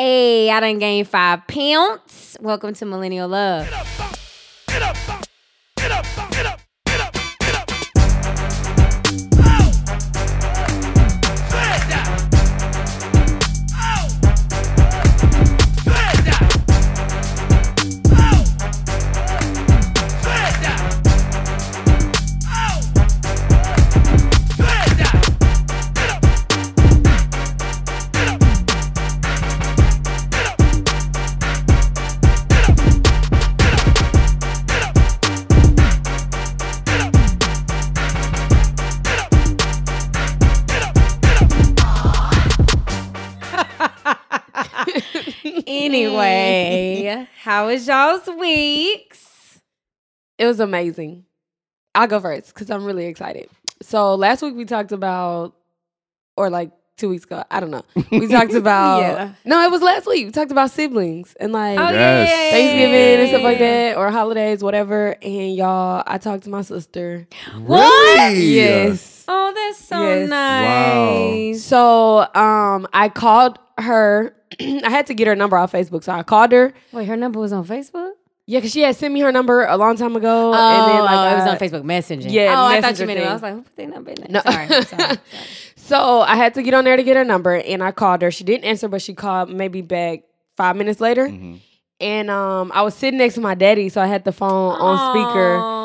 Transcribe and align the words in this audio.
Hey, 0.00 0.48
I 0.48 0.60
done 0.60 0.78
gained 0.78 1.08
five 1.08 1.44
pounds. 1.48 2.36
Welcome 2.40 2.72
to 2.74 2.86
Millennial 2.86 3.26
Love. 3.26 3.66
How 47.58 47.66
was 47.66 47.88
y'all's 47.88 48.24
weeks? 48.38 49.60
It 50.38 50.46
was 50.46 50.60
amazing. 50.60 51.24
I'll 51.92 52.06
go 52.06 52.20
first 52.20 52.54
because 52.54 52.70
I'm 52.70 52.84
really 52.84 53.06
excited. 53.06 53.50
So 53.82 54.14
last 54.14 54.42
week 54.42 54.54
we 54.54 54.64
talked 54.64 54.92
about, 54.92 55.56
or 56.36 56.50
like 56.50 56.70
two 56.98 57.08
weeks 57.08 57.24
ago, 57.24 57.42
I 57.50 57.60
don't 57.60 57.70
know. 57.70 57.82
We 58.10 58.26
talked 58.28 58.52
about. 58.64 59.00
Yeah. 59.00 59.32
No, 59.46 59.62
it 59.64 59.70
was 59.70 59.80
last 59.80 60.06
week. 60.06 60.26
We 60.26 60.32
talked 60.32 60.50
about 60.50 60.70
siblings 60.70 61.34
and 61.40 61.52
like 61.52 61.78
Oh, 61.78 61.82
Yes. 61.90 61.94
yeah, 62.28 62.44
yeah, 62.44 62.50
Thanksgiving 62.50 63.20
and 63.20 63.28
stuff 63.30 63.42
like 63.42 63.58
that, 63.60 63.96
or 63.96 64.10
holidays, 64.10 64.62
whatever. 64.62 65.16
And 65.22 65.54
y'all, 65.56 66.02
I 66.06 66.18
talked 66.18 66.44
to 66.44 66.50
my 66.50 66.62
sister. 66.62 67.26
What? 67.58 68.36
Yes. 68.36 69.24
Oh, 69.28 69.52
that's 69.54 69.78
so 69.84 70.00
Yes. 70.02 70.28
nice. 70.28 71.64
So 71.64 72.18
um, 72.34 72.86
I 72.92 73.08
called 73.08 73.58
her. 73.78 74.34
I 74.60 74.90
had 74.90 75.06
to 75.06 75.14
get 75.14 75.26
her 75.26 75.36
number 75.36 75.56
off 75.56 75.72
Facebook, 75.72 76.02
so 76.04 76.12
I 76.12 76.22
called 76.22 76.52
her. 76.52 76.72
Wait, 76.92 77.06
her 77.06 77.16
number 77.16 77.38
was 77.38 77.52
on 77.52 77.64
Facebook? 77.66 78.12
Yeah, 78.46 78.60
because 78.60 78.72
she 78.72 78.80
had 78.80 78.96
sent 78.96 79.12
me 79.12 79.20
her 79.20 79.30
number 79.30 79.66
a 79.66 79.76
long 79.76 79.94
time 79.98 80.16
ago, 80.16 80.52
Oh, 80.54 80.54
and 80.54 80.90
then 80.94 81.04
like 81.04 81.18
oh, 81.18 81.32
it 81.36 81.38
was 81.44 81.48
on 81.52 81.58
Facebook 81.58 81.84
Messenger. 81.84 82.30
Yeah, 82.30 82.54
Oh, 82.58 82.64
I 82.64 82.80
thought 82.80 82.98
you 82.98 83.04
meant 83.06 83.20
it. 83.20 83.26
I 83.26 83.34
was 83.34 83.42
like, 83.42 83.52
who 83.52 83.60
put 83.60 83.76
their 83.76 83.88
number 83.88 84.10
in 84.10 84.16
there? 84.22 84.28
No. 84.30 84.40
Sorry, 84.40 84.66
sorry, 84.68 84.84
sorry. 84.84 85.16
So 85.88 86.20
I 86.20 86.36
had 86.36 86.54
to 86.54 86.62
get 86.62 86.74
on 86.74 86.84
there 86.84 86.96
to 86.96 87.02
get 87.02 87.16
her 87.16 87.24
number, 87.24 87.54
and 87.56 87.82
I 87.82 87.92
called 87.92 88.20
her. 88.22 88.30
She 88.30 88.44
didn't 88.44 88.64
answer, 88.64 88.88
but 88.88 89.00
she 89.02 89.14
called 89.14 89.50
maybe 89.50 89.80
back 89.80 90.20
five 90.56 90.76
minutes 90.76 91.00
later. 91.00 91.26
Mhm. 91.28 91.60
And 92.00 92.30
um, 92.30 92.70
I 92.74 92.82
was 92.82 92.94
sitting 92.94 93.18
next 93.18 93.34
to 93.34 93.40
my 93.40 93.54
daddy, 93.54 93.88
so 93.88 94.00
I 94.00 94.06
had 94.06 94.24
the 94.24 94.30
phone 94.32 94.74
on 94.74 95.14
speaker. 95.14 95.76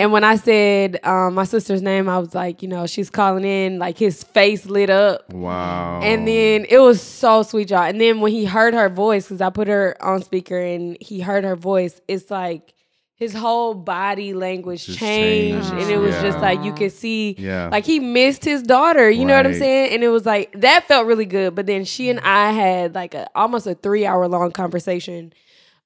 And 0.00 0.12
when 0.12 0.22
I 0.22 0.36
said 0.36 1.00
um, 1.04 1.34
my 1.34 1.42
sister's 1.44 1.82
name, 1.82 2.08
I 2.08 2.18
was 2.18 2.34
like, 2.34 2.62
you 2.62 2.68
know, 2.68 2.86
she's 2.86 3.10
calling 3.10 3.44
in. 3.44 3.78
Like 3.80 3.98
his 3.98 4.22
face 4.22 4.64
lit 4.64 4.90
up. 4.90 5.30
Wow. 5.32 6.00
And 6.02 6.26
then 6.26 6.66
it 6.70 6.78
was 6.78 7.02
so 7.02 7.42
sweet, 7.42 7.70
y'all. 7.70 7.82
And 7.82 8.00
then 8.00 8.20
when 8.20 8.30
he 8.32 8.44
heard 8.44 8.74
her 8.74 8.88
voice, 8.88 9.24
because 9.24 9.40
I 9.40 9.50
put 9.50 9.66
her 9.66 9.96
on 10.00 10.22
speaker 10.22 10.56
and 10.58 10.96
he 11.00 11.20
heard 11.20 11.42
her 11.42 11.56
voice, 11.56 12.00
it's 12.06 12.30
like 12.30 12.72
his 13.18 13.34
whole 13.34 13.74
body 13.74 14.32
language 14.32 14.86
Just 14.86 14.98
changed. 14.98 15.68
changed, 15.70 15.82
And 15.82 15.90
it 15.92 15.98
was 15.98 16.14
just 16.22 16.38
like 16.38 16.62
you 16.62 16.72
could 16.72 16.92
see 16.92 17.34
yeah. 17.36 17.68
like 17.68 17.84
he 17.84 17.98
missed 17.98 18.44
his 18.44 18.62
daughter, 18.62 19.10
you 19.10 19.24
know 19.24 19.36
what 19.36 19.44
I'm 19.46 19.54
saying? 19.54 19.92
And 19.92 20.04
it 20.04 20.08
was 20.08 20.24
like 20.24 20.52
that 20.60 20.86
felt 20.86 21.06
really 21.06 21.26
good. 21.26 21.54
But 21.54 21.66
then 21.66 21.84
she 21.84 22.10
and 22.10 22.20
I 22.20 22.52
had 22.52 22.94
like 22.94 23.14
a 23.14 23.28
almost 23.34 23.66
a 23.66 23.74
three 23.74 24.06
hour 24.06 24.28
long 24.28 24.52
conversation. 24.52 25.32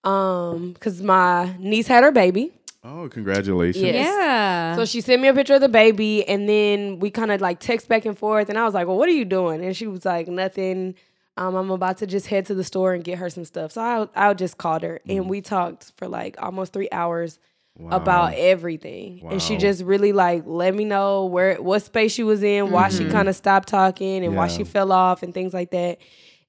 Um, 0.04 0.72
because 0.72 1.00
my 1.00 1.54
niece 1.58 1.86
had 1.86 2.02
her 2.04 2.10
baby. 2.12 2.52
oh, 2.84 3.08
congratulations. 3.08 3.84
Yes. 3.84 4.06
Yeah. 4.06 4.74
So 4.76 4.84
she 4.84 5.00
sent 5.00 5.22
me 5.22 5.28
a 5.28 5.34
picture 5.34 5.54
of 5.54 5.60
the 5.60 5.68
baby 5.68 6.26
and 6.28 6.48
then 6.48 6.98
we 6.98 7.10
kind 7.10 7.30
of 7.30 7.40
like 7.40 7.60
text 7.60 7.88
back 7.88 8.04
and 8.04 8.18
forth 8.18 8.48
and 8.48 8.58
I 8.58 8.64
was 8.64 8.74
like, 8.74 8.86
Well, 8.88 8.98
what 8.98 9.08
are 9.08 9.12
you 9.12 9.24
doing? 9.24 9.64
And 9.64 9.76
she 9.76 9.86
was 9.86 10.04
like, 10.04 10.26
Nothing. 10.28 10.96
Um, 11.36 11.54
I'm 11.54 11.70
about 11.70 11.98
to 11.98 12.06
just 12.06 12.26
head 12.26 12.46
to 12.46 12.54
the 12.54 12.64
store 12.64 12.92
and 12.92 13.02
get 13.02 13.18
her 13.18 13.30
some 13.30 13.44
stuff. 13.44 13.72
So 13.72 13.80
I 14.14 14.28
I 14.30 14.34
just 14.34 14.58
called 14.58 14.82
her 14.82 15.00
and 15.08 15.28
we 15.30 15.40
talked 15.40 15.92
for 15.96 16.06
like 16.08 16.36
almost 16.42 16.72
three 16.72 16.88
hours 16.92 17.38
Wow. 17.78 17.96
about 17.96 18.34
everything. 18.34 19.22
And 19.30 19.40
she 19.40 19.56
just 19.56 19.82
really 19.82 20.12
like 20.12 20.42
let 20.44 20.74
me 20.74 20.84
know 20.84 21.24
where 21.24 21.54
what 21.54 21.80
space 21.80 22.12
she 22.12 22.22
was 22.22 22.42
in, 22.42 22.70
why 22.70 22.90
she 22.90 23.08
kind 23.08 23.30
of 23.30 23.34
stopped 23.34 23.66
talking 23.68 24.22
and 24.26 24.36
why 24.36 24.48
she 24.48 24.64
fell 24.64 24.92
off 24.92 25.22
and 25.22 25.32
things 25.32 25.54
like 25.54 25.70
that. 25.70 25.96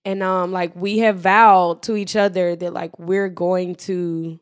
And 0.03 0.21
um 0.21 0.51
like 0.51 0.75
we 0.75 0.97
have 0.99 1.19
vowed 1.19 1.81
to 1.83 1.95
each 1.95 2.17
other 2.17 2.57
that 2.57 2.73
like 2.73 2.99
we're 2.99 3.29
going 3.29 3.75
to 3.87 4.37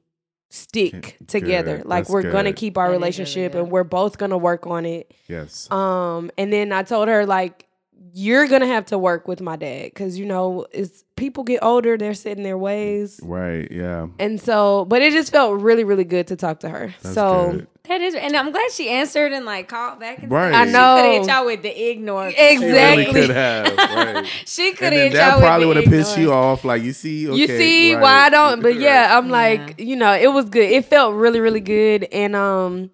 stick 0.49 1.17
Good. 1.19 1.27
together. 1.27 1.83
Like 1.85 2.05
That's 2.05 2.09
we're 2.09 2.31
going 2.31 2.45
to 2.45 2.53
keep 2.53 2.79
our 2.79 2.85
That 2.87 2.89
is 2.89 2.93
really 2.93 2.99
relationship 2.99 3.51
good. 3.51 3.61
and 3.61 3.71
we're 3.71 3.83
both 3.83 4.17
going 4.17 4.31
to 4.31 4.37
work 4.39 4.65
on 4.65 4.85
it. 4.87 5.13
Yes. 5.27 5.69
Um 5.71 6.31
and 6.35 6.51
then 6.51 6.71
I 6.71 6.81
told 6.81 7.07
her 7.09 7.27
like 7.27 7.67
you're 8.13 8.47
going 8.47 8.61
to 8.61 8.67
have 8.67 8.85
to 8.87 8.97
work 8.97 9.27
with 9.27 9.41
my 9.41 9.55
dad 9.55 9.93
cuz 9.95 10.17
you 10.17 10.25
know, 10.25 10.65
it's 10.71 11.03
people 11.15 11.43
get 11.43 11.59
older, 11.63 11.97
they're 11.97 12.13
set 12.13 12.37
in 12.37 12.43
their 12.43 12.57
ways. 12.57 13.19
right. 13.23 13.71
Yeah. 13.71 14.07
And 14.19 14.41
so, 14.41 14.85
but 14.85 15.01
it 15.01 15.13
just 15.13 15.31
felt 15.31 15.61
really, 15.61 15.83
really 15.83 16.03
good 16.03 16.27
to 16.27 16.35
talk 16.35 16.61
to 16.61 16.69
her. 16.69 16.93
That's 17.03 17.13
so, 17.15 17.51
good. 17.51 17.67
that 17.87 18.01
is, 18.01 18.15
and 18.15 18.35
I'm 18.35 18.49
glad 18.51 18.71
she 18.71 18.89
answered 18.89 19.31
and 19.31 19.45
like 19.45 19.67
called 19.67 19.99
back. 19.99 20.23
And 20.23 20.31
Right. 20.31 20.49
stuff. 20.51 20.61
I 20.61 20.65
She 20.65 20.71
know. 20.71 20.95
could 21.01 21.11
hit 21.27 21.27
y'all 21.35 21.45
with 21.45 21.61
the 21.61 21.89
ignore. 21.91 22.31
She 22.31 22.37
really 22.57 23.03
Exactly. 23.03 23.21
could 23.21 23.29
have. 23.29 23.77
Right. 23.77 24.25
she 24.45 24.71
could 24.73 24.93
and 24.93 24.95
have 24.95 25.03
then 25.03 25.11
hit 25.11 25.13
y'all 25.13 25.39
that 25.39 25.45
probably 25.45 25.67
would 25.67 25.77
have 25.77 25.85
pissed 25.85 26.17
you 26.17 26.33
off. 26.33 26.65
Like 26.65 26.81
you 26.81 26.93
see, 26.93 27.29
okay, 27.29 27.37
you 27.39 27.47
see 27.47 27.93
right. 27.93 28.01
why 28.01 28.11
I 28.25 28.29
don't, 28.31 28.61
but 28.63 28.79
yeah, 28.79 29.15
I'm 29.17 29.27
Yeah. 29.27 29.31
like, 29.31 29.79
you 29.79 29.95
know, 29.95 30.13
it 30.13 30.33
was 30.33 30.45
good. 30.49 30.69
It 30.71 30.85
felt 30.85 31.13
really, 31.13 31.39
really 31.39 31.59
good. 31.61 32.05
And 32.11 32.35
um, 32.35 32.89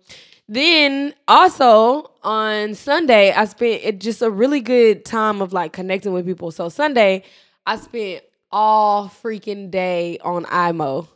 then 0.47 1.13
also 1.27 2.11
on 2.23 2.73
Sunday, 2.75 3.31
I 3.31 3.45
spent 3.45 3.83
it 3.83 3.99
just 3.99 4.21
a 4.21 4.29
really 4.29 4.61
good 4.61 5.05
time 5.05 5.41
of 5.41 5.53
like 5.53 5.73
connecting 5.73 6.13
with 6.13 6.25
people. 6.25 6.51
So 6.51 6.69
Sunday, 6.69 7.23
I 7.65 7.77
spent 7.77 8.23
all 8.51 9.09
freaking 9.09 9.69
day 9.69 10.19
on 10.23 10.45
IMO. 10.45 11.07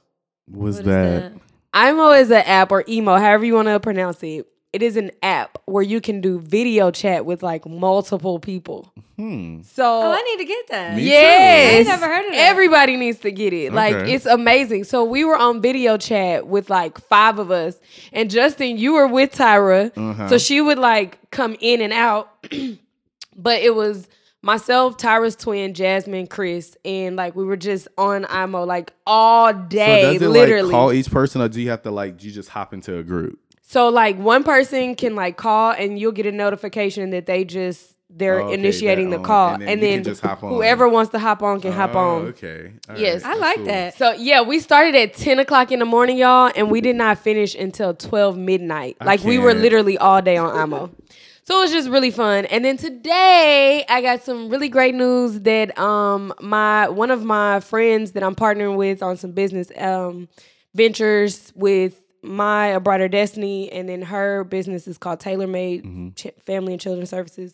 was 0.47 0.77
What 0.77 0.79
is 0.81 0.85
that? 0.85 1.33
IMO 1.73 2.11
is 2.11 2.29
an 2.31 2.43
app 2.45 2.71
or 2.71 2.83
emo, 2.87 3.17
however 3.17 3.45
you 3.45 3.53
want 3.53 3.69
to 3.69 3.79
pronounce 3.79 4.21
it. 4.23 4.45
It 4.73 4.81
is 4.81 4.95
an 4.95 5.11
app 5.21 5.57
where 5.65 5.83
you 5.83 5.99
can 5.99 6.21
do 6.21 6.39
video 6.39 6.91
chat 6.91 7.25
with 7.25 7.43
like 7.43 7.65
multiple 7.67 8.39
people. 8.39 8.91
Hmm. 9.17 9.63
So 9.63 9.83
Oh, 9.83 10.11
I 10.13 10.21
need 10.21 10.37
to 10.37 10.45
get 10.45 10.67
that. 10.69 10.95
Me 10.95 11.03
yes, 11.03 11.73
I 11.73 11.77
ain't 11.79 11.87
never 12.01 12.05
heard 12.05 12.25
of 12.25 12.31
that. 12.31 12.37
Everybody 12.49 12.95
needs 12.95 13.19
to 13.19 13.31
get 13.33 13.51
it. 13.51 13.73
Like 13.73 13.95
it's 14.07 14.25
amazing. 14.25 14.85
So 14.85 15.03
we 15.03 15.25
were 15.25 15.35
on 15.37 15.61
video 15.61 15.97
chat 15.97 16.47
with 16.47 16.69
like 16.69 16.97
five 16.99 17.37
of 17.37 17.51
us, 17.51 17.75
and 18.13 18.31
Justin, 18.31 18.77
you 18.77 18.93
were 18.93 19.07
with 19.07 19.33
Tyra, 19.33 19.91
Uh-huh. 19.97 20.29
so 20.29 20.37
she 20.37 20.61
would 20.61 20.79
like 20.79 21.17
come 21.31 21.57
in 21.59 21.81
and 21.81 21.91
out. 21.91 22.29
but 23.35 23.61
it 23.61 23.75
was 23.75 24.07
myself, 24.41 24.95
Tyra's 24.97 25.35
twin, 25.35 25.73
Jasmine, 25.73 26.27
Chris, 26.27 26.77
and 26.85 27.17
like 27.17 27.35
we 27.35 27.43
were 27.43 27.57
just 27.57 27.89
on 27.97 28.23
IMO 28.25 28.63
like 28.63 28.93
all 29.05 29.53
day, 29.53 30.03
so 30.03 30.13
does 30.13 30.21
it 30.21 30.29
literally. 30.29 30.63
like 30.63 30.71
call 30.71 30.93
each 30.93 31.11
person, 31.11 31.41
or 31.41 31.49
do 31.49 31.61
you 31.61 31.69
have 31.71 31.81
to 31.81 31.91
like 31.91 32.23
you 32.23 32.31
just 32.31 32.47
hop 32.47 32.73
into 32.73 32.97
a 32.97 33.03
group? 33.03 33.37
So 33.71 33.87
like 33.87 34.17
one 34.17 34.43
person 34.43 34.95
can 34.95 35.15
like 35.15 35.37
call 35.37 35.71
and 35.71 35.97
you'll 35.97 36.11
get 36.11 36.25
a 36.25 36.31
notification 36.33 37.11
that 37.11 37.25
they 37.25 37.45
just 37.45 37.95
they're 38.09 38.41
Oh, 38.41 38.43
okay, 38.47 38.53
initiating 38.55 39.09
the 39.11 39.19
on, 39.19 39.23
call, 39.23 39.53
and 39.53 39.63
and 39.63 39.81
then 39.81 39.89
then, 39.99 40.03
just 40.03 40.21
hop 40.21 40.43
on. 40.43 40.49
whoever 40.49 40.89
wants 40.89 41.11
to 41.13 41.19
hop 41.19 41.41
on 41.41 41.61
can 41.61 41.71
hop 41.71 41.95
Oh, 41.95 41.99
on. 41.99 42.21
Okay. 42.27 42.73
All 42.89 42.97
Yes. 42.97 43.23
I 43.23 43.35
like 43.35 43.63
that. 43.63 43.97
So 43.97 44.11
yeah, 44.11 44.41
we 44.41 44.59
started 44.59 44.93
at 44.95 45.13
ten 45.13 45.39
o'clock 45.39 45.71
in 45.71 45.79
the 45.79 45.85
morning, 45.85 46.17
y'all, 46.17 46.51
and 46.53 46.69
we 46.69 46.81
did 46.81 46.97
not 46.97 47.19
finish 47.19 47.55
until 47.55 47.93
twelve 47.93 48.37
midnight. 48.37 48.97
I 48.99 49.05
Like 49.05 49.23
we 49.23 49.37
were 49.39 49.53
literally 49.53 49.97
all 49.97 50.21
day 50.21 50.35
on 50.35 50.53
IMO. 50.53 50.89
So 51.43 51.57
it 51.57 51.61
was 51.61 51.71
just 51.71 51.89
really 51.89 52.11
fun. 52.11 52.45
And 52.45 52.63
then 52.63 52.75
today 52.77 53.83
I 53.89 54.01
got 54.01 54.21
some 54.23 54.49
really 54.49 54.67
great 54.69 54.93
news 54.95 55.39
that 55.41 55.77
um 55.79 56.33
my 56.41 56.89
one 56.89 57.09
of 57.11 57.23
my 57.23 57.61
friends 57.61 58.11
that 58.11 58.23
I'm 58.23 58.35
partnering 58.35 58.75
with 58.75 59.01
on 59.01 59.15
some 59.15 59.31
business 59.31 59.71
um 59.77 60.27
ventures 60.75 61.51
with 61.55 62.00
my 62.23 62.67
A 62.67 62.79
Brighter 62.79 63.07
Destiny 63.07 63.71
and 63.71 63.89
then 63.89 64.01
her 64.03 64.43
business 64.43 64.87
is 64.87 64.97
called 64.97 65.19
Tailor 65.19 65.47
Made 65.47 65.83
Mm-hmm. 65.83 66.09
Ch- 66.15 66.27
Family 66.45 66.73
and 66.73 66.81
Children 66.81 67.05
Services. 67.07 67.53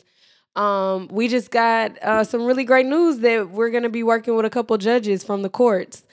Um, 0.55 1.07
we 1.11 1.27
just 1.27 1.51
got 1.51 1.97
uh, 2.01 2.23
some 2.23 2.45
really 2.45 2.63
great 2.63 2.85
news 2.87 3.19
that 3.19 3.51
we're 3.51 3.69
gonna 3.69 3.89
be 3.89 4.03
working 4.03 4.35
with 4.35 4.45
a 4.45 4.49
couple 4.49 4.77
judges 4.77 5.23
from 5.23 5.41
the 5.43 5.49
courts. 5.49 6.03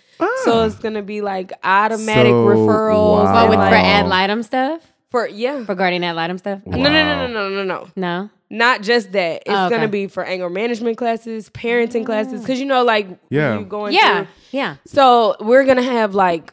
So 0.45 0.65
it's 0.65 0.77
gonna 0.77 1.03
be 1.03 1.21
like 1.23 1.53
automatic 1.65 2.31
So, 2.31 2.47
referrals. 2.47 3.25
wow. 3.25 3.33
But 3.33 3.41
and, 3.43 3.51
with 3.51 3.59
for 3.59 3.65
like, 3.75 3.85
ad 3.85 4.07
litem 4.07 4.43
stuff, 4.43 4.81
for 5.11 5.27
yeah. 5.27 5.65
for 5.65 5.75
guardian 5.75 6.05
ad 6.05 6.15
litem 6.17 6.39
stuff. 6.39 6.61
No, 6.67 6.77
no, 6.77 6.89
no, 6.91 7.27
no, 7.27 7.27
no, 7.27 7.49
no, 7.49 7.65
no. 7.65 7.89
No. 7.97 8.31
Not 8.51 8.83
just 8.83 9.11
that. 9.13 9.43
It's 9.47 9.51
Oh, 9.51 9.67
okay. 9.67 9.75
gonna 9.77 9.89
be 9.89 10.07
for 10.07 10.23
anger 10.25 10.49
management 10.51 10.99
classes, 10.99 11.49
parenting 11.51 12.05
classes, 12.07 12.43
because 12.43 12.61
you 12.61 12.67
know, 12.67 12.85
like 12.85 13.09
Yeah. 13.31 13.59
you 13.59 13.65
going 13.65 13.95
Yeah. 13.95 14.19
through- 14.25 14.27
Yeah. 14.53 14.77
So 14.87 15.35
we're 15.41 15.65
gonna 15.65 15.83
have 15.83 16.15
like 16.15 16.53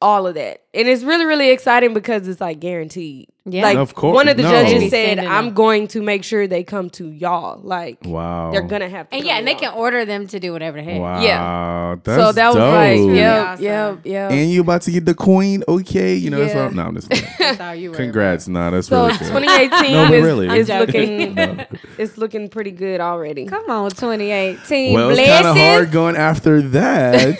all 0.00 0.26
of 0.26 0.34
that. 0.34 0.62
And 0.72 0.88
it's 0.88 1.02
really, 1.02 1.24
really 1.24 1.50
exciting 1.50 1.94
because 1.94 2.28
it's 2.28 2.40
like 2.40 2.60
guaranteed. 2.60 3.28
Yeah. 3.46 3.62
Like 3.64 3.76
Of 3.76 3.94
course. 3.94 4.14
one 4.14 4.28
of 4.28 4.38
the 4.38 4.42
No. 4.42 4.50
judges 4.50 4.88
said, 4.90 5.18
I'm 5.18 5.52
going 5.52 5.86
to 5.88 6.00
make 6.00 6.24
sure 6.24 6.46
they 6.46 6.64
come 6.64 6.88
to 6.90 7.08
y'all. 7.10 7.60
Like 7.62 7.98
Wow. 8.02 8.50
they're 8.52 8.62
gonna 8.62 8.88
have 8.88 9.10
to 9.10 9.14
And 9.16 9.22
come 9.22 9.28
yeah, 9.28 9.36
and 9.36 9.46
they 9.46 9.50
y'all. 9.52 9.60
can 9.60 9.74
order 9.74 10.06
them 10.06 10.26
to 10.28 10.40
do 10.40 10.52
whatever 10.54 10.78
the 10.78 10.82
heck. 10.82 10.98
Wow. 10.98 11.20
Yeah. 11.20 11.96
That's 12.02 12.22
so 12.22 12.32
that 12.32 12.46
was 12.48 12.56
dope. 12.56 12.72
like, 12.72 12.98
Yeah. 12.98 13.12
yep, 13.14 13.46
Awesome. 13.46 13.64
yep, 13.64 13.98
yep. 14.04 14.30
And 14.32 14.50
you 14.50 14.62
about 14.62 14.80
to 14.82 14.90
get 14.90 15.04
the 15.04 15.12
queen, 15.14 15.62
okay? 15.68 16.14
You 16.14 16.30
know, 16.30 16.38
that's 16.40 16.54
Yeah. 16.54 16.64
what, 16.64 16.74
no, 16.74 16.82
I'm 16.84 16.94
just 16.94 17.10
playing. 17.10 17.24
That's 17.38 17.60
all 17.60 17.74
you 17.74 17.90
worry 17.90 17.98
Congrats. 17.98 18.48
Nah, 18.48 18.70
that's 18.70 18.88
so 18.88 19.04
really 19.06 19.18
good. 19.18 19.26
2018 19.28 19.92
No, 19.92 20.04
is, 20.14 20.22
really. 20.24 20.58
is 20.58 20.68
looking 20.70 21.34
No. 21.34 21.64
it's 21.98 22.16
looking 22.16 22.48
pretty 22.48 22.70
good 22.70 23.02
already. 23.02 23.44
Come 23.44 23.68
on, 23.68 23.90
2018. 23.90 24.94
Well, 24.94 25.10
it's 25.10 25.20
kind 25.20 25.46
of 25.46 25.54
hard 25.56 25.90
going 25.92 26.16
after 26.16 26.62
that. 26.62 27.38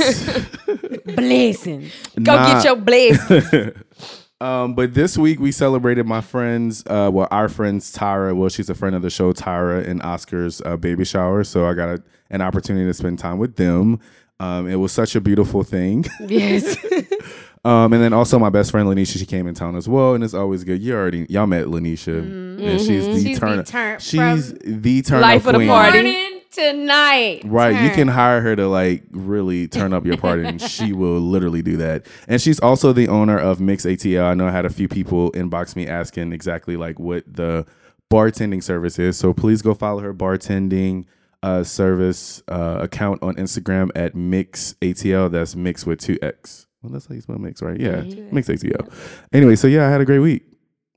Blessings. 1.17 1.93
Go 2.23 2.35
Nah. 2.35 2.53
get 2.55 2.65
your 2.65 2.77
blessings. 2.77 3.73
Um, 4.45 4.75
but 4.75 4.93
this 4.95 5.17
week 5.17 5.41
we 5.41 5.51
celebrated 5.53 6.07
my 6.07 6.21
friends, 6.21 6.83
uh, 6.87 7.11
well, 7.13 7.29
our 7.31 7.49
friends 7.49 7.95
Tyra. 7.97 8.37
Well, 8.37 8.51
she's 8.51 8.69
a 8.69 8.75
friend 8.75 8.95
of 8.95 9.03
the 9.03 9.09
show, 9.11 9.33
Tyra 9.33 9.87
and 9.89 10.03
Oscar's 10.03 10.61
uh, 10.67 10.77
baby 10.77 11.05
shower. 11.05 11.45
So 11.45 11.67
I 11.67 11.73
got 11.75 11.89
a, 11.89 12.03
an 12.31 12.43
opportunity 12.43 12.85
to 12.85 12.93
spend 12.95 13.19
time 13.19 13.39
with 13.39 13.57
them. 13.57 14.01
Um, 14.41 14.69
it 14.69 14.77
was 14.77 14.93
such 14.93 15.17
a 15.17 15.21
beautiful 15.21 15.63
thing. 15.65 16.05
yes. 16.27 16.77
Um, 17.67 17.95
and 17.95 18.03
then 18.03 18.13
also 18.13 18.39
my 18.39 18.51
best 18.51 18.71
friend 18.73 18.87
Lanisha, 18.87 19.19
she 19.19 19.25
came 19.25 19.47
in 19.47 19.55
town 19.55 19.75
as 19.75 19.89
well, 19.89 20.13
and 20.15 20.23
it's 20.23 20.35
always 20.35 20.65
good. 20.65 20.83
You 20.83 20.95
already 20.97 21.25
y'all 21.31 21.47
met 21.47 21.65
Lanisha, 21.65 22.19
and 22.19 22.79
she's 22.79 23.07
the 23.07 23.11
Mm-hmm. 23.13 23.15
She's 23.17 23.25
the 23.25 23.35
turn. 23.41 23.65
turn- 23.65 23.99
she's 24.01 24.53
the 24.53 25.01
turn 25.01 25.23
Life 25.23 25.47
of 25.47 25.53
the 25.55 25.59
queen. 25.61 25.69
party. 25.69 26.44
Morning 26.57 26.75
tonight. 26.87 27.43
Right, 27.45 27.83
you 27.83 27.91
can 27.91 28.09
hire 28.09 28.41
her 28.41 28.57
to 28.57 28.69
like 28.69 29.05
really 29.11 29.69
turn 29.69 29.93
up 29.93 30.05
your 30.05 30.17
party, 30.17 30.45
and 30.45 30.61
she 30.61 30.93
will 30.95 31.21
literally 31.21 31.63
do 31.63 31.77
that. 31.79 32.07
And 32.29 32.41
she's 32.41 32.61
also 32.61 32.93
the 32.93 33.09
owner 33.09 33.39
of 33.39 33.61
Mix 33.61 33.85
ATL. 33.85 34.25
I 34.25 34.35
know 34.35 34.47
I 34.47 34.51
had 34.51 34.65
a 34.67 34.71
few 34.71 34.89
people 34.89 35.33
inbox 35.33 35.77
me 35.77 35.87
asking 35.87 36.33
exactly 36.33 36.77
like 36.77 36.99
what 36.99 37.25
the 37.33 37.67
bartending 38.11 38.63
service 38.63 38.99
is. 38.99 39.17
So 39.17 39.33
please 39.33 39.63
go 39.63 39.75
follow 39.75 40.01
her 40.01 40.15
bartending 40.15 41.05
uh, 41.43 41.63
service 41.65 42.43
uh, 42.49 42.79
account 42.81 43.23
on 43.23 43.35
Instagram 43.37 43.91
at 43.95 44.15
Mix 44.15 44.75
ATL. 44.81 45.31
That's 45.31 45.55
Mix 45.57 45.85
with 45.87 46.01
two 46.01 46.19
X. 46.23 46.67
Well, 46.83 46.93
that's 46.93 47.07
how 47.07 47.15
you 47.15 47.21
spell 47.23 47.39
Mix, 47.39 47.63
right? 47.63 47.81
Yeah, 47.81 48.03
Mix 48.31 48.49
ATL. 48.49 48.93
Anyway, 49.33 49.57
so 49.57 49.67
yeah, 49.67 49.87
I 49.87 49.91
had 49.91 50.01
a 50.01 50.05
great 50.05 50.19
week 50.19 50.45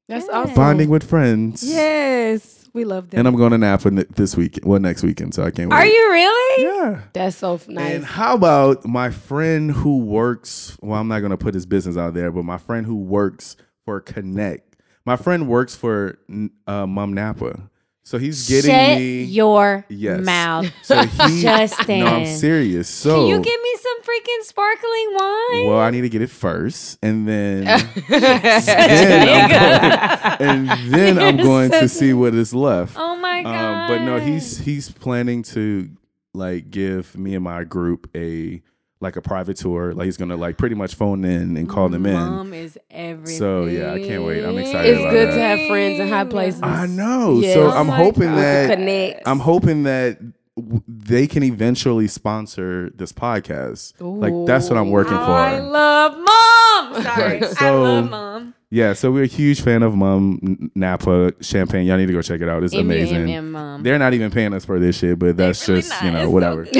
That's 0.07 0.25
Good. 0.25 0.35
awesome. 0.35 0.55
bonding 0.55 0.89
with 0.89 1.03
friends. 1.09 1.63
Yes. 1.63 2.56
We 2.77 2.85
love 2.85 3.09
them. 3.09 3.17
And 3.17 3.27
I'm 3.27 3.35
going 3.35 3.53
to 3.53 3.57
Napa 3.57 3.89
this 3.89 4.37
week, 4.37 4.59
well, 4.61 4.79
next 4.79 5.01
weekend, 5.01 5.33
so 5.33 5.41
I 5.41 5.49
can't 5.49 5.71
wait. 5.71 5.75
Are 5.75 5.85
you 5.87 6.11
really? 6.11 6.63
Yeah. 6.63 7.01
That's 7.11 7.37
so 7.37 7.59
nice. 7.67 7.95
And 7.95 8.05
how 8.05 8.35
about 8.35 8.85
my 8.85 9.09
friend 9.09 9.71
who 9.71 9.97
works? 9.97 10.77
Well, 10.79 10.99
I'm 11.01 11.07
not 11.07 11.21
gonna 11.21 11.37
put 11.37 11.55
his 11.55 11.65
business 11.65 11.97
out 11.97 12.13
there, 12.13 12.31
but 12.31 12.43
my 12.43 12.59
friend 12.59 12.85
who 12.85 12.95
works 12.95 13.55
for 13.83 13.99
Connect. 13.99 14.75
My 15.05 15.15
friend 15.15 15.47
works 15.47 15.75
for 15.75 16.19
uh, 16.67 16.85
Mumm 16.85 17.13
Napa, 17.13 17.67
so 18.07 18.17
he's 18.17 18.47
getting 18.47 18.71
Shut 18.71 18.97
me. 18.99 19.23
your 19.23 19.83
yes. 19.89 20.23
mouth. 20.23 20.71
So 20.81 21.03
he. 21.03 21.41
Justin. 21.41 21.99
no, 21.99 22.05
I'm 22.05 22.25
serious. 22.25 22.87
So 22.87 23.17
Can 23.17 23.27
you 23.27 23.41
give 23.41 23.61
me 23.61 23.75
some 23.81 24.01
freaking 24.01 24.43
sparkling 24.43 25.07
wine? 25.11 25.67
Well, 25.67 25.79
I 25.79 25.89
need 25.89 26.01
to 26.01 26.09
get 26.09 26.21
it 26.21 26.29
first, 26.29 26.99
and 27.03 27.27
then, 27.27 27.65
then 28.09 29.49
going, 29.49 30.39
and 30.39 30.69
then 30.93 31.19
I'm 31.19 31.35
going 31.35 31.69
so 31.69 31.81
to 31.81 31.89
see 31.89 32.13
what 32.13 32.33
is 32.33 32.53
left. 32.53 32.95
oh 32.97 33.17
my 33.17 33.43
god. 33.43 33.91
Um, 33.91 33.97
but 33.97 34.05
no, 34.05 34.21
he's 34.21 34.59
he's 34.59 34.89
planning 34.89 35.43
to 35.43 35.89
like 36.33 36.71
give 36.71 37.17
me 37.17 37.35
and 37.35 37.43
my 37.43 37.65
group 37.65 38.09
a 38.15 38.61
like 38.99 39.15
a 39.15 39.21
private 39.21 39.57
tour. 39.57 39.93
Like 39.93 40.05
he's 40.05 40.17
gonna 40.17 40.37
like 40.37 40.57
pretty 40.57 40.75
much 40.75 40.95
phone 40.95 41.23
in 41.25 41.55
and 41.57 41.69
call 41.69 41.89
them 41.89 42.05
in. 42.05 42.13
Mom 42.13 42.53
is 42.53 42.77
everything. 42.89 43.37
So, 43.37 43.65
yeah, 43.65 43.93
I 43.93 43.99
can't 43.99 44.23
wait. 44.23 44.43
I'm 44.43 44.57
excited 44.57 44.95
it's 44.97 45.11
good 45.11 45.29
that. 45.29 45.35
to 45.35 45.41
have 45.41 45.67
friends 45.69 45.99
in 45.99 46.07
high 46.09 46.25
places. 46.25 46.61
I 46.63 46.85
know. 46.87 47.39
Yes. 47.39 47.53
So 47.53 47.69
I'm 47.69 47.87
hoping 47.87 48.29
God. 48.29 48.37
that 48.37 48.69
Connect. 48.77 49.27
I'm 49.27 49.39
hoping 49.39 49.83
that 49.83 50.19
w- 50.55 50.81
they 50.87 51.27
can 51.27 51.43
eventually 51.43 52.07
sponsor 52.07 52.89
this 52.95 53.11
podcast. 53.11 53.93
Like 53.99 54.33
that's 54.47 54.69
what 54.69 54.77
I'm 54.77 54.89
working 54.89 55.13
Oh, 55.13 55.25
for. 55.25 55.31
I 55.31 55.59
love 55.59 56.13
mom. 56.13 57.03
Sorry, 57.03 57.21
Right, 57.39 57.43
I 57.43 57.47
so- 57.53 57.83
love 57.83 58.09
mom. 58.09 58.53
Yeah, 58.69 58.91
so 58.91 59.13
we're 59.13 59.23
a 59.23 59.27
huge 59.27 59.61
fan 59.61 59.81
of 59.81 59.95
Mumm 59.95 60.39
N- 60.43 60.71
Napa 60.75 61.31
Champagne. 61.39 61.85
Y'all 61.87 61.95
need 61.95 62.07
to 62.07 62.13
go 62.13 62.21
check 62.21 62.41
it 62.41 62.49
out. 62.49 62.63
It's 62.65 62.73
amazing. 62.73 63.51
Mom. 63.51 63.81
They're 63.81 63.97
not 63.97 64.13
even 64.13 64.29
paying 64.29 64.53
us 64.53 64.65
for 64.65 64.77
this 64.77 64.97
shit, 64.97 65.17
but 65.17 65.37
that's 65.37 65.65
just 65.65 66.03
you 66.03 66.11
know 66.11 66.29
whatever. 66.29 66.67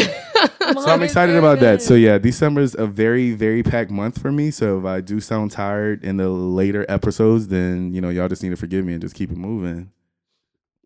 So 0.59 0.85
I'm 0.87 1.01
excited 1.03 1.35
about 1.35 1.59
that. 1.59 1.81
So 1.81 1.93
yeah, 1.93 2.17
December 2.17 2.61
is 2.61 2.75
a 2.75 2.87
very 2.87 3.31
very 3.31 3.63
packed 3.63 3.91
month 3.91 4.21
for 4.21 4.31
me. 4.31 4.51
So 4.51 4.79
if 4.79 4.85
I 4.85 5.01
do 5.01 5.19
sound 5.19 5.51
tired 5.51 6.03
in 6.03 6.17
the 6.17 6.29
later 6.29 6.85
episodes, 6.89 7.47
then 7.47 7.93
you 7.93 8.01
know 8.01 8.09
y'all 8.09 8.27
just 8.27 8.43
need 8.43 8.49
to 8.49 8.55
forgive 8.57 8.85
me 8.85 8.93
and 8.93 9.01
just 9.01 9.15
keep 9.15 9.31
it 9.31 9.37
moving. 9.37 9.91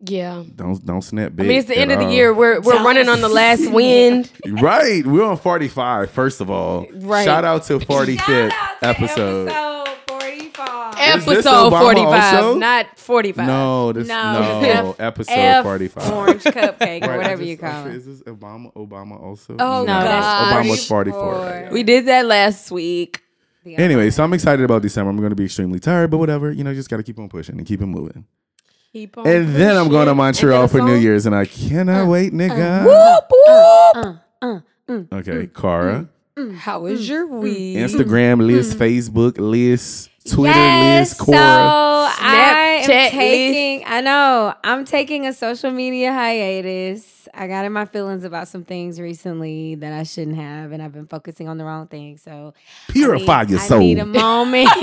yeah. 0.04 0.42
Don't 0.56 0.84
don't 0.84 1.02
snap 1.02 1.32
I 1.38 1.42
mean, 1.42 1.58
it's 1.58 1.68
the 1.68 1.76
end 1.78 1.92
of 1.92 1.98
the 2.00 2.06
year. 2.12 2.32
We're 2.34 2.60
we're 2.60 2.72
Don't 2.74 2.84
running 2.84 3.08
on 3.08 3.20
the 3.20 3.28
last 3.28 3.60
snap. 3.62 3.74
wind. 3.74 4.30
Right, 4.46 5.06
we're 5.06 5.24
on 5.24 5.36
45. 5.36 6.10
First 6.10 6.40
of 6.40 6.50
all, 6.50 6.86
Right. 6.92 7.24
Shout 7.24 7.44
out 7.44 7.64
to 7.64 7.78
45th 7.78 8.50
out 8.52 8.80
to 8.80 8.86
episode. 8.88 9.48
episode 9.48 9.48
45. 9.48 9.50
Is 9.52 9.58
this 9.62 9.81
Episode 11.02 11.70
45, 11.70 12.56
not 12.58 12.98
45. 12.98 13.46
No, 13.46 13.92
this 13.92 14.08
No, 14.08 14.32
no, 14.32 14.60
this 14.62 15.00
episode 15.00 15.32
F 15.32 15.64
45. 15.64 16.12
orange 16.12 16.42
cupcake 16.44 17.04
or 17.04 17.08
Right, 17.08 17.16
whatever 17.18 17.42
is 17.42 17.48
you 17.48 17.56
call 17.58 17.86
it. 17.86 17.94
Is 17.94 18.06
this 18.06 18.22
Obama? 18.22 18.72
Obama 18.74 19.20
also? 19.22 19.54
Oh, 19.58 19.80
No, 19.80 19.86
God. 19.86 20.04
that's 20.06 20.68
Obama's 20.68 20.86
44. 20.86 21.34
44. 21.34 21.68
We 21.72 21.82
did 21.82 22.06
that 22.06 22.26
last 22.26 22.70
week. 22.70 23.20
Anyway, 23.64 24.10
so 24.10 24.24
I'm 24.24 24.32
excited 24.32 24.64
about 24.64 24.82
December. 24.82 25.10
I'm 25.10 25.16
going 25.18 25.30
to 25.30 25.36
be 25.36 25.44
extremely 25.44 25.78
tired, 25.78 26.10
but 26.10 26.18
whatever. 26.18 26.50
You 26.50 26.64
know, 26.64 26.74
just 26.74 26.90
got 26.90 26.96
to 26.96 27.02
keep 27.04 27.18
on 27.18 27.28
pushing 27.28 27.58
and 27.58 27.66
keep 27.66 27.80
it 27.80 27.86
moving. 27.86 28.24
Keep 28.92 29.18
on 29.18 29.26
And 29.26 29.54
then 29.54 29.76
I'm 29.76 29.88
going 29.88 30.06
to. 30.08 30.14
Montreal 30.14 30.66
for 30.68 30.82
New? 30.82 30.96
Year's, 30.96 31.26
and 31.26 31.34
I 31.34 31.44
cannot 31.46 32.04
uh, 32.04 32.06
wait, 32.06 32.32
uh, 32.32 32.36
nigga. 32.36 32.84
Whoop, 32.84 33.24
whoop. 33.30 34.16
Uh, 34.42 34.60
mm, 34.88 35.12
Okay, 35.12 35.46
Cara. 35.46 36.08
Mm, 36.36 36.44
mm, 36.44 36.50
mm. 36.50 36.54
How 36.56 36.80
was 36.80 37.08
your 37.08 37.26
week? 37.26 37.76
Instagram, 37.76 38.44
Liz. 38.44 38.74
Facebook, 38.74 39.38
Liz. 39.38 40.08
Twitter, 40.24 40.58
yes, 40.58 41.10
Liz. 41.10 41.26
Cora. 41.26 41.38
So 41.38 41.42
I 41.42 42.80
am 42.84 42.90
Snapchat, 42.90 43.10
taking. 43.10 43.84
I 43.86 44.00
know 44.00 44.54
I'm 44.62 44.84
taking 44.84 45.26
a 45.26 45.32
social 45.32 45.70
media 45.70 46.12
hiatus. 46.12 47.11
I 47.34 47.46
got 47.48 47.64
in 47.64 47.72
my 47.72 47.86
feelings 47.86 48.24
about 48.24 48.48
some 48.48 48.64
things 48.64 49.00
recently 49.00 49.74
that 49.76 49.92
I 49.92 50.02
shouldn't 50.02 50.36
have, 50.36 50.72
and 50.72 50.82
I've 50.82 50.92
been 50.92 51.06
focusing 51.06 51.48
on 51.48 51.56
the 51.58 51.64
wrong 51.64 51.86
thing. 51.86 52.18
So 52.18 52.52
Purify 52.88 53.40
I 53.40 53.42
need, 53.44 53.50
your 53.50 53.60
I 53.60 53.62
soul. 53.62 53.78
need 53.80 53.98
a 53.98 54.06
moment. 54.06 54.68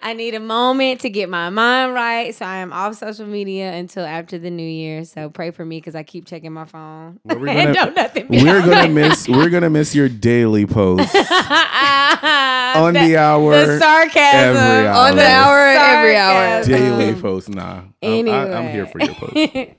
I 0.00 0.12
need 0.12 0.34
a 0.34 0.40
moment 0.40 1.00
to 1.00 1.10
get 1.10 1.28
my 1.28 1.50
mind 1.50 1.92
right. 1.92 2.32
So 2.34 2.46
I 2.46 2.58
am 2.58 2.72
off 2.72 2.94
social 2.96 3.26
media 3.26 3.72
until 3.72 4.04
after 4.04 4.38
the 4.38 4.48
new 4.50 4.66
year. 4.66 5.04
So 5.04 5.28
pray 5.28 5.50
for 5.50 5.64
me 5.64 5.78
because 5.78 5.94
I 5.96 6.02
keep 6.04 6.24
checking 6.26 6.52
my 6.52 6.66
phone. 6.66 7.18
Well, 7.24 7.38
we're 7.40 7.46
gonna- 7.74 7.90
nothing 7.92 8.28
we're 8.28 8.60
gonna 8.60 8.70
right. 8.70 8.90
miss. 8.90 9.28
We're 9.28 9.50
gonna 9.50 9.70
miss 9.70 9.94
your 9.94 10.08
daily 10.08 10.66
posts 10.66 11.14
on 11.14 12.92
The- 12.94 13.00
the 13.00 13.16
hour. 13.16 13.66
the 13.66 13.78
sarcasm 13.78 14.56
every 14.56 14.88
On 14.88 15.16
the 15.16 15.26
hour. 15.26 15.58
hour, 15.58 15.98
every 15.98 16.16
hour. 16.16 16.64
Daily 16.64 17.12
mm-hmm. 17.12 17.20
posts. 17.20 17.48
Nah, 17.48 17.62
I'm- 17.62 17.94
Anyway. 18.00 18.36
I, 18.36 18.52
I'm 18.58 18.70
here 18.72 18.86
for 18.86 19.00
your 19.00 19.14
posts. 19.14 19.74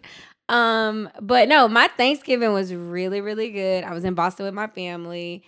Um, 0.50 1.10
but 1.22 1.48
no, 1.48 1.68
my 1.68 1.88
Thanksgiving 1.96 2.52
was 2.54 2.74
really, 2.74 3.22
really 3.22 3.52
good. 3.52 3.84
I 3.84 3.94
was 3.94 4.04
in 4.04 4.16
Boston 4.16 4.46
with 4.46 4.56
my 4.56 4.68
family. 4.68 5.44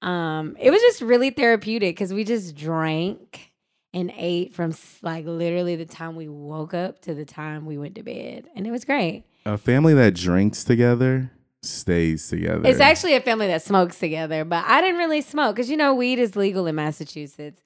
Um, 0.00 0.56
it 0.58 0.70
was 0.70 0.80
just 0.80 1.02
really 1.02 1.30
therapeutic 1.30 1.94
because 1.94 2.12
we 2.12 2.24
just 2.24 2.56
drank 2.56 3.52
and 3.92 4.10
ate 4.16 4.54
from 4.54 4.74
like 5.02 5.26
literally 5.26 5.76
the 5.76 5.84
time 5.84 6.16
we 6.16 6.28
woke 6.28 6.74
up 6.74 7.02
to 7.02 7.14
the 7.14 7.26
time 7.26 7.66
we 7.66 7.76
went 7.76 7.94
to 7.96 8.02
bed, 8.02 8.46
and 8.56 8.66
it 8.66 8.70
was 8.70 8.84
great. 8.84 9.24
A 9.44 9.58
family 9.58 9.92
that 9.94 10.14
drinks 10.14 10.64
together 10.64 11.30
stays 11.62 12.26
together. 12.28 12.66
It's 12.66 12.80
actually 12.80 13.14
a 13.14 13.20
family 13.20 13.48
that 13.48 13.62
smokes 13.62 13.98
together, 13.98 14.44
but 14.44 14.64
I 14.66 14.80
didn't 14.80 14.98
really 14.98 15.20
smoke 15.20 15.56
because 15.56 15.70
you 15.70 15.76
know 15.76 15.94
weed 15.94 16.18
is 16.18 16.34
legal 16.34 16.66
in 16.66 16.74
Massachusetts. 16.76 17.60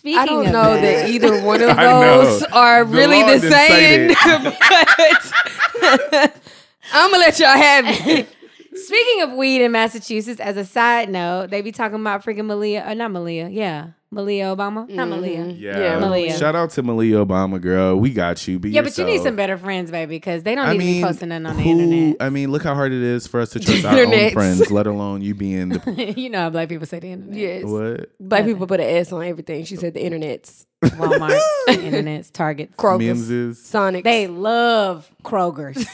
Speaking 0.00 0.18
I 0.18 0.24
don't 0.24 0.46
of 0.46 0.52
know 0.54 0.74
that, 0.76 0.80
that 0.80 1.10
either 1.10 1.42
one 1.42 1.60
of 1.60 1.76
those 1.76 2.42
are 2.44 2.86
The 2.86 2.96
really 2.96 3.20
law 3.20 3.36
the 3.36 3.50
same. 3.50 4.08
but 5.80 6.34
I'm 6.94 7.10
gonna 7.10 7.18
let 7.18 7.38
y'all 7.38 7.48
have 7.48 7.84
it. 7.86 8.26
Speaking 8.74 9.22
of 9.24 9.32
weed 9.32 9.62
in 9.62 9.72
Massachusetts, 9.72 10.40
as 10.40 10.56
a 10.56 10.64
side 10.64 11.10
note, 11.10 11.50
they 11.50 11.60
be 11.60 11.70
talking 11.70 12.00
about 12.00 12.24
freaking 12.24 12.46
Malia, 12.46 12.82
or 12.88 12.94
not 12.94 13.10
Malia, 13.10 13.50
yeah, 13.50 13.88
Malia 14.12 14.46
Obama, 14.46 14.88
not 14.88 14.88
mm-hmm. 14.88 15.10
Malia. 15.10 15.44
yeah. 15.44 15.78
Yeah, 15.78 15.98
Malia. 16.00 16.36
Shout 16.36 16.56
out 16.56 16.70
to 16.70 16.82
Malia 16.82 17.24
Obama, 17.24 17.60
girl. 17.60 17.94
We 17.94 18.10
got 18.10 18.46
you. 18.48 18.58
Be 18.58 18.70
Yeah, 18.70 18.82
but 18.82 18.98
you 18.98 19.04
need 19.04 19.22
some 19.22 19.36
better 19.36 19.56
friends, 19.56 19.92
baby, 19.92 20.16
because 20.16 20.42
they 20.42 20.56
don't 20.56 20.66
I 20.66 20.72
need 20.72 20.78
mean, 20.78 20.94
to 20.94 21.00
be 21.00 21.12
posting 21.12 21.28
nothing 21.28 21.46
on 21.46 21.56
the 21.56 21.62
internet. 21.62 22.16
I 22.18 22.28
mean, 22.28 22.50
look 22.50 22.64
how 22.64 22.74
hard 22.74 22.90
it 22.90 23.02
is 23.02 23.28
for 23.28 23.38
us 23.38 23.50
to 23.50 23.60
trust 23.60 23.84
our 23.84 23.96
own 23.96 24.30
friends, 24.32 24.68
let 24.70 24.88
alone 24.88 25.22
you 25.22 25.36
being 25.36 25.68
the 25.68 26.14
you 26.16 26.28
know 26.28 26.40
how 26.40 26.50
black 26.50 26.68
people 26.68 26.86
say 26.86 26.98
the 26.98 27.12
internet. 27.12 27.36
Yes. 27.36 27.64
what? 27.64 28.10
Black 28.18 28.44
people 28.44 28.66
put 28.66 28.80
an 28.80 28.86
S 28.88 29.12
on 29.12 29.22
everything. 29.22 29.64
She 29.64 29.76
said 29.76 29.94
the 29.94 30.04
internet's 30.04 30.66
Walmart, 30.82 31.40
internets, 31.68 32.32
Target, 32.32 32.76
Kroger's, 32.76 33.30
Mimses. 33.30 33.56
Sonic. 33.56 34.02
They 34.02 34.26
love 34.26 35.08
Kroger's. 35.22 35.86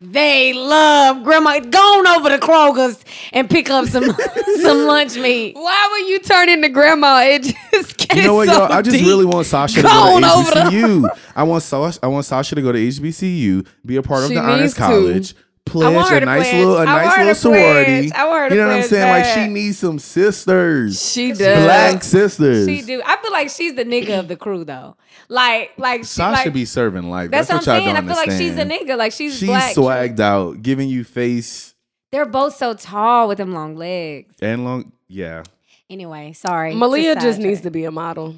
They 0.00 0.52
love 0.52 1.24
grandma. 1.24 1.58
Go 1.58 1.78
on 1.78 2.06
over 2.06 2.28
to 2.28 2.36
Kroger's 2.38 3.02
and 3.32 3.48
pick 3.48 3.70
up 3.70 3.86
some 3.86 4.04
some 4.60 4.86
lunch 4.86 5.16
meat. 5.16 5.54
Why 5.56 5.88
would 5.92 6.08
you 6.10 6.18
turn 6.18 6.50
into 6.50 6.68
grandma? 6.68 7.20
It 7.22 7.42
just 7.72 7.96
gets 7.96 8.14
You 8.14 8.22
know 8.24 8.34
what, 8.34 8.48
so 8.48 8.54
y'all? 8.58 8.72
I 8.72 8.82
just 8.82 8.94
deep. 8.98 9.06
really 9.06 9.24
want 9.24 9.46
Sasha 9.46 9.76
to 9.76 9.82
Go 9.82 9.88
go 9.88 10.16
on 10.16 10.22
to 10.22 10.30
over 10.32 10.50
to- 10.50 10.58
HBCU. 10.76 11.08
I 11.34 11.42
want 11.44 11.62
Sasha. 11.62 11.98
I 12.02 12.08
want 12.08 12.26
Sasha 12.26 12.54
to 12.56 12.60
go 12.62 12.72
to 12.72 12.78
HBCU, 12.78 13.66
be 13.86 13.96
a 13.96 14.02
part 14.02 14.24
of 14.24 14.28
She 14.28 14.34
the 14.34 14.40
honors 14.42 14.60
needs 14.60 14.74
to. 14.74 14.80
college, 14.80 15.34
pledge 15.66 15.94
want 15.94 16.08
her 16.10 16.16
a 16.16 16.20
to 16.20 16.26
nice 16.26 16.48
pledge. 16.48 16.54
little, 16.64 16.76
a 16.78 16.80
I 16.82 16.84
nice 17.04 17.18
little 17.18 17.34
sorority. 17.34 18.12
I 18.12 18.24
want 18.26 18.42
her 18.42 18.48
to 18.48 18.54
you 18.54 18.60
know 18.60 18.66
what 18.68 18.74
I'm 18.76 18.78
pledge 18.80 18.90
saying? 18.90 19.10
Like 19.10 19.34
she 19.34 19.52
needs 19.52 19.78
some 19.78 19.98
sisters, 19.98 21.10
She 21.12 21.32
does. 21.32 21.64
black 21.64 22.02
sisters. 22.02 22.66
She 22.66 22.82
do. 22.82 23.02
I 23.04 23.16
feel 23.18 23.32
like 23.32 23.50
she's 23.50 23.74
the 23.74 23.84
nigga 23.84 24.18
of 24.18 24.28
the 24.28 24.36
crew 24.36 24.64
though. 24.64 24.96
Like 25.28 25.72
like 25.76 26.00
she, 26.00 26.06
Sasha 26.06 26.44
like, 26.44 26.54
be 26.54 26.64
serving 26.64 27.10
life. 27.10 27.30
That's, 27.30 27.48
That's, 27.48 27.66
what 27.66 27.74
I'm 27.74 27.82
saying. 27.82 27.96
I 27.96 28.00
don't 28.00 28.06
feel 28.06 28.16
like 28.16 28.30
she's 28.30 28.56
a 28.56 28.64
nigga. 28.64 28.96
Like 28.96 29.12
she's, 29.12 29.36
She's 29.38 29.48
black. 29.48 29.74
swagged 29.74 30.20
out, 30.20 30.62
giving 30.62 30.88
you 30.88 31.02
face 31.04 31.74
They're 32.12 32.24
both 32.26 32.56
so 32.56 32.74
tall 32.74 33.28
with 33.28 33.38
them 33.38 33.52
long 33.52 33.76
legs. 33.76 34.34
and 34.40 34.64
long. 34.64 34.92
Yeah. 35.08 35.42
Anyway, 35.90 36.32
sorry. 36.32 36.74
Malia 36.74 37.14
to 37.14 37.20
just 37.20 37.38
needs 37.38 37.60
to 37.62 37.70
be 37.70 37.84
a 37.84 37.90
model. 37.90 38.34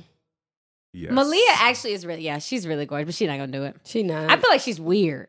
Yes. 0.92 1.12
Malia 1.12 1.40
actually 1.56 1.92
is 1.92 2.04
really 2.06 2.22
yeah, 2.22 2.38
she's 2.38 2.66
really 2.66 2.86
gorgeous, 2.86 3.06
but 3.06 3.14
she's 3.14 3.28
not 3.28 3.38
gonna 3.38 3.52
do 3.52 3.64
it. 3.64 3.76
She 3.84 4.02
not. 4.02 4.30
I 4.30 4.36
feel 4.36 4.50
like 4.50 4.60
she's 4.60 4.80
weird. 4.80 5.28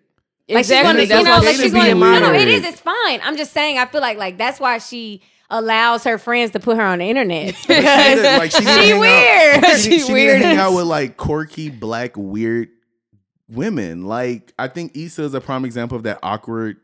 Like 0.49 0.59
exactly. 0.59 1.01
she's 1.01 1.09
gonna, 1.09 1.21
you 1.21 1.25
know, 1.25 1.37
like 1.45 1.55
she's 1.55 1.71
be 1.73 1.79
gonna. 1.79 1.95
No, 1.95 2.19
no, 2.19 2.33
it 2.33 2.47
is. 2.47 2.63
It's 2.65 2.81
fine. 2.81 3.19
I'm 3.23 3.37
just 3.37 3.53
saying. 3.53 3.77
I 3.77 3.85
feel 3.85 4.01
like 4.01 4.17
like 4.17 4.37
that's 4.37 4.59
why 4.59 4.79
she 4.79 5.21
allows 5.49 6.03
her 6.03 6.17
friends 6.17 6.51
to 6.51 6.59
put 6.59 6.77
her 6.77 6.83
on 6.83 6.99
the 6.99 7.05
internet 7.05 7.55
because 7.67 8.37
like 8.39 8.51
she, 8.51 8.63
she 8.65 8.93
weird. 8.93 9.65
She, 9.65 9.75
She 9.77 9.99
she, 9.99 9.99
she 10.07 10.13
weird 10.13 10.41
hang 10.41 10.57
out 10.57 10.73
with 10.73 10.85
like 10.85 11.17
quirky 11.17 11.69
black 11.69 12.13
weird 12.15 12.69
women. 13.47 14.05
Like 14.05 14.53
I 14.59 14.67
think 14.67 14.95
Issa 14.95 15.23
is 15.23 15.33
a 15.33 15.41
prime 15.41 15.65
example 15.65 15.97
of 15.97 16.03
that 16.03 16.19
awkward 16.23 16.77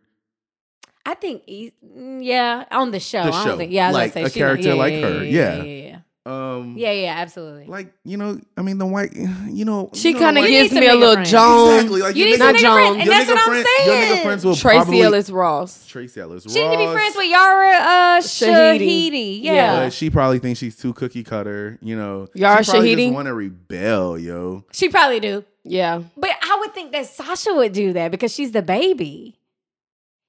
I 1.08 1.14
think, 1.14 1.46
mm, 1.48 2.24
yeah, 2.26 2.66
on 2.72 2.90
the 2.90 3.00
show. 3.00 3.24
The 3.26 3.30
I 3.32 3.44
show. 3.44 3.50
don't 3.50 3.58
think, 3.60 3.72
yeah, 3.72 3.92
Like 3.92 4.16
a 4.16 4.28
character 4.30 4.74
like 4.74 4.94
her. 4.96 5.24
yeah, 5.24 5.58
Yeah. 5.58 5.64
yeah, 5.64 5.98
um 6.28 6.76
yeah, 6.76 6.92
yeah, 6.92 7.04
yeah, 7.04 7.14
absolutely. 7.18 7.68
like 7.68 7.94
you 8.04 8.18
know 8.18 8.40
I 8.58 8.64
mean 8.64 8.80
the 8.80 8.86
white 8.88 9.14
you 9.48 9.64
know 9.64 9.92
She 9.94 10.08
you 10.10 10.14
know, 10.16 10.20
kind 10.22 10.38
of 10.40 10.44
the 10.44 10.50
You 10.50 10.58
white- 10.58 10.70
gives 10.70 10.74
me 10.82 10.88
a 10.88 10.96
little 10.96 11.14
friends. 11.16 11.30
Joan. 11.32 11.74
exactly 11.76 12.02
like 12.02 12.16
You 12.16 12.26
need 12.26 12.34
nigga 12.34 12.38
some 12.40 12.48
Not 12.48 12.56
nigga 12.56 12.60
Joan. 12.62 12.74
friends, 12.80 12.98
and 13.02 13.10
that's 13.12 13.26
nigga 13.26 13.34
what 13.36 13.40
I'm 13.40 13.46
friend- 13.52 13.68
saying. 13.78 13.88
Your 14.10 14.18
nigga 14.18 14.24
friends 14.24 14.46
will 14.46 14.56
Tracy 14.56 14.76
probably 14.78 15.02
Ellis 15.04 15.30
Ross. 15.30 15.88
Tracee 15.88 16.22
Ellis 16.22 16.46
Ross. 16.46 16.54
She 16.54 16.68
need 16.68 16.78
to 16.78 16.88
be 16.88 16.92
friends 16.94 17.16
with 17.16 17.28
Yara 17.30 17.72
uh, 17.76 18.22
Shahidi. 18.22 18.80
Shahidi. 18.80 19.44
Yeah. 19.44 19.54
Yeah. 19.84 19.90
She 19.90 20.10
probably 20.10 20.40
thinks 20.40 20.60
she's 20.60 20.76
too 20.76 20.94
cookie 20.94 21.24
cutter, 21.24 21.78
you 21.82 21.96
know. 21.96 22.28
Yara 22.34 22.64
she 22.64 22.72
probably 22.72 22.96
Shahidi? 22.96 23.14
want 23.14 23.28
to 23.28 23.34
rebel, 23.36 24.18
yo. 24.18 24.64
She 24.72 24.90
probably 24.90 25.20
do. 25.20 25.46
Yeah. 25.64 26.02
But 26.18 26.32
I 26.42 26.58
would 26.60 26.74
think 26.74 26.92
that 26.94 27.06
Sasha 27.06 27.54
would 27.54 27.72
do 27.74 27.94
that 27.94 28.10
because 28.10 28.34
she's 28.34 28.52
the 28.52 28.62
baby. 28.64 29.38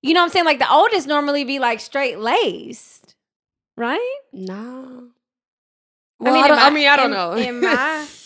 You 0.02 0.12
know 0.12 0.20
what 0.20 0.24
I'm 0.26 0.30
saying? 0.30 0.44
Like 0.44 0.58
the 0.58 0.70
oldest 0.70 1.08
normally 1.08 1.44
be 1.44 1.58
like 1.58 1.80
straight 1.80 2.18
laced, 2.18 3.14
right? 3.78 4.18
Nah. 4.32 5.00
I 6.20 6.25
Well, 6.25 6.32
I, 6.32 6.37
mean, 6.37 6.44
in 6.44 6.49
don't, 6.49 6.58
I 6.58 6.70
mean, 6.70 6.88
I 6.88 6.96
don't 6.96 7.06
in- 7.06 7.11
know. 7.12 7.32
in 7.32 7.61
my- 7.61 8.06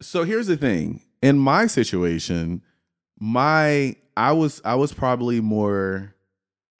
So 0.00 0.22
here's 0.24 0.46
the 0.46 0.56
thing. 0.56 1.02
In 1.22 1.38
my 1.38 1.66
situation, 1.66 2.62
my 3.18 3.96
I 4.16 4.32
was 4.32 4.60
I 4.64 4.74
was 4.76 4.92
probably 4.92 5.40
more 5.40 6.14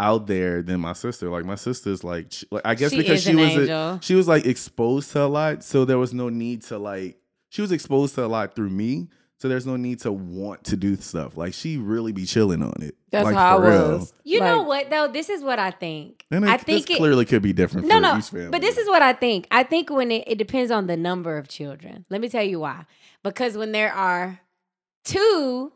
out 0.01 0.29
there 0.29 0.63
than 0.63 0.81
my 0.81 0.93
sister. 0.93 1.29
Like 1.29 1.45
my 1.45 1.57
sister's 1.57 2.05
like, 2.05 2.31
she- 2.31 2.47
like 2.53 2.63
I 2.65 2.75
guess 2.77 2.93
She 2.93 2.99
because 2.99 3.23
she 3.23 3.31
an 3.31 3.37
was 3.39 3.57
a- 3.69 3.99
she 4.03 4.15
was 4.15 4.29
like 4.29 4.47
exposed 4.47 5.11
to 5.13 5.25
a 5.25 5.27
lot, 5.27 5.65
so 5.65 5.85
there 5.85 5.99
was 5.99 6.15
no 6.15 6.29
need 6.29 6.63
to 6.65 6.79
like 6.79 7.17
she 7.49 7.61
was 7.63 7.73
exposed 7.73 8.15
to 8.17 8.25
a 8.25 8.29
lot 8.29 8.55
through 8.55 8.71
me. 8.71 9.09
So 9.39 9.49
there's 9.49 9.67
no 9.67 9.77
need 9.77 10.01
to 10.01 10.11
want 10.11 10.65
to 10.65 10.77
do 10.77 10.97
stuff. 10.97 11.37
Like 11.37 11.55
she 11.55 11.77
really 11.77 12.11
be 12.11 12.27
chilling 12.27 12.61
on 12.61 12.75
it. 12.81 12.97
That's 13.11 13.25
like, 13.25 13.37
how 13.37 13.59
I 13.59 13.61
for 13.61 13.71
real. 13.71 13.99
was. 13.99 14.13
You 14.25 14.41
know 14.41 14.63
what 14.63 14.91
though? 14.91 15.07
This 15.07 15.29
is 15.29 15.45
what 15.45 15.61
I 15.61 15.71
think. 15.71 16.27
And 16.31 16.45
it, 16.45 16.51
I 16.51 16.57
think 16.57 16.87
this 16.87 16.97
it, 16.97 16.99
clearly 16.99 17.25
could 17.25 17.43
be 17.43 17.53
different 17.53 17.87
no, 17.87 17.97
for 17.97 18.01
no. 18.01 18.19
each 18.19 18.25
family. 18.25 18.51
But 18.51 18.63
this 18.63 18.77
is 18.77 18.89
what 18.89 19.01
I 19.01 19.13
think. 19.13 19.47
I 19.53 19.63
think 19.63 19.91
when 19.91 20.11
it, 20.11 20.25
it 20.27 20.39
depends 20.39 20.73
on 20.73 20.89
the 20.89 20.97
number 20.97 21.39
of 21.39 21.47
children. 21.47 22.05
Let 22.11 22.21
me 22.21 22.29
tell 22.29 22.43
you 22.43 22.59
why. 22.61 22.85
Because 23.23 23.57
when 23.57 23.71
there 23.71 23.93
are 23.93 24.41
two, 25.05 25.73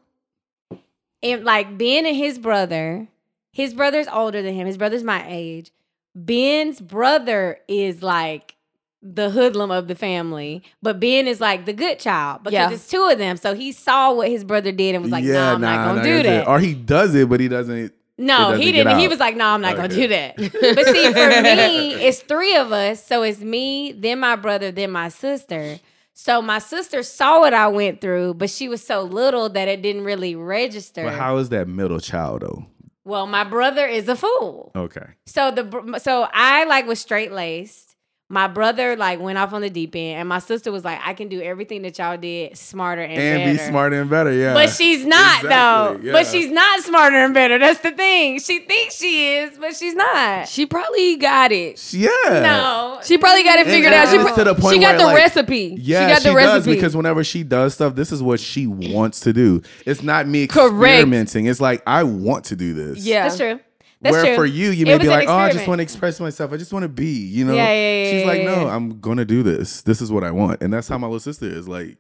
and 1.23 1.45
like 1.45 1.79
Ben 1.79 2.05
and 2.05 2.17
his 2.17 2.41
brother, 2.41 3.07
his 3.53 3.75
brother's 3.75 4.09
older 4.09 4.43
than 4.43 4.55
him. 4.55 4.67
His 4.67 4.77
brother's 4.77 5.05
my 5.05 5.25
age. 5.29 5.71
Ben's 6.17 6.81
brother 6.81 7.61
is 7.69 8.03
like 8.03 8.57
the 9.03 9.31
hoodlum 9.31 9.71
of 9.71 9.89
the 9.89 9.95
family, 9.97 10.63
but 10.81 11.01
Ben 11.01 11.27
is 11.27 11.41
like 11.41 11.67
the 11.67 11.73
good 11.73 11.99
child 11.99 12.45
because 12.45 12.53
Yeah. 12.53 12.71
it's 12.71 12.87
two 12.89 13.05
of 13.05 13.19
them. 13.19 13.37
So 13.37 13.55
he 13.55 13.73
saw 13.73 14.13
what 14.13 14.29
his 14.29 14.45
brother 14.45 14.71
did 14.73 14.95
and 14.95 15.03
was 15.03 15.11
like, 15.11 15.25
"Nah, 15.25 15.55
I'm 15.55 15.61
not 15.61 15.85
gonna 15.87 15.99
nah, 15.99 16.03
do 16.05 16.17
that's 16.17 16.29
it. 16.29 16.31
that." 16.31 16.49
Or 16.49 16.61
he 16.61 16.75
does 16.75 17.15
it, 17.15 17.29
but 17.29 17.41
he 17.41 17.49
doesn't. 17.49 17.93
No, 18.19 18.39
doesn't 18.39 18.61
he 18.61 18.71
didn't. 18.73 18.99
He 18.99 19.09
was 19.09 19.19
like, 19.19 19.35
"No, 19.37 19.47
I'm 19.47 19.61
not 19.61 19.75
gonna 19.75 19.89
do 19.89 20.07
that." 20.09 20.37
But 20.39 20.87
see, 20.87 21.13
for 21.13 21.43
me, 21.43 21.95
it's 21.95 22.21
three 22.21 22.55
of 22.57 22.71
us, 22.71 23.05
so 23.05 23.23
it's 23.23 23.41
me, 23.41 23.91
then 23.93 24.21
my 24.21 24.37
brother, 24.37 24.71
then 24.71 24.93
my 24.93 25.09
sister. 25.09 25.81
So 26.15 26.41
my 26.43 26.59
sister 26.59 27.03
saw 27.03 27.41
what 27.41 27.55
I 27.55 27.67
went 27.69 28.01
through, 28.01 28.35
but 28.35 28.51
she 28.51 28.69
was 28.69 28.85
so 28.85 29.03
little 29.03 29.49
that 29.49 29.67
it 29.67 29.83
didn't 29.83 30.05
really 30.05 30.37
register. 30.37 31.05
But 31.05 31.15
how 31.15 31.39
is 31.39 31.49
that 31.49 31.67
middle 31.69 31.99
child 32.01 32.43
though? 32.43 32.67
well, 33.05 33.27
my 33.27 33.43
brother 33.45 33.87
is 33.87 34.09
a 34.09 34.15
fool. 34.15 34.71
Okay. 34.77 35.07
So 35.27 35.51
the 35.51 35.99
so 35.99 36.29
I 36.33 36.65
like 36.65 36.87
was 36.87 37.01
straight 37.01 37.33
laced. 37.33 37.92
My 38.33 38.49
brother 38.49 38.97
like 38.97 39.21
went 39.21 39.37
off 39.37 39.53
on 39.53 39.61
the 39.61 39.69
deep 39.69 39.95
end, 39.95 40.21
and 40.21 40.27
my 40.27 40.39
sister 40.39 40.73
was 40.73 40.87
like, 40.87 40.99
"I 41.05 41.13
can 41.13 41.29
do 41.29 41.43
everything 41.43 41.83
that 41.83 41.99
y'all 41.99 42.17
did 42.17 42.57
smarter 42.57 43.03
and, 43.03 43.15
better. 43.15 43.39
And 43.43 43.59
be 43.59 43.63
smarter 43.63 44.01
and 44.01 44.09
better, 44.09 44.33
yeah. 44.33 44.55
But 44.55 44.71
she's 44.71 45.05
not 45.05 45.45
Exactly, 45.45 46.07
though. 46.07 46.13
But 46.13 46.27
she's 46.27 46.51
not 46.51 46.81
smarter 46.83 47.17
and 47.17 47.35
better. 47.35 47.59
That's 47.59 47.81
the 47.81 47.91
thing. 47.91 48.41
She 48.41 48.61
thinks 48.61 48.97
she 48.97 49.35
is, 49.37 49.59
but 49.59 49.77
she's 49.77 49.95
not. 49.95 50.49
She 50.49 50.65
probably 50.65 51.17
got 51.17 51.53
it. 51.53 51.93
yeah. 51.93 52.09
No. 52.27 53.01
She 53.05 53.19
probably 53.19 53.45
got 53.45 53.59
it 53.59 53.67
figured 53.67 53.93
and 53.93 54.07
out. 54.07 54.09
She, 54.09 54.17
it's 54.17 54.25
pro- 54.25 54.37
to 54.37 54.45
the 54.45 54.55
point 54.55 54.77
she 54.77 54.81
got 54.81 54.93
where, 54.93 54.99
the 54.99 55.05
like- 55.05 55.17
recipe. 55.17 55.77
Yeah, 55.79 56.07
she 56.07 56.13
got 56.15 56.23
the 56.23 56.41
does 56.41 56.57
recipe. 56.65 56.75
because 56.77 56.97
whenever 56.97 57.23
she 57.25 57.43
does 57.43 57.75
stuff, 57.75 57.95
this 57.95 58.13
is 58.13 58.23
what 58.23 58.41
she 58.41 58.67
wants 58.67 59.21
to 59.21 59.35
do. 59.35 59.61
It's 59.85 60.03
not 60.03 60.27
me 60.27 60.47
Correct. 60.47 60.73
experimenting. 60.73 61.45
It's 61.47 61.61
like 61.61 61.83
I 61.87 62.05
want 62.05 62.47
to 62.47 62.57
do 62.57 62.73
this. 62.73 63.05
Yeah. 63.05 63.25
That's 63.25 63.37
true. 63.37 63.61
That's 64.03 64.13
Where 64.13 64.25
true. 64.25 64.35
for 64.35 64.47
you, 64.47 64.71
you 64.71 64.85
It 64.85 64.89
may 64.89 64.99
be 64.99 65.05
an 65.05 65.11
like, 65.11 65.29
oh, 65.29 65.33
I 65.33 65.53
just 65.53 65.69
want 65.69 65.79
to 65.79 65.83
express 65.85 66.19
myself. 66.19 66.53
I 66.53 66.57
just 66.57 66.73
want 66.73 66.83
to 66.83 66.89
be, 66.89 67.07
you 67.07 67.45
know. 67.45 67.55
Yeah, 67.55 67.73
yeah, 67.73 68.03
yeah, 68.05 68.11
She's 68.11 68.21
yeah, 68.23 68.27
like, 68.27 68.43
yeah. 68.43 68.55
no, 68.57 68.67
I'm 68.69 68.99
gonna 69.01 69.25
do 69.25 69.43
this. 69.45 69.83
This 69.83 70.03
is 70.03 70.11
what 70.11 70.25
I 70.25 70.33
want, 70.33 70.61
and 70.61 70.73
that's 70.73 70.89
how 70.89 70.99
my 70.99 71.07
little 71.07 71.21
sister 71.21 71.47
is. 71.47 71.69
Like, 71.69 71.99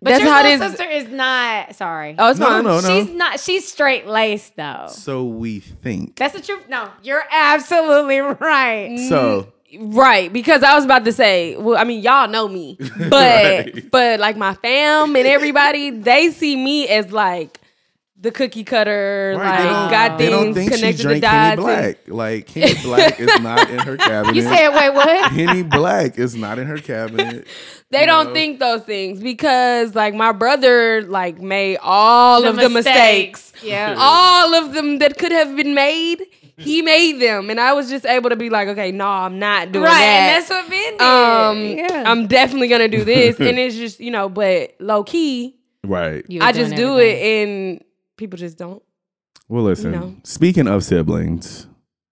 But 0.00 0.10
That's 0.10 0.22
your 0.22 0.32
how 0.32 0.42
little 0.44 0.68
sister 0.70 0.84
is 0.88 1.08
not. 1.08 1.74
Sorry. 1.74 2.14
oh, 2.16 2.30
it's 2.30 2.38
No, 2.38 2.46
fine. 2.46 2.64
no, 2.64 2.80
no. 2.80 2.88
She's 3.04 3.12
not. 3.12 3.40
She's 3.40 3.66
straight 3.66 4.06
laced 4.06 4.54
though. 4.56 4.86
so 4.88 5.24
we 5.24 5.58
think. 5.60 6.14
That's 6.16 6.34
the 6.34 6.40
truth. 6.42 6.68
No, 6.68 6.90
you're 7.02 7.24
absolutely 7.30 8.20
right. 8.20 8.96
So 9.08 9.52
Right, 9.80 10.32
because 10.32 10.62
I 10.62 10.76
was 10.76 10.84
about 10.84 11.04
to 11.06 11.12
say, 11.12 11.56
well, 11.56 11.76
I 11.76 11.82
mean, 11.82 12.00
y'all 12.00 12.28
know 12.28 12.46
me, 12.46 12.78
but 12.98 13.10
Right. 13.10 13.90
but 13.90 14.20
like 14.20 14.36
my 14.36 14.54
fam 14.54 15.16
and 15.16 15.26
everybody, 15.26 15.90
they 15.90 16.30
see 16.30 16.54
me 16.56 16.86
as 16.88 17.10
like 17.10 17.60
the 18.18 18.30
cookie 18.30 18.64
cutter, 18.64 19.34
right, 19.38 19.50
like 19.50 19.58
they 19.58 19.90
got 19.90 20.18
they 20.18 20.30
don't 20.30 20.54
things 20.54 20.56
think 20.56 20.72
she 20.72 20.76
connected 20.78 20.96
to 20.96 21.02
drank 21.02 21.22
dots. 21.22 21.34
Henny 21.34 21.50
and- 21.52 21.60
Black. 21.60 21.98
Like 22.08 22.48
Henny 22.50 22.82
Black 22.82 23.20
is 23.20 23.40
not 23.40 23.70
in 23.70 23.78
her 23.80 23.96
cabinet. 23.98 24.34
You 24.36 24.42
said 24.42 24.70
wait 24.70 24.94
what? 24.94 25.32
Henny 25.32 25.62
Black 25.62 26.18
is 26.18 26.34
not 26.34 26.58
in 26.58 26.66
her 26.66 26.78
cabinet. 26.78 27.46
They 27.88 28.00
you 28.00 28.06
don't 28.06 28.26
know? 28.28 28.32
think 28.34 28.58
those 28.58 28.82
things 28.82 29.20
because 29.20 29.94
like 29.94 30.12
my 30.12 30.32
brother 30.32 31.02
like 31.02 31.40
made 31.40 31.78
all 31.80 32.42
The 32.42 32.48
of 32.50 32.56
the 32.56 32.68
mistakes, 32.68 33.52
Yeah. 33.62 33.94
all 33.96 34.54
of 34.54 34.72
them 34.74 34.98
that 34.98 35.18
could 35.18 35.30
have 35.30 35.54
been 35.54 35.72
made. 35.72 36.20
He 36.58 36.82
made 36.82 37.20
them, 37.20 37.48
and 37.48 37.60
I 37.60 37.74
was 37.74 37.88
just 37.88 38.04
able 38.04 38.30
to 38.30 38.36
be 38.36 38.50
like, 38.50 38.66
okay, 38.68 38.90
no, 38.90 39.06
I'm 39.06 39.38
not 39.38 39.70
doing 39.70 39.84
right, 39.84 39.90
that. 39.92 40.02
and 40.02 40.42
that's 40.42 40.50
what 40.50 40.68
Ben 40.68 40.92
did. 40.92 41.00
um, 41.02 41.78
yeah. 42.00 42.10
I'm 42.10 42.26
definitely 42.26 42.66
gonna 42.68 42.88
do 42.88 43.04
this, 43.04 43.36
and 43.40 43.56
it's 43.56 43.76
just 43.76 44.00
you 44.00 44.10
know, 44.10 44.28
but 44.28 44.74
low 44.80 45.04
key, 45.04 45.54
Right. 45.84 46.24
I 46.40 46.50
just 46.50 46.74
do 46.74 46.94
everything. 46.98 47.08
it, 47.08 47.48
and 47.48 47.84
people 48.16 48.38
just 48.38 48.58
don't. 48.58 48.82
Well, 49.48 49.64
listen. 49.64 49.92
know. 49.92 50.16
Speaking 50.24 50.66
of 50.66 50.82
siblings, 50.84 51.66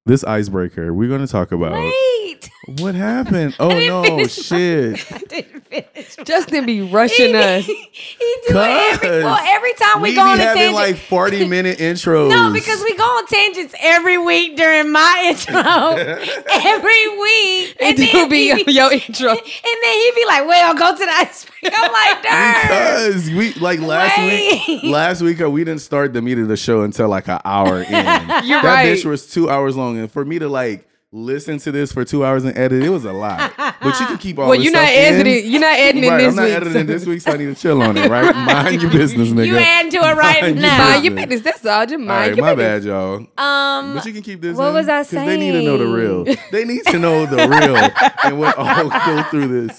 this 0.06 0.22
icebreaker, 0.24 0.92
we're 0.94 1.08
going 1.08 1.20
to 1.26 1.30
talk 1.30 1.50
about 1.52 1.72
Wait, 1.72 2.50
what 2.78 2.94
happened. 2.94 3.56
Oh 3.60 3.68
no, 3.68 4.26
shit! 4.26 5.04
I 5.74 5.80
didn't 5.80 6.06
finish. 6.06 6.26
Justin 6.26 6.66
be 6.66 6.80
rushing 6.82 7.34
us. 7.34 7.66
He 7.94 8.36
do 8.48 8.58
it 8.58 8.94
every, 8.94 9.08
well, 9.22 9.38
every 9.40 9.72
time 9.74 10.02
we, 10.02 10.10
we 10.10 10.14
go 10.16 10.22
on 10.22 10.40
a 10.40 10.42
tangent. 10.42 10.74
like 10.74 10.96
forty 10.96 11.46
minute 11.48 11.78
intros. 11.78 12.28
no, 12.28 12.52
because 12.52 12.82
we 12.82 12.96
go 12.96 13.04
on 13.04 13.26
tangents 13.26 13.74
every 13.80 14.18
week 14.18 14.56
during 14.56 14.90
my 14.90 15.24
intro. 15.30 15.54
every 15.60 17.08
week. 17.08 17.76
It 17.80 17.96
then 17.96 18.10
do 18.10 18.28
be 18.28 18.52
he 18.64 18.72
your 18.72 18.92
intro. 18.92 19.30
And 19.30 19.38
then 19.38 19.94
he'd 20.00 20.12
be 20.16 20.24
like, 20.26 20.46
well, 20.46 20.74
go 20.74 20.92
to 20.92 21.04
the 21.04 21.10
icebreaker. 21.10 21.74
I'm 21.76 21.92
like, 21.92 22.22
darn. 22.22 22.62
because 22.62 23.30
we 23.30 23.52
like 23.54 23.80
last 23.80 24.18
week. 24.18 24.82
Last 24.84 25.22
week 25.22 25.40
uh, 25.40 25.48
we 25.50 25.64
didn't 25.64 25.80
start 25.80 26.12
the 26.12 26.20
meat 26.22 26.38
of 26.38 26.48
the 26.48 26.56
show 26.56 26.82
until 26.82 27.08
like 27.08 27.28
an 27.28 27.40
hour 27.44 27.78
in. 27.82 27.90
You're 27.92 28.62
that 28.62 28.64
right. 28.64 28.96
bitch 28.96 29.04
was 29.04 29.30
two 29.30 29.48
hours 29.48 29.76
long, 29.76 29.98
and 29.98 30.10
for 30.10 30.24
me 30.24 30.38
to 30.40 30.48
like 30.48 30.86
listen 31.16 31.58
to 31.58 31.70
this 31.70 31.92
for 31.92 32.04
two 32.04 32.24
hours 32.24 32.44
and 32.44 32.58
edit. 32.58 32.82
It 32.82 32.88
was 32.90 33.04
a 33.04 33.12
lot, 33.12 33.52
but 33.56 34.00
you 34.00 34.06
can 34.06 34.18
keep 34.18 34.36
all. 34.38 34.48
Well, 34.48 34.58
this 34.58 34.64
you're 34.64 34.72
not 34.72 34.88
in. 34.88 35.14
editing. 35.14 35.50
You're 35.50 35.60
not 35.60 35.78
editing 35.78 36.10
Right, 36.10 36.18
this 36.18 36.28
I'm 36.30 36.36
not 36.36 36.44
week. 36.44 36.52
editing 36.54 36.86
this 36.86 37.06
week, 37.06 37.20
so 37.20 37.32
I 37.32 37.36
need 37.36 37.46
to 37.46 37.54
chill 37.54 37.80
on 37.82 37.96
it. 37.96 38.10
Right, 38.10 38.34
mind 38.36 38.82
your 38.82 38.90
business, 38.90 39.28
nigga. 39.28 39.46
You 39.46 39.56
add 39.56 39.90
to 39.92 39.96
it 39.98 40.14
right 40.16 40.42
Mind 40.42 40.60
now. 40.60 40.78
Mind 40.90 41.04
your 41.04 41.14
business. 41.14 41.40
That's 41.42 41.64
all. 41.64 41.84
Just 41.86 41.92
All 41.94 41.98
mind 42.00 42.08
right, 42.08 42.36
your 42.36 42.44
my 42.44 42.54
business. 42.56 42.84
bad, 42.84 42.88
y'all. 42.88 43.16
Um, 43.38 43.94
But 43.94 44.04
you 44.06 44.12
can 44.12 44.22
keep 44.22 44.40
this. 44.40 44.56
what 44.56 44.68
in, 44.68 44.74
was 44.74 44.88
I 44.88 44.98
'cause 45.04 45.10
They 45.10 45.36
need 45.38 45.52
to 45.52 45.62
know 45.62 45.78
the 45.78 45.86
real. 45.86 46.24
They 46.50 46.64
need 46.64 46.84
to 46.86 46.98
know 46.98 47.26
the 47.26 47.48
real 47.48 47.76
and 48.24 48.38
what 48.38 48.58
all 48.58 48.88
go 48.90 49.22
through 49.30 49.66
this. 49.66 49.78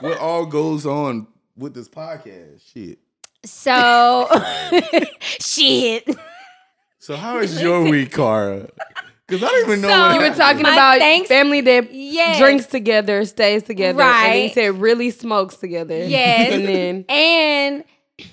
What 0.00 0.18
all 0.18 0.46
goes 0.46 0.86
on 0.86 1.26
with 1.56 1.74
this 1.74 1.88
podcast? 1.88 2.60
Shit. 2.72 2.98
so 3.44 4.28
shit. 5.40 6.08
So 6.98 7.16
how 7.16 7.38
is 7.38 7.60
your 7.60 7.82
week, 7.82 8.12
Cara? 8.12 8.68
Because 9.26 9.42
I 9.42 9.46
don't 9.48 9.66
even 9.68 9.80
know. 9.80 9.88
So- 9.88 10.00
what 10.00 10.14
You 10.14 10.20
were 10.30 10.34
talking 10.36 10.60
about 10.62 10.98
thanks- 10.98 11.28
family 11.28 11.60
that 11.62 11.92
Yes. 11.94 12.38
drinks 12.38 12.66
together, 12.66 13.24
stays 13.24 13.62
together, 13.62 14.00
and 14.02 14.10
then 14.24 14.36
you 14.36 14.42
Right. 14.44 14.54
said 14.54 14.80
really 14.80 15.10
smokes 15.10 15.56
together. 15.56 16.04
Yes. 16.04 16.52
and 16.52 16.68
then 16.68 17.04
And 17.08 17.84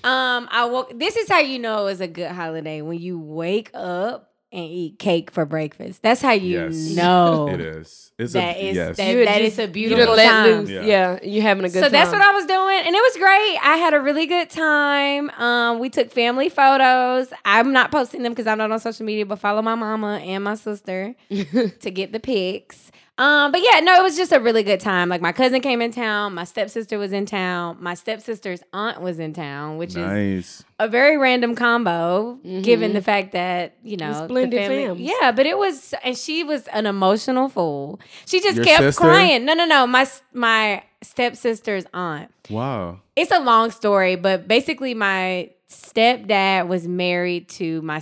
um, 0.04 0.48
I 0.52 0.66
woke. 0.66 0.98
This 0.98 1.16
is 1.16 1.28
how 1.28 1.38
you 1.40 1.58
know 1.58 1.86
it's 1.86 2.00
a 2.00 2.06
good 2.08 2.30
holiday 2.30 2.82
when 2.82 2.98
you 2.98 3.18
wake 3.18 3.70
up 3.74 4.31
and 4.52 4.64
eat 4.64 4.98
cake 4.98 5.30
for 5.30 5.46
breakfast. 5.46 6.02
That's 6.02 6.20
how 6.20 6.32
you 6.32 6.60
Yes. 6.60 6.74
know 6.94 7.48
It 7.48 7.60
is. 7.60 8.12
It's 8.18 8.34
that 8.34 8.56
a 8.56 8.68
is 8.68 8.76
yes. 8.76 8.96
that, 8.98 9.14
that 9.24 9.38
just- 9.40 9.52
is 9.54 9.58
a 9.58 9.66
beautiful 9.66 10.04
done 10.04 10.16
let 10.16 10.30
time. 10.30 10.46
loose. 10.60 10.70
Yeah. 10.70 10.82
Yeah. 10.82 11.18
you 11.22 11.40
having 11.42 11.64
a 11.64 11.68
good 11.68 11.80
time. 11.80 11.82
so 11.84 11.88
time. 11.88 11.92
that's 11.92 12.12
what 12.12 12.20
I 12.22 12.32
was 12.32 12.44
doing, 12.46 12.78
and 12.86 12.94
it 12.94 13.00
was 13.00 13.16
great. 13.16 13.58
I 13.64 13.76
had 13.78 13.94
a 13.94 14.00
really 14.00 14.26
good 14.26 14.50
time. 14.50 15.30
Um, 15.30 15.78
we 15.78 15.88
took 15.88 16.12
family 16.12 16.48
photos. 16.50 17.28
I'm 17.44 17.72
not 17.72 17.90
posting 17.90 18.22
them 18.22 18.32
because 18.32 18.46
I'm 18.46 18.58
not 18.58 18.70
on 18.70 18.78
social 18.78 19.06
media, 19.06 19.24
but 19.26 19.38
follow 19.38 19.62
my 19.62 19.74
mama 19.74 20.18
and 20.18 20.44
my 20.44 20.54
sister 20.54 21.14
to 21.30 21.90
get 21.90 22.12
the 22.12 22.20
pics. 22.20 22.90
Um, 23.22 23.52
but 23.52 23.60
yeah, 23.62 23.78
no, 23.80 23.94
it 23.94 24.02
was 24.02 24.16
just 24.16 24.32
a 24.32 24.40
really 24.40 24.64
good 24.64 24.80
time. 24.80 25.08
Like 25.08 25.20
my 25.20 25.30
cousin 25.30 25.60
came 25.60 25.80
in 25.80 25.92
town, 25.92 26.34
my 26.34 26.42
stepsister 26.42 26.98
was 26.98 27.12
in 27.12 27.24
town, 27.24 27.76
my 27.80 27.94
stepsister's 27.94 28.62
aunt 28.72 29.00
was 29.00 29.20
in 29.20 29.32
town, 29.32 29.76
which 29.78 29.94
is 29.94 30.64
a 30.80 30.88
very 30.88 31.16
random 31.16 31.54
combo, 31.54 32.38
given 32.62 32.94
the 32.94 33.00
fact 33.02 33.30
that 33.32 33.76
you 33.84 33.96
know 33.96 34.22
the 34.22 34.26
blended 34.26 34.58
family- 34.66 35.04
fams. 35.04 35.08
Yeah, 35.20 35.30
but 35.30 35.46
it 35.46 35.56
was, 35.56 35.94
and 36.02 36.18
she 36.18 36.42
was 36.42 36.66
an 36.68 36.86
emotional 36.86 37.48
fool. 37.48 38.00
She 38.26 38.40
just 38.40 38.56
Your 38.56 38.64
kept 38.64 38.82
sister? 38.82 39.00
crying. 39.02 39.44
No, 39.44 39.54
no, 39.54 39.66
no. 39.66 39.86
My 39.86 40.02
s- 40.02 40.22
my 40.32 40.82
stepsister's 41.02 41.84
aunt. 41.94 42.28
Wow. 42.50 43.00
It's 43.14 43.30
a 43.30 43.38
long 43.40 43.70
story, 43.70 44.16
but 44.16 44.48
basically, 44.48 44.94
my 44.94 45.50
stepdad 45.70 46.66
was 46.66 46.88
married 46.88 47.48
to 47.50 47.82
my 47.82 48.00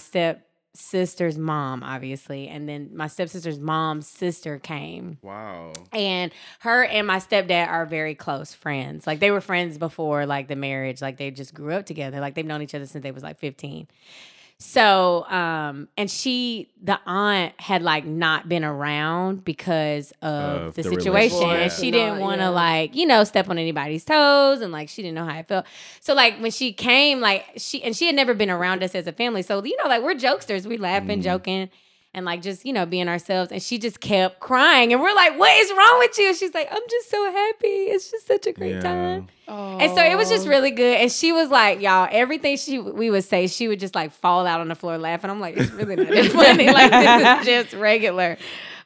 stepsister's 0.75 1.37
mom, 1.37 1.83
obviously, 1.83 2.49
and 2.49 2.69
then 2.69 2.91
my 2.95 3.09
stepsister's 3.09 3.59
mom's 3.59 4.07
sister 4.07 4.59
came. 4.59 5.19
Wow. 5.23 5.73
And 5.93 6.33
her 6.61 6.85
and 6.85 7.07
my 7.07 7.19
stepdad 7.19 7.69
are 7.69 7.87
very 7.87 8.15
close 8.15 8.55
friends. 8.55 9.07
Like 9.07 9.21
they 9.21 9.31
were 9.31 9.41
friends 9.41 9.79
before 9.79 10.27
like 10.27 10.49
the 10.49 10.57
marriage. 10.57 11.03
Like 11.03 11.17
they 11.17 11.31
just 11.31 11.55
grew 11.55 11.75
up 11.75 11.87
together. 11.87 12.21
Like 12.21 12.35
they've 12.35 12.47
known 12.47 12.63
each 12.63 12.75
other 12.75 12.87
since 12.87 13.03
they 13.03 13.11
was 13.11 13.23
like 13.23 13.39
15. 13.39 13.89
So, 14.63 15.25
um, 15.31 15.89
and 15.97 16.11
she, 16.11 16.69
the 16.83 17.01
aunt, 17.07 17.59
had 17.59 17.81
like 17.81 18.05
not 18.05 18.47
been 18.47 18.63
around 18.63 19.43
because 19.43 20.13
of 20.21 20.63
Of 20.63 20.75
the, 20.75 20.83
the 20.83 20.91
situation, 20.91 21.47
and 21.49 21.73
she 21.73 21.91
didn't 21.91 22.21
want 22.21 22.41
to 22.41 22.45
Yeah. 22.45 22.49
like 22.51 22.95
you 22.95 23.07
know 23.07 23.25
step 23.25 23.49
on 23.49 23.57
anybody's 23.57 24.05
toes, 24.05 24.61
and 24.61 24.71
like 24.71 24.91
she 24.91 25.01
didn't 25.01 25.15
know 25.15 25.25
how 25.25 25.39
it 25.39 25.49
felt. 25.49 25.65
So, 26.01 26.13
like 26.13 26.37
when 26.41 26.51
she 26.51 26.75
came, 26.75 27.21
like 27.21 27.47
she 27.57 27.83
and 27.83 27.97
she 27.97 28.05
had 28.05 28.15
never 28.15 28.35
been 28.35 28.51
around 28.51 28.83
us 28.83 28.95
as 28.95 29.07
a 29.07 29.13
family, 29.13 29.41
so 29.41 29.65
you 29.65 29.77
know, 29.83 29.89
like 29.89 30.03
we're 30.03 30.15
jokesters, 30.15 30.67
we 30.67 30.77
laughing, 30.77 31.23
joking, 31.23 31.71
and 32.13 32.25
like 32.27 32.43
just 32.43 32.65
you 32.67 32.73
know 32.73 32.87
being 32.87 33.09
ourselves. 33.09 33.53
And 33.53 33.63
she 33.63 33.79
just 33.79 34.01
kept 34.01 34.41
crying, 34.41 34.93
and 34.93 35.01
we're 35.01 35.15
like, 35.15 35.39
"What 35.39 35.57
is 35.59 35.71
wrong 35.71 35.99
with 36.01 36.19
you?" 36.19 36.35
She's 36.35 36.55
like, 36.55 36.69
"I'm 36.71 36.83
just 36.91 37.11
so 37.11 37.31
happy. 37.33 37.69
It's 37.69 38.11
just 38.11 38.27
such 38.27 38.47
a 38.47 38.53
great 38.53 38.77
Yeah. 38.77 38.81
time." 38.83 39.29
And 39.49 39.91
so 39.97 40.05
it 40.05 40.17
was 40.17 40.29
just 40.29 40.47
really 40.47 40.71
good. 40.71 40.97
And 41.01 41.11
she 41.11 41.33
was 41.33 41.49
like, 41.51 41.81
y'all, 41.81 42.07
everything 42.11 42.57
she 42.57 42.79
we 42.79 43.11
would 43.11 43.25
say, 43.25 43.47
she 43.49 43.67
would 43.67 43.81
just 43.81 43.95
like 43.97 44.13
fall 44.13 44.47
out 44.47 44.61
on 44.61 44.69
the 44.69 44.77
floor 44.77 44.97
laughing. 44.97 45.29
I'm 45.29 45.41
like, 45.41 45.57
it's 45.57 45.73
really 45.73 45.97
not 45.97 46.07
that 46.09 46.31
funny. 46.33 46.67
Like 46.73 46.91
this 46.93 47.41
is 47.41 47.47
just 47.71 47.75
regular. 47.75 48.37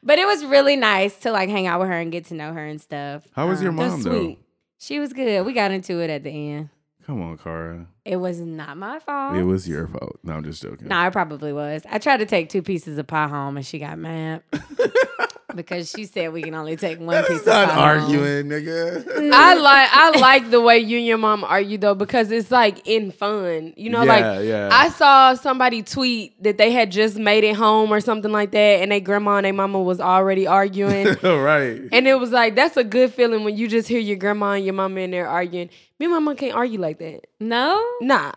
But 0.01 0.17
it 0.19 0.25
was 0.25 0.43
really 0.45 0.75
nice 0.75 1.15
to 1.19 1.31
like 1.31 1.49
hang 1.49 1.67
out 1.67 1.79
with 1.81 1.89
her 1.89 1.99
and 1.99 2.11
get 2.11 2.25
to 2.25 2.33
know 2.35 2.51
her 2.53 2.65
and 2.65 2.81
stuff. 2.81 3.27
How 3.35 3.47
was 3.47 3.61
your 3.61 3.69
Um, 3.71 3.75
mom 3.75 4.01
though? 4.01 4.09
sweet. 4.11 4.39
She 4.79 4.99
was 4.99 5.13
good. 5.13 5.45
We 5.45 5.53
got 5.53 5.71
into 5.71 5.99
it 6.01 6.09
at 6.09 6.23
the 6.23 6.29
end. 6.31 6.69
Come 7.05 7.21
on, 7.21 7.37
Cara. 7.37 7.85
It 8.03 8.15
was 8.17 8.39
not 8.39 8.77
my 8.77 8.97
fault. 8.99 9.35
It 9.35 9.43
was 9.43 9.67
your 9.69 9.87
fault. 9.87 10.17
No, 10.23 10.33
I'm 10.33 10.43
just 10.43 10.61
joking. 10.61 10.87
No, 10.87 11.05
it 11.05 11.11
probably 11.11 11.53
was. 11.53 11.83
I 11.89 11.99
tried 11.99 12.17
to 12.17 12.25
take 12.25 12.49
two 12.49 12.63
pieces 12.63 12.97
of 12.97 13.05
pie 13.05 13.27
home 13.27 13.57
and 13.57 13.65
she 13.65 13.77
got 13.77 13.99
mad 13.99 14.41
because 15.55 15.89
she 15.89 16.05
said 16.05 16.31
we 16.33 16.41
can 16.41 16.53
only 16.53 16.75
take 16.75 16.99
one 16.99 17.07
That 17.09 17.27
piece 17.27 17.41
is 17.41 17.45
not 17.45 17.69
of 17.69 17.69
pie 17.75 17.95
home. 17.97 18.03
arguing, 18.05 18.47
nigga. 18.47 19.31
I 19.33 19.53
like 19.55 19.89
I 19.91 20.19
like 20.19 20.49
the 20.51 20.61
way 20.61 20.79
you 20.79 20.97
and 20.97 21.05
your 21.07 21.17
mom 21.17 21.43
argue 21.43 21.77
though 21.77 21.95
because 21.95 22.31
it's 22.31 22.51
like 22.51 22.87
in 22.87 23.11
fun. 23.11 23.73
You 23.77 23.89
know, 23.89 24.03
Yeah, 24.03 24.13
like 24.35 24.45
yeah. 24.45 24.69
I 24.71 24.89
saw 24.89 25.33
somebody 25.33 25.81
tweet 25.83 26.41
that 26.43 26.57
they 26.57 26.71
had 26.71 26.91
just 26.91 27.17
made 27.17 27.43
it 27.43 27.55
home 27.55 27.91
or 27.91 27.99
something 28.01 28.31
like 28.31 28.51
that, 28.51 28.81
and 28.81 28.91
their 28.91 28.99
grandma 28.99 29.37
and 29.37 29.45
their 29.45 29.53
mama 29.53 29.81
was 29.81 29.99
already 29.99 30.47
arguing. 30.47 31.05
right. 31.23 31.81
And 31.91 32.07
it 32.07 32.19
was 32.19 32.31
like 32.31 32.55
that's 32.55 32.77
a 32.77 32.83
good 32.83 33.13
feeling 33.13 33.43
when 33.43 33.57
you 33.57 33.67
just 33.67 33.87
hear 33.87 33.99
your 33.99 34.17
grandma 34.17 34.51
and 34.51 34.65
your 34.65 34.73
mama 34.73 34.99
in 35.01 35.11
there 35.11 35.27
arguing. 35.27 35.69
Me 35.99 36.05
and 36.05 36.13
my 36.13 36.19
mom 36.19 36.35
can't 36.35 36.53
argue 36.55 36.79
like 36.79 36.99
that. 36.99 37.21
No? 37.39 37.83
Nah, 38.01 38.33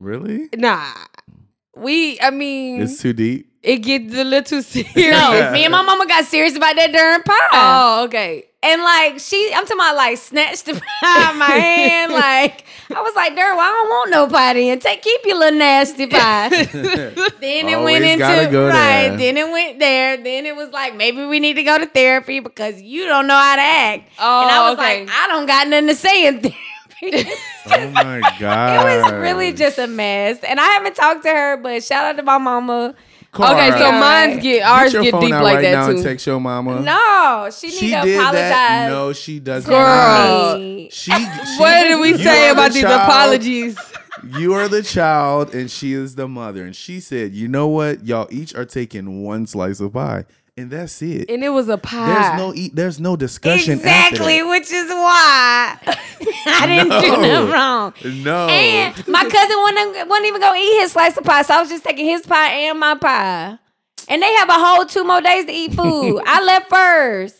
Really? 0.00 0.48
nah. 0.56 0.92
We, 1.76 2.20
I 2.20 2.30
mean, 2.30 2.82
It's 2.82 3.00
too 3.00 3.12
deep. 3.14 3.51
It 3.62 3.78
gets 3.78 4.14
a 4.14 4.24
little 4.24 4.42
too 4.42 4.62
serious. 4.62 4.96
No, 4.96 5.50
me 5.52 5.64
and 5.64 5.72
my 5.72 5.82
mama 5.82 6.06
got 6.06 6.24
serious 6.24 6.56
about 6.56 6.76
that 6.76 6.92
darn 6.92 7.22
pie. 7.22 7.48
Oh, 7.52 8.04
okay. 8.04 8.46
And 8.64 8.82
like 8.82 9.18
she, 9.18 9.52
I'm 9.54 9.64
talking 9.64 9.76
about 9.76 9.96
like 9.96 10.18
snatched 10.18 10.66
the 10.66 10.74
pie 10.74 10.82
out 11.04 11.32
of 11.32 11.36
my 11.36 11.46
hand. 11.46 12.12
Like 12.12 12.64
I 12.94 13.00
was 13.02 13.14
like, 13.16 13.34
"Dirt, 13.34 13.56
well, 13.56 13.60
I 13.60 13.72
don't 13.72 13.88
want 13.88 14.10
no 14.10 14.26
pie 14.28 14.54
then. 14.54 14.78
Take 14.78 15.02
keep 15.02 15.20
your 15.24 15.38
little 15.38 15.58
nasty 15.58 16.06
pie." 16.08 16.48
then 16.48 17.68
it 17.68 17.74
Always 17.74 18.00
went 18.00 18.04
into 18.04 18.18
gotta 18.18 18.50
go 18.50 18.68
right. 18.68 19.08
there. 19.08 19.16
Then 19.16 19.36
it 19.36 19.50
went 19.50 19.78
there. 19.78 20.16
Then 20.16 20.46
it 20.46 20.54
was 20.54 20.70
like 20.70 20.94
maybe 20.94 21.24
we 21.24 21.40
need 21.40 21.54
to 21.54 21.64
go 21.64 21.78
to 21.78 21.86
therapy 21.86 22.40
because 22.40 22.80
you 22.80 23.06
don't 23.06 23.26
know 23.26 23.34
how 23.34 23.56
to 23.56 23.62
act. 23.62 24.10
Oh, 24.18 24.42
and 24.42 24.50
I 24.50 24.58
oh, 24.58 24.70
was 24.70 24.78
okay. 24.78 25.06
like, 25.06 25.10
I 25.12 25.26
don't 25.28 25.46
got 25.46 25.68
nothing 25.68 25.88
to 25.88 25.94
say 25.96 26.26
in 26.26 26.40
therapy. 26.40 26.58
Oh 27.66 27.88
my 27.90 28.20
god. 28.38 28.86
it 28.98 29.02
was 29.02 29.12
really 29.14 29.52
just 29.52 29.78
a 29.78 29.86
mess. 29.86 30.38
And 30.44 30.60
I 30.60 30.64
haven't 30.64 30.94
talked 30.94 31.24
to 31.24 31.30
her, 31.30 31.56
but 31.56 31.82
shout 31.82 32.04
out 32.04 32.16
to 32.16 32.22
my 32.22 32.38
mama. 32.38 32.94
Okay, 33.34 33.70
so 33.78 33.92
mine's 33.92 34.34
get 34.34 34.42
get 34.42 34.66
ours 34.66 34.92
your 34.92 35.02
get 35.04 35.18
deep 35.20 35.32
out 35.32 35.42
like 35.42 35.54
right 35.56 35.62
that 35.62 35.72
now 35.72 35.86
too. 35.88 35.94
and 35.94 36.02
text 36.04 36.26
your 36.26 36.38
mama. 36.38 36.80
No, 36.80 37.48
she 37.50 37.68
need 37.68 37.72
she 37.76 37.90
to 37.90 37.96
apologize. 37.96 38.32
that. 38.32 38.86
No, 38.90 39.12
she 39.14 39.40
does 39.40 39.64
Girl. 39.64 39.78
not. 39.78 40.60
Me. 40.60 40.90
She, 40.90 41.10
she. 41.12 41.26
what 41.58 41.84
did 41.84 41.98
we 42.00 42.18
say 42.18 42.48
are 42.50 42.54
the 42.54 42.60
about 42.60 42.72
these 42.72 42.82
child. 42.82 43.08
apologies? 43.08 43.78
You 44.36 44.52
are 44.54 44.68
the 44.68 44.82
child, 44.82 45.54
and 45.54 45.70
she 45.70 45.94
is 45.94 46.14
the 46.14 46.28
mother. 46.28 46.62
And 46.64 46.76
she 46.76 47.00
said, 47.00 47.32
"You 47.32 47.48
know 47.48 47.68
what? 47.68 48.04
Y'all 48.04 48.28
each 48.30 48.54
are 48.54 48.66
taking 48.66 49.22
one 49.24 49.46
slice 49.46 49.80
of 49.80 49.94
pie, 49.94 50.26
and 50.56 50.70
that's 50.70 51.00
it. 51.00 51.30
And 51.30 51.42
it 51.42 51.48
was 51.48 51.68
a 51.70 51.78
pie. 51.78 52.06
There's 52.06 52.38
no 52.38 52.54
eat. 52.54 52.76
There's 52.76 53.00
no 53.00 53.16
discussion. 53.16 53.78
Exactly, 53.78 54.40
that. 54.40 54.48
which 54.48 54.70
is 54.70 54.88
why 54.90 55.78
I 56.46 56.66
didn't 56.66 57.00
do 57.00 57.10
No. 57.10 57.20
nothing 57.22 57.50
wrong. 57.52 57.94
No. 58.24 58.48
And 58.48 59.08
my 59.08 59.22
cousin 59.28 59.56
wasn't, 59.60 60.08
wasn't 60.08 60.26
even 60.26 60.40
gonna 60.40 60.58
eat 60.58 60.80
his 60.80 60.92
slice 60.92 61.16
of 61.16 61.24
pie, 61.24 61.42
so 61.42 61.54
I 61.54 61.60
was 61.60 61.68
just 61.68 61.84
taking 61.84 62.06
his 62.06 62.22
pie 62.26 62.50
and 62.52 62.78
my 62.80 62.94
pie. 62.96 63.58
And 64.08 64.20
they 64.22 64.32
have 64.34 64.48
a 64.48 64.54
whole 64.54 64.84
two 64.84 65.04
more 65.04 65.20
days 65.20 65.44
to 65.46 65.52
eat 65.52 65.74
food. 65.76 66.20
I 66.26 66.42
left 66.44 66.68
first. 66.70 67.36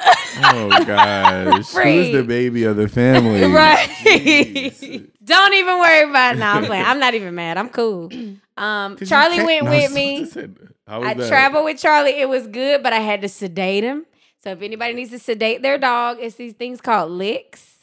oh 0.00 0.84
gosh, 0.84 1.68
who's 1.72 2.12
the 2.12 2.24
baby 2.26 2.64
of 2.64 2.76
the 2.76 2.88
family? 2.88 3.42
Right. 3.44 3.88
Jeez. 3.88 5.10
Don't 5.24 5.54
even 5.54 5.78
worry 5.78 6.08
about 6.08 6.36
it. 6.36 6.38
No, 6.38 6.46
I'm 6.46 6.64
playing. 6.64 6.84
I'm 6.84 7.00
not 7.00 7.14
even 7.14 7.34
mad. 7.34 7.58
I'm 7.58 7.68
cool. 7.68 8.10
Um, 8.58 8.96
Charlie 8.96 9.44
went 9.44 9.66
no, 9.66 9.70
with 9.70 9.92
me. 9.92 10.24
so- 10.24 10.48
How 10.88 10.98
was 10.98 11.08
I 11.10 11.14
that? 11.14 11.28
traveled 11.28 11.64
with 11.64 11.78
Charlie. 11.78 12.18
It 12.20 12.28
was 12.28 12.48
good, 12.48 12.82
but 12.82 12.92
I 12.92 12.98
had 12.98 13.20
to 13.22 13.28
sedate 13.28 13.84
him. 13.84 14.04
So 14.42 14.50
if 14.50 14.62
anybody 14.62 14.94
needs 14.94 15.12
to 15.12 15.20
sedate 15.20 15.62
their 15.62 15.78
dog, 15.78 16.16
it's 16.20 16.34
these 16.34 16.54
things 16.54 16.80
called 16.80 17.12
licks. 17.12 17.77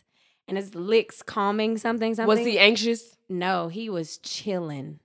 And 0.47 0.57
his 0.57 0.75
licks 0.75 1.21
calming 1.23 1.77
something, 1.77 2.13
something. 2.15 2.27
Was 2.27 2.45
he 2.45 2.59
anxious? 2.59 3.17
No, 3.27 3.67
he 3.67 3.89
was 3.89 4.17
chilling. 4.19 4.99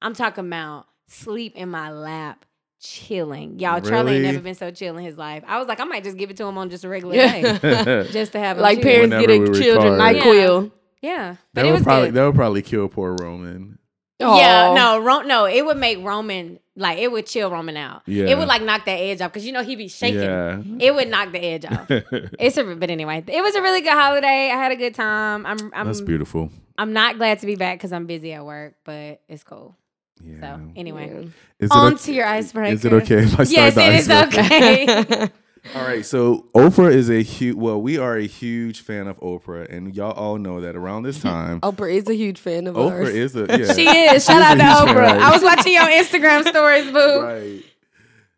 I'm 0.00 0.14
talking 0.14 0.46
about 0.46 0.86
sleep 1.08 1.56
in 1.56 1.68
my 1.68 1.90
lap, 1.90 2.44
chilling. 2.80 3.58
Y'all, 3.58 3.80
Charlie 3.80 4.14
ain't 4.14 4.22
never 4.22 4.40
been 4.40 4.54
so 4.54 4.70
chill 4.70 4.96
in 4.96 5.04
his 5.04 5.16
life. 5.18 5.42
I 5.48 5.58
was 5.58 5.66
like, 5.66 5.80
I 5.80 5.84
might 5.84 6.04
just 6.04 6.16
give 6.16 6.30
it 6.30 6.36
to 6.36 6.44
him 6.44 6.56
on 6.58 6.70
just 6.70 6.84
a 6.84 6.88
regular 6.88 7.14
day, 7.16 7.42
just 8.12 8.32
to 8.32 8.38
have 8.38 8.58
Like 8.58 8.82
parents 8.82 9.10
get 9.16 9.28
Whenever 9.28 9.44
a 9.46 9.50
we 9.50 9.60
children 9.60 9.94
record. 9.98 10.22
NyQuil. 10.22 10.72
Yeah, 11.02 11.36
but 11.52 11.60
that 11.62 11.66
it 11.66 11.70
would 11.70 11.74
was 11.74 11.82
probably 11.82 12.08
good. 12.08 12.14
that 12.14 12.24
would 12.26 12.34
probably 12.36 12.62
kill 12.62 12.88
poor 12.88 13.14
Roman. 13.20 13.78
Yeah, 14.20 14.72
no, 14.74 15.00
Ro- 15.00 15.22
no, 15.22 15.44
it 15.46 15.66
would 15.66 15.76
make 15.76 15.98
Roman 16.02 16.60
like 16.76 16.98
it 16.98 17.10
would 17.12 17.26
chill 17.26 17.50
Roman 17.50 17.76
out. 17.76 18.02
Yeah. 18.06 18.26
it 18.26 18.36
would 18.38 18.48
like 18.48 18.62
knock 18.62 18.84
that 18.86 18.96
edge 18.96 19.20
off 19.20 19.32
because 19.32 19.46
you 19.46 19.52
know 19.52 19.62
he'd 19.62 19.76
be 19.76 19.88
shaking. 19.88 20.20
Yeah. 20.22 20.60
It 20.80 20.94
would 20.94 21.08
knock 21.08 21.32
the 21.32 21.38
edge 21.38 21.64
off. 21.64 21.88
It's 22.40 22.56
a 22.56 22.64
but 22.74 22.90
anyway, 22.90 23.22
it 23.26 23.42
was 23.42 23.54
a 23.54 23.62
really 23.62 23.80
good 23.80 23.92
holiday. 23.92 24.50
I 24.50 24.56
had 24.56 24.72
a 24.72 24.76
good 24.76 24.94
time. 24.94 25.46
I'm 25.46 25.58
I'm 25.72 25.86
That's 25.86 26.00
beautiful. 26.00 26.50
I'm 26.76 26.92
not 26.92 27.16
glad 27.18 27.38
to 27.40 27.46
be 27.46 27.54
back 27.56 27.78
because 27.78 27.92
I'm 27.92 28.06
busy 28.06 28.32
at 28.32 28.44
work, 28.44 28.74
but 28.84 29.20
it's 29.28 29.44
cool. 29.44 29.76
Yeah. 30.22 30.40
So 30.40 30.60
anyway, 30.76 31.28
Is 31.60 31.70
it 31.70 31.72
on 31.72 31.94
okay- 31.94 32.02
to 32.04 32.12
your 32.14 32.26
icebreaker. 32.26 32.72
Is 32.74 32.84
it 32.84 32.92
okay 32.92 33.18
if 33.24 33.38
I 33.38 33.44
start 33.44 33.48
Yes, 33.50 33.74
the 33.74 33.82
it 33.86 33.94
is 33.94 34.10
icebreaker? 34.10 35.12
okay. 35.12 35.30
All 35.74 35.82
right, 35.82 36.04
so 36.04 36.46
Oprah 36.54 36.92
is 36.92 37.08
a 37.08 37.22
huge. 37.22 37.56
Well, 37.56 37.80
we 37.80 37.96
are 37.96 38.16
a 38.16 38.26
huge 38.26 38.80
fan 38.82 39.06
of 39.06 39.18
Oprah, 39.20 39.66
and 39.74 39.94
y'all 39.96 40.12
all 40.12 40.36
know 40.36 40.60
that 40.60 40.76
around 40.76 41.04
this 41.04 41.20
time, 41.20 41.60
Oprah 41.62 41.90
is 41.92 42.06
a 42.08 42.14
huge 42.14 42.38
fan 42.38 42.66
of 42.66 42.74
Oprah 42.76 42.90
ours. 43.06 43.08
is 43.08 43.34
a 43.34 43.46
yeah. 43.48 43.72
she 43.72 43.88
is. 43.88 44.24
Shout 44.26 44.42
out 44.42 44.56
to 44.56 44.62
huge 44.64 44.94
fan, 44.94 44.96
Oprah. 44.96 45.18
I 45.20 45.30
was 45.32 45.42
watching 45.42 45.72
your 45.72 45.84
Instagram 45.86 46.44
stories, 46.48 46.90
boo. 46.90 47.20
right. 47.22 47.64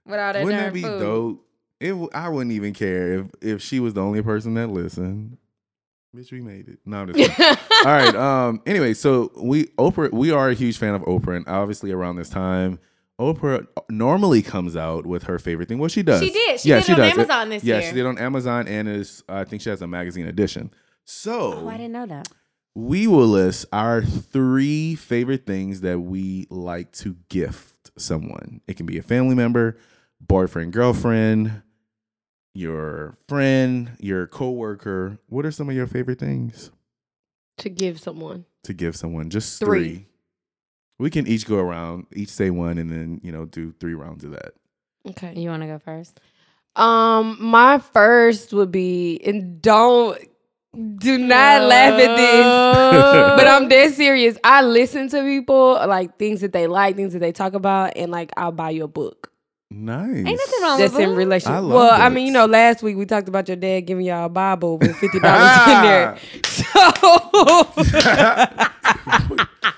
With 0.07 0.21
all 0.21 0.33
that 0.35 0.45
Wouldn't 0.45 0.63
that 0.63 0.73
be 0.73 0.83
food. 0.83 1.01
dope? 1.01 1.47
It, 1.81 1.89
w- 1.91 2.09
I 2.15 2.29
wouldn't 2.29 2.53
even 2.53 2.73
care 2.73 3.15
if 3.15 3.27
if 3.43 3.61
she 3.63 3.81
was 3.81 3.93
the 3.95 4.03
only 4.03 4.23
person 4.23 4.55
that 4.55 4.69
listened. 4.69 5.37
Bitch, 6.15 6.31
we 6.33 6.41
made 6.41 6.69
it. 6.69 6.79
No, 6.87 7.01
I'm 7.01 7.13
just. 7.13 7.41
All 7.41 7.57
right. 7.85 8.15
Um. 8.15 8.63
Anyway, 8.65 8.95
so 8.95 9.33
we 9.37 9.65
Oprah. 9.79 10.13
We 10.13 10.31
are 10.31 10.49
a 10.49 10.55
huge 10.55 10.79
fan 10.79 10.95
of 10.95 11.03
Oprah, 11.03 11.37
and 11.37 11.49
obviously 11.49 11.91
around 11.91 12.17
this 12.17 12.31
time, 12.31 12.79
Oprah 13.21 13.67
normally 13.89 14.43
comes 14.43 14.77
out 14.77 15.07
with 15.07 15.25
her 15.25 15.39
favorite 15.39 15.69
thing. 15.69 15.79
Well, 15.79 15.89
she 15.89 16.03
does. 16.03 16.21
She 16.21 16.31
did. 16.31 16.61
She 16.61 16.69
yeah, 16.69 16.77
did 16.77 16.85
she 16.87 16.93
on 16.93 16.99
does. 16.99 17.13
Amazon 17.13 17.49
this 17.49 17.65
yeah, 17.65 17.79
year. 17.79 17.89
she 17.89 17.95
did 17.95 18.07
on 18.07 18.19
Amazon, 18.19 18.69
and 18.69 18.89
is 18.89 19.23
I 19.29 19.45
think 19.45 19.63
she 19.63 19.71
has 19.71 19.81
a 19.83 19.87
magazine 19.87 20.27
edition. 20.27 20.71
So 21.05 21.55
Oh, 21.65 21.69
I 21.69 21.77
didn't 21.79 21.93
know 21.93 22.07
that. 22.07 22.29
we 22.75 23.07
will 23.07 23.27
list 23.29 23.67
our 23.73 24.03
three 24.03 24.95
favorite 24.97 25.47
things 25.47 25.81
that 25.81 26.01
we 26.01 26.47
like 26.51 26.93
to 26.93 27.17
gift 27.31 27.91
someone. 27.97 28.61
It 28.67 28.77
can 28.77 28.85
be 28.87 28.99
a 28.99 29.03
family 29.03 29.35
member, 29.35 29.79
boyfriend, 30.21 30.73
girlfriend, 30.75 31.63
your 32.55 33.17
friend, 33.29 33.93
your 33.99 34.27
coworker. 34.27 35.19
What 35.29 35.47
are 35.47 35.51
some 35.51 35.69
of 35.71 35.75
your 35.77 35.87
favorite 35.87 36.19
things 36.19 36.71
to 37.59 37.69
give 37.71 37.99
someone. 38.01 38.45
to 38.65 38.73
give 38.75 38.95
someone? 38.97 39.31
Just 39.31 39.59
Three. 39.59 39.89
three. 39.95 40.07
We 40.99 41.11
can 41.11 41.27
each 41.27 41.47
go 41.47 41.59
around, 41.59 42.07
each 42.15 42.31
say 42.31 42.51
one, 42.51 42.79
and 42.79 42.91
then 42.91 43.21
you 43.23 43.33
know 43.33 43.45
do 43.45 43.73
three 43.81 43.95
rounds 43.95 44.25
of 44.25 44.31
that. 44.33 44.55
Okay. 45.11 45.35
You 45.37 45.51
want 45.51 45.63
to 45.63 45.67
go 45.69 45.79
first? 45.79 46.21
Um, 46.75 47.37
my 47.41 47.79
first 47.79 48.53
would 48.53 48.71
be, 48.71 49.21
and 49.25 49.61
don't 49.63 50.19
do 50.99 51.17
not 51.17 51.63
laugh 51.63 51.95
at 51.99 52.17
this. 52.17 53.37
but 53.37 53.47
I'm 53.47 53.69
dead 53.69 53.95
serious. 53.95 54.37
I 54.45 54.63
listen 54.63 55.09
to 55.11 55.23
people 55.23 55.75
like 55.87 56.19
things 56.19 56.41
that 56.43 56.53
they 56.53 56.67
like, 56.67 56.97
things 56.97 57.13
that 57.15 57.21
they 57.21 57.33
talk 57.33 57.55
about, 57.55 57.93
and 57.97 58.11
like 58.11 58.31
I'll 58.37 58.53
buy 58.53 58.71
you 58.71 58.85
a 58.85 58.89
book 58.89 59.33
Nice. 59.69 60.15
Ain't 60.15 60.25
nothing 60.27 60.63
wrong 60.63 60.79
that's 60.79 60.93
with 60.93 61.03
in 61.03 61.09
books. 61.11 61.19
relation. 61.19 61.53
I 61.53 61.59
love 61.59 61.73
well, 61.73 61.91
I 61.91 62.09
mean, 62.09 62.27
you 62.27 62.33
know, 62.33 62.47
last 62.47 62.85
week 62.85 62.97
we 62.97 63.05
talked 63.05 63.27
about 63.29 63.49
your 63.49 63.57
dad 63.57 63.81
giving 63.81 64.07
y'all 64.07 64.27
a 64.27 64.29
Bible 64.29 64.79
with 64.79 64.95
fifty 64.97 65.19
dollars 65.19 65.67
in 65.67 65.83
there. 65.83 66.19
So 66.47 66.65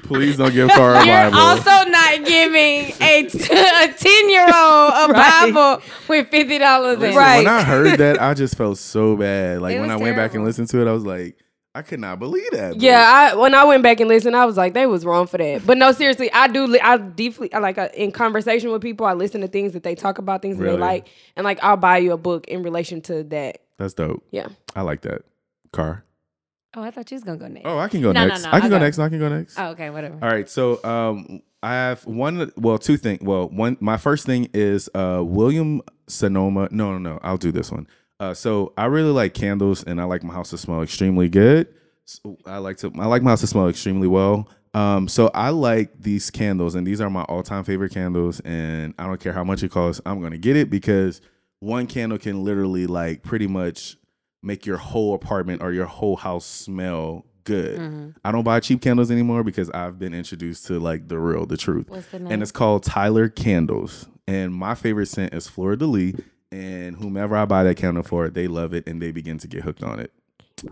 Please 0.04 0.38
don't 0.38 0.52
give 0.54 0.68
Cara 0.70 1.00
a 1.02 1.06
You're 1.06 1.30
Bible. 1.30 1.38
also 1.38 1.90
not 1.90 2.24
giving 2.24 2.92
a 3.00 3.26
t- 3.28 3.52
a 3.52 3.92
ten 3.92 4.30
year 4.30 4.44
old 4.44 4.54
a 4.54 5.08
Right. 5.12 5.52
Bible 5.52 5.82
with 6.08 6.28
fifty 6.30 6.58
dollars 6.58 6.94
in. 6.94 7.00
Listen, 7.00 7.16
Right. 7.18 7.36
When 7.38 7.46
I 7.46 7.62
heard 7.62 7.98
that, 7.98 8.20
I 8.20 8.32
just 8.34 8.56
felt 8.56 8.78
so 8.78 9.16
bad. 9.16 9.60
Like 9.60 9.76
It 9.76 9.80
when 9.80 9.90
I 9.90 9.96
was 9.96 10.02
went 10.02 10.16
back 10.16 10.26
and 10.26 10.32
terrible. 10.32 10.46
listened 10.46 10.68
to 10.70 10.80
it, 10.80 10.88
I 10.88 10.92
was 10.92 11.04
like, 11.04 11.36
I 11.74 11.82
could 11.82 12.00
not 12.00 12.18
believe 12.18 12.50
that. 12.52 12.70
bro. 12.78 12.80
yeah, 12.80 13.30
I 13.32 13.36
when 13.36 13.54
I 13.54 13.64
went 13.64 13.82
back 13.82 14.00
and 14.00 14.08
listened, 14.08 14.34
I 14.34 14.46
was 14.46 14.56
like, 14.56 14.72
they 14.72 14.86
was 14.86 15.04
wrong 15.04 15.26
for 15.26 15.36
that. 15.38 15.66
But 15.66 15.76
no, 15.76 15.92
seriously, 15.92 16.32
I 16.32 16.48
do. 16.48 16.66
Li- 16.66 16.80
I 16.80 16.96
deeply 16.96 17.52
I 17.52 17.58
like 17.58 17.76
uh, 17.76 17.90
in 17.94 18.10
conversation 18.10 18.70
with 18.72 18.80
people. 18.80 19.04
I 19.04 19.12
listen 19.12 19.42
to 19.42 19.48
things 19.48 19.72
that 19.74 19.82
they 19.82 19.94
talk 19.94 20.16
about, 20.18 20.40
things 20.40 20.56
that 20.56 20.64
Really? 20.64 20.76
they 20.76 20.80
like, 20.80 21.08
and 21.36 21.44
like 21.44 21.58
I'll 21.62 21.76
buy 21.76 21.98
you 21.98 22.12
a 22.12 22.18
book 22.18 22.48
in 22.48 22.62
relation 22.62 23.02
to 23.02 23.24
that. 23.24 23.58
That's 23.76 23.92
dope. 23.94 24.24
Yeah. 24.30 24.48
I 24.74 24.82
like 24.82 25.02
that. 25.02 25.22
Car. 25.72 26.04
Oh, 26.78 26.82
I 26.82 26.92
thought 26.92 27.10
you 27.10 27.16
was 27.16 27.24
gonna 27.24 27.38
go 27.38 27.48
next. 27.48 27.66
Oh, 27.66 27.78
I 27.78 27.88
can 27.88 28.00
go 28.00 28.12
No, 28.12 28.20
no, 28.22 28.28
next. 28.28 28.44
no, 28.44 28.50
I 28.52 28.60
can 28.60 28.70
go 28.70 28.78
go. 28.78 28.84
next. 28.84 28.98
I 29.00 29.08
can 29.08 29.18
go 29.18 29.28
next. 29.28 29.58
Oh, 29.58 29.70
okay, 29.70 29.90
whatever. 29.90 30.14
All 30.22 30.30
right. 30.30 30.48
So 30.48 30.82
um 30.84 31.42
I 31.62 31.72
have 31.72 32.06
one 32.06 32.52
well, 32.56 32.78
two 32.78 32.96
things. 32.96 33.20
Well, 33.20 33.48
one 33.48 33.76
my 33.80 33.96
first 33.96 34.26
thing 34.26 34.48
is 34.54 34.88
uh 34.94 35.22
William 35.24 35.82
Sonoma. 36.06 36.68
No, 36.70 36.92
no, 36.92 36.98
no. 36.98 37.18
I'll 37.22 37.36
do 37.36 37.50
this 37.50 37.72
one. 37.72 37.88
Uh 38.20 38.32
so 38.32 38.72
I 38.78 38.84
really 38.86 39.10
like 39.10 39.34
candles 39.34 39.82
and 39.82 40.00
I 40.00 40.04
like 40.04 40.22
my 40.22 40.32
house 40.34 40.50
to 40.50 40.58
smell 40.58 40.82
extremely 40.82 41.28
good. 41.28 41.66
So 42.04 42.38
I 42.46 42.58
like 42.58 42.76
to 42.78 42.92
I 42.96 43.06
like 43.06 43.22
my 43.22 43.30
house 43.30 43.40
to 43.40 43.48
smell 43.48 43.68
extremely 43.68 44.06
well. 44.06 44.48
Um 44.72 45.08
so 45.08 45.32
I 45.34 45.50
like 45.50 46.00
these 46.00 46.30
candles 46.30 46.76
and 46.76 46.86
these 46.86 47.00
are 47.00 47.10
my 47.10 47.22
all-time 47.22 47.64
favorite 47.64 47.92
candles 47.92 48.38
and 48.40 48.94
I 49.00 49.06
don't 49.06 49.18
care 49.20 49.32
how 49.32 49.42
much 49.42 49.64
it 49.64 49.72
costs. 49.72 50.00
I'm 50.06 50.20
going 50.20 50.30
to 50.32 50.38
get 50.38 50.54
it 50.56 50.70
because 50.70 51.20
one 51.60 51.88
candle 51.88 52.18
can 52.18 52.44
literally 52.44 52.86
like 52.86 53.24
pretty 53.24 53.48
much 53.48 53.96
make 54.42 54.66
your 54.66 54.76
whole 54.76 55.14
apartment 55.14 55.62
or 55.62 55.72
your 55.72 55.86
whole 55.86 56.16
house 56.16 56.46
smell 56.46 57.24
good. 57.44 57.78
Mhm. 57.80 58.14
I 58.24 58.30
don't 58.32 58.44
buy 58.44 58.60
cheap 58.60 58.82
candles 58.82 59.10
anymore 59.10 59.42
because 59.42 59.70
I've 59.70 59.98
been 59.98 60.12
introduced 60.14 60.66
to 60.66 60.78
like 60.78 61.08
the 61.08 61.18
real, 61.18 61.46
the 61.46 61.56
truth. 61.56 61.86
The? 62.10 62.26
And 62.28 62.42
it's 62.42 62.52
called 62.52 62.82
Tyler 62.84 63.28
Candles. 63.28 64.06
And 64.26 64.52
my 64.54 64.74
favorite 64.74 65.06
scent 65.06 65.32
is 65.32 65.48
Fleur 65.48 65.76
de 65.76 65.86
Lis. 65.86 66.14
And 66.52 66.96
whomever 66.96 67.36
I 67.36 67.44
buy 67.46 67.62
that 67.64 67.76
candle 67.76 68.02
for, 68.02 68.28
they 68.30 68.46
love 68.48 68.72
it 68.74 68.86
and 68.86 69.00
they 69.02 69.10
begin 69.10 69.38
to 69.38 69.48
get 69.48 69.62
hooked 69.62 69.82
on 69.82 69.98
it. 70.00 70.12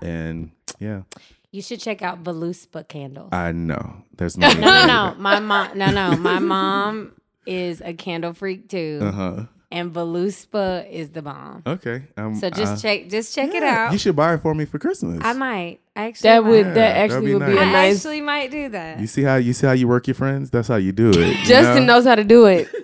And 0.02 0.50
yeah, 0.78 1.02
you 1.50 1.62
should 1.62 1.80
check 1.80 2.02
out 2.02 2.22
Voluspa 2.22 2.86
candles. 2.88 3.30
I 3.32 3.52
know. 3.52 4.02
There's 4.16 4.36
no 4.38 4.48
no, 4.52 4.60
no, 4.60 4.86
no. 4.86 5.14
My 5.18 5.38
mom. 5.40 5.76
No, 5.78 5.90
no. 5.90 6.16
My 6.16 6.38
mom 6.38 7.12
is 7.46 7.80
a 7.82 7.94
candle 7.94 8.32
freak 8.32 8.68
too, 8.68 8.98
Uh 9.02 9.12
huh. 9.12 9.42
And 9.70 9.92
Voluspa 9.92 10.88
is 10.90 11.10
the 11.10 11.22
bomb. 11.22 11.62
Okay. 11.66 12.04
Um, 12.16 12.36
So 12.36 12.48
just 12.50 12.74
uh, 12.74 12.76
check, 12.88 13.08
just 13.08 13.34
check 13.34 13.52
it 13.52 13.62
out. 13.64 13.90
You 13.92 13.98
should 13.98 14.14
buy 14.14 14.34
it 14.34 14.38
for 14.40 14.54
me 14.54 14.64
for 14.64 14.78
Christmas. 14.78 15.18
I 15.22 15.32
might. 15.32 15.80
I 15.96 16.04
actually, 16.06 16.28
That 16.28 16.44
would 16.44 16.50
might. 16.50 16.56
Yeah, 16.58 16.64
that 16.64 16.74
that'd 16.74 17.10
actually 17.12 17.26
be 17.26 17.34
would 17.34 17.46
be 17.46 17.52
a 17.52 17.54
nice. 17.56 17.74
I 17.74 17.86
actually 17.96 18.20
might 18.20 18.50
do 18.52 18.68
that. 18.68 19.00
you 19.00 19.06
see 19.08 19.22
how 19.22 19.36
you 19.36 19.52
see 19.52 19.66
how 19.66 19.72
you 19.72 19.88
work 19.88 20.06
your 20.06 20.14
friends? 20.14 20.50
That's 20.50 20.68
how 20.68 20.76
you 20.76 20.92
do 20.92 21.10
it. 21.10 21.16
you 21.16 21.44
Justin 21.46 21.84
know? 21.86 21.94
knows 21.94 22.04
how 22.04 22.14
to 22.14 22.24
do 22.24 22.46
it. 22.46 22.68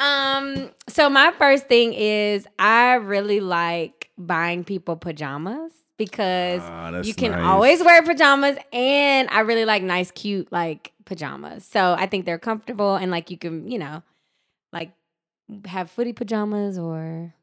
Um, 0.00 0.70
so 0.88 1.08
my 1.08 1.32
first 1.38 1.68
thing 1.68 1.92
is 1.92 2.44
I 2.58 2.94
really 2.94 3.38
like 3.38 4.10
buying 4.18 4.64
people 4.64 4.96
pajamas 4.96 5.70
because 5.96 6.60
Ah, 6.64 7.00
you 7.02 7.14
can 7.14 7.30
nice. 7.30 7.44
always 7.44 7.80
wear 7.84 8.02
pajamas 8.02 8.56
and 8.72 9.28
I 9.30 9.40
really 9.40 9.64
like 9.64 9.84
nice, 9.84 10.10
cute 10.10 10.50
like 10.50 10.92
pajamas. 11.04 11.64
So 11.64 11.94
I 11.96 12.06
think 12.06 12.24
they're 12.26 12.38
comfortable 12.40 12.96
and 12.96 13.12
like 13.12 13.30
you 13.30 13.38
can, 13.38 13.70
you 13.70 13.78
know, 13.78 14.02
like 14.72 14.90
have 15.66 15.90
footy 15.90 16.12
pajamas 16.12 16.78
or 16.78 17.34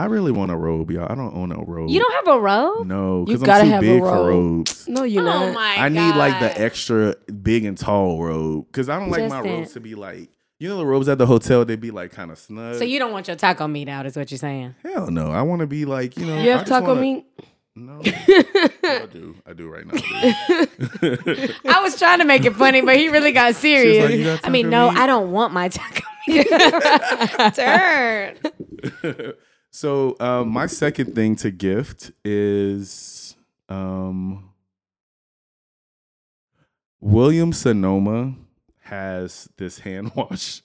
I 0.00 0.04
really 0.04 0.30
want 0.30 0.52
a 0.52 0.56
robe, 0.56 0.90
y'all. 0.92 1.06
I 1.10 1.14
don't 1.16 1.34
own 1.34 1.50
a 1.50 1.58
robe. 1.62 1.90
you 1.90 1.98
don't 2.00 2.12
have 2.24 2.36
a 2.36 2.40
robe? 2.40 2.86
No, 2.86 3.20
You 3.20 3.26
because 3.26 3.42
gotta 3.42 3.64
I'm 3.64 3.66
too 3.66 3.72
have 3.72 3.82
a 3.82 3.86
big 3.86 4.00
for 4.00 4.06
robe. 4.06 4.28
robes. 4.28 4.88
No, 4.88 5.02
you're 5.02 5.22
oh 5.22 5.46
not. 5.46 5.54
my 5.54 5.76
I 5.76 5.88
need 5.88 6.14
like 6.14 6.38
the 6.40 6.60
extra 6.60 7.16
big 7.42 7.64
and 7.64 7.76
tall 7.76 8.22
robe 8.22 8.66
because 8.66 8.88
I 8.88 8.98
don't 9.00 9.10
like 9.10 9.22
my 9.28 9.38
Justin. 9.38 9.52
robes 9.52 9.72
to 9.72 9.80
be 9.80 9.94
like 9.96 10.30
you 10.60 10.68
know 10.68 10.76
the 10.76 10.86
robes 10.86 11.08
at 11.08 11.18
the 11.18 11.26
hotel 11.26 11.64
they 11.64 11.74
be 11.76 11.90
like 11.90 12.12
kind 12.12 12.30
of 12.30 12.38
snug. 12.38 12.76
So 12.76 12.84
you 12.84 12.98
don't 13.00 13.10
want 13.12 13.26
your 13.28 13.36
taco 13.36 13.66
meat 13.66 13.88
out, 13.88 14.06
is 14.06 14.16
what 14.16 14.30
you're 14.30 14.38
saying. 14.38 14.74
hell 14.84 15.10
no, 15.10 15.30
I 15.32 15.42
want 15.42 15.60
to 15.60 15.66
be 15.66 15.84
like 15.84 16.16
you 16.16 16.26
know. 16.26 16.38
You 16.40 16.50
have 16.50 16.60
just 16.60 16.70
taco 16.70 16.88
wanna- 16.88 17.00
meat? 17.00 17.26
No, 17.80 18.00
I 18.02 19.06
do. 19.12 19.36
I 19.46 19.52
do 19.52 19.68
right 19.68 19.86
now. 19.86 19.92
I. 19.94 21.54
I 21.68 21.80
was 21.80 21.96
trying 21.96 22.18
to 22.18 22.24
make 22.24 22.44
it 22.44 22.56
funny, 22.56 22.80
but 22.80 22.96
he 22.96 23.08
really 23.08 23.30
got 23.30 23.54
serious. 23.54 24.10
like, 24.10 24.42
got 24.42 24.48
I 24.48 24.50
mean, 24.50 24.68
no, 24.68 24.90
meat?" 24.90 24.98
I 24.98 25.06
don't 25.06 25.30
want 25.30 25.52
my 25.52 25.68
taco 25.68 25.94
meat. 25.94 26.02
Turn. 27.54 28.36
so 29.70 30.16
um, 30.20 30.48
my 30.50 30.66
second 30.66 31.14
thing 31.14 31.36
to 31.36 31.50
gift 31.50 32.10
is 32.24 33.36
um, 33.68 34.50
William 37.00 37.52
Sonoma 37.52 38.34
has 38.82 39.48
this 39.56 39.80
hand 39.80 40.12
wash. 40.14 40.62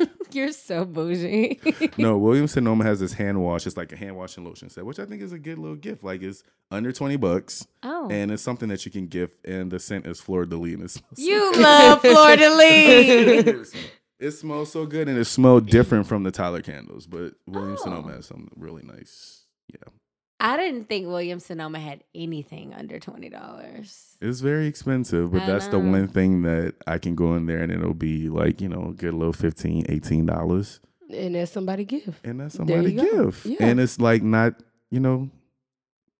You're 0.32 0.52
so 0.52 0.84
bougie. 0.84 1.58
no, 1.98 2.16
William 2.18 2.46
Sonoma 2.46 2.84
has 2.84 3.00
this 3.00 3.14
hand 3.14 3.42
wash. 3.42 3.66
It's 3.66 3.76
like 3.76 3.90
a 3.92 3.96
hand 3.96 4.16
wash 4.16 4.36
and 4.36 4.46
lotion 4.46 4.70
set, 4.70 4.84
which 4.86 4.98
I 5.00 5.04
think 5.06 5.22
is 5.22 5.32
a 5.32 5.38
good 5.38 5.58
little 5.58 5.76
gift. 5.76 6.04
Like 6.04 6.22
it's 6.22 6.44
under 6.70 6.92
twenty 6.92 7.16
bucks, 7.16 7.66
Oh. 7.82 8.08
and 8.10 8.30
it's 8.30 8.42
something 8.42 8.68
that 8.68 8.84
you 8.84 8.92
can 8.92 9.08
gift. 9.08 9.44
And 9.44 9.72
the 9.72 9.80
scent 9.80 10.06
is 10.06 10.20
Fleur 10.20 10.44
de 10.46 10.56
Lis. 10.56 10.76
And 10.76 10.82
it 10.82 10.90
smells 10.90 11.16
so 11.16 11.22
you 11.24 11.52
love 11.54 12.00
Fleur 12.02 12.36
de 12.36 12.54
Lis. 12.56 13.72
It 14.18 14.32
smells 14.32 14.72
so 14.72 14.86
good, 14.86 15.08
and 15.08 15.16
it 15.18 15.24
smelled 15.26 15.66
different 15.66 16.06
from 16.06 16.22
the 16.24 16.30
Tyler 16.30 16.62
candles. 16.62 17.06
But 17.06 17.34
William 17.46 17.74
Oh. 17.78 17.82
Sonoma 17.82 18.12
has 18.12 18.26
something 18.26 18.50
really 18.56 18.82
nice. 18.82 19.44
Yeah, 19.72 19.92
I 20.40 20.56
didn't 20.56 20.88
think 20.88 21.06
William 21.06 21.40
Sonoma 21.40 21.78
had 21.78 22.04
anything 22.14 22.72
under 22.74 22.98
twenty 22.98 23.28
dollars. 23.28 24.16
it's 24.20 24.40
very 24.40 24.66
expensive, 24.66 25.30
but 25.32 25.42
I 25.42 25.46
that's 25.46 25.68
the 25.68 25.78
one 25.78 26.08
thing 26.08 26.42
that 26.42 26.74
I 26.86 26.98
can 26.98 27.14
go 27.14 27.34
in 27.36 27.46
there 27.46 27.58
and 27.58 27.70
it'll 27.72 27.94
be 27.94 28.28
like 28.28 28.60
you 28.60 28.68
know 28.68 28.88
a 28.90 28.92
good 28.92 29.14
little 29.14 29.32
15 29.32 29.84
dollars, 30.26 30.80
and 31.10 31.34
that's 31.34 31.52
somebody 31.52 31.84
give. 31.84 32.18
and 32.24 32.40
that's 32.40 32.54
somebody 32.56 32.92
you 32.94 33.00
give, 33.00 33.44
Yeah. 33.44 33.58
and 33.66 33.78
it's 33.80 34.00
like 34.00 34.22
not 34.22 34.54
you 34.90 35.00
know, 35.00 35.28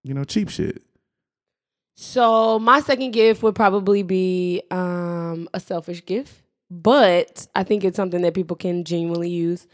you 0.05 0.13
know 0.15 0.25
cheap 0.25 0.51
shit. 0.51 0.83
So 1.97 2.59
my 2.59 2.81
second 2.81 3.11
gift 3.11 3.43
would 3.43 3.55
probably 3.55 4.03
be 4.03 4.63
um, 4.71 5.49
a 5.53 5.59
selfish 5.59 6.05
gift, 6.07 6.33
but 6.71 7.47
I 7.55 7.65
think 7.65 7.85
it's 7.85 7.97
something 7.97 8.23
that 8.23 8.35
people 8.35 8.57
can 8.57 8.85
genuinely 8.85 9.31
use. 9.31 9.67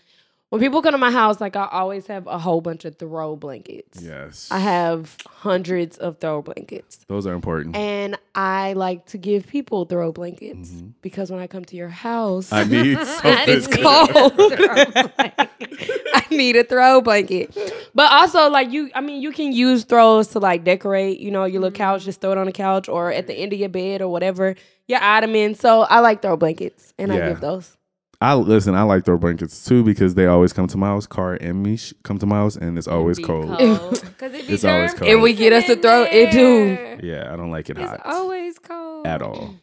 When 0.50 0.60
people 0.60 0.82
come 0.82 0.92
to 0.92 0.98
my 0.98 1.10
house, 1.10 1.40
like 1.40 1.56
I 1.56 1.66
always 1.72 2.06
have 2.06 2.28
a 2.28 2.38
whole 2.38 2.60
bunch 2.60 2.84
of 2.84 2.96
throw 2.96 3.34
blankets. 3.34 4.00
Yes. 4.00 4.46
I 4.52 4.60
have 4.60 5.16
hundreds 5.26 5.96
of 5.96 6.18
throw 6.20 6.42
blankets. 6.42 7.00
Those 7.08 7.26
are 7.26 7.32
important. 7.32 7.74
And 7.74 8.16
I 8.36 8.74
like 8.74 9.06
to 9.06 9.18
give 9.18 9.48
people 9.48 9.84
throw 9.84 10.12
blankets 10.12 10.70
Mhm. 10.70 10.92
because 11.02 11.32
when 11.32 11.40
I 11.40 11.48
come 11.48 11.64
to 11.64 11.76
your 11.76 11.88
house, 11.88 12.52
I 12.52 12.62
need 12.64 12.98
something. 13.04 13.44
it's 13.48 13.66
cold. 13.66 14.32
I 16.14 16.24
need 16.30 16.54
a 16.56 16.62
throw 16.62 17.00
blanket. 17.00 17.56
But 17.92 18.12
also, 18.12 18.48
like 18.48 18.70
you, 18.70 18.90
I 18.94 19.00
mean, 19.00 19.20
you 19.22 19.32
can 19.32 19.52
use 19.52 19.82
throws 19.84 20.28
to 20.28 20.38
like 20.38 20.62
decorate, 20.62 21.18
you 21.18 21.32
know, 21.32 21.46
your 21.46 21.62
little 21.62 21.76
couch. 21.76 22.04
Just 22.04 22.20
throw 22.20 22.30
it 22.32 22.38
on 22.38 22.46
the 22.46 22.52
couch 22.52 22.88
or 22.88 23.10
at 23.10 23.26
the 23.26 23.34
end 23.34 23.52
of 23.52 23.58
your 23.58 23.68
bed 23.70 24.02
or 24.02 24.08
whatever 24.08 24.54
you're 24.86 25.00
ottoman. 25.02 25.56
So 25.56 25.80
I 25.80 25.98
like 25.98 26.22
throw 26.22 26.36
blankets, 26.36 26.92
and 26.98 27.12
I 27.12 27.28
give 27.28 27.40
those. 27.40 27.76
I 28.24 28.34
listen. 28.34 28.74
I 28.74 28.82
like 28.82 29.04
throw 29.04 29.18
blankets 29.18 29.64
too 29.64 29.84
because 29.84 30.14
they 30.14 30.26
always 30.26 30.52
come 30.54 30.66
to 30.68 30.78
my 30.78 30.86
house. 30.86 31.06
Car 31.06 31.34
and 31.34 31.62
me 31.62 31.76
sh- 31.76 31.92
come 32.04 32.18
to 32.18 32.26
my 32.26 32.36
house, 32.36 32.56
and 32.56 32.78
it's 32.78 32.88
always 32.88 33.18
Be 33.18 33.24
cold. 33.24 33.48
Cause 34.18 34.32
it 34.32 34.48
It's 34.48 34.64
always 34.64 34.94
cold. 34.94 35.10
And 35.10 35.20
we 35.20 35.34
get 35.34 35.52
us 35.52 35.68
a 35.68 35.72
in 35.72 35.82
throw- 35.82 36.04
it 36.04 36.30
do. 36.32 36.74
there. 36.74 37.00
Yeah, 37.04 37.32
I 37.32 37.36
don't 37.36 37.50
like 37.50 37.68
it 37.68 37.76
hot. 37.76 37.94
It's 37.94 38.02
hot 38.02 38.14
always 38.14 38.58
cold 38.58 39.06
at 39.06 39.20
all. 39.20 39.54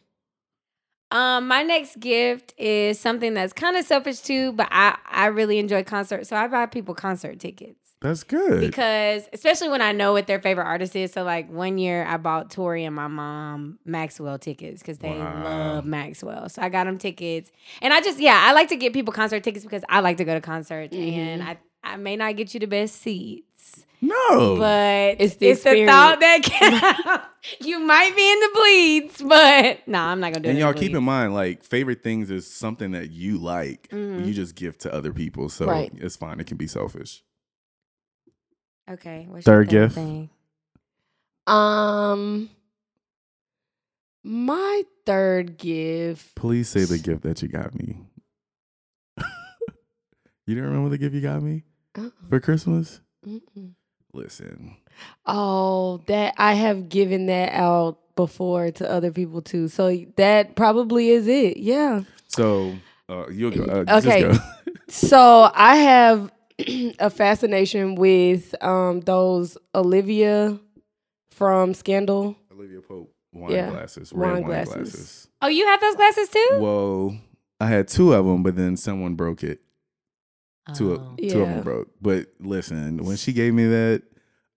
Um, 1.10 1.48
my 1.48 1.62
next 1.62 1.98
gift 2.00 2.54
is 2.56 2.98
something 3.00 3.34
that's 3.34 3.52
kind 3.52 3.76
of 3.76 3.84
selfish 3.84 4.20
too, 4.20 4.52
but 4.52 4.68
I 4.70 4.96
I 5.10 5.26
really 5.26 5.58
enjoy 5.58 5.82
concerts, 5.82 6.28
so 6.28 6.36
I 6.36 6.46
buy 6.46 6.66
people 6.66 6.94
concert 6.94 7.40
tickets 7.40 7.81
That's 8.02 8.24
good. 8.24 8.60
because, 8.60 9.28
especially 9.32 9.68
when 9.68 9.80
I 9.80 9.92
know 9.92 10.12
what 10.12 10.26
their 10.26 10.40
favorite 10.40 10.64
artist 10.66 10.94
is. 10.96 11.12
So, 11.12 11.22
like 11.22 11.50
one 11.50 11.78
year, 11.78 12.04
I 12.04 12.16
bought 12.16 12.50
Tori 12.50 12.84
and 12.84 12.94
my 12.94 13.06
mom 13.08 13.78
Maxwell 13.84 14.38
tickets 14.38 14.82
because 14.82 14.98
they 14.98 15.10
Wow. 15.10 15.42
love 15.44 15.84
Maxwell. 15.86 16.48
So 16.48 16.60
I 16.62 16.68
got 16.68 16.84
them 16.84 16.98
tickets, 16.98 17.50
and 17.80 17.92
I 17.92 18.00
just 18.00 18.18
yeah, 18.20 18.38
I 18.44 18.52
like 18.52 18.68
to 18.68 18.76
get 18.76 18.92
people 18.92 19.12
concert 19.14 19.42
tickets 19.44 19.64
because 19.64 19.84
I 19.88 20.00
like 20.00 20.16
to 20.18 20.24
go 20.24 20.34
to 20.34 20.40
concerts, 20.40 20.94
and 20.96 21.42
I 21.42 21.58
I 21.84 21.96
may 21.96 22.16
not 22.16 22.36
get 22.36 22.52
you 22.54 22.60
the 22.60 22.66
best 22.66 23.00
seats. 23.02 23.86
no, 24.00 24.56
But 24.58 25.16
It's 25.20 25.36
it's 25.40 25.62
the 25.62 25.70
the, 25.74 25.86
thought 25.86 26.20
that 26.20 26.42
counts. 26.42 27.24
you 27.60 27.78
might 27.80 28.14
be 28.16 28.32
in 28.32 28.40
the 28.40 28.50
bleeds, 28.54 29.22
but 29.22 29.78
no, 29.88 29.98
I'm 30.00 30.20
not 30.20 30.32
gonna 30.32 30.42
do 30.44 30.48
it. 30.48 30.50
and 30.52 30.58
y'all 30.60 30.72
keep 30.72 30.94
in 30.94 31.02
mind, 31.04 31.34
like 31.34 31.64
favorite 31.64 32.02
things 32.02 32.30
is 32.30 32.46
something 32.52 32.92
that 32.92 33.10
you 33.10 33.38
like. 33.38 33.88
Mhm. 33.90 34.24
You 34.26 34.32
just 34.34 34.54
give 34.54 34.78
to 34.78 34.92
other 34.94 35.12
people, 35.12 35.48
so 35.48 35.66
Right. 35.66 35.92
it's 35.96 36.16
fine. 36.16 36.38
It 36.40 36.46
can 36.46 36.56
be 36.56 36.66
selfish. 36.68 37.22
Okay. 38.90 39.26
What's 39.28 39.44
Third 39.46 39.70
your 39.72 39.82
gift? 39.86 39.94
thing? 39.96 40.28
Um, 41.46 42.50
my 44.22 44.82
third 45.06 45.58
gift. 45.58 46.34
Please 46.36 46.68
say 46.68 46.84
the 46.84 46.98
gift 46.98 47.22
that 47.22 47.42
you 47.42 47.48
got 47.48 47.74
me. 47.74 47.98
you 49.18 50.54
didn't 50.54 50.64
remember 50.64 50.88
the 50.90 50.98
gift 50.98 51.14
you 51.14 51.20
got 51.20 51.42
me 51.42 51.64
Uh-uh. 51.96 52.10
for 52.28 52.40
Christmas? 52.40 53.00
Mm-mm. 53.26 53.72
Listen, 54.12 54.76
Oh, 55.24 56.02
that 56.06 56.34
I 56.36 56.52
have 56.54 56.88
given 56.90 57.26
that 57.26 57.52
out 57.54 57.98
before 58.14 58.70
to 58.72 58.90
other 58.90 59.10
people 59.10 59.40
too. 59.40 59.68
So 59.68 59.96
that 60.16 60.54
probably 60.54 61.08
is 61.08 61.26
it. 61.26 61.56
Yeah. 61.56 62.02
so 62.28 62.74
uh, 63.08 63.24
you'll 63.30 63.50
go. 63.52 63.64
Uh, 63.64 63.84
just 63.84 64.06
Okay. 64.06 64.20
go. 64.22 64.32
So 64.88 65.50
I 65.54 65.76
have 65.76 66.30
a 66.98 67.10
fascination 67.10 67.94
with 67.94 68.54
um 68.62 69.00
those 69.00 69.56
Olivia 69.74 70.58
from 71.30 71.74
Scandal. 71.74 72.36
Olivia 72.52 72.80
Pope 72.80 73.12
wine 73.32 73.52
Yeah, 73.52 73.70
glasses, 73.70 74.12
wine 74.12 74.20
red 74.22 74.32
wine 74.34 74.42
glasses. 74.44 74.72
glasses. 74.74 75.28
Oh, 75.40 75.48
you 75.48 75.66
have 75.66 75.80
those 75.80 75.96
glasses 75.96 76.28
too? 76.28 76.48
Whoa, 76.58 77.16
I 77.60 77.66
had 77.66 77.88
two 77.88 78.12
of 78.12 78.24
them, 78.26 78.42
but 78.42 78.56
then 78.56 78.76
someone 78.76 79.14
broke 79.14 79.42
it. 79.42 79.60
Two, 80.76 80.92
Oh. 80.92 80.94
of, 80.94 81.16
two 81.16 81.42
of 81.42 81.48
them 81.48 81.62
broke. 81.64 81.88
But 82.00 82.28
listen, 82.38 82.98
when 83.04 83.16
she 83.16 83.32
gave 83.32 83.52
me 83.52 83.66
that, 83.66 84.02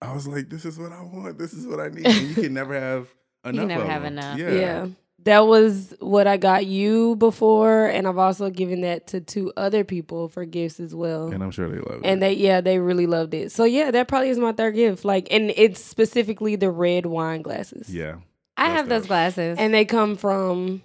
I 0.01 0.13
was 0.13 0.27
like, 0.27 0.49
"This 0.49 0.63
is 0.65 0.77
what 0.77 0.91
I 0.91 1.01
want. 1.01 1.39
This 1.39 1.53
is 1.53 1.65
what 1.65 1.79
I 1.79 1.87
need." 1.87 2.05
And 2.05 2.27
you 2.27 2.35
can 2.35 2.53
never 2.53 2.79
have 2.79 3.07
enough. 3.43 3.53
You 3.53 3.59
can 3.59 3.67
never 3.67 3.83
of 3.83 3.89
have 3.89 4.01
them. 4.03 4.13
enough. 4.13 4.37
Yeah. 4.39 4.49
Yeah. 4.51 4.87
That 5.25 5.47
was 5.47 5.93
what 5.99 6.27
I 6.27 6.37
got 6.37 6.65
you 6.67 7.15
before, 7.17 7.87
and 7.87 8.07
I've 8.07 8.17
also 8.19 8.49
given 8.51 8.81
that 8.81 9.07
to 9.07 9.19
two 9.21 9.51
other 9.57 9.83
people 9.83 10.29
for 10.29 10.45
gifts 10.45 10.79
as 10.79 10.93
well. 10.95 11.27
and 11.27 11.43
I'm 11.43 11.49
sure 11.51 11.67
they 11.67 11.77
love 11.79 11.95
and 11.95 12.05
it. 12.05 12.09
And 12.09 12.21
they 12.21 12.33
yeah 12.33 12.61
they 12.61 12.77
really 12.79 13.07
loved 13.07 13.33
it 13.33 13.51
so 13.51 13.63
yeah 13.63 13.89
that 13.91 14.07
probably 14.07 14.29
is 14.29 14.37
my 14.37 14.51
third 14.53 14.75
gift 14.75 15.03
like 15.03 15.27
and 15.31 15.51
it's 15.55 15.83
specifically 15.83 16.55
the 16.55 16.69
red 16.71 17.05
wine 17.07 17.41
glasses 17.41 17.93
yeah, 17.93 18.15
I 18.55 18.69
have 18.69 18.87
those 18.87 19.07
glasses. 19.07 19.57
and 19.59 19.73
they 19.73 19.83
come 19.85 20.15
from 20.15 20.83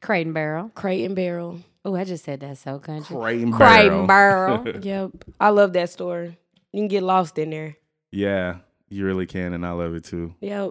Crate 0.00 0.24
and 0.26 0.34
Barrel. 0.34 0.70
crate 0.74 1.04
and 1.04 1.14
barrel 1.14 1.60
Oh, 1.84 1.94
I 1.94 2.04
just 2.04 2.24
said 2.24 2.40
that 2.40 2.58
so 2.58 2.78
country. 2.78 3.16
Crate 3.16 3.40
and 3.42 3.52
Crate 3.54 3.88
Barrel. 3.90 3.98
and 4.00 4.08
Barrel. 4.08 4.80
yep 4.82 5.10
i 5.38 5.50
love 5.50 5.74
that 5.74 5.90
store 5.90 6.34
you 6.72 6.80
can 6.80 6.88
get 6.88 7.02
lost 7.02 7.36
in 7.38 7.50
there 7.50 7.76
yeah, 8.12 8.56
you 8.88 9.04
really 9.06 9.26
can, 9.26 9.52
and 9.52 9.64
I 9.64 9.70
love 9.72 9.94
it 9.94 10.04
too. 10.04 10.34
yep 10.40 10.70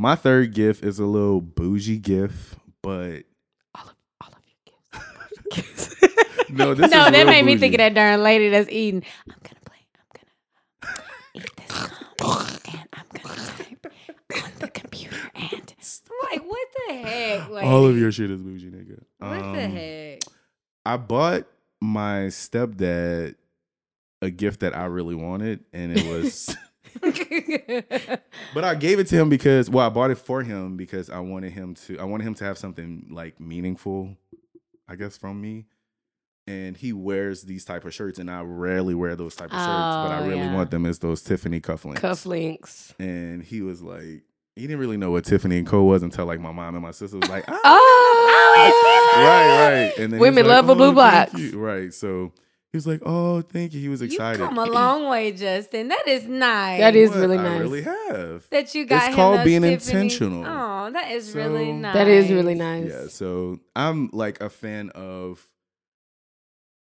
My 0.00 0.14
third 0.14 0.54
gift 0.54 0.82
is 0.82 0.98
a 0.98 1.04
little 1.04 1.42
bougie 1.42 1.98
gift, 1.98 2.56
but 2.82 3.24
all 3.74 3.84
of 3.86 3.94
all 4.22 4.28
of 4.32 4.42
your 4.94 5.02
gifts 5.52 5.94
no, 6.48 6.72
this 6.72 6.90
no, 6.90 7.04
is 7.04 7.12
that 7.12 7.12
real 7.12 7.26
made 7.26 7.44
me 7.44 7.58
think 7.58 7.74
of 7.74 7.78
that 7.78 7.92
darn 7.92 8.22
lady 8.22 8.48
that's 8.48 8.70
eating. 8.70 9.04
I'm 9.28 9.36
gonna 9.42 9.60
play. 9.66 9.76
I'm 9.98 10.94
gonna 10.94 11.04
eat 11.34 11.56
this 11.58 11.90
gum, 12.16 12.46
and 12.72 12.88
I'm 12.94 13.04
gonna 13.12 13.36
type 13.36 13.86
on 14.42 14.50
the 14.60 14.68
computer. 14.68 15.16
And 15.34 15.52
I'm 15.52 16.30
like, 16.30 16.48
what 16.48 16.68
the 16.88 16.94
heck? 16.94 17.50
Like, 17.50 17.64
All 17.66 17.84
of 17.84 17.98
your 17.98 18.10
shit 18.10 18.30
is 18.30 18.40
bougie, 18.40 18.70
nigga. 18.70 19.02
What 19.18 19.52
the 19.52 19.64
Um, 19.64 19.70
heck? 19.72 20.20
I 20.86 20.96
bought 20.96 21.44
my 21.82 22.28
stepdad 22.28 23.34
a 24.22 24.30
gift 24.30 24.60
that 24.60 24.74
I 24.74 24.86
really 24.86 25.14
wanted, 25.14 25.60
and 25.74 25.92
it 25.94 26.06
was. 26.06 26.56
But 28.54 28.64
I 28.64 28.74
gave 28.74 28.98
it 28.98 29.06
to 29.08 29.16
him 29.16 29.28
because 29.28 29.70
well, 29.70 29.86
I 29.86 29.90
bought 29.90 30.10
it 30.10 30.18
for 30.18 30.42
him 30.42 30.76
because 30.76 31.08
I 31.10 31.20
wanted 31.20 31.52
him 31.52 31.74
to 31.86 31.98
I 31.98 32.04
wanted 32.04 32.24
him 32.24 32.34
to 32.34 32.44
have 32.44 32.58
something 32.58 33.06
like 33.10 33.38
meaningful, 33.40 34.16
I 34.88 34.96
guess, 34.96 35.16
from 35.16 35.40
me. 35.40 35.66
And 36.46 36.76
he 36.76 36.92
wears 36.92 37.42
these 37.42 37.64
type 37.64 37.84
of 37.84 37.94
shirts, 37.94 38.18
and 38.18 38.28
I 38.30 38.40
rarely 38.42 38.94
wear 38.94 39.14
those 39.14 39.36
type 39.36 39.52
of 39.52 39.58
shirts, 39.58 39.66
but 39.68 40.10
I 40.10 40.18
Oh, 40.20 40.26
really 40.26 40.38
yeah. 40.40 40.54
want 40.54 40.70
them 40.72 40.84
as 40.84 40.98
those 40.98 41.22
Tiffany 41.22 41.60
cufflinks. 41.60 41.98
cufflinks 42.00 42.94
And 42.98 43.42
he 43.44 43.62
was 43.62 43.82
like, 43.82 44.22
he 44.56 44.62
didn't 44.62 44.78
really 44.78 44.96
know 44.96 45.12
what 45.12 45.24
Tiffany 45.24 45.58
and 45.58 45.66
Co 45.66 45.84
was 45.84 46.02
until 46.02 46.26
like 46.26 46.40
my 46.40 46.50
mom 46.50 46.74
and 46.74 46.82
my 46.82 46.90
sister 46.90 47.18
was 47.18 47.28
like, 47.30 47.44
ah, 47.46 47.60
oh, 47.64 48.72
right, 49.16 49.84
right. 49.86 49.98
And 49.98 50.12
then 50.12 50.18
Women 50.20 50.44
like, 50.46 50.50
love 50.56 50.68
a 50.70 50.74
blue 50.74 50.88
"Oh, 50.88 50.92
box." 50.94 51.40
right? 51.52 51.92
So 51.94 52.32
he 52.72 52.76
was 52.76 52.86
like, 52.86 53.00
oh, 53.04 53.42
thank 53.42 53.72
you. 53.74 53.80
He 53.80 53.88
was 53.88 54.00
excited. 54.00 54.40
You 54.40 54.46
come 54.46 54.58
a 54.58 54.64
long 54.66 55.08
way, 55.08 55.32
Justin. 55.32 55.88
That 55.88 56.06
is 56.06 56.24
nice. 56.26 56.78
That 56.80 56.94
is 56.94 57.10
What? 57.10 57.18
really 57.18 57.38
I 57.38 57.42
nice. 57.42 57.60
really 57.60 57.82
have. 57.82 58.46
that 58.50 58.74
you 58.74 58.84
got. 58.86 58.96
It's 58.98 59.06
him 59.08 59.14
called 59.14 59.44
being 59.44 59.62
Tiffany's- 59.62 59.88
intentional. 59.88 60.44
Oh, 60.46 60.90
that 60.92 61.10
is 61.10 61.34
really 61.34 61.72
nice. 61.72 61.94
that 61.94 62.06
is 62.08 62.30
really 62.30 62.54
nice 62.54 62.88
Yeah, 62.90 63.06
so 63.08 63.58
I'm 63.74 64.08
like 64.12 64.40
a 64.40 64.48
fan 64.48 64.90
of 64.90 65.48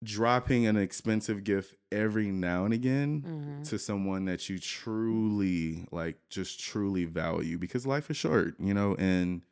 dropping 0.02 0.66
an 0.66 0.76
expensive 0.78 1.44
gift 1.44 1.74
every 1.92 2.28
now 2.30 2.64
and 2.64 2.72
again 2.72 3.22
Mhm. 3.62 3.68
to 3.68 3.78
someone 3.78 4.24
that 4.24 4.48
you 4.48 4.58
truly 4.58 5.86
like 5.92 6.16
just 6.30 6.58
truly 6.58 7.04
value 7.04 7.58
because 7.58 7.86
life 7.86 8.10
is 8.10 8.16
short, 8.16 8.54
you 8.58 8.72
know, 8.72 8.94
and 8.98 9.42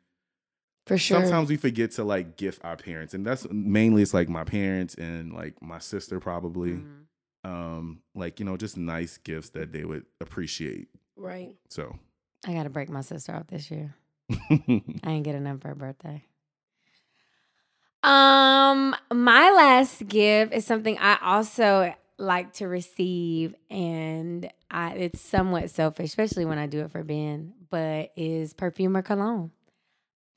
for 0.89 0.97
sure 0.97 1.21
sometimes 1.21 1.49
we 1.49 1.55
forget 1.55 1.91
to 1.91 2.03
like 2.03 2.35
gift 2.35 2.59
our 2.65 2.75
parents 2.75 3.13
and 3.13 3.25
that's 3.25 3.47
mainly 3.51 4.01
it's 4.01 4.13
like 4.13 4.27
my 4.27 4.43
parents 4.43 4.95
and 4.95 5.31
like 5.33 5.61
my 5.61 5.79
sister 5.79 6.19
probably 6.19 6.71
Mhm. 6.71 7.05
um 7.45 8.01
like 8.15 8.39
you 8.39 8.45
know 8.45 8.57
just 8.57 8.75
nice 8.77 9.17
gifts 9.17 9.49
that 9.51 9.71
they 9.71 9.85
would 9.85 10.05
appreciate. 10.19 10.87
right 11.15 11.55
So 11.69 11.95
I 12.47 12.53
got 12.53 12.63
to 12.63 12.69
break 12.69 12.89
my 12.89 13.01
sister 13.01 13.33
off 13.35 13.47
this 13.47 13.69
year. 13.71 13.95
I 14.31 14.33
ain't 14.49 15.03
getting 15.05 15.23
get 15.23 15.35
enough 15.35 15.61
for 15.61 15.67
her 15.69 15.75
birthday. 15.75 16.23
Um, 18.01 18.95
my 19.13 19.51
last 19.51 20.07
gift 20.07 20.53
is 20.53 20.65
something 20.65 20.97
I 20.99 21.17
also 21.21 21.93
like 22.17 22.53
to 22.53 22.67
receive, 22.67 23.55
and 23.69 24.49
I 24.71 24.93
it's 24.93 25.21
somewhat 25.21 25.69
selfish, 25.69 26.05
especially 26.07 26.45
when 26.45 26.57
I 26.57 26.67
do 26.67 26.79
it 26.81 26.91
for 26.91 27.03
Ben. 27.03 27.53
But 27.69 28.11
is 28.15 28.53
perfume 28.53 28.95
or 28.95 29.01
cologne? 29.01 29.51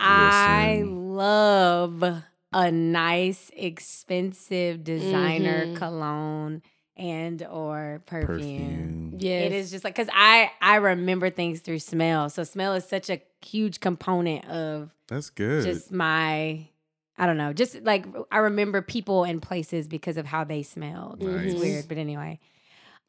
I 0.02 0.82
love 0.84 2.02
a 2.52 2.70
nice, 2.72 3.50
expensive 3.54 4.84
designer 4.84 5.66
Mhm. 5.68 5.74
cologne 5.76 6.62
and 6.96 7.42
or 7.44 8.02
perfume. 8.06 8.28
perfume. 8.36 9.18
yes 9.18 9.42
It 9.46 9.52
is 9.52 9.70
just 9.70 9.84
like 9.84 9.94
because 9.94 10.10
I 10.12 10.50
I 10.60 10.76
remember 10.76 11.30
things 11.30 11.60
through 11.60 11.78
smell. 11.78 12.28
So 12.28 12.44
smell 12.44 12.74
is 12.74 12.84
such 12.84 13.08
a 13.10 13.20
huge 13.44 13.80
component 13.80 14.44
of 14.48 14.94
That's 15.08 15.30
good. 15.30 15.64
just 15.64 15.90
my 15.92 16.68
I 17.18 17.26
don't 17.26 17.36
know, 17.36 17.52
just 17.52 17.82
like 17.82 18.06
I 18.30 18.38
remember 18.38 18.82
people 18.82 19.24
and 19.24 19.40
places 19.40 19.86
because 19.86 20.16
of 20.16 20.26
how 20.26 20.44
they 20.44 20.62
smelled. 20.62 21.22
It's 21.22 21.54
weird, 21.54 21.86
but 21.88 21.98
anyway. 21.98 22.40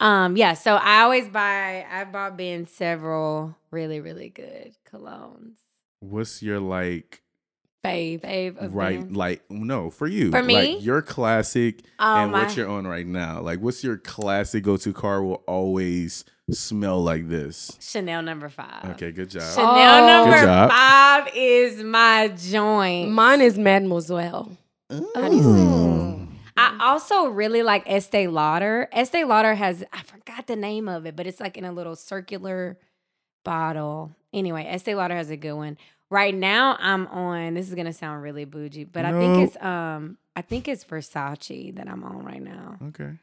Um, 0.00 0.36
yeah, 0.36 0.54
so 0.54 0.74
I 0.76 1.02
always 1.02 1.28
buy 1.28 1.86
I've 1.90 2.12
bought 2.12 2.36
Ben 2.36 2.66
several 2.66 3.56
really, 3.70 4.00
really 4.00 4.28
good 4.28 4.74
colognes. 4.90 5.56
What's 6.10 6.42
your 6.42 6.60
like 6.60 7.20
Fave. 7.84 8.22
fave 8.22 8.56
of 8.56 8.74
right 8.74 9.00
bands? 9.00 9.14
like 9.16 9.42
no 9.50 9.90
for 9.90 10.06
you 10.06 10.30
For 10.30 10.42
me? 10.42 10.54
like 10.76 10.82
your 10.84 11.02
classic 11.02 11.82
Oh, 11.98 12.16
and 12.16 12.32
my- 12.32 12.44
what 12.44 12.56
you're 12.56 12.68
on 12.68 12.86
right 12.86 13.06
now 13.06 13.40
like 13.42 13.60
what's 13.60 13.84
your 13.84 13.98
classic 13.98 14.64
go-to 14.64 14.92
car 14.94 15.22
will 15.22 15.42
always 15.46 16.24
smell 16.50 17.02
like 17.04 17.28
this 17.28 17.76
Chanel 17.80 18.22
number 18.22 18.48
five. 18.48 18.84
okay 18.92 19.12
good 19.12 19.28
job 19.28 19.42
Chanel 19.54 20.04
Oh. 20.04 20.06
number 20.24 20.40
job. 20.46 20.70
five 20.70 21.30
is 21.34 21.82
my 21.82 22.28
joint. 22.28 23.10
Mine 23.10 23.40
is 23.42 23.58
Mademoiselle. 23.58 24.56
Mm. 24.90 26.28
I 26.56 26.76
also 26.80 27.26
really 27.28 27.62
like 27.62 27.82
Estee 27.86 28.28
Lauder. 28.28 28.88
Estee 28.92 29.24
Lauder 29.24 29.54
has 29.54 29.84
I 29.92 30.02
forgot 30.02 30.46
the 30.46 30.56
name 30.56 30.88
of 30.88 31.04
it, 31.06 31.16
but 31.16 31.26
it's 31.26 31.40
like 31.40 31.56
in 31.56 31.64
a 31.64 31.72
little 31.72 31.96
circular 31.96 32.78
bottle. 33.44 34.14
Anyway, 34.32 34.64
Estee 34.64 34.94
Lauder 34.94 35.14
has 35.16 35.30
a 35.30 35.36
good 35.36 35.54
one. 35.54 35.76
Right 36.10 36.34
now, 36.34 36.76
I'm 36.78 37.06
on. 37.08 37.54
This 37.54 37.68
is 37.68 37.74
gonna 37.74 37.92
sound 37.92 38.22
really 38.22 38.44
bougie, 38.44 38.84
but 38.84 39.04
I 39.04 39.12
think 39.12 39.48
it's 39.48 39.62
um 39.64 40.18
I 40.36 40.42
think 40.42 40.68
it's 40.68 40.84
Versace 40.84 41.74
that 41.76 41.88
I'm 41.88 42.04
on 42.04 42.24
right 42.24 42.42
now. 42.42 42.76
okay 42.88 43.18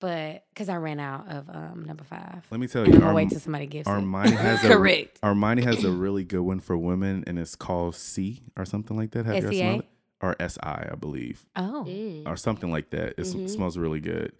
But 0.00 0.44
because 0.52 0.68
I 0.68 0.76
ran 0.76 1.00
out 1.00 1.28
of 1.28 1.48
um 1.48 1.84
number 1.86 2.04
five, 2.04 2.46
let 2.50 2.60
me 2.60 2.66
tell 2.68 2.86
you 2.88 3.00
Arm- 3.02 3.14
wait 3.14 3.30
till 3.30 3.40
somebody 3.40 3.66
gives 3.66 3.88
it. 3.88 3.90
Armani 3.90 4.30
has 4.36 4.62
a 4.64 4.68
Correct. 4.68 5.20
Armani 5.22 5.62
has 5.64 5.82
a 5.84 5.90
really 6.04 6.24
good 6.24 6.42
one 6.42 6.60
for 6.60 6.76
women 6.76 7.24
and 7.26 7.38
it's 7.38 7.56
called 7.56 7.94
Sì 7.94 8.42
or 8.56 8.64
something 8.64 8.96
like 8.96 9.10
that 9.12 9.26
have 9.26 9.36
you 9.36 9.42
guys 9.42 9.58
smelled 9.58 9.80
it 9.80 9.86
or 10.20 10.36
SI 10.40 10.60
I 10.62 10.94
believe 10.98 11.46
Oh, 11.56 11.84
Mm. 11.88 12.26
or 12.28 12.36
something 12.36 12.70
like 12.70 12.90
that 12.90 13.14
it 13.18 13.24
smells 13.24 13.76
really 13.78 14.00
good 14.00 14.32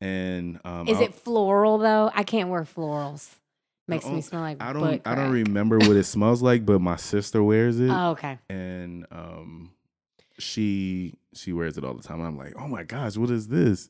and 0.00 0.58
um 0.64 0.88
is 0.88 0.96
I'll- 0.98 1.04
it 1.04 1.14
floral 1.14 1.78
though? 1.78 2.10
I 2.14 2.24
can't 2.24 2.48
wear 2.50 2.64
florals. 2.64 3.36
Makes 3.88 4.06
me 4.06 4.20
smell 4.20 4.42
like 4.42 4.62
I 4.62 4.72
don't 4.72 5.00
I 5.06 5.14
don't 5.14 5.30
remember 5.32 5.78
what 5.78 5.96
it 5.96 6.04
smells 6.04 6.42
like 6.42 6.66
but 6.66 6.80
my 6.80 6.96
sister 6.96 7.42
wears 7.42 7.78
it 7.78 7.90
Oh, 7.90 8.10
okay. 8.12 8.38
and 8.50 9.06
um 9.10 9.70
she 10.38 11.14
she 11.34 11.52
wears 11.52 11.78
it 11.78 11.84
all 11.84 11.94
the 11.94 12.02
time. 12.02 12.20
I'm 12.20 12.36
like, 12.36 12.54
oh 12.58 12.68
my 12.68 12.82
gosh, 12.82 13.16
what 13.16 13.30
is 13.30 13.48
this? 13.48 13.88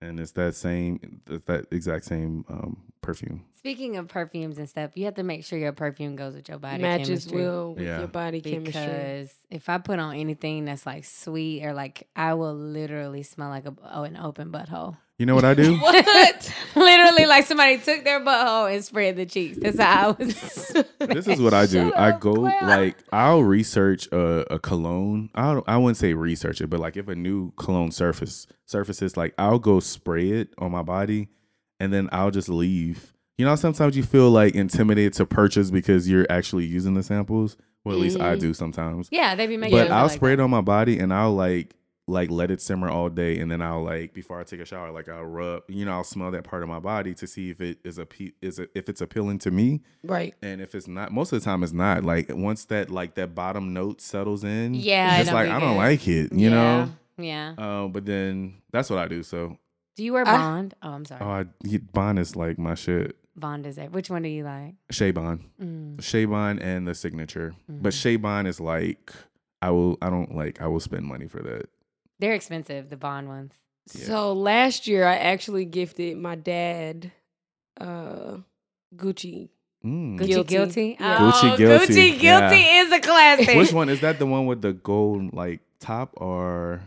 And 0.00 0.18
it's 0.20 0.32
that 0.32 0.54
same 0.54 1.22
it's 1.28 1.44
that 1.46 1.66
exact 1.70 2.04
same 2.04 2.44
um 2.48 2.82
perfume. 3.00 3.44
Speaking 3.56 3.96
of 3.96 4.08
perfumes 4.08 4.58
and 4.58 4.68
stuff, 4.68 4.90
you 4.96 5.04
have 5.04 5.14
to 5.14 5.22
make 5.22 5.44
sure 5.44 5.56
your 5.58 5.72
perfume 5.72 6.16
goes 6.16 6.34
with 6.34 6.48
your 6.48 6.58
body 6.58 6.82
Matches 6.82 7.06
chemistry. 7.26 7.42
well 7.44 7.74
with 7.74 7.84
Yeah. 7.84 7.98
your 8.00 8.08
body 8.08 8.40
chemistry. 8.40 8.72
Because 8.72 9.32
if 9.50 9.68
I 9.68 9.78
put 9.78 9.98
on 10.00 10.16
anything 10.16 10.64
that's 10.64 10.84
like 10.84 11.04
sweet 11.04 11.64
or 11.64 11.72
like, 11.72 12.08
I 12.16 12.34
will 12.34 12.54
literally 12.54 13.22
smell 13.22 13.50
like 13.50 13.66
a 13.66 13.74
oh 13.94 14.02
an 14.02 14.16
open 14.16 14.50
butthole. 14.50 14.96
You 15.18 15.26
know 15.26 15.34
what 15.34 15.44
I 15.44 15.54
do? 15.54 15.76
What? 15.80 16.54
literally, 16.74 17.26
like 17.26 17.46
somebody 17.46 17.76
took 17.78 18.02
their 18.02 18.18
butthole 18.20 18.72
and 18.74 18.82
spread 18.84 19.16
the 19.16 19.26
cheeks. 19.26 19.58
That's 19.60 19.78
how 19.78 20.10
I 20.18 20.22
was. 20.24 20.34
this 21.00 21.28
is 21.28 21.40
what 21.40 21.52
I 21.54 21.66
do. 21.66 21.90
Shut 21.90 21.98
I 21.98 22.18
go 22.18 22.34
Claire. 22.34 22.58
like 22.62 22.96
I'll 23.12 23.42
research 23.44 24.06
a, 24.10 24.54
a 24.54 24.58
cologne. 24.58 25.28
I 25.34 25.52
don't, 25.52 25.68
I 25.68 25.76
wouldn't 25.76 25.98
say 25.98 26.14
research 26.14 26.60
it, 26.62 26.68
but 26.70 26.80
like 26.80 26.96
if 26.96 27.08
a 27.08 27.14
new 27.14 27.52
cologne 27.52 27.90
surface 27.90 28.46
surfaces, 28.64 29.16
like 29.16 29.34
I'll 29.38 29.58
go 29.58 29.80
spray 29.80 30.30
it 30.30 30.54
on 30.58 30.72
my 30.72 30.82
body, 30.82 31.28
and 31.78 31.92
then 31.92 32.08
I'll 32.10 32.30
just 32.30 32.48
leave. 32.48 33.12
You 33.38 33.44
know, 33.44 33.54
sometimes 33.56 33.96
you 33.96 34.02
feel 34.02 34.30
like 34.30 34.54
intimidated 34.54 35.12
to 35.14 35.26
purchase 35.26 35.70
because 35.70 36.08
you're 36.08 36.26
actually 36.30 36.64
using 36.64 36.94
the 36.94 37.02
samples. 37.02 37.56
Well, 37.84 37.94
at 37.96 38.00
least 38.00 38.18
I 38.18 38.36
Mhm. 38.36 38.40
do 38.40 38.54
sometimes. 38.54 39.08
yeah, 39.12 39.34
they 39.34 39.46
be 39.46 39.56
making. 39.58 39.76
but 39.76 39.86
it 39.88 39.90
I'll 39.92 40.04
like 40.04 40.12
spray 40.12 40.30
that. 40.36 40.40
it 40.40 40.44
on 40.44 40.50
my 40.50 40.60
body 40.62 40.98
and 40.98 41.12
I'll 41.12 41.34
like 41.34 41.74
like 42.12 42.30
let 42.30 42.50
it 42.50 42.60
simmer 42.60 42.88
all 42.88 43.08
day 43.08 43.38
and 43.38 43.50
then 43.50 43.60
I'll 43.62 43.82
like 43.82 44.12
before 44.14 44.38
I 44.40 44.44
take 44.44 44.60
a 44.60 44.64
shower 44.64 44.90
like 44.92 45.08
I'll 45.08 45.24
rub 45.24 45.62
you 45.68 45.84
know 45.84 45.92
I'll 45.92 46.04
smell 46.04 46.30
that 46.30 46.44
part 46.44 46.62
of 46.62 46.68
my 46.68 46.78
body 46.78 47.14
to 47.14 47.26
see 47.26 47.50
if 47.50 47.60
it 47.60 47.78
is 47.84 47.98
a 47.98 48.06
is 48.40 48.58
it, 48.58 48.70
if 48.74 48.88
it's 48.88 49.00
appealing 49.00 49.38
to 49.40 49.50
me 49.50 49.80
right. 50.04 50.34
and 50.42 50.60
if 50.60 50.74
it's 50.74 50.86
not 50.86 51.10
most 51.12 51.32
of 51.32 51.40
the 51.40 51.44
time 51.44 51.62
it's 51.62 51.72
not 51.72 52.04
like 52.04 52.26
once 52.30 52.64
that 52.66 52.90
like 52.90 53.14
that 53.16 53.34
bottom 53.34 53.72
note 53.72 54.00
settles 54.00 54.44
in 54.44 54.74
Yeah, 54.74 55.16
it 55.16 55.20
it's 55.22 55.30
don't 55.30 55.34
like 55.34 55.48
I 55.50 55.58
don't 55.60 55.76
like 55.76 56.06
it 56.06 56.32
you 56.32 56.48
yeah, 56.50 56.54
know 56.54 56.92
Yeah. 57.18 57.54
um 57.58 57.92
but 57.92 58.04
then 58.06 58.54
that's 58.70 58.88
what 58.90 58.98
I 58.98 59.08
do 59.08 59.22
so 59.22 59.56
Do 59.96 60.04
you 60.04 60.12
wear 60.12 60.26
I- 60.26 60.36
Bond? 60.36 60.74
oh, 60.82 60.90
I'm 60.90 61.04
sorry. 61.04 61.20
oh 61.24 61.28
I, 61.30 61.78
Bond 61.92 62.18
is 62.18 62.36
like 62.36 62.58
my 62.58 62.74
shit 62.74 63.16
Bond 63.34 63.66
is 63.66 63.78
it? 63.78 63.90
Which 63.92 64.10
one 64.10 64.20
do 64.20 64.28
you 64.28 64.44
like? 64.44 64.74
Chez 64.90 65.10
Bond 65.10 65.40
Mm. 65.60 66.02
Chez 66.02 66.26
Bond 66.26 66.60
and 66.60 66.86
the 66.86 66.94
signature 66.94 67.54
but 67.68 67.92
Mhm. 67.94 68.02
Chez 68.02 68.16
Bond 68.16 68.46
is 68.46 68.60
like 68.60 69.12
I 69.62 69.70
will 69.70 69.96
I 70.02 70.10
don't 70.10 70.34
like 70.34 70.60
I 70.60 70.66
will 70.66 70.80
spend 70.80 71.06
money 71.06 71.28
for 71.28 71.40
that 71.42 71.68
They're 72.22 72.34
expensive, 72.34 72.88
the 72.88 72.96
Bond 72.96 73.26
ones. 73.26 73.52
Yeah. 73.94 74.04
So 74.06 74.32
last 74.32 74.86
year 74.86 75.04
I 75.04 75.16
actually 75.16 75.64
gifted 75.64 76.16
my 76.16 76.36
dad 76.36 77.10
uh 77.80 78.36
Gucci. 78.94 79.48
Mm. 79.84 80.18
Gucci 80.20 80.26
Guilty. 80.28 80.54
Guilty. 80.54 80.96
Yeah. 81.00 81.16
Gucci 81.18 81.52
Oh, 81.52 81.56
Guilty, 81.56 81.86
Gucci 81.86 82.20
Guilty 82.20 82.56
yeah. 82.60 82.82
is 82.82 82.92
a 82.92 83.00
classic. 83.00 83.56
Which 83.56 83.72
one 83.72 83.88
is 83.88 84.00
that? 84.02 84.20
The 84.20 84.26
one 84.26 84.46
with 84.46 84.62
the 84.62 84.72
gold 84.72 85.34
like 85.34 85.60
top 85.80 86.10
or 86.16 86.80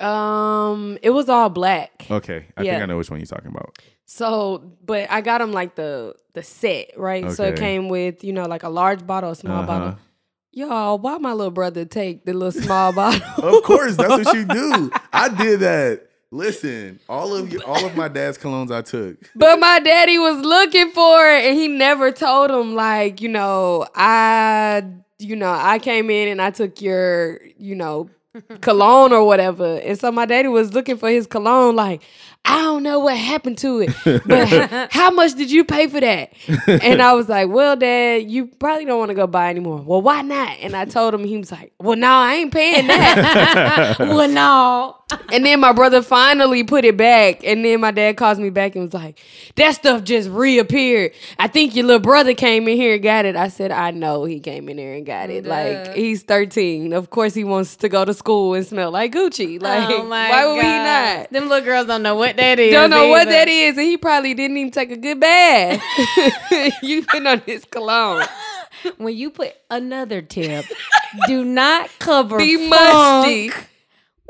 Um 0.00 0.98
it 1.02 1.10
was 1.10 1.28
all 1.30 1.48
black. 1.48 2.06
okay? 2.10 2.46
I 2.56 2.62
Yeah. 2.62 2.72
think 2.72 2.82
I 2.82 2.86
know 2.86 2.98
which 2.98 3.10
one 3.10 3.20
you're 3.20 3.26
talking 3.26 3.50
about. 3.50 3.78
So, 4.04 4.62
but 4.84 5.10
I 5.10 5.22
got 5.22 5.40
him 5.40 5.52
like 5.52 5.74
the 5.76 6.14
the 6.34 6.42
set, 6.42 6.90
right? 6.98 7.30
So 7.32 7.44
it 7.44 7.56
came 7.58 7.88
with, 7.88 8.22
you 8.22 8.32
know, 8.32 8.44
like 8.44 8.62
a 8.62 8.68
large 8.68 9.06
bottle, 9.06 9.30
a 9.30 9.34
small 9.34 9.58
Uh-huh. 9.62 9.66
bottle. 9.66 9.98
Y'all, 10.58 10.98
why 10.98 11.16
my 11.18 11.32
little 11.32 11.52
brother 11.52 11.84
take 11.84 12.24
the 12.24 12.32
little 12.32 12.50
small 12.50 12.92
bottle? 12.94 13.22
Of 13.44 13.62
course, 13.62 13.96
that's 13.96 14.24
what 14.24 14.34
you 14.34 14.44
do. 14.44 14.90
I 15.12 15.28
did 15.28 15.60
that. 15.60 16.08
Listen, 16.32 16.98
all 17.08 17.32
of 17.32 17.52
you, 17.52 17.62
all 17.64 17.86
of 17.86 17.96
my 17.96 18.08
dad's 18.08 18.36
colognes 18.36 18.72
I 18.74 18.82
took. 18.82 19.18
But 19.36 19.60
my 19.60 19.78
daddy 19.78 20.18
was 20.18 20.44
looking 20.44 20.90
for 20.90 21.30
it 21.30 21.44
and 21.44 21.56
he 21.56 21.68
never 21.68 22.10
told 22.10 22.50
him 22.50 22.74
like, 22.74 23.20
you 23.20 23.28
know, 23.28 23.86
I 23.94 24.82
you 25.20 25.36
know, 25.36 25.52
I 25.52 25.78
came 25.78 26.10
in 26.10 26.26
and 26.26 26.42
I 26.42 26.50
took 26.50 26.82
your, 26.82 27.40
you 27.56 27.76
know, 27.76 28.10
cologne 28.60 29.12
or 29.12 29.24
whatever. 29.24 29.76
And 29.78 29.96
so 29.96 30.10
my 30.10 30.26
daddy 30.26 30.48
was 30.48 30.74
looking 30.74 30.96
for 30.96 31.08
his 31.08 31.28
cologne 31.28 31.76
like, 31.76 32.02
I 32.44 32.62
don't 32.62 32.82
know 32.82 32.98
what 33.00 33.16
happened 33.16 33.58
to 33.58 33.80
it. 33.80 33.90
But 34.26 34.52
h- 34.52 34.88
how 34.90 35.10
much 35.10 35.34
did 35.34 35.50
you 35.50 35.64
pay 35.64 35.86
for 35.86 36.00
that? 36.00 36.32
And 36.66 37.02
I 37.02 37.12
was 37.12 37.28
like, 37.28 37.48
Well, 37.50 37.76
Dad, 37.76 38.30
you 38.30 38.46
probably 38.46 38.84
don't 38.86 38.98
want 38.98 39.10
to 39.10 39.14
go 39.14 39.26
buy 39.26 39.50
anymore. 39.50 39.82
Well, 39.84 40.00
why 40.02 40.22
not? 40.22 40.58
And 40.60 40.74
I 40.74 40.84
told 40.86 41.12
him 41.14 41.24
he 41.24 41.36
was 41.36 41.52
like, 41.52 41.72
Well, 41.78 41.96
no, 41.96 42.10
I 42.10 42.34
ain't 42.36 42.52
paying 42.52 42.86
that. 42.86 43.96
well, 43.98 44.28
no. 44.28 44.96
And 45.30 45.44
then 45.44 45.60
my 45.60 45.72
brother 45.72 46.02
finally 46.02 46.64
put 46.64 46.84
it 46.84 46.96
back. 46.96 47.42
And 47.44 47.64
then 47.64 47.80
my 47.80 47.90
dad 47.90 48.16
calls 48.16 48.38
me 48.38 48.50
back 48.50 48.74
and 48.74 48.84
was 48.84 48.94
like, 48.94 49.18
That 49.56 49.74
stuff 49.74 50.04
just 50.04 50.28
reappeared. 50.28 51.12
I 51.38 51.48
think 51.48 51.74
your 51.74 51.86
little 51.86 52.00
brother 52.00 52.34
came 52.34 52.68
in 52.68 52.76
here 52.76 52.94
and 52.94 53.02
got 53.02 53.24
it. 53.24 53.36
I 53.36 53.48
said, 53.48 53.70
I 53.70 53.90
know 53.90 54.24
he 54.24 54.40
came 54.40 54.68
in 54.68 54.76
there 54.76 54.94
and 54.94 55.06
got 55.06 55.30
it. 55.30 55.44
Duh. 55.44 55.50
Like, 55.50 55.94
he's 55.94 56.22
13. 56.22 56.92
Of 56.92 57.10
course, 57.10 57.34
he 57.34 57.44
wants 57.44 57.76
to 57.76 57.88
go 57.88 58.04
to 58.04 58.12
school 58.12 58.54
and 58.54 58.66
smell 58.66 58.90
like 58.90 59.12
Gucci. 59.12 59.58
Oh 59.60 59.64
like, 59.64 59.88
oh 59.90 60.08
why 60.08 60.46
would 60.46 60.62
God. 60.62 61.18
not? 61.18 61.30
Them 61.30 61.48
little 61.48 61.64
girls 61.64 61.86
don't 61.86 62.02
know 62.02 62.14
what 62.14 62.36
that 62.36 62.58
is. 62.58 62.72
Don't 62.72 62.90
know 62.90 63.08
what 63.08 63.28
that 63.28 63.48
is. 63.48 63.76
And 63.76 63.86
he 63.86 63.96
probably 63.96 64.34
didn't 64.34 64.56
even 64.56 64.70
take 64.70 64.90
a 64.90 64.96
good 64.96 65.20
bath. 65.20 65.82
you 66.82 67.04
been 67.12 67.26
on 67.26 67.40
his 67.40 67.64
cologne. 67.64 68.26
When 68.96 69.16
you 69.16 69.30
put 69.30 69.54
another 69.70 70.22
tip, 70.22 70.64
do 71.26 71.44
not 71.44 71.90
cover 71.98 72.38
Be 72.38 72.68
funk 72.68 72.70
musty. 72.70 73.50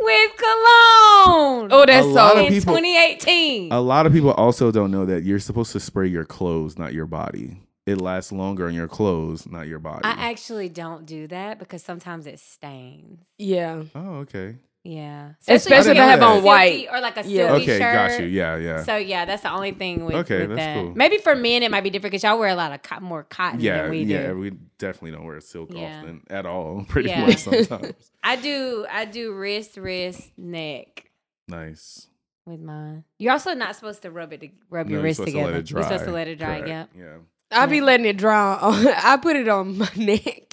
With 0.00 0.30
cologne. 0.36 1.68
Oh, 1.72 1.84
that's 1.86 2.06
A 2.06 2.12
so. 2.12 2.32
of 2.32 2.38
in 2.38 2.48
people- 2.52 2.74
2018. 2.76 3.72
A 3.72 3.80
lot 3.80 4.06
of 4.06 4.12
people 4.12 4.32
also 4.32 4.70
don't 4.70 4.90
know 4.90 5.04
that 5.06 5.22
you're 5.24 5.38
supposed 5.38 5.72
to 5.72 5.80
spray 5.80 6.06
your 6.06 6.24
clothes, 6.24 6.78
not 6.78 6.92
your 6.92 7.06
body. 7.06 7.60
It 7.86 8.00
lasts 8.00 8.32
longer 8.32 8.66
on 8.66 8.74
your 8.74 8.86
clothes, 8.88 9.46
not 9.48 9.66
your 9.66 9.78
body. 9.78 10.02
I 10.04 10.30
actually 10.30 10.68
don't 10.68 11.06
do 11.06 11.26
that 11.28 11.58
because 11.58 11.82
sometimes 11.82 12.26
it 12.26 12.38
stains. 12.38 13.20
yeah. 13.38 13.84
oh, 13.94 14.16
okay. 14.18 14.56
Yeah, 14.84 15.32
Especially 15.46 15.90
if 15.90 15.98
I 15.98 16.04
have 16.06 16.22
a 16.22 16.24
on 16.24 16.42
white. 16.42 16.86
or 16.90 17.00
like 17.00 17.16
a 17.18 17.22
silky 17.24 17.34
Yeah. 17.36 17.52
Okay, 17.54 17.78
shirt. 17.78 17.92
got 17.92 18.20
you. 18.20 18.26
Yeah, 18.26 18.56
yeah. 18.56 18.82
So 18.84 18.96
yeah, 18.96 19.24
that's 19.26 19.42
the 19.42 19.52
only 19.52 19.72
thing 19.72 20.04
with, 20.06 20.14
Okay, 20.14 20.46
with 20.46 20.56
that's 20.56 20.60
that. 20.60 20.74
cool. 20.76 20.94
Maybe 20.94 21.18
for 21.18 21.34
men 21.34 21.62
it 21.62 21.70
might 21.70 21.82
be 21.82 21.90
different 21.90 22.12
because 22.12 22.22
y'all 22.22 22.38
wear 22.38 22.48
a 22.48 22.54
lot 22.54 22.72
of 22.72 22.80
co- 22.82 23.00
more 23.00 23.24
cotton 23.24 23.60
yeah, 23.60 23.82
than 23.82 23.90
we 23.90 24.02
yeah. 24.04 24.28
do. 24.28 24.38
We 24.38 24.50
definitely 24.78 25.10
don't 25.10 25.26
wear 25.26 25.40
silk 25.40 25.70
Yeah. 25.74 25.98
often 25.98 26.22
at 26.30 26.46
all. 26.46 26.84
Pretty 26.88 27.10
Yeah. 27.10 27.26
much 27.26 27.36
sometimes. 27.38 28.10
I 28.22 28.36
do. 28.36 28.86
I 28.90 29.04
do 29.04 29.34
wrist, 29.34 29.76
wrist, 29.76 30.30
neck 30.38 31.10
nice. 31.48 32.06
with 32.46 32.60
mine. 32.60 33.04
You're 33.18 33.32
also 33.32 33.52
not 33.54 33.74
supposed 33.74 34.00
to 34.02 34.10
rub 34.10 34.32
it, 34.32 34.40
to, 34.40 34.48
rub 34.70 34.86
No, 34.86 34.92
your 34.92 34.98
you're 35.00 35.04
wrist 35.04 35.16
supposed 35.16 35.34
to 35.34 35.38
together. 35.38 35.52
let 35.52 35.60
it 35.60 35.66
dry. 35.66 35.80
You're 35.80 35.88
supposed 35.90 36.04
to 36.04 36.12
let 36.12 36.28
it 36.28 36.38
dry. 36.38 36.60
Correct. 36.60 36.68
Yeah. 36.96 37.02
Yeah. 37.04 37.16
I 37.50 37.66
be 37.66 37.80
letting 37.82 38.06
it 38.06 38.16
dry. 38.16 38.54
On, 38.60 38.86
I 38.96 39.16
put 39.18 39.36
it 39.36 39.48
on 39.48 39.76
my 39.78 39.88
neck. 39.96 40.47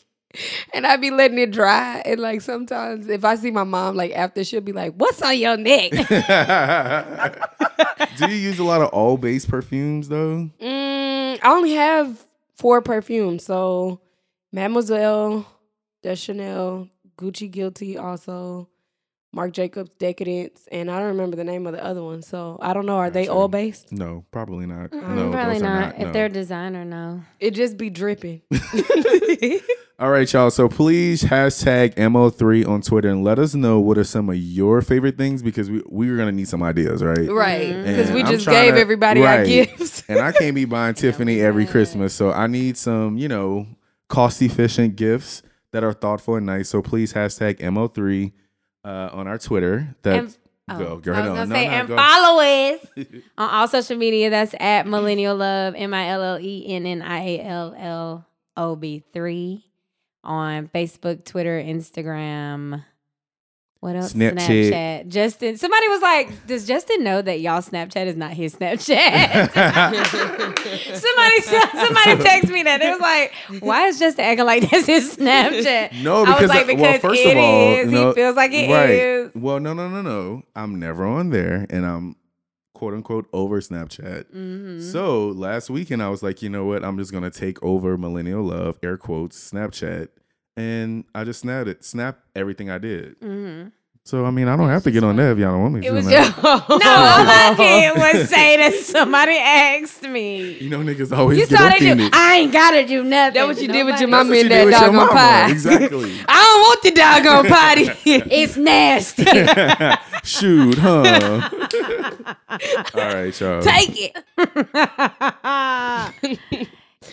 And 0.74 0.86
I 0.86 0.98
be 0.98 1.12
letting 1.12 1.38
it 1.38 1.52
dry. 1.52 2.02
And 2.06 2.20
like 2.20 2.42
sometimes 2.42 3.08
if 3.08 3.24
I 3.26 3.36
see 3.36 3.52
my 3.52 3.64
mom 3.64 3.96
like 3.96 4.12
after 4.14 4.44
she'll 4.44 4.62
be 4.62 4.74
like, 4.74 4.94
What's 4.96 5.22
on 5.22 5.38
your 5.38 5.58
neck? 5.58 5.92
Do 8.18 8.28
you 8.30 8.36
use 8.36 8.60
a 8.60 8.64
lot 8.64 8.82
of 8.82 8.90
all 8.90 9.18
base 9.18 9.46
perfumes 9.46 10.10
though? 10.10 10.50
mm, 10.62 11.40
I 11.42 11.44
only 11.44 11.74
have 11.74 12.18
four 12.56 12.82
perfumes. 12.82 13.46
So 13.46 14.02
Mademoiselle, 14.52 15.46
the 16.02 16.16
Chanel, 16.16 16.90
Gucci 17.18 17.50
Guilty 17.52 17.98
also, 17.98 18.70
Marc 19.36 19.52
Jacobs 19.52 19.92
Decadence, 20.00 20.66
and 20.72 20.90
I 20.90 20.98
don't 20.98 21.10
remember 21.10 21.36
the 21.36 21.44
name 21.44 21.68
of 21.68 21.74
the 21.74 21.84
other 21.84 22.02
one. 22.02 22.22
So 22.22 22.58
I 22.62 22.72
don't 22.74 22.86
know. 22.86 22.96
Are 22.96 23.10
they 23.10 23.26
Gotcha. 23.26 23.38
all 23.38 23.48
based? 23.50 23.92
No, 23.92 24.24
probably 24.32 24.66
not. 24.66 24.92
Mm-mm, 24.92 25.14
no, 25.16 25.30
probably 25.30 25.60
not. 25.60 25.80
not. 25.80 25.96
If 25.96 26.08
no. 26.08 26.12
they're 26.14 26.30
designer, 26.30 26.86
no. 26.86 27.22
It 27.42 27.52
just 27.52 27.76
be 27.78 27.90
dripping. 27.90 28.42
All 30.00 30.10
right, 30.10 30.32
y'all. 30.34 30.52
So 30.52 30.68
please 30.68 31.24
hashtag 31.24 31.96
MO3 31.96 32.68
on 32.68 32.82
Twitter 32.82 33.10
and 33.10 33.24
let 33.24 33.40
us 33.40 33.56
know 33.56 33.80
what 33.80 33.98
are 33.98 34.04
some 34.04 34.30
of 34.30 34.36
your 34.38 34.82
favorite 34.82 35.18
things 35.18 35.42
because 35.42 35.70
we 35.70 35.82
we're 35.88 36.18
gonna 36.18 36.34
need 36.34 36.48
some 36.50 36.62
ideas, 36.64 37.02
right? 37.04 37.30
Right. 37.30 37.68
Mm-hmm. 37.72 37.84
Because 37.86 38.06
And 38.08 38.16
we 38.16 38.24
I'm 38.24 38.32
just 38.32 38.46
gave 38.46 38.74
to- 38.76 38.80
everybody 38.80 39.22
our 39.26 39.46
gifts. 39.46 40.04
and 40.10 40.20
I 40.20 40.32
can't 40.34 40.54
be 40.56 40.66
buying 40.76 40.96
Tiffany 40.96 41.40
every 41.42 41.66
Christmas, 41.66 42.14
so 42.14 42.32
I 42.32 42.48
need 42.48 42.76
some, 42.78 43.18
you 43.18 43.28
know, 43.30 43.68
cost 44.10 44.42
efficient 44.42 44.96
gifts 44.98 45.42
that 45.72 45.84
are 45.84 45.94
thoughtful 45.94 46.36
and 46.36 46.46
nice. 46.46 46.70
So 46.70 46.82
please 46.82 47.14
hashtag 47.14 47.60
MO3 47.60 48.34
uh, 48.86 49.10
on 49.14 49.28
our 49.28 49.38
Twitter. 49.38 49.96
That 50.04 50.20
And- 50.20 50.38
oh, 50.70 50.78
go, 50.78 50.98
go 50.98 51.12
I 51.14 51.20
ahead 51.20 51.32
was 51.32 51.40
on. 51.42 51.50
gonna 51.50 51.50
No, 51.50 51.56
say, 51.56 51.66
no, 51.68 51.72
and 51.74 51.88
go. 51.88 51.96
follow 51.98 52.42
us 52.42 52.86
on 53.38 53.50
all 53.50 53.68
social 53.68 53.98
media. 53.98 54.30
That's 54.30 54.54
at 54.60 54.88
Millennial 54.88 55.36
Love, 55.36 55.74
M 55.76 55.94
I 55.94 56.10
L 56.10 56.24
L 56.24 56.40
E 56.40 56.66
N 56.68 56.86
N 56.86 57.02
I 57.02 57.20
A 57.22 57.42
L 57.44 57.76
L 57.78 58.28
O 58.58 58.76
V 58.76 59.04
three 59.14 59.66
on 60.24 60.68
Facebook, 60.70 61.24
Twitter, 61.26 61.62
Instagram. 61.62 62.84
What 63.86 63.96
else? 63.96 64.14
Snapchat. 64.14 64.72
Snapchat. 64.72 65.08
Justin. 65.10 65.58
Somebody 65.58 65.88
was 65.90 66.02
like, 66.02 66.48
"Does 66.48 66.66
Justin 66.66 67.04
know 67.04 67.22
that 67.22 67.40
y'all 67.40 67.62
Snapchat 67.62 68.08
is 68.08 68.16
not 68.16 68.32
his 68.32 68.56
Snapchat?" 68.56 69.52
somebody, 70.96 71.42
somebody 71.86 72.24
text 72.24 72.52
me 72.52 72.64
that. 72.64 72.82
It 72.82 72.90
was 72.90 73.00
like, 73.00 73.62
"Why 73.62 73.86
is 73.86 74.00
Justin 74.00 74.26
acting 74.26 74.48
like 74.48 74.68
this 74.72 74.90
is 74.90 75.16
Snapchat?" 75.18 76.02
No, 76.02 76.26
I 76.26 76.42
was 76.42 76.52
because 76.52 76.80
well, 76.80 76.98
first 76.98 77.22
it 77.22 77.38
of 77.38 77.44
all, 77.44 77.74
is. 77.76 77.92
no, 77.92 78.08
he 78.08 78.16
feels 78.16 78.36
like 78.36 78.52
it 78.54 78.72
right. 78.72 78.90
is. 78.90 79.36
Well, 79.36 79.60
no, 79.60 79.76
no, 79.76 79.88
no, 79.88 80.02
no. 80.02 80.42
I'm 80.56 80.80
never 80.80 81.06
on 81.06 81.30
there, 81.30 81.68
and 81.70 81.86
I'm 81.86 82.16
quote 82.74 82.96
unquote 82.96 83.28
over 83.34 83.62
Snapchat. 83.62 84.34
Mhm. 84.36 84.82
So 84.82 85.28
last 85.28 85.70
weekend, 85.70 86.02
I 86.02 86.10
was 86.10 86.24
like, 86.24 86.42
you 86.42 86.50
know 86.50 86.66
what? 86.66 86.84
I'm 86.84 86.98
just 86.98 87.12
gonna 87.12 87.30
take 87.30 87.62
over 87.62 88.00
Millennial 88.00 88.44
Love, 88.44 88.80
air 88.82 88.98
quotes, 88.98 89.52
Snapchat, 89.52 90.08
and 90.58 91.04
I 91.14 91.24
just 91.24 91.42
snapped 91.42 91.68
it, 91.70 91.84
snap 91.84 92.20
everything 92.36 92.70
I 92.70 92.78
did. 92.78 93.20
Mhm. 93.20 93.72
So 94.04 94.24
I 94.24 94.30
mean, 94.30 94.48
I 94.48 94.56
don't 94.56 94.70
have 94.70 94.84
to 94.84 94.92
get 94.92 95.04
on 95.04 95.16
there 95.16 95.32
if 95.32 95.40
y'all 95.40 95.54
don't 95.54 95.62
want 95.64 95.74
me 95.74 95.82
to. 95.82 95.88
It 95.88 95.92
was 95.92 96.06
just 96.08 96.38
no. 96.44 96.50
All 96.50 96.62
I 96.80 97.56
did 97.58 97.96
was 97.98 98.30
say 98.30 98.56
that 98.58 98.74
somebody 98.76 99.36
asked 99.36 100.04
me. 100.04 100.60
you 100.60 100.70
know, 100.70 100.82
niggas 100.82 101.12
always 101.18 101.40
You 101.40 101.48
get 101.48 101.58
saw 101.58 101.70
they 101.70 101.80
do. 101.80 101.86
offended. 101.88 102.14
I 102.14 102.36
ain't 102.36 102.52
gotta 102.54 102.86
do 102.86 103.04
nothing. 103.04 103.34
That 103.34 103.48
what 103.48 103.60
you 103.60 103.68
did 103.68 103.84
with 103.84 104.00
your 104.00 104.08
Nobody- 104.08 104.12
mama 104.12 104.30
That's 104.30 104.30
what 104.30 104.38
and 104.38 104.44
you 104.44 104.50
that 104.50 104.58
did 104.60 104.66
with 104.66 104.80
your 104.80 104.92
doggone 104.92 105.10
pie. 105.10 105.50
Exactly. 105.50 106.20
I 106.30 106.40
don't 106.46 106.62
want 106.62 106.82
the 106.84 106.92
doggone 106.92 107.48
potty. 107.48 107.90
It's 108.32 108.56
nasty. 108.58 109.26
Shoot, 110.24 110.78
huh? 110.78 111.50
All 112.94 113.10
right, 113.16 113.40
y'all. 113.40 113.62
Take 113.64 114.14
it. 114.14 114.16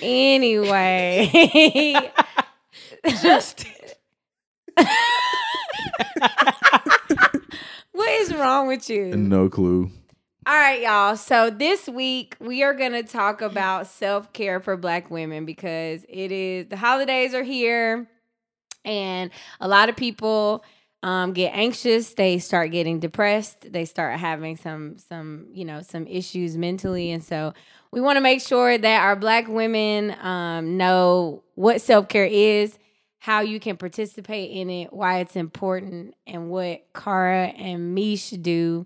anyway, 0.02 1.30
just 3.22 3.66
what 7.92 8.10
is 8.10 8.34
wrong 8.34 8.68
with 8.68 8.88
you? 8.88 9.16
no 9.16 9.48
clue. 9.48 9.90
All 10.44 10.56
right, 10.56 10.82
y'all. 10.82 11.16
So 11.16 11.50
this 11.50 11.88
week 11.88 12.36
we 12.40 12.64
are 12.64 12.74
going 12.74 12.92
to 12.92 13.04
talk 13.04 13.40
about 13.42 13.86
self 13.86 14.32
care 14.32 14.58
for 14.58 14.76
Black 14.76 15.08
women 15.08 15.44
because 15.44 16.04
it 16.08 16.32
is 16.32 16.66
the 16.66 16.76
holidays 16.76 17.32
are 17.32 17.44
here, 17.44 18.08
and 18.84 19.30
a 19.60 19.68
lot 19.68 19.88
of 19.88 19.94
people 19.94 20.64
um, 21.04 21.32
get 21.32 21.50
anxious. 21.54 22.14
They 22.14 22.38
start 22.40 22.72
getting 22.72 22.98
depressed. 22.98 23.72
They 23.72 23.84
start 23.84 24.18
having 24.18 24.56
some 24.56 24.98
some 24.98 25.46
you 25.52 25.64
know 25.64 25.80
some 25.82 26.08
issues 26.08 26.56
mentally, 26.56 27.12
and 27.12 27.22
so 27.22 27.54
we 27.92 28.00
want 28.00 28.16
to 28.16 28.20
make 28.20 28.40
sure 28.40 28.76
that 28.76 29.02
our 29.02 29.14
Black 29.14 29.46
women 29.46 30.16
um, 30.20 30.76
know 30.76 31.44
what 31.54 31.80
self 31.80 32.08
care 32.08 32.24
is. 32.24 32.76
How 33.22 33.40
you 33.42 33.60
can 33.60 33.76
participate 33.76 34.50
in 34.50 34.68
it, 34.68 34.92
why 34.92 35.20
it's 35.20 35.36
important, 35.36 36.16
and 36.26 36.50
what 36.50 36.82
Cara 36.92 37.46
and 37.46 37.94
Mish 37.94 38.30
do 38.30 38.84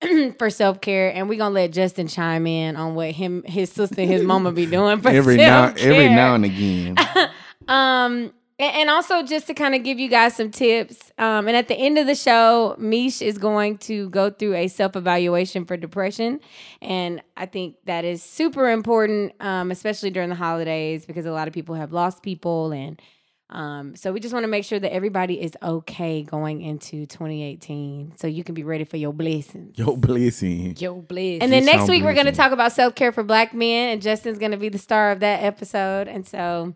for 0.38 0.48
self 0.48 0.80
care, 0.80 1.12
and 1.12 1.28
we're 1.28 1.38
gonna 1.38 1.52
let 1.56 1.72
Justin 1.72 2.06
chime 2.06 2.46
in 2.46 2.76
on 2.76 2.94
what 2.94 3.10
him, 3.10 3.42
his 3.42 3.72
sister, 3.72 4.00
and 4.02 4.08
his 4.08 4.22
mama 4.22 4.52
be 4.52 4.64
doing 4.64 5.00
for 5.00 5.08
Every 5.08 5.36
now, 5.38 5.66
self-care. 5.66 5.92
every 5.92 6.08
now 6.08 6.36
and 6.36 6.44
again. 6.44 6.96
um, 7.66 8.32
and, 8.60 8.76
and 8.76 8.90
also 8.90 9.24
just 9.24 9.48
to 9.48 9.54
kind 9.54 9.74
of 9.74 9.82
give 9.82 9.98
you 9.98 10.08
guys 10.08 10.36
some 10.36 10.52
tips. 10.52 11.10
Um, 11.18 11.48
and 11.48 11.56
at 11.56 11.66
the 11.66 11.74
end 11.74 11.98
of 11.98 12.06
the 12.06 12.14
show, 12.14 12.76
Mish 12.78 13.20
is 13.20 13.38
going 13.38 13.78
to 13.78 14.08
go 14.10 14.30
through 14.30 14.54
a 14.54 14.68
self 14.68 14.94
evaluation 14.94 15.64
for 15.64 15.76
depression, 15.76 16.38
and 16.80 17.20
I 17.36 17.46
think 17.46 17.74
that 17.86 18.04
is 18.04 18.22
super 18.22 18.70
important, 18.70 19.32
um, 19.40 19.72
especially 19.72 20.10
during 20.10 20.28
the 20.28 20.36
holidays 20.36 21.06
because 21.06 21.26
a 21.26 21.32
lot 21.32 21.48
of 21.48 21.54
people 21.54 21.74
have 21.74 21.92
lost 21.92 22.22
people 22.22 22.70
and. 22.70 23.02
Um, 23.50 23.94
so 23.94 24.12
we 24.12 24.20
just 24.20 24.32
want 24.32 24.44
to 24.44 24.48
make 24.48 24.64
sure 24.64 24.78
that 24.80 24.92
everybody 24.92 25.40
is 25.40 25.52
okay 25.62 26.22
going 26.22 26.62
into 26.62 27.06
2018, 27.06 28.14
so 28.16 28.26
you 28.26 28.42
can 28.42 28.54
be 28.54 28.64
ready 28.64 28.84
for 28.84 28.96
your 28.96 29.12
blessings. 29.12 29.78
Your 29.78 29.96
blessing. 29.96 30.76
Your 30.78 31.02
bless. 31.02 31.40
And 31.40 31.52
then 31.52 31.64
next 31.64 31.88
week 31.88 32.02
we're 32.02 32.14
going 32.14 32.26
to 32.26 32.32
talk 32.32 32.52
about 32.52 32.72
self 32.72 32.94
care 32.94 33.12
for 33.12 33.22
Black 33.22 33.54
men, 33.54 33.90
and 33.90 34.02
Justin's 34.02 34.38
going 34.38 34.52
to 34.52 34.56
be 34.56 34.70
the 34.70 34.78
star 34.78 35.12
of 35.12 35.20
that 35.20 35.42
episode. 35.42 36.08
And 36.08 36.26
so 36.26 36.74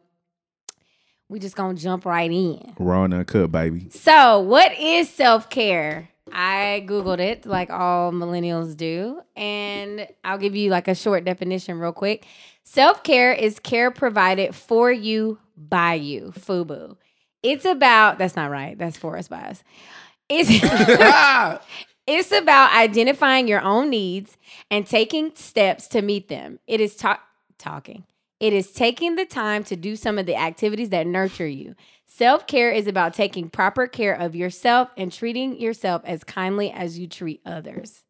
we 1.29 1.39
just 1.39 1.57
gonna 1.57 1.75
jump 1.75 2.05
right 2.05 2.31
in. 2.31 2.75
Raw 2.79 3.05
and 3.05 3.15
uncut, 3.15 3.53
baby. 3.53 3.91
So, 3.91 4.41
what 4.41 4.73
is 4.79 5.11
self 5.11 5.51
care? 5.51 6.09
I 6.41 6.85
googled 6.87 7.19
it 7.19 7.47
like 7.47 7.69
all 7.69 8.13
millennials 8.13 8.77
do, 8.77 9.21
and 9.35 10.07
I'll 10.23 10.39
give 10.39 10.55
you 10.55 10.71
like 10.71 10.87
a 10.87 10.95
short 10.95 11.25
definition 11.25 11.81
real 11.81 11.93
quick. 11.93 12.27
Self 12.63 13.03
care 13.03 13.33
is 13.33 13.59
care 13.59 13.91
provided 13.91 14.55
for 14.55 14.93
you 14.93 15.41
by 15.57 15.95
you. 15.95 16.33
FUBU. 16.39 16.97
It's 17.43 17.65
about 17.65 18.19
that's 18.19 18.37
not 18.37 18.53
right. 18.53 18.79
That's 18.79 18.97
for 18.97 19.19
us 19.19 19.27
by 19.27 19.41
us. 19.41 19.65
It's 20.29 20.49
It's 22.07 22.31
about 22.31 22.73
identifying 22.73 23.49
your 23.49 23.61
own 23.61 23.91
needs 23.91 24.37
and 24.71 24.87
taking 24.87 25.33
steps 25.35 25.89
to 25.89 26.03
meet 26.03 26.29
them. 26.29 26.61
It 26.69 26.81
is 26.81 26.95
talk 26.95 27.21
talking. 27.59 28.05
It 28.41 28.53
is 28.53 28.71
taking 28.73 29.17
the 29.17 29.25
time 29.25 29.65
to 29.65 29.77
do 29.77 29.97
some 29.97 30.19
of 30.19 30.27
the 30.27 30.37
activities 30.37 30.91
that 30.91 31.07
nurture 31.07 31.47
you. 31.47 31.75
Self 32.07 32.47
care 32.47 32.71
is 32.71 32.87
about 32.87 33.15
taking 33.15 33.51
proper 33.51 33.87
care 33.87 34.15
of 34.15 34.35
yourself 34.37 34.91
and 34.97 35.13
treating 35.13 35.61
yourself 35.61 36.03
as 36.05 36.25
kindly 36.25 36.71
as 36.71 36.99
you 36.99 37.07
treat 37.07 37.41
others. 37.45 38.05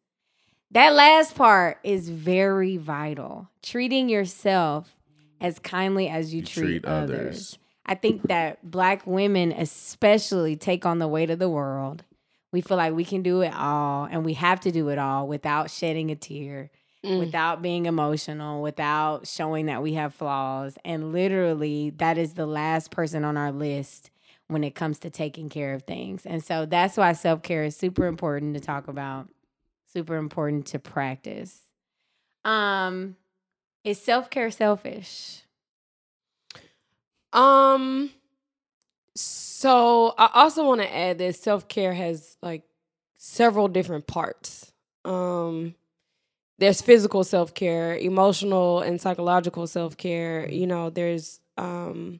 That 0.71 0.93
last 0.93 1.35
part 1.35 1.79
is 1.83 2.09
very 2.09 2.77
vital. 2.77 3.49
Treating 3.63 4.07
yourself 4.07 4.95
as 5.41 5.57
kindly 5.57 6.07
as 6.07 6.33
you, 6.33 6.41
You 6.41 6.45
treat, 6.45 6.65
treat 6.65 6.85
others. 6.85 7.19
others. 7.19 7.57
I 7.85 7.95
think 7.95 8.27
that 8.27 8.69
black 8.69 9.07
women, 9.07 9.51
especially, 9.51 10.55
take 10.55 10.85
on 10.85 10.99
the 10.99 11.07
weight 11.07 11.31
of 11.31 11.39
the 11.39 11.49
world. 11.49 12.03
We 12.51 12.61
feel 12.61 12.77
like 12.77 12.93
we 12.93 13.05
can 13.05 13.23
do 13.23 13.41
it 13.41 13.53
all 13.55 14.05
and 14.05 14.23
we 14.23 14.33
have 14.33 14.59
to 14.61 14.71
do 14.71 14.89
it 14.89 14.99
all 14.99 15.27
without 15.27 15.71
shedding 15.71 16.11
a 16.11 16.15
tear, 16.15 16.69
Mm. 17.05 17.19
without 17.19 17.61
being 17.61 17.85
emotional, 17.85 18.61
without 18.61 19.25
showing 19.25 19.67
that 19.67 19.81
we 19.81 19.93
have 19.93 20.13
flaws. 20.13 20.77
And 20.83 21.13
literally, 21.13 21.91
that 21.91 22.17
is 22.17 22.33
the 22.33 22.45
last 22.45 22.91
person 22.91 23.23
on 23.23 23.37
our 23.37 23.53
list 23.53 24.11
when 24.47 24.65
it 24.65 24.75
comes 24.75 24.99
to 24.99 25.09
taking 25.09 25.47
care 25.47 25.73
of 25.73 25.83
things. 25.83 26.25
And 26.25 26.43
so 26.43 26.65
that's 26.65 26.97
why 26.97 27.13
self 27.13 27.41
care 27.41 27.63
is 27.63 27.77
super 27.77 28.05
important 28.05 28.53
to 28.55 28.59
talk 28.59 28.89
about, 28.89 29.29
super 29.93 30.17
important 30.17 30.65
to 30.67 30.79
practice. 30.79 31.61
Um, 32.43 33.15
is 33.85 34.01
self 34.01 34.29
care 34.29 34.51
selfish? 34.51 35.43
Um. 37.31 38.11
So 39.15 40.13
I 40.17 40.29
also 40.33 40.65
want 40.65 40.81
to 40.81 40.95
add 40.95 41.17
that 41.19 41.35
self 41.35 41.67
care 41.69 41.93
has 41.93 42.37
like 42.41 42.63
several 43.17 43.67
different 43.69 44.05
parts. 44.07 44.71
Um, 45.05 45.75
there's 46.59 46.81
physical 46.81 47.23
self 47.23 47.53
care, 47.53 47.95
emotional 47.97 48.81
and 48.81 48.99
psychological 49.01 49.65
self 49.67 49.97
care. 49.97 50.47
You 50.49 50.67
know, 50.67 50.89
there's 50.89 51.39
um 51.57 52.19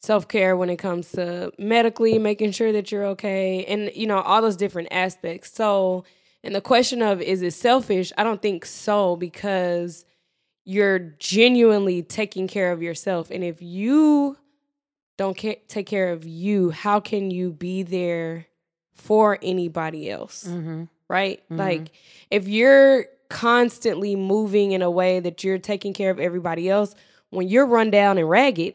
self 0.00 0.26
care 0.28 0.56
when 0.56 0.70
it 0.70 0.76
comes 0.78 1.12
to 1.12 1.52
medically 1.58 2.18
making 2.18 2.52
sure 2.52 2.72
that 2.72 2.90
you're 2.90 3.06
okay, 3.06 3.64
and 3.66 3.90
you 3.94 4.06
know 4.06 4.20
all 4.20 4.42
those 4.42 4.56
different 4.56 4.88
aspects. 4.90 5.52
So, 5.54 6.04
and 6.42 6.54
the 6.54 6.60
question 6.60 7.02
of 7.02 7.20
is 7.20 7.42
it 7.42 7.52
selfish? 7.52 8.12
I 8.18 8.24
don't 8.24 8.42
think 8.42 8.64
so 8.64 9.16
because 9.16 10.04
you're 10.64 10.98
genuinely 10.98 12.02
taking 12.02 12.48
care 12.48 12.72
of 12.72 12.82
yourself, 12.82 13.30
and 13.30 13.44
if 13.44 13.60
you 13.62 14.36
don't 15.16 15.36
take 15.36 15.86
care 15.86 16.12
of 16.12 16.24
you, 16.26 16.70
how 16.70 17.00
can 17.00 17.30
you 17.30 17.50
be 17.50 17.82
there 17.82 18.46
for 18.94 19.38
anybody 19.42 20.08
else? 20.10 20.44
Mm-hmm. 20.46 20.84
Right? 21.08 21.42
Mhm. 21.50 21.58
Like 21.58 21.90
if 22.30 22.46
you're 22.48 23.06
constantly 23.30 24.16
moving 24.16 24.72
in 24.72 24.82
a 24.82 24.90
way 24.90 25.20
that 25.20 25.44
you're 25.44 25.58
taking 25.58 25.92
care 25.92 26.10
of 26.10 26.18
everybody 26.18 26.68
else, 26.68 26.94
when 27.30 27.48
you're 27.48 27.66
run 27.66 27.90
down 27.90 28.18
and 28.18 28.28
ragged, 28.28 28.74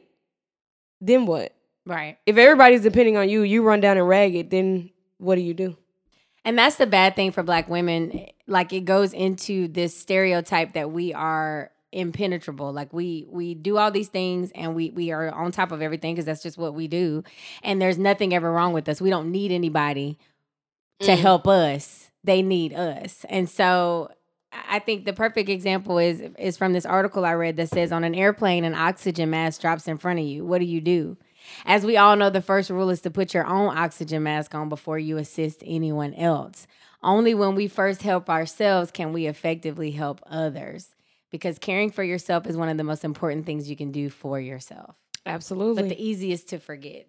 then 1.01 1.25
what? 1.25 1.53
Right. 1.85 2.17
If 2.25 2.37
everybody's 2.37 2.81
depending 2.81 3.17
on 3.17 3.27
you, 3.29 3.41
you 3.41 3.63
run 3.63 3.81
down 3.81 3.97
and 3.97 4.07
ragged, 4.07 4.49
then 4.51 4.89
what 5.17 5.35
do 5.35 5.41
you 5.41 5.53
do? 5.53 5.75
And 6.45 6.57
that's 6.57 6.75
the 6.75 6.85
bad 6.87 7.15
thing 7.15 7.31
for 7.31 7.41
black 7.43 7.67
women. 7.69 8.25
Like 8.47 8.73
it 8.73 8.81
goes 8.85 9.13
into 9.13 9.67
this 9.67 9.97
stereotype 9.97 10.73
that 10.73 10.91
we 10.91 11.13
are 11.13 11.71
impenetrable. 11.91 12.73
Like 12.73 12.91
we 12.91 13.27
we 13.29 13.53
do 13.53 13.77
all 13.77 13.91
these 13.91 14.07
things 14.09 14.51
and 14.55 14.75
we 14.75 14.89
we 14.91 15.11
are 15.11 15.29
on 15.31 15.51
top 15.51 15.71
of 15.71 15.81
everything 15.81 16.15
because 16.15 16.25
that's 16.25 16.43
just 16.43 16.57
what 16.57 16.73
we 16.73 16.87
do. 16.87 17.23
And 17.63 17.81
there's 17.81 17.97
nothing 17.97 18.33
ever 18.33 18.51
wrong 18.51 18.73
with 18.73 18.89
us. 18.89 18.99
We 18.99 19.09
don't 19.09 19.31
need 19.31 19.51
anybody 19.51 20.17
to 21.01 21.11
Mm. 21.11 21.17
help 21.19 21.47
us. 21.47 22.11
They 22.23 22.41
need 22.41 22.73
us. 22.73 23.25
And 23.29 23.49
so 23.49 24.09
I 24.69 24.79
think 24.79 25.05
the 25.05 25.13
perfect 25.13 25.49
example 25.49 25.97
is 25.97 26.21
is 26.37 26.57
from 26.57 26.73
this 26.73 26.85
article 26.85 27.25
I 27.25 27.33
read 27.33 27.57
that 27.57 27.69
says 27.69 27.91
on 27.91 28.03
an 28.03 28.15
airplane 28.15 28.63
an 28.63 28.75
oxygen 28.75 29.29
mask 29.29 29.61
drops 29.61 29.87
in 29.87 29.97
front 29.97 30.19
of 30.19 30.25
you. 30.25 30.45
What 30.45 30.59
do 30.59 30.65
you 30.65 30.81
do? 30.81 31.17
As 31.65 31.85
we 31.85 31.97
all 31.97 32.15
know, 32.15 32.29
the 32.29 32.41
first 32.41 32.69
rule 32.69 32.89
is 32.89 33.01
to 33.01 33.11
put 33.11 33.33
your 33.33 33.45
own 33.45 33.77
oxygen 33.77 34.23
mask 34.23 34.55
on 34.55 34.69
before 34.69 34.97
you 34.97 35.17
assist 35.17 35.61
anyone 35.65 36.13
else. 36.13 36.67
Only 37.01 37.33
when 37.33 37.55
we 37.55 37.67
first 37.67 38.01
help 38.01 38.29
ourselves 38.29 38.91
can 38.91 39.11
we 39.11 39.27
effectively 39.27 39.91
help 39.91 40.21
others. 40.25 40.95
Because 41.31 41.57
caring 41.59 41.89
for 41.89 42.03
yourself 42.03 42.47
is 42.47 42.55
one 42.55 42.69
of 42.69 42.77
the 42.77 42.83
most 42.83 43.03
important 43.03 43.45
things 43.45 43.69
you 43.69 43.75
can 43.75 43.91
do 43.91 44.09
for 44.09 44.39
yourself 44.39 44.95
Absolutely. 45.25 45.81
but 45.81 45.89
the 45.89 46.01
easiest 46.01 46.49
to 46.49 46.59
forget. 46.59 47.07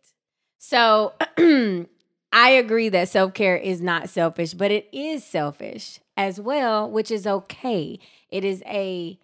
So 0.59 1.13
I 2.35 2.51
agree 2.51 2.89
that 2.89 3.09
self 3.09 3.33
care 3.33 3.57
is 3.57 3.81
not 3.81 4.11
selfish, 4.11 4.55
but 4.55 4.73
it 4.73 4.89
is 4.93 5.25
selfish 5.25 6.01
as 6.17 6.41
well, 6.41 6.91
which 6.91 7.13
is 7.13 7.27
okay. 7.29 8.01
It 8.29 8.45
is 8.45 8.61
a 8.67 9.19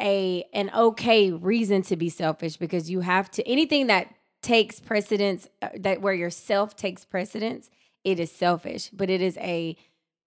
a 0.00 0.44
an 0.54 0.70
okay 0.74 1.32
reason 1.32 1.82
to 1.82 1.96
be 1.96 2.08
selfish 2.08 2.56
because 2.56 2.88
you 2.88 3.00
have 3.00 3.28
to 3.32 3.46
anything 3.46 3.88
that 3.88 4.14
takes 4.40 4.78
precedence 4.78 5.48
uh, 5.62 5.70
that 5.76 6.00
where 6.00 6.14
yourself 6.14 6.76
takes 6.76 7.04
precedence, 7.04 7.70
it 8.04 8.20
is 8.20 8.30
selfish, 8.30 8.90
but 8.92 9.10
it 9.10 9.20
is 9.20 9.36
a 9.38 9.76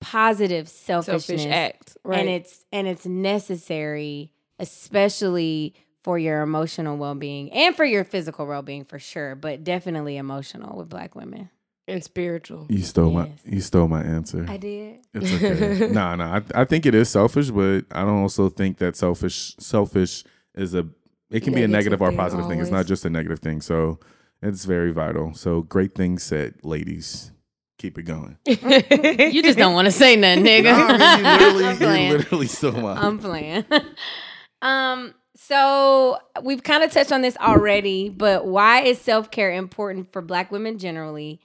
positive 0.02 0.68
selfishness 0.68 1.44
selfish 1.44 1.46
act. 1.46 1.98
Right. 2.04 2.20
and 2.20 2.30
it's 2.30 2.66
and 2.74 2.88
it's 2.88 3.06
necessary 3.06 4.32
especially 4.60 5.74
for 6.04 6.20
your 6.20 6.42
emotional 6.42 6.98
well-being 6.98 7.52
and 7.52 7.76
for 7.76 7.86
your 7.86 8.04
physical 8.04 8.46
well-being 8.46 8.84
for 8.84 9.00
sure 9.00 9.36
but 9.36 9.64
definitely 9.64 10.18
emotional 10.18 10.78
with 10.78 10.90
black 10.90 11.16
women 11.16 11.50
and 11.88 12.04
spiritual. 12.04 12.66
You 12.70 12.82
stole 12.82 13.12
my 13.12 13.32
you 13.46 13.62
stole 13.62 13.88
my 13.88 14.02
answer. 14.02 14.46
i 14.50 14.58
did 14.58 15.00
It's 15.14 15.34
okay. 15.34 15.88
nah, 15.92 16.16
nah. 16.16 16.38
I, 16.38 16.62
I 16.62 16.66
think 16.66 16.86
it 16.86 16.96
is 16.96 17.10
selfish, 17.10 17.50
but 17.52 17.86
I 17.92 18.02
don't 18.02 18.22
also 18.22 18.50
think 18.50 18.78
that 18.80 18.96
selfish 18.96 19.56
selfish 19.60 20.24
is 20.56 20.74
a 20.74 20.88
it 21.30 21.44
can 21.44 21.54
be 21.54 21.64
a 21.64 21.68
Negative 21.68 22.00
negative 22.00 22.02
or 22.02 22.08
a 22.08 22.12
thing 22.12 22.18
positive 22.18 22.48
thing. 22.48 22.60
It's 22.60 22.72
not 22.72 22.86
just 22.86 23.06
a 23.06 23.10
negative 23.10 23.40
thing. 23.40 23.62
So 23.62 24.00
it's 24.42 24.66
very 24.66 24.92
vital. 24.92 25.34
So 25.34 25.62
great 25.62 25.96
things 25.96 26.24
said, 26.24 26.56
ladies. 26.64 27.32
Keep 27.78 27.98
it 27.98 28.04
going. 28.04 28.38
you 28.46 29.44
just 29.44 29.58
don't 29.58 29.74
want 29.74 29.86
to 29.86 29.92
say 29.92 30.16
nothing 30.16 30.46
nigga 30.46 30.64
Nah, 30.64 30.88
I 30.88 31.18
mean, 31.18 31.20
you 31.20 31.26
I'm 31.26 31.40
literally, 31.58 31.72
you 31.72 31.78
playing. 31.78 32.12
literally 32.14 32.48
stole 32.48 32.72
my. 32.72 32.94
I'm 32.94 33.20
playing. 33.20 33.66
um, 34.62 35.14
so 35.36 36.18
we've 36.42 36.64
kind 36.64 36.84
of 36.86 36.92
touched 36.92 37.12
on 37.12 37.22
this 37.22 37.36
already, 37.38 38.08
but 38.08 38.46
why 38.48 38.82
is 38.84 39.00
self 39.00 39.30
care 39.30 39.52
important 39.52 40.14
for 40.14 40.22
Black 40.22 40.54
women 40.54 40.78
generally? 40.80 41.42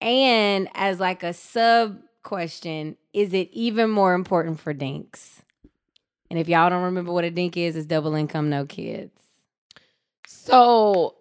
And 0.00 0.68
as 0.74 0.98
like 0.98 1.22
a 1.22 1.32
sub 1.32 2.00
question, 2.22 2.96
is 3.12 3.34
it 3.34 3.50
even 3.52 3.90
more 3.90 4.14
important 4.14 4.60
for 4.60 4.72
dinks? 4.72 5.42
And 6.30 6.38
if 6.38 6.48
y'all 6.48 6.70
don't 6.70 6.84
remember 6.84 7.12
what 7.12 7.24
a 7.24 7.30
dink 7.30 7.56
is, 7.56 7.76
it's 7.76 7.86
double 7.86 8.14
income, 8.14 8.50
no 8.50 8.64
kids. 8.64 9.12
so 10.26 11.16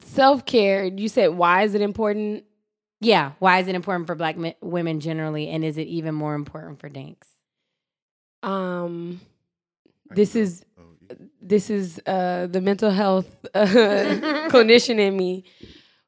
self 0.00 0.46
care. 0.46 0.84
You 0.84 1.08
said 1.08 1.28
why 1.28 1.62
is 1.62 1.74
it 1.74 1.80
important? 1.80 2.44
Yeah, 3.00 3.32
why 3.38 3.58
is 3.58 3.68
it 3.68 3.74
important 3.74 4.06
for 4.06 4.14
Black 4.14 4.36
mi- 4.38 4.56
women 4.62 5.00
generally, 5.00 5.48
and 5.48 5.64
is 5.64 5.76
it 5.76 5.86
even 5.88 6.14
more 6.14 6.34
important 6.34 6.80
for 6.80 6.88
dinks? 6.88 7.28
Um, 8.42 9.20
this 10.10 10.34
is 10.34 10.64
this 11.42 11.68
is 11.70 12.00
uh 12.06 12.46
the 12.50 12.60
mental 12.60 12.90
health 12.90 13.28
uh, 13.54 13.66
clinician 14.50 14.98
in 14.98 15.16
me. 15.16 15.44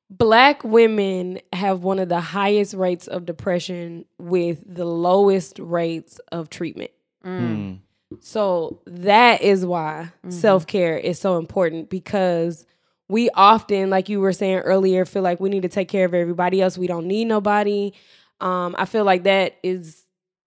Black 0.09 0.63
women 0.63 1.41
have 1.53 1.83
one 1.83 1.99
of 1.99 2.09
the 2.09 2.21
highest 2.21 2.75
rates 2.75 3.09
of 3.09 3.27
depression 3.27 4.05
with 4.19 4.63
the 4.67 4.85
lowest 4.85 5.59
rates 5.59 6.21
of 6.31 6.49
treatment. 6.49 6.93
Mm. 7.25 7.81
So 8.21 8.81
that 8.87 9.43
is 9.43 9.67
why 9.67 10.13
Mhm. 10.25 10.33
self 10.33 10.67
care 10.67 10.97
is 10.97 11.19
so 11.19 11.39
important 11.39 11.91
because 11.91 12.65
we 13.09 13.31
often, 13.31 13.91
like 13.91 14.09
you 14.09 14.21
were 14.21 14.33
saying 14.33 14.59
earlier, 14.59 15.05
feel 15.05 15.23
like 15.23 15.41
we 15.41 15.49
need 15.49 15.63
to 15.63 15.69
take 15.69 15.89
care 15.89 16.05
of 16.05 16.15
everybody 16.15 16.61
else. 16.63 16.79
We 16.79 16.87
don't 16.87 17.07
need 17.07 17.25
nobody. 17.27 17.93
Um, 18.41 18.75
I 18.79 18.85
feel 18.85 19.05
like 19.05 19.25
that 19.25 19.57
is 19.63 20.05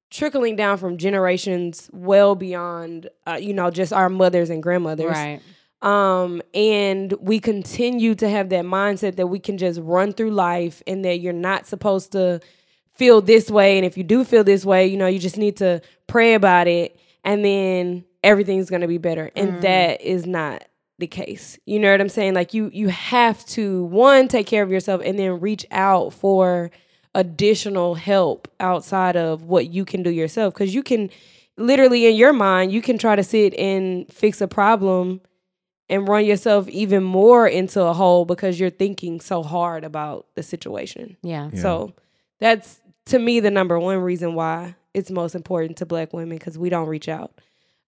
trickling 0.09 0.55
down 0.55 0.77
from 0.77 0.97
generations 0.97 1.89
well 1.93 2.33
beyond, 2.35 3.09
uh, 3.27 3.37
you 3.39 3.53
know, 3.53 3.69
just 3.71 3.91
our 3.93 4.09
mothers 4.09 4.49
and 4.49 4.63
grandmothers. 4.63 5.11
Right. 5.11 5.41
Um, 5.81 6.41
and 6.53 7.13
we 7.21 7.39
continue 7.39 8.13
to 8.15 8.29
have 8.29 8.49
that 8.49 8.65
mindset 8.65 9.15
that 9.15 9.27
we 9.27 9.39
can 9.39 9.57
just 9.57 9.79
run 9.81 10.11
through 10.13 10.31
life 10.31 10.83
and 10.85 11.05
that 11.05 11.19
you're 11.19 11.31
not 11.33 11.67
supposed 11.67 12.11
to 12.13 12.41
feel 12.95 13.21
this 13.21 13.49
way. 13.49 13.77
And 13.77 13.85
if 13.85 13.97
you 13.97 14.03
do 14.03 14.25
feel 14.25 14.43
this 14.43 14.65
way, 14.65 14.87
you 14.87 14.97
know, 14.97 15.07
you 15.07 15.19
just 15.19 15.37
need 15.37 15.55
to 15.57 15.81
pray 16.07 16.33
about 16.33 16.67
it 16.67 16.99
and 17.23 17.45
then 17.45 18.03
everything's 18.23 18.69
gonna 18.69 18.87
be 18.89 18.97
better. 18.97 19.31
And 19.35 19.53
Mm. 19.53 19.61
that 19.61 20.01
is 20.01 20.25
not 20.25 20.65
the 20.97 21.07
case. 21.07 21.57
You 21.65 21.79
know 21.79 21.91
what 21.91 22.01
I'm 22.01 22.09
saying? 22.09 22.33
Like 22.33 22.53
you 22.53 22.69
you 22.73 22.89
have 22.89 23.45
to 23.47 23.85
one 23.85 24.27
take 24.27 24.47
care 24.47 24.63
of 24.63 24.69
yourself 24.71 25.01
and 25.05 25.17
then 25.17 25.39
reach 25.39 25.65
out 25.71 26.11
for 26.13 26.71
additional 27.15 27.95
help 27.95 28.49
outside 28.59 29.15
of 29.15 29.43
what 29.43 29.69
you 29.71 29.85
can 29.85 30.03
do 30.03 30.09
yourself. 30.09 30.53
Cause 30.53 30.73
you 30.73 30.83
can 30.83 31.09
literally 31.57 32.05
in 32.05 32.15
your 32.17 32.33
mind, 32.33 32.73
you 32.73 32.81
can 32.81 32.97
try 32.97 33.15
to 33.15 33.23
sit 33.23 33.53
and 33.55 34.11
fix 34.11 34.41
a 34.41 34.47
problem 34.47 35.21
and 35.89 36.07
run 36.07 36.25
yourself 36.25 36.67
even 36.69 37.03
more 37.03 37.47
into 37.47 37.81
a 37.83 37.93
hole 37.93 38.25
because 38.25 38.59
you're 38.59 38.69
thinking 38.69 39.19
so 39.19 39.43
hard 39.43 39.83
about 39.83 40.27
the 40.35 40.43
situation. 40.43 41.17
Yeah. 41.23 41.49
Yeah. 41.53 41.61
So 41.61 41.93
that's 42.39 42.79
to 43.07 43.19
me 43.19 43.39
the 43.39 43.51
number 43.51 43.79
one 43.79 43.97
reason 43.99 44.35
why 44.35 44.75
it's 44.93 45.09
most 45.11 45.35
important 45.35 45.77
to 45.77 45.85
black 45.85 46.13
women 46.13 46.37
because 46.37 46.57
we 46.57 46.69
don't 46.69 46.87
reach 46.87 47.09
out. 47.09 47.39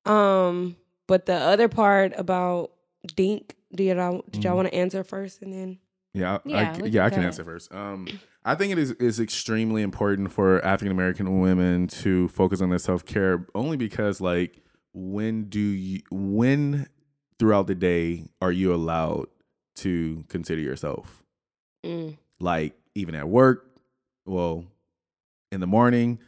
Um, 0.06 0.76
but 1.08 1.26
the 1.26 1.36
other 1.36 1.68
part 1.68 2.14
about 2.18 2.72
Dink, 3.16 3.56
do 3.74 3.84
y'all 3.84 4.24
did 4.30 4.44
y'all 4.44 4.54
Mhm. 4.54 4.56
want 4.58 4.68
to 4.70 4.74
answer 4.76 5.04
first 5.04 5.42
and 5.42 5.54
then 5.54 5.80
Yeah, 6.14 6.40
I, 6.46 6.50
Yeah, 6.50 6.58
I, 6.58 6.62
yeah, 6.62 6.70
can 6.76 7.02
I 7.02 7.10
can 7.10 7.24
answer 7.24 7.44
first. 7.44 7.74
Um, 7.74 8.08
I 8.44 8.56
think 8.56 8.72
it 8.74 8.78
is 8.80 8.92
is 8.94 9.20
extremely 9.20 9.82
important 9.82 10.32
for 10.32 10.64
African 10.66 10.92
American 10.92 11.40
women 11.40 11.88
to 11.88 12.28
focus 12.30 12.62
on 12.62 12.70
their 12.70 12.80
self 12.80 13.06
care, 13.06 13.46
only 13.56 13.78
because 13.78 14.20
like 14.20 14.62
when 14.94 15.46
do 15.46 15.60
you 15.60 16.02
when 16.12 16.88
throughout 17.42 17.66
the 17.66 17.74
day 17.74 18.30
are 18.40 18.52
you 18.52 18.72
allowed 18.72 19.26
to 19.78 20.24
consider 20.30 20.62
yourself? 20.62 21.24
mm, 21.84 22.16
Like 22.40 22.76
even 22.94 23.16
at 23.16 23.28
work, 23.28 23.66
well, 24.28 24.64
in 25.52 25.60
the 25.60 25.66
morning, 25.66 26.20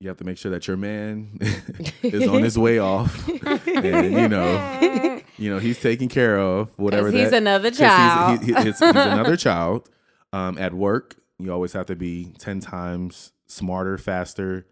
you 0.00 0.08
have 0.08 0.16
to 0.18 0.24
make 0.24 0.36
sure 0.38 0.50
that 0.50 0.66
your 0.66 0.76
man 0.76 1.38
is 2.02 2.26
on 2.26 2.42
his 2.42 2.58
way 2.58 2.80
off, 2.80 3.28
and 3.28 4.12
you 4.14 4.28
know, 4.28 5.20
you 5.38 5.48
know 5.48 5.60
he's 5.60 5.78
taken 5.80 6.08
care 6.08 6.36
of 6.38 6.76
whatever 6.76 7.08
he's 7.12 7.30
that 7.30 7.36
another 7.36 7.70
child. 7.70 8.40
He's, 8.40 8.48
he- 8.48 8.54
he's, 8.64 8.78
he's 8.80 8.82
another 8.82 9.36
child. 9.46 9.88
Um, 10.32 10.58
at 10.58 10.74
work, 10.74 11.14
you 11.38 11.52
always 11.52 11.72
have 11.74 11.86
to 11.86 11.94
be 11.94 12.34
ten 12.40 12.58
times 12.58 13.30
smarter, 13.46 13.96
faster. 13.96 14.66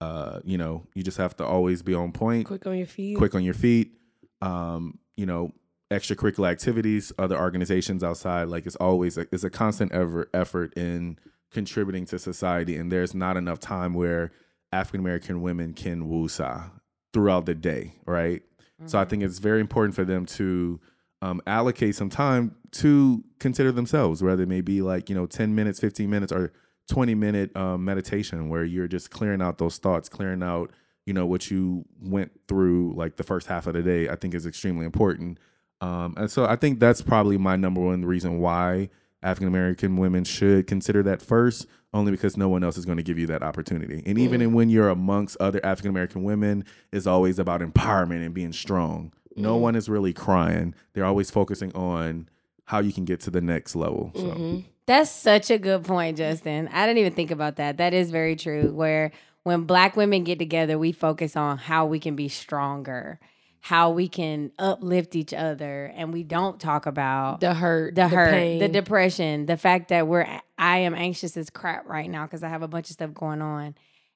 Uh, 0.00 0.40
you 0.42 0.58
know, 0.58 0.84
you 0.96 1.04
just 1.04 1.18
have 1.18 1.36
to 1.36 1.44
always 1.46 1.80
be 1.82 1.94
on 1.94 2.10
point, 2.10 2.44
quick 2.46 2.66
on 2.66 2.76
your 2.76 2.88
feet. 2.88 3.16
quick 3.16 3.36
on 3.36 3.44
your 3.44 3.54
feet. 3.54 3.92
Um, 4.40 4.98
you 5.16 5.26
know, 5.26 5.52
extracurricular 5.90 6.50
activities, 6.50 7.12
other 7.18 7.38
organizations 7.38 8.02
outside. 8.02 8.48
Like 8.48 8.66
it's 8.66 8.76
always 8.76 9.18
a, 9.18 9.26
it's 9.32 9.44
a 9.44 9.50
constant 9.50 9.92
ever 9.92 10.28
effort 10.32 10.72
in 10.76 11.18
contributing 11.50 12.06
to 12.06 12.18
society, 12.18 12.76
and 12.76 12.90
there's 12.90 13.14
not 13.14 13.36
enough 13.36 13.60
time 13.60 13.94
where 13.94 14.32
African 14.72 15.00
American 15.00 15.42
women 15.42 15.74
can 15.74 16.08
woosah 16.08 16.70
throughout 17.12 17.46
the 17.46 17.54
day, 17.54 17.94
right? 18.06 18.42
So 18.86 18.98
I 18.98 19.04
think 19.04 19.22
it's 19.22 19.38
very 19.38 19.60
important 19.60 19.94
for 19.94 20.04
them 20.04 20.26
to 20.26 20.80
um, 21.20 21.40
allocate 21.46 21.94
some 21.94 22.10
time 22.10 22.56
to 22.72 23.22
consider 23.38 23.70
themselves, 23.70 24.22
whether 24.22 24.42
it 24.42 24.48
may 24.48 24.60
be 24.60 24.82
like, 24.82 25.08
you 25.08 25.14
know, 25.14 25.26
10 25.26 25.54
minutes, 25.54 25.78
15 25.78 26.10
minutes, 26.10 26.32
or 26.32 26.52
20 26.90 27.14
minute 27.14 27.56
um, 27.56 27.84
meditation 27.84 28.48
where 28.48 28.64
you're 28.64 28.88
just 28.88 29.10
clearing 29.10 29.40
out 29.40 29.58
those 29.58 29.78
thoughts, 29.78 30.08
clearing 30.08 30.42
out, 30.42 30.72
you 31.06 31.12
know, 31.12 31.26
what 31.26 31.50
you 31.50 31.84
went 32.00 32.32
through 32.48 32.92
like 32.96 33.16
the 33.16 33.22
first 33.24 33.46
half 33.48 33.66
of 33.66 33.74
the 33.74 33.82
day, 33.82 34.08
I 34.08 34.16
think 34.16 34.34
is 34.34 34.46
extremely 34.46 34.86
important. 34.86 35.38
Um, 35.80 36.14
and 36.16 36.30
so 36.30 36.44
I 36.46 36.56
think 36.56 36.78
that's 36.78 37.02
probably 37.02 37.36
my 37.38 37.56
number 37.56 37.80
one 37.80 38.04
reason 38.04 38.38
why 38.38 38.88
African 39.22 39.48
American 39.48 39.96
women 39.96 40.24
should 40.24 40.66
consider 40.66 41.02
that 41.04 41.20
first, 41.20 41.66
only 41.92 42.12
because 42.12 42.36
no 42.36 42.48
one 42.48 42.62
else 42.62 42.76
is 42.76 42.84
going 42.84 42.98
to 42.98 43.02
give 43.02 43.18
you 43.18 43.26
that 43.28 43.42
opportunity. 43.42 44.02
And 44.06 44.18
even 44.18 44.40
in 44.40 44.52
when 44.52 44.68
you're 44.68 44.88
amongst 44.88 45.36
other 45.40 45.60
African 45.64 45.90
American 45.90 46.22
women, 46.22 46.64
it's 46.92 47.06
always 47.06 47.38
about 47.38 47.60
empowerment 47.60 48.24
and 48.24 48.32
being 48.34 48.52
strong. 48.52 49.12
No 49.34 49.56
one 49.56 49.74
is 49.76 49.88
really 49.88 50.12
crying. 50.12 50.74
They're 50.92 51.04
always 51.04 51.30
focusing 51.30 51.72
on 51.74 52.28
how 52.66 52.80
you 52.80 52.92
can 52.92 53.04
get 53.04 53.18
to 53.20 53.30
the 53.30 53.40
next 53.40 53.74
level. 53.74 54.12
So 54.14 54.22
Mhm. 54.22 54.64
That's 54.86 55.10
such 55.10 55.50
a 55.50 55.58
good 55.58 55.84
point, 55.84 56.16
Justin. 56.18 56.68
I 56.72 56.86
didn't 56.86 56.98
even 56.98 57.12
think 57.12 57.30
about 57.30 57.56
that. 57.56 57.76
That 57.78 57.94
is 57.94 58.10
very 58.10 58.34
true. 58.36 58.72
Where 58.74 59.12
when 59.44 59.64
black 59.64 59.96
women 59.96 60.24
get 60.24 60.38
together, 60.38 60.78
we 60.78 60.92
focus 60.92 61.36
on 61.36 61.58
how 61.58 61.86
we 61.86 61.98
can 61.98 62.14
be 62.16 62.28
stronger, 62.28 63.18
how 63.60 63.90
we 63.90 64.08
can 64.08 64.52
uplift 64.58 65.16
each 65.16 65.34
other, 65.34 65.92
and 65.94 66.12
we 66.12 66.22
don't 66.22 66.60
talk 66.60 66.86
about 66.86 67.40
The 67.40 67.54
hurt, 67.54 67.94
the, 67.94 68.08
hurt, 68.08 68.30
pain. 68.30 68.58
the 68.58 68.68
depression, 68.68 69.46
the 69.46 69.56
fact 69.56 69.88
that 69.88 70.06
we're 70.06 70.26
I 70.58 70.78
am 70.78 70.94
anxious 70.94 71.36
as 71.36 71.50
crap 71.50 71.88
right 71.88 72.08
now 72.08 72.24
because 72.24 72.42
I 72.42 72.48
have 72.48 72.62
a 72.62 72.68
bunch 72.68 72.88
of 72.90 72.94
stuff 72.94 73.14
going 73.14 73.42
on. 73.42 73.74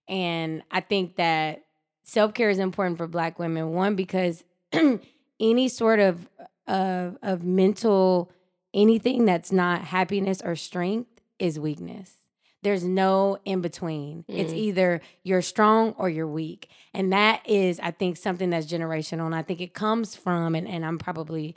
And 0.09 0.63
I 0.71 0.81
think 0.81 1.17
that 1.17 1.65
self-care 2.05 2.51
is 2.51 2.61
important 2.61 2.99
for 2.99 3.09
black 3.09 3.39
women 3.39 3.73
one 3.73 3.97
because 3.97 4.45
any 5.41 5.69
sort 5.69 5.99
of 6.01 6.29
of 6.69 7.17
of 7.23 7.45
mental 7.45 8.31
anything 8.75 9.25
that's 9.25 9.51
not 9.51 9.83
happiness 9.83 10.43
or 10.45 10.55
strength 10.55 11.21
is 11.39 11.59
weakness. 11.59 12.16
There's 12.67 12.83
no 12.83 13.39
in 13.45 13.61
between. 13.61 14.25
It's 14.27 14.53
Mm. 14.53 14.57
either 14.57 15.01
you're 15.23 15.41
strong 15.41 15.95
or 15.99 16.09
you're 16.09 16.27
weak. 16.27 16.69
And 16.93 17.13
that 17.13 17.49
is, 17.49 17.79
I 17.79 17.93
think, 17.93 18.17
something 18.17 18.51
that's 18.51 18.67
generational. 18.67 19.27
And 19.27 19.37
I 19.37 19.43
think 19.43 19.61
it 19.61 19.73
comes 19.73 20.17
from, 20.17 20.57
and, 20.57 20.67
and 20.67 20.85
I'm 20.85 20.99
probably, 20.99 21.55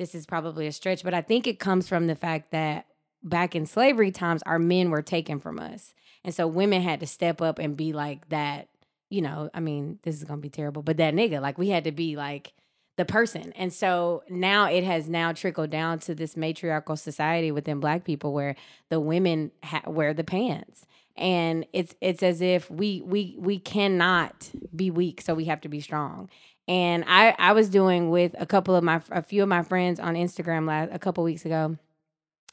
this 0.00 0.16
is 0.16 0.26
probably 0.26 0.66
a 0.66 0.72
stretch, 0.72 1.04
but 1.04 1.14
I 1.14 1.20
think 1.20 1.46
it 1.46 1.60
comes 1.60 1.86
from 1.86 2.08
the 2.08 2.16
fact 2.16 2.50
that 2.50 2.86
back 3.22 3.54
in 3.54 3.66
slavery 3.66 4.10
times, 4.10 4.42
our 4.46 4.58
men 4.58 4.90
were 4.90 5.00
taken 5.00 5.38
from 5.38 5.60
us. 5.60 5.94
And 6.24 6.34
so 6.34 6.48
women 6.48 6.82
had 6.82 6.98
to 7.00 7.06
step 7.06 7.40
up 7.40 7.60
and 7.60 7.76
be 7.76 7.92
like 7.92 8.28
that, 8.30 8.68
you 9.10 9.22
know, 9.22 9.50
I 9.54 9.60
mean, 9.60 10.00
this 10.02 10.16
is 10.16 10.24
going 10.24 10.40
to 10.40 10.42
be 10.42 10.50
terrible, 10.50 10.82
but 10.82 10.96
that 10.96 11.14
nigga, 11.14 11.40
like 11.40 11.56
we 11.56 11.68
had 11.68 11.84
to 11.84 11.92
be 11.92 12.16
like, 12.16 12.52
the 12.98 13.06
person. 13.06 13.52
And 13.56 13.72
so 13.72 14.22
now 14.28 14.66
it 14.66 14.84
has 14.84 15.08
now 15.08 15.32
trickled 15.32 15.70
down 15.70 16.00
to 16.00 16.14
this 16.14 16.36
matriarchal 16.36 16.96
society 16.96 17.50
within 17.50 17.80
black 17.80 18.04
people 18.04 18.34
where 18.34 18.56
the 18.90 19.00
women 19.00 19.52
ha- 19.62 19.82
wear 19.86 20.12
the 20.12 20.24
pants. 20.24 20.84
And 21.16 21.64
it's 21.72 21.94
it's 22.00 22.22
as 22.22 22.40
if 22.42 22.70
we 22.70 23.02
we 23.02 23.36
we 23.38 23.58
cannot 23.58 24.50
be 24.74 24.90
weak, 24.90 25.20
so 25.20 25.34
we 25.34 25.46
have 25.46 25.60
to 25.62 25.68
be 25.68 25.80
strong. 25.80 26.28
And 26.68 27.04
I 27.08 27.34
I 27.38 27.52
was 27.52 27.70
doing 27.70 28.10
with 28.10 28.36
a 28.38 28.46
couple 28.46 28.76
of 28.76 28.84
my 28.84 29.00
a 29.10 29.22
few 29.22 29.42
of 29.42 29.48
my 29.48 29.62
friends 29.62 29.98
on 29.98 30.14
Instagram 30.14 30.66
last 30.66 30.90
a 30.92 30.98
couple 30.98 31.24
weeks 31.24 31.44
ago 31.44 31.76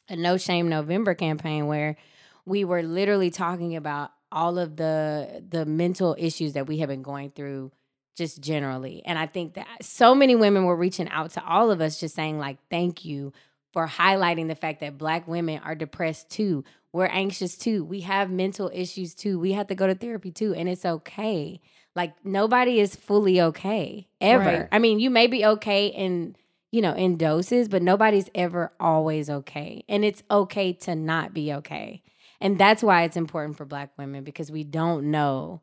a 0.08 0.16
No 0.16 0.36
Shame 0.36 0.68
November 0.68 1.14
campaign 1.14 1.66
where 1.66 1.96
we 2.44 2.64
were 2.64 2.82
literally 2.82 3.30
talking 3.30 3.76
about 3.76 4.10
all 4.32 4.58
of 4.58 4.76
the 4.76 5.44
the 5.48 5.64
mental 5.64 6.16
issues 6.18 6.52
that 6.54 6.66
we 6.66 6.78
have 6.78 6.88
been 6.88 7.02
going 7.02 7.30
through 7.30 7.70
just 8.16 8.40
generally. 8.40 9.02
And 9.04 9.18
I 9.18 9.26
think 9.26 9.54
that 9.54 9.66
so 9.82 10.14
many 10.14 10.34
women 10.34 10.64
were 10.64 10.76
reaching 10.76 11.08
out 11.10 11.30
to 11.32 11.44
all 11.44 11.70
of 11.70 11.80
us 11.80 12.00
just 12.00 12.14
saying 12.14 12.38
like 12.38 12.58
thank 12.70 13.04
you 13.04 13.32
for 13.72 13.86
highlighting 13.86 14.48
the 14.48 14.54
fact 14.54 14.80
that 14.80 14.98
black 14.98 15.28
women 15.28 15.60
are 15.62 15.74
depressed 15.74 16.30
too. 16.30 16.64
We're 16.92 17.06
anxious 17.06 17.56
too. 17.56 17.84
We 17.84 18.00
have 18.00 18.30
mental 18.30 18.70
issues 18.72 19.14
too. 19.14 19.38
We 19.38 19.52
have 19.52 19.66
to 19.66 19.74
go 19.74 19.86
to 19.86 19.94
therapy 19.94 20.30
too 20.30 20.54
and 20.54 20.68
it's 20.68 20.84
okay. 20.84 21.60
Like 21.94 22.14
nobody 22.24 22.80
is 22.80 22.96
fully 22.96 23.40
okay 23.40 24.08
ever. 24.20 24.44
Right. 24.44 24.68
I 24.72 24.78
mean, 24.78 24.98
you 24.98 25.10
may 25.10 25.26
be 25.26 25.44
okay 25.44 25.88
in 25.88 26.36
you 26.72 26.82
know, 26.82 26.92
in 26.92 27.16
doses, 27.16 27.68
but 27.68 27.82
nobody's 27.82 28.28
ever 28.34 28.72
always 28.78 29.30
okay. 29.30 29.84
And 29.88 30.04
it's 30.04 30.22
okay 30.30 30.72
to 30.72 30.94
not 30.94 31.32
be 31.32 31.52
okay. 31.54 32.02
And 32.40 32.58
that's 32.58 32.82
why 32.82 33.04
it's 33.04 33.16
important 33.16 33.56
for 33.56 33.64
black 33.64 33.96
women 33.96 34.24
because 34.24 34.50
we 34.50 34.64
don't 34.64 35.10
know. 35.10 35.62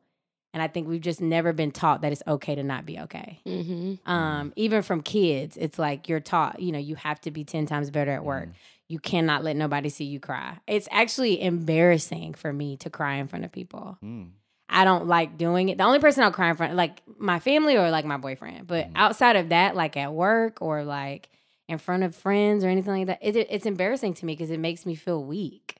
And 0.53 0.61
I 0.61 0.67
think 0.67 0.87
we've 0.87 1.01
just 1.01 1.19
never 1.19 1.51
been 1.51 1.71
taught 1.71 2.01
that 2.01 2.11
it's 2.11 2.21
okay 2.27 2.53
to 2.55 2.63
not 2.63 2.85
be 2.85 2.99
okay. 2.99 3.39
Mm-hmm. 3.45 4.09
Um, 4.09 4.53
even 4.55 4.83
from 4.83 5.01
kids, 5.01 5.57
it's 5.57 5.79
like 5.79 6.07
you're 6.07 6.19
taught, 6.19 6.61
you 6.61 6.71
know, 6.71 6.77
you 6.79 6.95
have 6.95 7.19
to 7.21 7.31
be 7.31 7.43
10 7.43 7.65
times 7.65 7.89
better 7.89 8.11
at 8.11 8.23
work. 8.23 8.49
You 8.87 8.99
cannot 8.99 9.43
let 9.43 9.55
nobody 9.55 9.89
see 9.89 10.05
you 10.05 10.19
cry. 10.19 10.59
It's 10.67 10.87
actually 10.91 11.41
embarrassing 11.41 12.35
for 12.35 12.53
me 12.53 12.77
to 12.77 12.89
cry 12.91 13.15
in 13.15 13.27
front 13.27 13.45
of 13.45 13.51
people. 13.51 13.97
Mm. 14.03 14.29
I 14.69 14.85
don't 14.85 15.07
like 15.07 15.37
doing 15.37 15.69
it. 15.69 15.77
The 15.77 15.83
only 15.83 15.99
person 15.99 16.23
I'll 16.23 16.31
cry 16.31 16.49
in 16.49 16.55
front, 16.55 16.75
like 16.75 17.01
my 17.17 17.39
family 17.39 17.75
or 17.75 17.89
like 17.89 18.05
my 18.05 18.17
boyfriend. 18.17 18.67
But 18.67 18.87
Mhm. 18.89 18.91
outside 18.95 19.35
of 19.35 19.49
that, 19.49 19.75
like 19.75 19.97
at 19.97 20.13
work 20.13 20.61
or 20.61 20.83
like 20.83 21.29
in 21.67 21.77
front 21.79 22.03
of 22.03 22.15
friends 22.15 22.63
or 22.63 22.69
anything 22.69 22.93
like 22.93 23.07
that, 23.07 23.19
it, 23.21 23.35
it's 23.49 23.65
embarrassing 23.65 24.13
to 24.15 24.25
me 24.25 24.33
because 24.33 24.51
it 24.51 24.59
makes 24.59 24.85
me 24.85 24.93
feel 24.95 25.23
weak. 25.23 25.77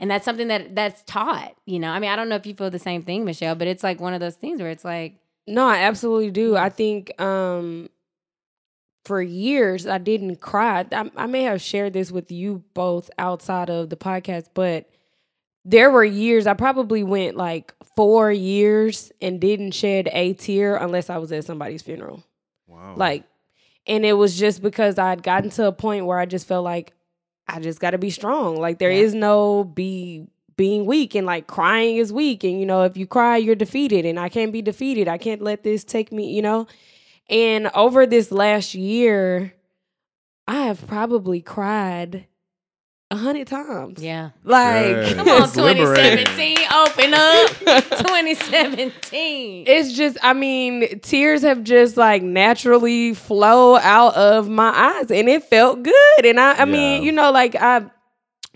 And 0.00 0.10
that's 0.10 0.24
something 0.24 0.48
that 0.48 0.74
that's 0.74 1.02
taught. 1.02 1.54
You 1.66 1.78
know, 1.80 1.90
I 1.90 1.98
mean, 1.98 2.10
I 2.10 2.16
don't 2.16 2.28
know 2.28 2.36
if 2.36 2.46
you 2.46 2.54
feel 2.54 2.70
the 2.70 2.78
same 2.78 3.02
thing, 3.02 3.24
Michelle, 3.24 3.54
but 3.54 3.66
it's 3.66 3.82
like 3.82 4.00
one 4.00 4.14
of 4.14 4.20
those 4.20 4.36
things 4.36 4.60
where 4.60 4.70
it's 4.70 4.84
like, 4.84 5.16
No, 5.46 5.66
I 5.66 5.78
absolutely 5.78 6.30
do. 6.30 6.56
I 6.56 6.68
think 6.68 7.20
um 7.20 7.88
for 9.04 9.20
years 9.22 9.86
I 9.86 9.98
didn't 9.98 10.36
cry. 10.36 10.84
I, 10.92 11.10
I 11.16 11.26
may 11.26 11.42
have 11.44 11.60
shared 11.60 11.94
this 11.94 12.12
with 12.12 12.30
you 12.30 12.62
both 12.74 13.10
outside 13.18 13.70
of 13.70 13.90
the 13.90 13.96
podcast, 13.96 14.48
but 14.54 14.88
there 15.64 15.90
were 15.90 16.04
years 16.04 16.46
I 16.46 16.54
probably 16.54 17.02
went 17.02 17.36
like 17.36 17.74
four 17.96 18.30
years 18.30 19.10
and 19.20 19.40
didn't 19.40 19.72
shed 19.72 20.08
a 20.12 20.34
tear 20.34 20.76
unless 20.76 21.10
I 21.10 21.18
was 21.18 21.32
at 21.32 21.44
somebody's 21.44 21.82
funeral. 21.82 22.22
Wow. 22.66 22.94
Like, 22.96 23.24
and 23.86 24.04
it 24.04 24.12
was 24.12 24.38
just 24.38 24.62
because 24.62 24.98
I'd 24.98 25.22
gotten 25.22 25.50
to 25.50 25.66
a 25.66 25.72
point 25.72 26.06
where 26.06 26.18
I 26.18 26.26
just 26.26 26.46
felt 26.46 26.64
like 26.64 26.92
I 27.48 27.60
just 27.60 27.80
got 27.80 27.90
to 27.90 27.98
be 27.98 28.10
strong. 28.10 28.56
Like 28.60 28.78
there 28.78 28.90
Yeah. 28.90 29.00
is 29.00 29.14
no 29.14 29.64
be 29.64 30.26
being 30.56 30.86
weak 30.86 31.14
and 31.14 31.26
like 31.26 31.46
crying 31.46 31.98
is 31.98 32.12
weak 32.12 32.42
and 32.42 32.58
you 32.58 32.66
know 32.66 32.82
if 32.82 32.96
you 32.96 33.06
cry 33.06 33.36
you're 33.36 33.54
defeated 33.54 34.04
and 34.04 34.18
I 34.18 34.28
can't 34.28 34.52
be 34.52 34.60
defeated. 34.62 35.06
I 35.08 35.16
can't 35.18 35.40
let 35.40 35.62
this 35.62 35.84
take 35.84 36.10
me, 36.12 36.32
you 36.34 36.42
know. 36.42 36.66
And 37.30 37.68
over 37.74 38.06
this 38.06 38.32
last 38.32 38.74
year 38.74 39.54
I 40.48 40.62
have 40.62 40.86
probably 40.86 41.40
cried 41.40 42.26
a 43.10 43.16
hundred 43.16 43.46
times. 43.46 44.02
yeah. 44.02 44.30
Like 44.44 44.84
Yes. 44.86 45.14
Come 45.14 45.28
on, 45.28 45.48
2017, 45.50 46.58
open 46.74 47.14
up. 47.14 47.50
2017. 47.98 49.64
it's 49.66 49.92
just 49.92 50.16
i 50.22 50.32
mean 50.32 51.00
tears 51.00 51.42
have 51.42 51.62
just 51.64 51.96
like 51.96 52.22
naturally 52.22 53.14
flow 53.14 53.76
out 53.76 54.14
of 54.14 54.48
my 54.48 54.68
eyes 54.70 55.10
and 55.10 55.28
it 55.28 55.42
felt 55.44 55.82
good 55.82 56.24
and 56.26 56.38
i 56.38 56.52
i 56.54 56.64
mean 56.64 57.02
you 57.02 57.12
know 57.12 57.30
like 57.30 57.54
i 57.56 57.82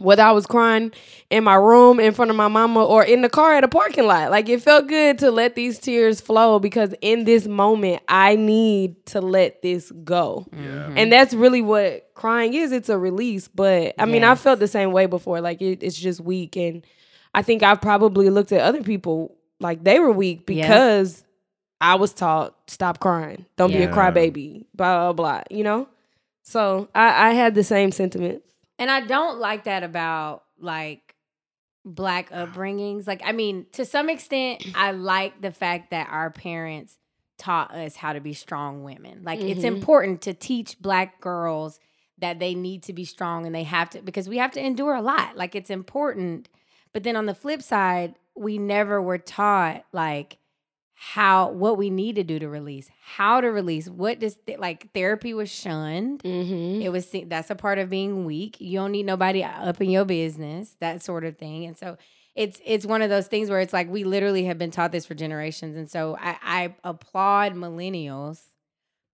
whether 0.03 0.23
i 0.23 0.31
was 0.33 0.47
crying 0.47 0.93
in 1.31 1.45
my 1.45 1.55
room 1.55 1.99
in 2.01 2.13
front 2.13 2.31
of 2.31 2.37
my 2.37 2.49
mama 2.49 2.85
or 2.85 3.03
in 3.05 3.23
the 3.23 3.29
car 3.29 3.55
at 3.55 3.65
a 3.65 3.69
parking 3.69 4.07
lot. 4.07 4.31
Like 4.31 4.49
it 4.51 4.61
felt 4.61 4.87
good 4.87 5.19
to 5.21 5.31
let 5.31 5.55
these 5.55 5.79
tears 5.79 6.21
flow 6.21 6.59
because 6.59 6.95
in 7.01 7.25
this 7.25 7.47
moment 7.47 8.03
i 8.09 8.37
need 8.37 9.07
to 9.07 9.21
let 9.21 9.63
this 9.63 9.91
go. 10.05 10.47
Mhm. 10.55 10.95
and 10.99 11.11
that's 11.13 11.33
really 11.33 11.63
what 11.63 12.09
crying 12.15 12.53
is. 12.55 12.71
It's 12.73 12.89
a 12.91 12.99
release. 12.99 13.49
But 13.49 13.95
i 13.99 14.05
mean 14.05 14.25
i 14.25 14.35
felt 14.35 14.59
the 14.59 14.69
same 14.69 14.93
way 14.93 15.07
before. 15.07 15.41
Like 15.41 15.63
it, 15.63 15.83
it's 15.83 15.97
just 15.99 16.21
weak. 16.21 16.57
And 16.57 16.85
i 17.35 17.41
think 17.43 17.63
i've 17.63 17.81
probably 17.81 18.29
looked 18.29 18.53
at 18.53 18.61
other 18.61 18.83
people 18.83 19.35
like 19.61 19.83
they 19.85 19.99
were 20.01 20.13
weak 20.13 20.43
Yeah. 20.49 20.63
because 20.67 21.25
i 21.81 21.95
was 21.95 22.13
taught 22.13 22.55
stop 22.67 23.01
crying. 23.01 23.47
Don't 23.57 23.71
be 23.71 23.79
a 23.79 23.81
Yeah. 23.83 23.95
crybaby. 23.95 24.67
Blah 24.75 25.13
blah 25.13 25.13
blah 25.15 25.43
you 25.51 25.65
know? 25.65 25.89
So 26.43 26.89
i 26.95 27.29
i 27.29 27.33
had 27.33 27.55
the 27.55 27.65
same 27.65 27.91
sentiments 27.93 28.52
And 28.83 28.91
I 28.91 29.03
don't 29.03 29.39
like 29.39 29.63
that 29.65 29.85
about 29.85 30.43
like 30.59 31.15
black 31.85 32.31
upbringings. 32.31 33.07
Like, 33.07 33.23
I 33.25 33.31
mean, 33.31 33.67
to 33.75 33.85
some 33.85 34.11
extent, 34.11 34.67
I 34.75 34.91
like 34.91 35.41
the 35.41 35.53
fact 35.53 35.93
that 35.93 36.09
our 36.11 36.31
parents 36.31 36.99
taught 37.39 37.73
us 37.73 37.95
how 37.95 38.13
to 38.13 38.21
be 38.21 38.33
strong 38.33 38.83
women. 38.83 39.23
Like, 39.23 39.41
it's 39.41 39.61
Mhm. 39.61 39.69
important 39.69 40.23
to 40.23 40.35
teach 40.35 40.81
black 40.81 41.21
girls 41.21 41.79
that 42.19 42.41
they 42.41 42.57
need 42.57 42.83
to 42.83 42.93
be 42.93 43.05
strong 43.05 43.47
and 43.47 43.55
they 43.55 43.63
have 43.63 43.89
to, 43.91 44.03
because 44.03 44.29
we 44.29 44.39
have 44.39 44.51
to 44.55 44.61
endure 44.67 44.97
a 44.97 45.01
lot. 45.01 45.37
Like, 45.37 45.55
it's 45.55 45.71
important. 45.71 46.49
But 46.93 47.05
then 47.05 47.15
on 47.15 47.27
the 47.27 47.37
flip 47.37 47.63
side, 47.63 48.17
we 48.35 48.59
never 48.59 49.01
were 49.01 49.19
taught, 49.19 49.85
like, 49.93 50.39
how 51.05 51.51
what 51.51 51.77
we 51.77 51.91
need 51.91 52.15
to 52.15 52.23
do 52.23 52.39
to 52.39 52.49
release 52.49 52.89
how 53.17 53.41
to 53.41 53.49
release 53.49 53.89
what 53.89 54.21
does 54.21 54.37
th- 54.47 54.59
like 54.59 54.93
therapy 54.93 55.35
was 55.35 55.51
shunned 55.51 56.23
mm-hmm. 56.23 56.81
it 56.81 56.91
was 56.91 57.13
that's 57.27 57.51
a 57.51 57.55
part 57.55 57.79
of 57.79 57.91
being 57.91 58.25
weak. 58.25 58.61
You 58.61 58.79
don't 58.79 58.93
need 58.93 59.07
nobody 59.07 59.45
up 59.45 59.81
in 59.81 59.91
your 59.91 60.05
business, 60.05 60.77
that 60.81 61.03
sort 61.03 61.25
of 61.25 61.37
thing. 61.37 61.65
And 61.65 61.77
so 61.77 61.97
it's 62.35 62.61
it's 62.65 62.87
one 62.87 63.03
of 63.03 63.11
those 63.11 63.27
things 63.27 63.51
where 63.51 63.61
it's 63.61 63.73
like 63.73 63.91
we 63.91 64.05
literally 64.05 64.45
have 64.45 64.59
been 64.59 64.71
taught 64.71 64.93
this 64.93 65.07
for 65.07 65.15
generations. 65.15 65.77
And 65.77 65.91
so 65.91 66.17
I, 66.21 66.37
I 66.43 66.75
applaud 66.85 67.55
millennials 67.55 68.41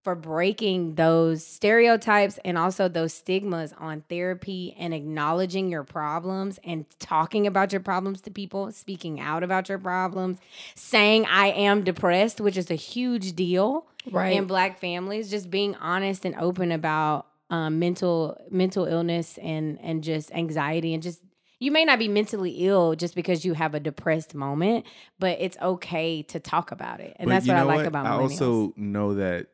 for 0.03 0.15
breaking 0.15 0.95
those 0.95 1.45
stereotypes 1.45 2.39
and 2.45 2.57
also 2.57 2.89
those 2.89 3.13
stigmas 3.13 3.75
on 3.79 4.03
therapy 4.09 4.75
and 4.79 4.95
acknowledging 4.95 5.69
your 5.69 5.85
problems 5.85 6.59
and 6.65 6.87
talking 6.99 7.47
about 7.47 7.73
your 7.73 7.81
problems 7.81 8.21
to 8.23 8.31
people, 8.31 8.71
speaking 8.73 9.21
out 9.21 9.43
about 9.43 9.69
your 9.69 9.79
problems, 9.79 10.39
saying 10.75 11.27
I 11.27 11.49
am 11.49 11.83
depressed, 11.85 12.41
which 12.41 12.57
is 12.57 12.71
a 12.71 12.77
huge 12.77 13.35
deal 13.35 13.87
right. 14.11 14.37
in 14.37 14.47
black 14.47 14.79
families 14.79 15.31
just 15.31 15.51
being 15.51 15.75
honest 15.77 16.25
and 16.25 16.35
open 16.37 16.73
about 16.73 17.27
um, 17.51 17.79
mental 17.79 18.41
mental 18.51 18.85
illness 18.85 19.39
and 19.39 19.79
and 19.83 20.05
just 20.05 20.31
anxiety 20.33 20.93
and 20.93 21.03
just 21.03 21.23
you 21.59 21.73
may 21.73 21.85
not 21.85 21.99
be 21.99 22.07
mentally 22.07 22.51
ill 22.67 22.95
just 22.95 23.15
because 23.15 23.45
you 23.45 23.55
have 23.55 23.75
a 23.75 23.81
depressed 23.81 24.35
moment 24.35 24.85
but 25.19 25.39
it's 25.41 25.57
okay 25.63 26.23
to 26.25 26.41
talk 26.41 26.73
about 26.73 27.01
it 27.01 27.17
and 27.19 27.27
But 27.27 27.35
that's 27.35 27.49
what 27.49 27.57
i 27.57 27.61
know 27.61 27.67
like 27.67 27.87
about 27.87 28.05
I 28.05 28.11
also 28.11 28.75
know 28.77 29.15
that 29.15 29.47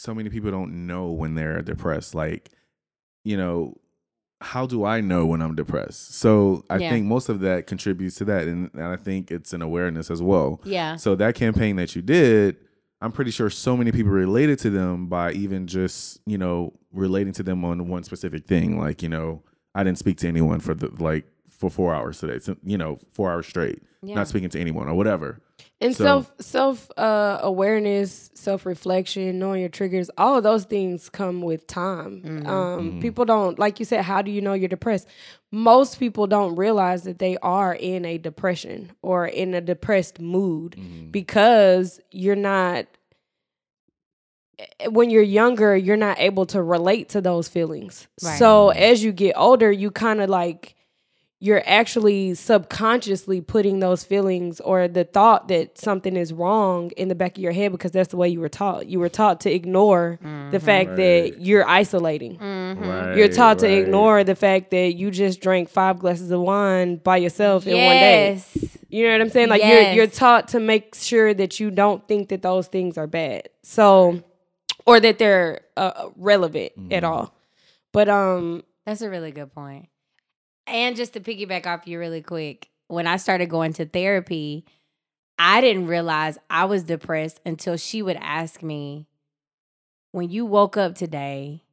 so 0.00 0.14
many 0.14 0.30
people 0.30 0.50
don't 0.50 0.86
know 0.86 1.10
when 1.10 1.34
they're 1.34 1.60
depressed. 1.62 2.14
Like, 2.14 2.50
you 3.24 3.36
know, 3.36 3.74
how 4.40 4.64
do 4.66 4.84
I 4.86 5.02
know 5.02 5.26
when 5.26 5.42
I'm 5.42 5.54
depressed? 5.54 6.14
So 6.14 6.64
I 6.70 6.78
Yeah. 6.78 6.90
think 6.90 7.04
most 7.06 7.28
of 7.28 7.40
that 7.40 7.66
contributes 7.66 8.16
to 8.16 8.24
that, 8.24 8.48
and, 8.48 8.70
and 8.72 8.84
I 8.84 8.96
think 8.96 9.30
it's 9.30 9.52
an 9.52 9.60
awareness 9.60 10.10
as 10.10 10.22
well. 10.22 10.60
Yeah. 10.64 10.96
So 10.96 11.14
that 11.16 11.34
campaign 11.34 11.76
that 11.76 11.94
you 11.94 12.00
did, 12.00 12.56
I'm 13.02 13.12
pretty 13.12 13.30
sure 13.30 13.50
so 13.50 13.76
many 13.76 13.92
people 13.92 14.12
related 14.12 14.58
to 14.60 14.70
them 14.70 15.06
by 15.08 15.32
even 15.32 15.66
just 15.66 16.20
you 16.26 16.38
know 16.38 16.72
relating 16.92 17.32
to 17.34 17.42
them 17.42 17.64
on 17.64 17.88
one 17.88 18.02
specific 18.02 18.46
thing. 18.46 18.78
Like 18.80 19.02
you 19.02 19.08
know, 19.10 19.42
I 19.74 19.84
didn't 19.84 19.98
speak 19.98 20.16
to 20.18 20.28
anyone 20.28 20.60
for 20.60 20.74
the 20.74 20.88
like 21.02 21.26
for 21.48 21.68
four 21.68 21.94
hours 21.94 22.18
today. 22.18 22.38
So, 22.38 22.56
you 22.64 22.78
know, 22.78 22.98
four 23.12 23.30
hours 23.30 23.46
straight, 23.46 23.82
Yeah. 24.02 24.14
not 24.14 24.28
speaking 24.28 24.48
to 24.48 24.58
anyone 24.58 24.88
or 24.88 24.94
whatever. 24.94 25.40
And 25.82 25.96
So- 25.96 26.04
self 26.04 26.32
self 26.40 26.90
uh, 26.98 27.38
awareness, 27.42 28.30
self 28.34 28.66
reflection, 28.66 29.38
knowing 29.38 29.60
your 29.60 29.70
triggers, 29.70 30.10
all 30.18 30.36
of 30.36 30.42
those 30.42 30.64
things 30.64 31.08
come 31.08 31.40
with 31.40 31.66
time. 31.66 32.22
Mhm. 32.22 32.46
Um, 32.46 32.92
Mhm. 32.92 33.00
People 33.00 33.24
don't 33.24 33.58
like 33.58 33.78
you 33.78 33.86
said. 33.86 34.02
How 34.04 34.20
do 34.20 34.30
you 34.30 34.42
know 34.42 34.52
you're 34.52 34.68
depressed? 34.68 35.08
Most 35.50 35.98
people 35.98 36.26
don't 36.26 36.54
realize 36.56 37.04
that 37.04 37.18
they 37.18 37.38
are 37.38 37.74
in 37.74 38.04
a 38.04 38.18
depression 38.18 38.92
or 39.02 39.26
in 39.26 39.54
a 39.54 39.60
depressed 39.62 40.20
mood 40.20 40.76
Mhm. 40.78 41.10
because 41.10 41.98
you're 42.10 42.36
not. 42.36 42.86
When 44.90 45.08
you're 45.08 45.22
younger, 45.22 45.74
you're 45.74 45.96
not 45.96 46.18
able 46.20 46.44
to 46.46 46.62
relate 46.62 47.08
to 47.10 47.22
those 47.22 47.48
feelings. 47.48 48.06
Right. 48.22 48.38
So 48.38 48.68
as 48.70 49.02
you 49.02 49.12
get 49.12 49.32
older, 49.36 49.72
you 49.72 49.90
kind 49.90 50.20
of 50.20 50.28
like 50.28 50.74
you're 51.42 51.62
actually 51.64 52.34
subconsciously 52.34 53.40
putting 53.40 53.80
those 53.80 54.04
feelings 54.04 54.60
or 54.60 54.86
the 54.88 55.04
thought 55.04 55.48
that 55.48 55.78
something 55.78 56.14
is 56.16 56.32
wrong 56.34 56.90
in 56.98 57.08
the 57.08 57.14
back 57.14 57.36
of 57.36 57.42
your 57.42 57.52
head 57.52 57.72
because 57.72 57.90
that's 57.92 58.10
the 58.10 58.16
way 58.18 58.28
you 58.28 58.40
were 58.40 58.48
taught. 58.48 58.86
You 58.86 59.00
were 59.00 59.08
taught 59.08 59.40
to 59.40 59.50
ignore 59.50 60.18
the 60.50 60.60
fact 60.60 60.90
Right. 60.90 60.96
that 60.96 61.40
you're 61.40 61.66
isolating. 61.66 62.36
Mhm. 62.36 62.80
Right, 62.80 63.16
You're 63.16 63.28
taught 63.28 63.58
to 63.60 63.66
right. 63.66 63.78
ignore 63.78 64.22
the 64.22 64.34
fact 64.34 64.70
that 64.72 64.94
you 64.96 65.10
just 65.10 65.40
drank 65.40 65.70
five 65.70 65.98
glasses 65.98 66.30
of 66.30 66.40
wine 66.40 66.96
by 66.96 67.16
yourself 67.16 67.66
in 67.66 67.72
one 67.74 67.96
day. 67.96 68.38
You 68.90 69.06
know 69.06 69.12
what 69.12 69.20
I'm 69.22 69.30
saying? 69.30 69.48
Like 69.48 69.62
Yes. 69.62 69.94
you're 69.94 69.94
you're 70.04 70.06
taught 70.12 70.48
to 70.48 70.60
make 70.60 70.94
sure 70.94 71.32
that 71.32 71.58
you 71.58 71.70
don't 71.70 72.06
think 72.06 72.28
that 72.28 72.42
those 72.42 72.66
things 72.66 72.98
are 72.98 73.06
bad. 73.06 73.48
So 73.62 74.20
or 74.86 75.00
that 75.00 75.18
they're 75.18 75.60
uh, 75.76 76.08
relevant 76.16 76.72
at 76.90 77.02
Mhm. 77.02 77.08
all. 77.08 77.34
But 77.92 78.08
um 78.10 78.62
That's 78.84 79.00
a 79.02 79.08
really 79.08 79.30
good 79.30 79.54
point. 79.54 79.86
And 80.70 80.94
just 80.94 81.14
to 81.14 81.20
piggyback 81.20 81.66
off 81.66 81.88
you 81.88 81.98
really 81.98 82.22
quick, 82.22 82.68
when 82.86 83.08
I 83.08 83.16
started 83.16 83.50
going 83.50 83.72
to 83.74 83.86
therapy, 83.86 84.64
I 85.36 85.60
didn't 85.60 85.88
realize 85.88 86.38
I 86.48 86.66
was 86.66 86.84
depressed 86.84 87.40
until 87.44 87.76
she 87.76 88.02
would 88.02 88.16
ask 88.16 88.62
me, 88.62 89.08
When 90.12 90.30
you 90.30 90.46
woke 90.46 90.76
up 90.76 90.94
today, 90.94 91.64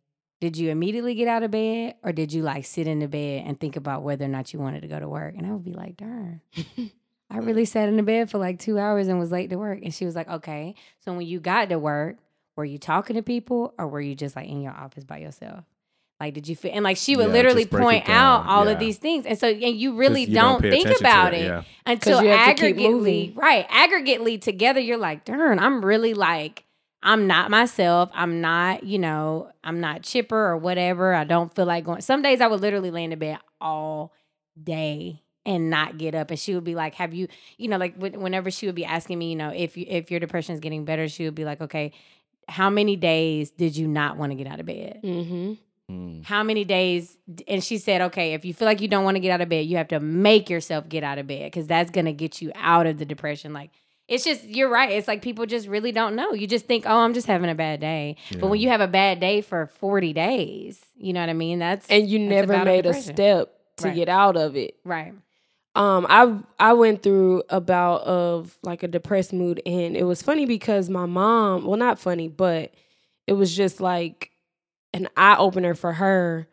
did 0.41 0.57
you 0.57 0.71
immediately 0.71 1.13
get 1.13 1.27
out 1.27 1.43
of 1.43 1.51
bed 1.51 1.95
or 2.03 2.11
did 2.11 2.33
you 2.33 2.41
like 2.41 2.65
sit 2.65 2.87
in 2.87 2.99
the 2.99 3.07
bed 3.07 3.43
and 3.45 3.59
think 3.59 3.75
about 3.75 4.03
whether 4.03 4.25
or 4.25 4.29
not 4.29 4.51
you 4.51 4.59
wanted 4.59 4.81
to 4.81 4.87
go 4.87 4.99
to 4.99 5.07
work? 5.07 5.35
And 5.37 5.45
I 5.45 5.51
would 5.51 5.63
be 5.63 5.73
like, 5.73 5.97
Darn. 5.97 6.41
I 7.29 7.39
really 7.39 7.65
sat 7.65 7.89
in 7.89 7.97
the 7.97 8.03
bed 8.03 8.31
for 8.31 8.39
like 8.39 8.57
two 8.57 8.79
hours 8.79 9.07
and 9.07 9.19
was 9.19 9.31
late 9.31 9.51
to 9.51 9.57
work. 9.57 9.79
And 9.83 9.93
she 9.93 10.05
was 10.05 10.15
like, 10.15 10.27
Okay. 10.27 10.73
So 11.01 11.13
when 11.13 11.27
you 11.27 11.39
got 11.39 11.69
to 11.69 11.77
work, 11.77 12.17
were 12.55 12.65
you 12.65 12.79
talking 12.79 13.15
to 13.15 13.21
people 13.21 13.75
or 13.77 13.87
were 13.87 14.01
you 14.01 14.15
just 14.15 14.35
like 14.35 14.49
in 14.49 14.61
your 14.61 14.73
office 14.73 15.03
by 15.03 15.19
yourself? 15.19 15.65
Like, 16.19 16.33
did 16.33 16.47
you 16.47 16.55
feel? 16.55 16.71
And 16.73 16.83
like, 16.83 16.97
she 16.97 17.15
would 17.15 17.27
Yeah, 17.27 17.31
literally 17.33 17.61
just 17.63 17.71
break 17.71 17.81
it 17.81 17.85
point 17.85 18.09
out 18.09 18.45
all 18.47 18.65
Yeah. 18.65 18.71
of 18.71 18.79
these 18.79 18.97
things, 18.97 19.25
and 19.25 19.37
so 19.37 19.47
and 19.49 19.75
you 19.75 19.95
really 19.95 20.23
you 20.23 20.33
don't, 20.33 20.61
pay 20.61 20.71
think 20.71 20.87
about 20.99 21.31
that, 21.31 21.33
it 21.35 21.45
yeah. 21.47 21.63
until 21.85 22.23
you 22.23 22.29
have 22.29 22.55
to 22.55 22.73
keep 22.73 22.75
aggregately, 22.77 23.37
right? 23.37 23.67
Aggregately 23.69 24.41
together, 24.41 24.79
you're 24.79 24.97
like, 24.97 25.25
darn, 25.25 25.59
I'm 25.59 25.85
really 25.85 26.13
like, 26.15 26.63
I'm 27.03 27.27
not 27.27 27.51
myself. 27.51 28.09
I'm 28.13 28.41
not, 28.41 28.83
you 28.83 28.97
know, 28.97 29.51
I'm 29.63 29.79
not 29.79 30.01
chipper 30.01 30.35
or 30.47 30.57
whatever. 30.57 31.13
I 31.13 31.23
don't 31.23 31.53
feel 31.55 31.65
like 31.65 31.83
going. 31.85 32.01
Some 32.01 32.23
days 32.23 32.41
I 32.41 32.47
would 32.47 32.61
literally 32.61 32.89
lay 32.89 33.03
in 33.03 33.11
the 33.11 33.15
bed 33.15 33.37
all 33.61 34.11
day 34.61 35.21
and 35.45 35.69
not 35.69 35.97
get 35.99 36.13
up 36.15 36.29
and 36.31 36.39
she 36.39 36.53
would 36.55 36.63
be 36.65 36.75
like 36.75 36.93
have 36.95 37.13
you 37.13 37.27
you 37.57 37.69
know 37.69 37.77
like 37.77 37.95
whenever 37.95 38.51
she 38.51 38.65
would 38.65 38.75
be 38.75 38.83
asking 38.83 39.17
me 39.17 39.29
you 39.29 39.35
know 39.35 39.49
if 39.55 39.77
you 39.77 39.85
if 39.87 40.11
your 40.11 40.19
depression 40.19 40.53
is 40.53 40.59
getting 40.59 40.83
better 40.83 41.07
she 41.07 41.23
would 41.23 41.35
be 41.35 41.45
like 41.45 41.61
okay 41.61 41.93
how 42.49 42.69
many 42.69 42.97
days 42.97 43.49
did 43.51 43.77
you 43.77 43.87
not 43.87 44.17
want 44.17 44.31
to 44.31 44.35
get 44.35 44.45
out 44.47 44.59
of 44.59 44.65
bed 44.65 44.99
hmm 45.03 45.53
Mm. 45.89 46.25
how 46.25 46.43
many 46.43 46.65
days 46.65 47.15
and 47.47 47.63
she 47.63 47.77
said 47.77 48.01
okay 48.01 48.33
if 48.33 48.43
you 48.43 48.53
feel 48.53 48.65
like 48.65 48.81
you 48.81 48.89
don't 48.89 49.05
want 49.05 49.15
to 49.15 49.21
get 49.21 49.31
out 49.31 49.39
of 49.39 49.47
bed 49.47 49.65
you 49.65 49.77
have 49.77 49.87
to 49.87 50.01
make 50.01 50.49
yourself 50.49 50.89
get 50.89 51.01
out 51.01 51.17
of 51.17 51.27
bed 51.27 51.45
because 51.45 51.65
that's 51.65 51.91
going 51.91 52.03
to 52.07 52.11
get 52.11 52.41
you 52.41 52.51
out 52.55 52.85
of 52.85 52.97
the 52.97 53.05
depression 53.05 53.53
like 53.53 53.69
it's 54.09 54.25
just 54.25 54.43
you're 54.43 54.67
right 54.67 54.91
it's 54.91 55.07
like 55.07 55.21
people 55.21 55.45
just 55.45 55.65
really 55.65 55.93
don't 55.93 56.13
know 56.13 56.33
you 56.33 56.45
just 56.45 56.65
think 56.65 56.83
oh 56.85 56.97
i'm 56.97 57.13
just 57.13 57.25
having 57.25 57.49
a 57.49 57.55
bad 57.55 57.79
day 57.79 58.17
but 58.37 58.47
when 58.47 58.59
you 58.59 58.67
have 58.67 58.81
a 58.81 58.87
bad 58.87 59.21
day 59.21 59.39
for 59.39 59.65
40 59.67 60.11
days 60.11 60.81
you 60.97 61.13
know 61.13 61.21
what 61.21 61.29
i 61.29 61.33
mean 61.33 61.59
that's 61.59 61.87
And 61.89 62.09
you 62.09 62.19
that's 62.19 62.49
never 62.49 62.65
made 62.65 62.85
a 62.85 62.89
depression. 62.89 63.15
step 63.15 63.53
to 63.77 63.85
Right. 63.87 63.95
get 63.95 64.09
out 64.09 64.35
of 64.35 64.57
it. 64.57 64.75
right 64.83 65.13
Um, 65.75 66.05
I 66.09 66.37
I 66.59 66.73
went 66.73 67.01
through 67.01 67.43
a 67.49 67.61
bout 67.61 68.01
of 68.01 68.57
like 68.61 68.83
a 68.83 68.87
depressed 68.89 69.31
mood, 69.31 69.61
and 69.65 69.95
it 69.95 70.03
was 70.03 70.21
funny 70.21 70.45
because 70.45 70.89
my 70.89 71.05
mom, 71.05 71.63
well, 71.65 71.77
not 71.77 71.97
funny, 71.99 72.27
but 72.27 72.73
it 73.27 73.33
was 73.33 73.55
just 73.55 73.79
like 73.79 74.31
an 74.93 75.07
eye 75.15 75.35
opener 75.37 75.73
for 75.73 75.93
her. 75.93 76.47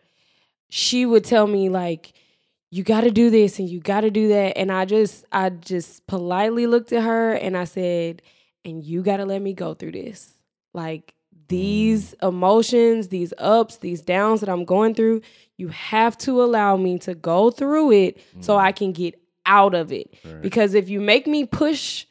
She 0.68 1.06
would 1.06 1.24
tell 1.24 1.46
me 1.46 1.68
like, 1.68 2.12
"You 2.70 2.82
got 2.82 3.02
to 3.02 3.10
do 3.10 3.30
this 3.30 3.58
and 3.58 3.68
you 3.68 3.80
got 3.80 4.02
to 4.02 4.10
do 4.10 4.28
that," 4.28 4.56
and 4.56 4.72
I 4.72 4.84
just 4.84 5.24
I 5.32 5.50
just 5.50 6.06
politely 6.06 6.66
looked 6.66 6.92
at 6.92 7.02
her 7.02 7.32
and 7.32 7.56
I 7.56 7.64
said, 7.64 8.22
"And 8.64 8.84
you 8.84 9.02
got 9.02 9.18
to 9.18 9.26
let 9.26 9.42
me 9.42 9.52
go 9.52 9.74
through 9.74 9.92
this, 9.92 10.34
like." 10.72 11.14
These 11.48 12.14
mm. 12.14 12.28
emotions, 12.28 13.08
these 13.08 13.34
ups, 13.36 13.76
these 13.76 14.00
downs 14.00 14.40
that 14.40 14.48
I'm 14.48 14.64
going 14.64 14.94
through, 14.94 15.20
you 15.58 15.68
have 15.68 16.16
to 16.18 16.42
allow 16.42 16.78
me 16.78 16.98
to 17.00 17.14
go 17.14 17.50
through 17.50 17.92
it 17.92 18.20
so 18.40 18.56
I 18.56 18.72
mm. 18.72 18.76
can 18.76 18.92
get 18.92 19.20
out 19.44 19.74
of 19.74 19.92
it. 19.92 20.14
Right. 20.24 20.40
Because 20.40 20.72
if 20.72 20.88
you 20.88 21.00
make 21.00 21.26
me 21.26 21.44
push 21.44 22.06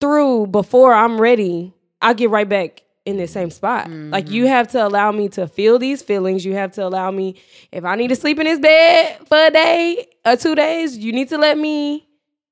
through 0.00 0.48
before 0.48 0.92
I'm 0.94 1.20
ready, 1.20 1.72
I'll 2.00 2.14
get 2.14 2.30
right 2.30 2.48
back 2.48 2.82
in 3.08 3.16
the 3.16 3.26
same 3.26 3.50
spot. 3.50 3.90
Like 3.90 4.30
you 4.30 4.44
mm-hmm. 4.44 4.52
have 4.52 4.68
to 4.68 4.86
allow 4.86 5.10
me 5.12 5.28
to 5.30 5.48
feel 5.48 5.78
these 5.78 6.02
feelings. 6.02 6.44
You 6.44 6.54
have 6.54 6.72
to 6.72 6.86
allow 6.86 7.10
me 7.10 7.40
if 7.72 7.84
I 7.84 7.96
need 7.96 8.08
to 8.08 8.16
sleep 8.16 8.38
in 8.38 8.44
this 8.44 8.60
bed 8.60 9.26
for 9.26 9.38
a 9.46 9.50
day 9.50 10.06
or 10.26 10.36
two 10.36 10.54
days, 10.54 10.96
you 10.96 11.12
need 11.12 11.30
to 11.30 11.38
let 11.38 11.56
me 11.56 12.06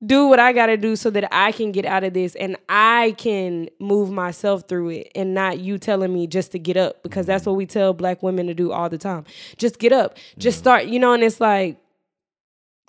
do 0.05 0.27
what 0.27 0.39
I 0.39 0.53
got 0.53 0.67
to 0.67 0.77
do 0.77 0.97
so 0.97 1.11
that 1.11 1.29
I 1.33 1.53
can 1.53 1.73
get 1.73 1.85
out 1.85 2.05
of 2.05 2.15
this 2.15 2.35
and 2.37 2.57
I 2.69 3.15
can 3.19 3.69
move 3.79 4.11
myself 4.11 4.69
through 4.69 4.91
it 4.91 5.13
and 5.15 5.35
not 5.35 5.59
you 5.59 5.79
telling 5.79 6.13
me 6.13 6.27
just 6.27 6.53
to 6.53 6.59
get 6.59 6.77
up 6.77 7.03
because 7.03 7.27
that's 7.27 7.43
mm-hmm. 7.43 7.51
what 7.51 7.57
we 7.57 7.67
tell 7.67 7.93
black 7.93 8.23
women 8.23 8.47
to 8.47 8.55
do 8.55 8.73
all 8.73 8.89
the 8.89 8.99
time. 8.99 9.25
Just 9.59 9.79
get 9.79 9.93
up. 9.93 10.17
Just 10.39 10.59
start, 10.59 10.87
you 10.87 10.99
know, 10.99 11.13
and 11.13 11.23
it's 11.23 11.41
like 11.41 11.79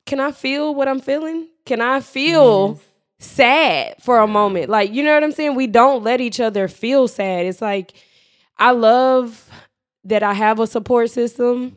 can 0.06 0.22
I 0.22 0.32
feel 0.32 0.74
what 0.74 0.88
I'm 0.88 1.02
feeling? 1.02 1.50
Can 1.66 1.82
I 1.82 2.00
feel 2.00 2.80
sad 3.20 3.96
for 4.02 4.20
a 4.20 4.28
moment? 4.28 4.70
Like, 4.70 4.92
you 4.94 5.04
know 5.04 5.14
what 5.14 5.24
I'm 5.24 5.32
saying? 5.32 5.56
We 5.56 5.68
don't 5.68 6.04
let 6.04 6.22
each 6.22 6.40
other 6.40 6.68
feel 6.68 7.08
sad. 7.08 7.46
It's 7.46 7.62
like 7.62 7.94
I 8.58 8.72
love 8.72 9.50
that 10.04 10.24
I 10.24 10.34
have 10.34 10.60
a 10.60 10.68
support 10.68 11.10
system 11.10 11.76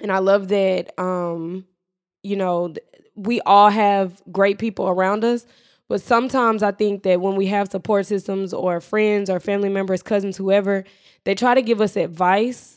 and 0.00 0.12
I 0.12 0.18
love 0.18 0.48
that 0.48 0.96
um 0.98 1.64
you 2.22 2.36
know 2.36 2.74
we 3.14 3.40
all 3.42 3.70
have 3.70 4.22
great 4.30 4.58
people 4.58 4.88
around 4.88 5.24
us. 5.24 5.46
But 5.88 6.02
sometimes 6.02 6.62
I 6.62 6.72
think 6.72 7.04
that 7.04 7.20
when 7.20 7.36
we 7.36 7.46
have 7.46 7.70
support 7.70 8.06
systems 8.06 8.52
or 8.52 8.80
friends 8.80 9.30
or 9.30 9.38
family 9.38 9.68
members, 9.68 10.02
cousins, 10.02 10.36
whoever, 10.36 10.84
they 11.24 11.34
try 11.34 11.54
to 11.54 11.62
give 11.62 11.80
us 11.80 11.96
advice 11.96 12.75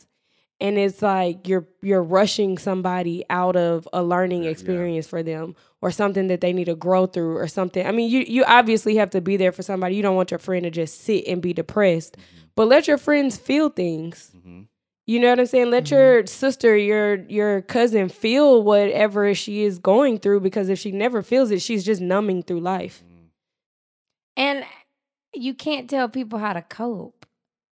and 0.60 0.78
it's 0.78 1.02
like 1.02 1.48
you're 1.48 1.66
you're 1.82 2.02
rushing 2.02 2.58
somebody 2.58 3.24
out 3.30 3.56
of 3.56 3.88
a 3.92 4.02
learning 4.02 4.44
experience 4.44 5.06
for 5.06 5.22
them 5.22 5.54
or 5.80 5.90
something 5.90 6.28
that 6.28 6.40
they 6.40 6.52
need 6.52 6.66
to 6.66 6.74
grow 6.74 7.06
through 7.06 7.36
or 7.36 7.48
something. 7.48 7.86
I 7.86 7.92
mean, 7.92 8.10
you 8.10 8.20
you 8.20 8.44
obviously 8.44 8.96
have 8.96 9.10
to 9.10 9.20
be 9.20 9.36
there 9.36 9.52
for 9.52 9.62
somebody. 9.62 9.96
You 9.96 10.02
don't 10.02 10.16
want 10.16 10.30
your 10.30 10.38
friend 10.38 10.64
to 10.64 10.70
just 10.70 11.00
sit 11.00 11.26
and 11.26 11.40
be 11.40 11.52
depressed. 11.52 12.16
Mm-hmm. 12.16 12.46
But 12.56 12.68
let 12.68 12.86
your 12.86 12.98
friends 12.98 13.36
feel 13.36 13.70
things. 13.70 14.32
Mhm. 14.36 14.66
You 15.06 15.18
know 15.18 15.30
what 15.30 15.40
I'm 15.40 15.46
saying? 15.46 15.70
Let 15.70 15.90
your 15.90 16.20
mm-hmm. 16.20 16.26
sister, 16.26 16.76
your 16.76 17.16
your 17.24 17.62
cousin 17.62 18.08
feel 18.08 18.62
whatever 18.62 19.34
she 19.34 19.64
is 19.64 19.78
going 19.78 20.18
through 20.18 20.40
because 20.40 20.68
if 20.68 20.78
she 20.78 20.92
never 20.92 21.22
feels 21.22 21.50
it, 21.50 21.62
she's 21.62 21.84
just 21.84 22.00
numbing 22.00 22.42
through 22.42 22.60
life. 22.60 23.02
Mm. 23.04 23.26
And 24.36 24.64
you 25.34 25.54
can't 25.54 25.88
tell 25.88 26.08
people 26.08 26.38
how 26.38 26.52
to 26.52 26.62
cope. 26.62 27.19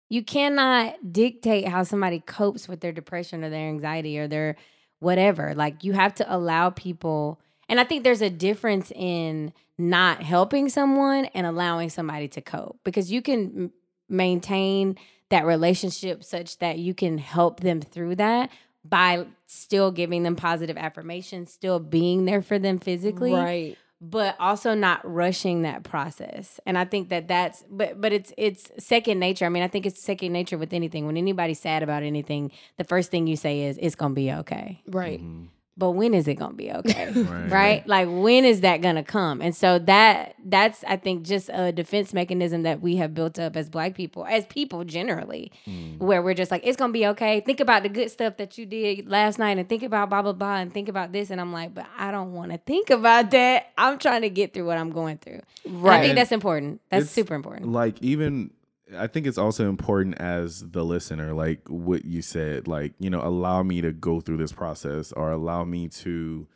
You 0.09 0.23
cannot 0.23 1.13
dictate 1.13 1.67
how 1.67 1.83
somebody 1.83 2.19
copes 2.19 2.67
with 2.67 2.81
their 2.81 2.91
depression 2.91 3.43
or 3.43 3.49
their 3.49 3.69
anxiety 3.69 4.19
or 4.19 4.27
their 4.27 4.55
whatever. 4.99 5.53
Like 5.55 5.83
you 5.83 5.93
have 5.93 6.15
to 6.15 6.35
allow 6.35 6.69
people 6.69 7.39
and 7.69 7.79
I 7.79 7.83
think 7.85 8.03
there's 8.03 8.21
a 8.21 8.29
difference 8.29 8.91
in 8.91 9.53
not 9.77 10.21
helping 10.21 10.69
someone 10.69 11.25
and 11.33 11.47
allowing 11.47 11.89
somebody 11.89 12.27
to 12.29 12.41
cope 12.41 12.79
because 12.83 13.11
you 13.11 13.21
can 13.21 13.71
maintain 14.09 14.97
that 15.29 15.45
relationship 15.45 16.23
such 16.23 16.59
that 16.59 16.77
you 16.77 16.93
can 16.93 17.17
help 17.17 17.61
them 17.61 17.81
through 17.81 18.15
that 18.15 18.51
by 18.85 19.25
still 19.47 19.91
giving 19.91 20.23
them 20.23 20.35
positive 20.35 20.77
affirmations, 20.77 21.51
still 21.51 21.79
being 21.79 22.25
there 22.25 22.41
for 22.41 22.59
them 22.59 22.79
physically 22.79 23.33
Right. 23.33 23.77
But 24.05 24.35
also 24.37 24.73
not 24.73 24.99
rushing 25.09 25.61
that 25.61 25.83
process. 25.83 26.59
And 26.65 26.77
I 26.77 26.83
think 26.83 27.07
that 27.09 27.29
that's 27.29 27.63
but 27.69 27.99
but 28.01 28.11
it's 28.11 28.33
it's 28.37 28.69
second 28.77 29.17
nature. 29.19 29.45
I 29.45 29.49
mean, 29.49 29.63
I 29.63 29.69
think 29.69 29.85
it's 29.85 30.03
second 30.03 30.33
nature 30.33 30.57
with 30.57 30.73
anything. 30.73 31.05
When 31.05 31.15
anybody's 31.15 31.59
sad 31.61 31.83
about 31.83 32.03
anything, 32.03 32.51
the 32.77 32.83
first 32.83 33.11
thing 33.11 33.27
you 33.27 33.37
say 33.37 33.61
is 33.61 33.79
it's 33.81 33.95
going 33.95 34.11
to 34.11 34.15
be 34.15 34.31
okay. 34.31 34.81
Right. 34.87 35.21
Mhm. 35.21 35.47
But 35.75 35.91
when 35.91 36.13
is 36.13 36.27
it 36.27 36.35
going 36.35 36.51
to 36.51 36.57
be 36.57 36.71
okay? 36.71 37.11
Right. 37.23 37.51
right? 37.51 37.87
Like 37.87 38.07
when 38.09 38.45
is 38.45 38.61
that 38.61 38.81
gonna 38.81 39.03
come? 39.03 39.41
And 39.41 39.55
so 39.55 39.79
that 39.79 40.35
that's 40.45 40.83
i 40.87 40.97
think 40.97 41.23
just 41.23 41.49
a 41.53 41.71
defense 41.71 42.13
mechanism 42.13 42.63
that 42.63 42.81
we 42.81 42.97
have 42.97 43.13
built 43.13 43.39
up 43.39 43.55
as 43.55 43.69
black 43.69 43.95
people 43.95 44.25
as 44.25 44.45
people 44.47 44.83
generally 44.83 45.51
Mm. 45.65 45.97
where 45.99 46.21
we're 46.21 46.33
just 46.33 46.51
like 46.51 46.61
it's 46.65 46.75
gonna 46.77 46.91
be 46.93 47.07
okay. 47.07 47.39
Think 47.41 47.59
about 47.59 47.83
the 47.83 47.89
good 47.89 48.11
stuff 48.11 48.37
that 48.37 48.57
you 48.57 48.65
did 48.65 49.09
last 49.09 49.39
night 49.39 49.57
and 49.57 49.67
think 49.67 49.81
about 49.83 50.09
blah 50.09 50.21
blah 50.21 50.33
blah 50.33 50.57
and 50.57 50.73
think 50.73 50.89
about 50.89 51.11
this. 51.11 51.29
And 51.31 51.39
i'm 51.41 51.51
like 51.53 51.73
but 51.73 51.85
i 51.97 52.11
don't 52.11 52.33
want 52.33 52.51
to 52.51 52.57
think 52.59 52.89
about 52.89 53.31
that. 53.31 53.71
I'm 53.77 53.97
trying 53.97 54.21
to 54.23 54.29
get 54.29 54.53
through 54.53 54.65
what 54.65 54.77
i'm 54.77 54.91
going 54.91 55.17
through. 55.17 55.41
And 55.65 55.87
i 55.87 56.01
think 56.01 56.15
that's 56.15 56.31
important. 56.31 56.81
That's 56.89 57.09
super 57.09 57.33
important. 57.35 57.71
like 57.71 58.01
even 58.01 58.51
i 58.97 59.07
think 59.07 59.25
it's 59.27 59.37
also 59.37 59.67
important 59.69 60.15
as 60.19 60.69
the 60.71 60.83
listener 60.83 61.33
like 61.33 61.61
what 61.67 62.05
you 62.05 62.21
said 62.21 62.67
like 62.67 62.93
you 62.99 63.09
know 63.09 63.21
allow 63.21 63.61
me 63.63 63.81
to 63.81 63.91
go 63.91 64.19
through 64.21 64.37
this 64.37 64.51
process 64.51 65.11
or 65.13 65.31
allow 65.31 65.63
me 65.63 65.87
to 65.87 66.47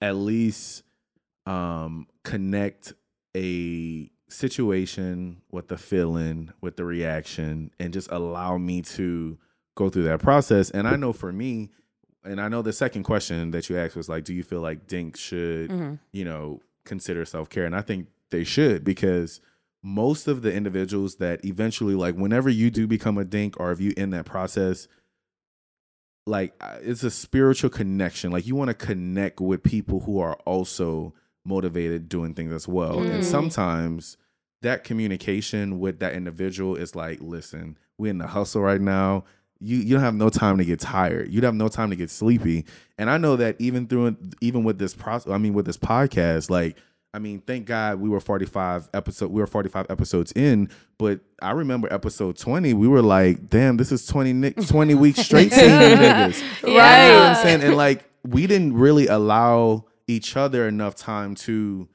at 0.00 0.14
least 0.16 0.82
um 1.46 2.06
connect 2.24 2.92
a 3.36 4.10
situation 4.28 5.40
with 5.50 5.68
the 5.68 5.78
feeling 5.78 6.52
with 6.60 6.76
the 6.76 6.84
reaction 6.84 7.70
and 7.80 7.92
just 7.92 8.10
allow 8.10 8.58
me 8.58 8.82
to 8.82 9.38
go 9.74 9.88
through 9.88 10.02
that 10.04 10.20
process 10.20 10.70
and 10.70 10.86
i 10.86 10.96
know 10.96 11.12
for 11.12 11.32
me 11.32 11.70
and 12.24 12.40
i 12.40 12.48
know 12.48 12.60
the 12.62 12.72
second 12.72 13.04
question 13.04 13.50
that 13.52 13.68
you 13.70 13.78
asked 13.78 13.96
was 13.96 14.08
like 14.08 14.24
do 14.24 14.34
you 14.34 14.42
feel 14.42 14.60
like 14.60 14.86
dink 14.86 15.16
should 15.16 15.70
Mhm. 15.70 15.98
you 16.12 16.24
know 16.24 16.60
consider 16.84 17.24
self-care 17.24 17.64
and 17.64 17.74
i 17.76 17.80
think 17.80 18.08
they 18.30 18.44
should 18.44 18.84
because 18.84 19.40
most 19.82 20.26
of 20.28 20.42
the 20.42 20.52
individuals 20.52 21.16
that 21.16 21.44
eventually 21.44 21.94
like 21.94 22.14
whenever 22.16 22.48
you 22.50 22.70
do 22.70 22.86
become 22.86 23.16
a 23.18 23.24
dink 23.24 23.58
or 23.60 23.70
if 23.70 23.80
you 23.80 23.92
in 23.96 24.10
that 24.10 24.24
process 24.26 24.88
like 26.26 26.52
uh, 26.60 26.76
it's 26.82 27.02
a 27.04 27.10
spiritual 27.10 27.70
connection. 27.70 28.30
Like 28.30 28.46
you 28.46 28.54
want 28.54 28.68
to 28.68 28.74
connect 28.74 29.40
with 29.40 29.62
people 29.62 30.00
who 30.00 30.20
are 30.20 30.34
also 30.44 31.14
motivated 31.44 32.08
doing 32.08 32.34
things 32.34 32.52
as 32.52 32.68
well. 32.68 32.98
And 33.00 33.22
Mm. 33.22 33.24
sometimes 33.24 34.16
that 34.60 34.84
communication 34.84 35.78
with 35.78 36.00
that 36.00 36.12
individual 36.14 36.76
is 36.76 36.94
like 36.96 37.20
listen 37.20 37.78
we're 37.96 38.10
in 38.10 38.18
the 38.18 38.26
hustle 38.26 38.60
right 38.62 38.80
now. 38.80 39.24
You 39.60 39.78
you 39.78 39.94
don't 39.94 40.02
have 40.02 40.14
no 40.14 40.28
time 40.28 40.58
to 40.58 40.64
get 40.64 40.80
tired. 40.80 41.32
You 41.32 41.40
don't 41.40 41.48
have 41.48 41.54
no 41.54 41.68
time 41.68 41.90
to 41.90 41.96
get 41.96 42.10
sleepy. 42.10 42.64
And 42.98 43.08
i 43.08 43.16
know 43.16 43.36
that 43.36 43.56
even 43.58 43.86
through 43.86 44.16
even 44.40 44.64
with 44.64 44.78
this 44.78 44.94
process 44.94 45.32
i 45.32 45.38
mean 45.38 45.54
with 45.54 45.64
this 45.66 45.78
podcast 45.78 46.50
like 46.50 46.76
I 47.14 47.18
mean, 47.18 47.40
thank 47.40 47.66
God 47.66 48.00
we 48.00 48.08
were 48.08 48.20
45 48.20 48.90
episode 48.92 49.30
we 49.30 49.40
were 49.40 49.46
45 49.46 49.86
episodes 49.88 50.32
in, 50.32 50.68
but 50.98 51.20
I 51.40 51.52
remember 51.52 51.92
episode 51.92 52.36
20, 52.36 52.74
we 52.74 52.86
were 52.86 53.02
like, 53.02 53.48
damn, 53.48 53.76
this 53.78 53.90
is 53.90 54.06
20 54.06 54.50
20 54.66 54.94
weeks 54.94 55.20
straight 55.20 55.52
seeing 55.52 55.70
you 55.70 55.96
niggas. 55.96 56.42
You 56.62 56.68
know 56.68 56.74
what 56.74 56.82
I'm 56.82 57.34
saying? 57.36 57.62
And 57.62 57.76
like 57.76 58.04
we 58.24 58.46
didn't 58.46 58.74
really 58.74 59.06
allow 59.06 59.86
each 60.06 60.36
other 60.36 60.68
enough 60.68 60.94
time 60.96 61.34
to 61.34 61.88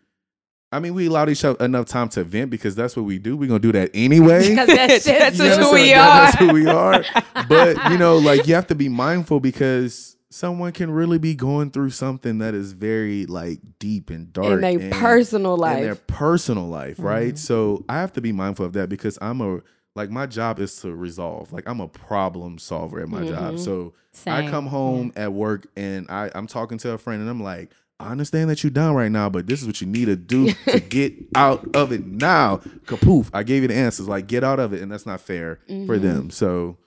I 0.72 0.80
mean, 0.80 0.95
we 0.95 1.05
allowed 1.05 1.30
each 1.30 1.45
other 1.45 1.64
enough 1.64 1.86
time 1.86 2.09
to 2.09 2.24
vent 2.24 2.49
because 2.49 2.76
that's 2.76 2.95
what 2.97 3.03
we 3.05 3.20
do. 3.20 3.38
We're 3.38 3.47
gonna 3.47 3.59
do 3.59 3.72
that 3.74 3.91
anyway. 3.93 4.49
because 4.49 4.68
that's, 4.76 5.05
That's 5.05 5.38
just 5.38 5.57
You 5.57 5.64
know 5.64 5.70
who 5.70 5.74
we 5.76 5.93
are. 5.93 6.07
That's 6.07 6.36
who 6.38 6.51
we 6.51 6.66
are. 6.66 7.05
But 7.47 7.91
you 7.91 7.99
know, 7.99 8.18
like 8.18 8.47
you 8.47 8.55
have 8.55 8.66
to 8.68 8.76
be 8.76 8.89
mindful 8.89 9.39
because 9.39 10.12
someone 10.34 10.71
can 10.71 10.89
really 10.89 11.19
be 11.19 11.36
going 11.36 11.69
through 11.69 11.91
something 11.91 12.39
that 12.39 12.55
is 12.55 12.71
very 12.73 13.25
like 13.27 13.59
deep 13.77 14.09
and 14.09 14.34
dark 14.34 14.47
In 14.53 14.61
their 14.61 14.79
and- 14.79 14.91
personal 14.91 15.55
life. 15.57 15.77
in 15.77 15.84
their 15.84 15.95
personal 15.95 16.67
life, 16.67 16.95
right? 16.97 17.36
Mhm. 17.36 17.38
So 17.38 17.86
I 17.88 17.99
have 17.99 18.13
to 18.13 18.21
be 18.21 18.31
mindful 18.31 18.65
of 18.65 18.73
that 18.73 18.89
because 18.89 19.17
I'm 19.21 19.41
a 19.41 19.59
like 19.95 20.09
my 20.09 20.25
job 20.25 20.59
is 20.59 20.75
to 20.81 20.91
resolve. 20.95 21.53
Like 21.53 21.65
I'm 21.69 21.79
a 21.79 21.88
problem 21.88 22.57
solver 22.57 22.99
at 22.99 23.09
my 23.09 23.23
job. 23.27 23.55
Mhm. 23.55 23.59
So 23.59 23.93
I 24.25 24.49
come 24.49 24.65
home 24.67 25.13
at 25.15 25.31
work 25.34 25.67
and 25.77 26.07
I, 26.09 26.31
I'm 26.34 26.47
talking 26.47 26.79
to 26.79 26.91
a 26.93 26.97
friend 26.97 27.21
and 27.21 27.29
I'm 27.29 27.43
like, 27.43 27.69
I 27.99 28.09
understand 28.09 28.49
that 28.49 28.63
you're 28.63 28.71
down 28.71 28.95
right 28.95 29.11
now, 29.11 29.29
but 29.29 29.45
this 29.45 29.61
is 29.61 29.67
what 29.67 29.81
you 29.81 29.88
need 29.88 30.05
to 30.05 30.15
do 30.15 30.51
to 30.67 30.79
get 30.79 31.13
out 31.36 31.75
of 31.75 31.91
it 31.91 32.07
now. 32.07 32.57
Kapoof. 32.88 33.29
I 33.36 33.43
gave 33.43 33.61
you 33.61 33.67
the 33.67 33.75
answers. 33.75 34.07
Like, 34.07 34.25
get 34.25 34.43
out 34.43 34.59
of 34.59 34.73
it. 34.73 34.81
And 34.81 34.91
that's 34.91 35.05
not 35.05 35.21
fair 35.21 35.59
for 35.67 35.97
Mhm. 35.99 36.01
them. 36.01 36.29
So 36.31 36.77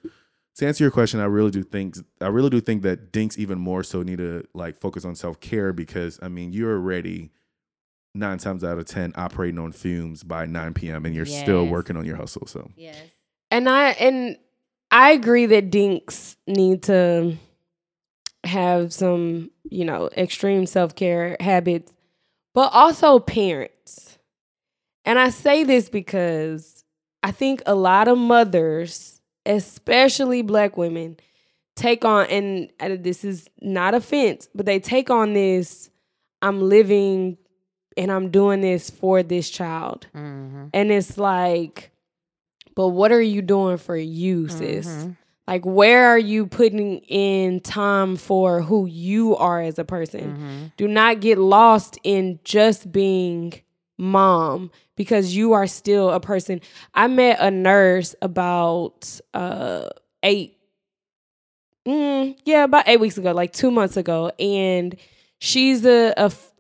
to 0.56 0.66
answer 0.66 0.84
your 0.84 0.90
question, 0.90 1.20
I 1.20 1.24
really 1.24 1.50
do 1.50 1.62
think 1.62 1.96
I 2.20 2.28
really 2.28 2.50
do 2.50 2.60
think 2.60 2.82
that 2.82 3.12
dinks 3.12 3.38
even 3.38 3.58
more 3.58 3.82
so 3.82 4.02
need 4.02 4.18
to 4.18 4.44
like 4.54 4.78
focus 4.78 5.04
on 5.04 5.14
self 5.14 5.40
care 5.40 5.72
because 5.72 6.18
I 6.22 6.28
mean 6.28 6.52
you're 6.52 6.74
already 6.74 7.30
nine 8.14 8.38
times 8.38 8.64
out 8.64 8.78
of 8.78 8.86
ten 8.86 9.12
operating 9.16 9.58
on 9.58 9.72
fumes 9.72 10.22
by 10.22 10.46
9 10.46 10.72
p.m. 10.74 11.04
and 11.04 11.14
you're 11.14 11.26
still 11.26 11.66
working 11.66 11.96
on 11.96 12.06
your 12.06 12.16
hustle. 12.16 12.46
So 12.46 12.70
yes 12.76 12.96
And 13.50 13.68
I 13.68 13.90
and 13.90 14.38
I 14.90 15.10
agree 15.12 15.46
that 15.46 15.70
dinks 15.70 16.36
need 16.46 16.84
to 16.84 17.36
have 18.44 18.92
some, 18.92 19.50
you 19.64 19.84
know, 19.84 20.08
extreme 20.16 20.64
self-care 20.66 21.36
habits, 21.40 21.92
but 22.54 22.72
also 22.72 23.18
parents. 23.18 24.18
And 25.04 25.18
I 25.18 25.30
say 25.30 25.64
this 25.64 25.88
because 25.88 26.84
I 27.22 27.32
think 27.32 27.62
a 27.66 27.74
lot 27.74 28.08
of 28.08 28.16
mothers, 28.16 29.15
especially 29.46 30.42
black 30.42 30.76
women, 30.76 31.16
take 31.76 32.04
on 32.04 32.26
and 32.26 32.70
this 33.04 33.24
is 33.24 33.48
not 33.60 33.94
offense, 33.94 34.48
but 34.54 34.66
they 34.66 34.78
take 34.80 35.10
on 35.10 35.32
this 35.34 35.90
I'm 36.42 36.60
living 36.68 37.38
and 37.96 38.12
I'm 38.12 38.30
doing 38.30 38.60
this 38.60 38.90
for 38.90 39.22
this 39.22 39.48
child. 39.48 40.06
Mhm. 40.14 40.68
And 40.74 40.92
it's 40.92 41.16
like, 41.16 41.90
but 42.74 42.88
what 42.88 43.10
are 43.10 43.22
you 43.22 43.40
doing 43.40 43.78
for 43.78 43.96
you, 43.96 44.48
sis? 44.48 44.86
Mhm. 44.86 45.16
Like, 45.48 45.64
where 45.64 46.08
are 46.08 46.18
you 46.18 46.46
putting 46.46 46.98
in 47.08 47.60
time 47.60 48.16
for 48.16 48.60
who 48.62 48.84
you 48.86 49.34
are 49.36 49.62
as 49.62 49.78
a 49.78 49.84
person? 49.84 50.36
Mhm. 50.36 50.72
Do 50.76 50.88
not 50.88 51.20
get 51.20 51.38
lost 51.38 51.98
in 52.02 52.38
just 52.44 52.92
being 52.92 53.54
mom 53.96 54.70
because 54.96 55.34
you 55.36 55.52
are 55.52 55.66
still 55.66 56.10
a 56.10 56.20
person. 56.20 56.60
I 56.94 57.06
met 57.06 57.38
a 57.40 57.50
nurse 57.50 58.14
about 58.22 59.20
uh 59.34 59.88
eight, 60.22 60.58
mm, 61.86 62.36
yeah, 62.44 62.64
about 62.64 62.88
eight 62.88 63.00
weeks 63.00 63.18
ago, 63.18 63.32
like 63.32 63.52
two 63.52 63.70
months 63.70 63.96
ago, 63.96 64.30
and 64.38 64.96
she's 65.38 65.84
a, 65.84 66.08
a 66.16 66.24
f- 66.26 66.52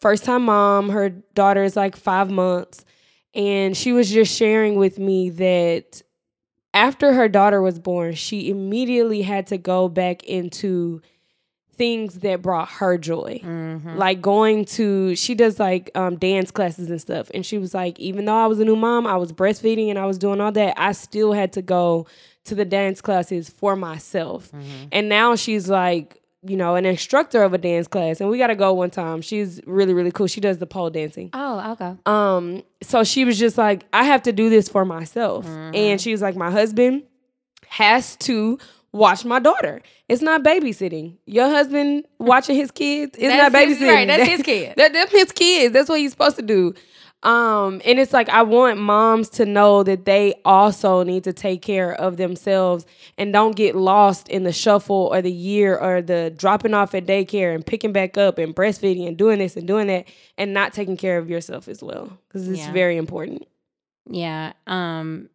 first 0.00 0.24
time 0.24 0.44
mom. 0.44 0.90
Her 0.90 1.10
daughter 1.10 1.62
is 1.62 1.76
like 1.76 1.96
five 1.96 2.30
months, 2.30 2.84
and 3.34 3.76
she 3.76 3.92
was 3.92 4.10
just 4.10 4.34
sharing 4.34 4.76
with 4.76 4.98
me 4.98 5.30
that 5.30 6.02
after 6.74 7.14
her 7.14 7.28
daughter 7.28 7.62
was 7.62 7.78
born, 7.78 8.14
she 8.14 8.50
immediately 8.50 9.22
had 9.22 9.46
to 9.48 9.58
go 9.58 9.88
back 9.88 10.22
into 10.24 11.00
things 11.76 12.20
that 12.20 12.42
brought 12.42 12.68
her 12.68 12.96
joy. 12.98 13.40
Mhm. 13.44 13.96
like 13.96 14.20
going 14.22 14.64
to 14.64 15.14
she 15.16 15.34
does 15.34 15.58
like 15.60 15.90
um 15.94 16.16
dance 16.16 16.50
classes 16.50 16.90
and 16.90 17.00
stuff. 17.00 17.30
And 17.34 17.44
she 17.44 17.58
was 17.58 17.74
like 17.74 17.98
even 18.00 18.24
though 18.24 18.36
i 18.36 18.46
was 18.46 18.58
a 18.60 18.64
new 18.64 18.76
mom 18.76 19.06
i 19.06 19.16
was 19.16 19.32
breastfeeding 19.32 19.88
and 19.90 19.98
i 19.98 20.06
was 20.06 20.18
doing 20.18 20.40
all 20.40 20.52
that 20.52 20.74
i 20.78 20.92
still 20.92 21.32
had 21.32 21.52
to 21.54 21.62
go 21.62 22.06
to 22.44 22.54
the 22.54 22.64
dance 22.64 23.00
classes 23.00 23.48
for 23.50 23.76
myself. 23.76 24.50
Mhm. 24.52 24.88
and 24.92 25.08
now 25.08 25.34
she's 25.36 25.68
like 25.68 26.20
you 26.42 26.56
know 26.56 26.76
an 26.76 26.86
instructor 26.86 27.42
of 27.42 27.52
a 27.54 27.58
dance 27.58 27.88
class. 27.88 28.20
And 28.20 28.30
we 28.30 28.38
got 28.38 28.46
to 28.48 28.54
go 28.54 28.72
one 28.72 28.90
time. 28.90 29.20
She's 29.20 29.60
really 29.66 29.92
really 29.94 30.12
cool. 30.12 30.28
She 30.28 30.40
does 30.40 30.58
the 30.58 30.66
pole 30.66 30.90
dancing. 30.90 31.30
Oh 31.32 31.58
i'll 31.58 31.74
go 31.76 31.98
um 32.10 32.62
so 32.82 33.02
she 33.04 33.24
was 33.24 33.36
just 33.38 33.58
like 33.58 33.84
i 33.92 34.04
have 34.04 34.22
to 34.22 34.32
do 34.32 34.48
this 34.48 34.68
for 34.68 34.84
myself. 34.84 35.44
Mhm. 35.46 35.76
and 35.76 36.00
she 36.00 36.12
was 36.12 36.22
like 36.22 36.36
my 36.36 36.50
husband 36.50 37.02
has 37.68 38.16
to 38.16 38.58
watch 38.96 39.24
my 39.24 39.38
daughter 39.38 39.80
it's 40.08 40.22
not 40.22 40.42
babysitting 40.42 41.16
your 41.26 41.48
husband 41.48 42.04
watching 42.18 42.56
his 42.56 42.70
kids 42.70 43.16
is 43.18 43.32
not 43.32 43.52
That's 43.52 43.68
his- 43.68 43.78
babysitting 43.78 43.94
right, 43.94 44.06
that's 44.08 44.28
his 44.28 44.42
kid. 44.50 44.74
that, 44.76 44.92
that's 44.92 45.12
his 45.12 45.32
kids 45.32 45.72
that's 45.72 45.88
what 45.88 45.98
he's 46.00 46.10
supposed 46.12 46.36
to 46.36 46.42
do 46.42 46.74
um 47.22 47.80
and 47.86 47.98
it's 47.98 48.12
like 48.12 48.28
i 48.28 48.42
want 48.42 48.78
moms 48.78 49.30
to 49.30 49.46
know 49.46 49.82
that 49.82 50.04
they 50.04 50.34
also 50.44 51.02
need 51.02 51.24
to 51.24 51.32
take 51.32 51.62
care 51.62 51.92
of 51.94 52.18
themselves 52.18 52.84
and 53.16 53.32
don't 53.32 53.56
get 53.56 53.74
lost 53.74 54.28
in 54.28 54.42
the 54.44 54.52
shuffle 54.52 55.08
or 55.10 55.22
the 55.22 55.32
year 55.32 55.76
or 55.78 56.02
the 56.02 56.30
dropping 56.36 56.74
off 56.74 56.94
at 56.94 57.06
daycare 57.06 57.54
and 57.54 57.64
picking 57.64 57.90
back 57.92 58.18
up 58.18 58.36
and 58.38 58.54
breastfeeding 58.54 59.08
and 59.08 59.16
doing 59.16 59.38
this 59.38 59.56
and 59.56 59.66
doing 59.66 59.86
that 59.86 60.04
and 60.36 60.52
not 60.52 60.74
taking 60.74 60.96
care 60.96 61.16
of 61.16 61.30
yourself 61.30 61.68
as 61.68 61.82
well 61.82 62.18
because 62.28 62.46
it's 62.48 62.60
Yeah. 62.60 62.72
very 62.72 62.96
important 62.98 63.46
Yeah. 64.08 64.52
Um 64.66 65.30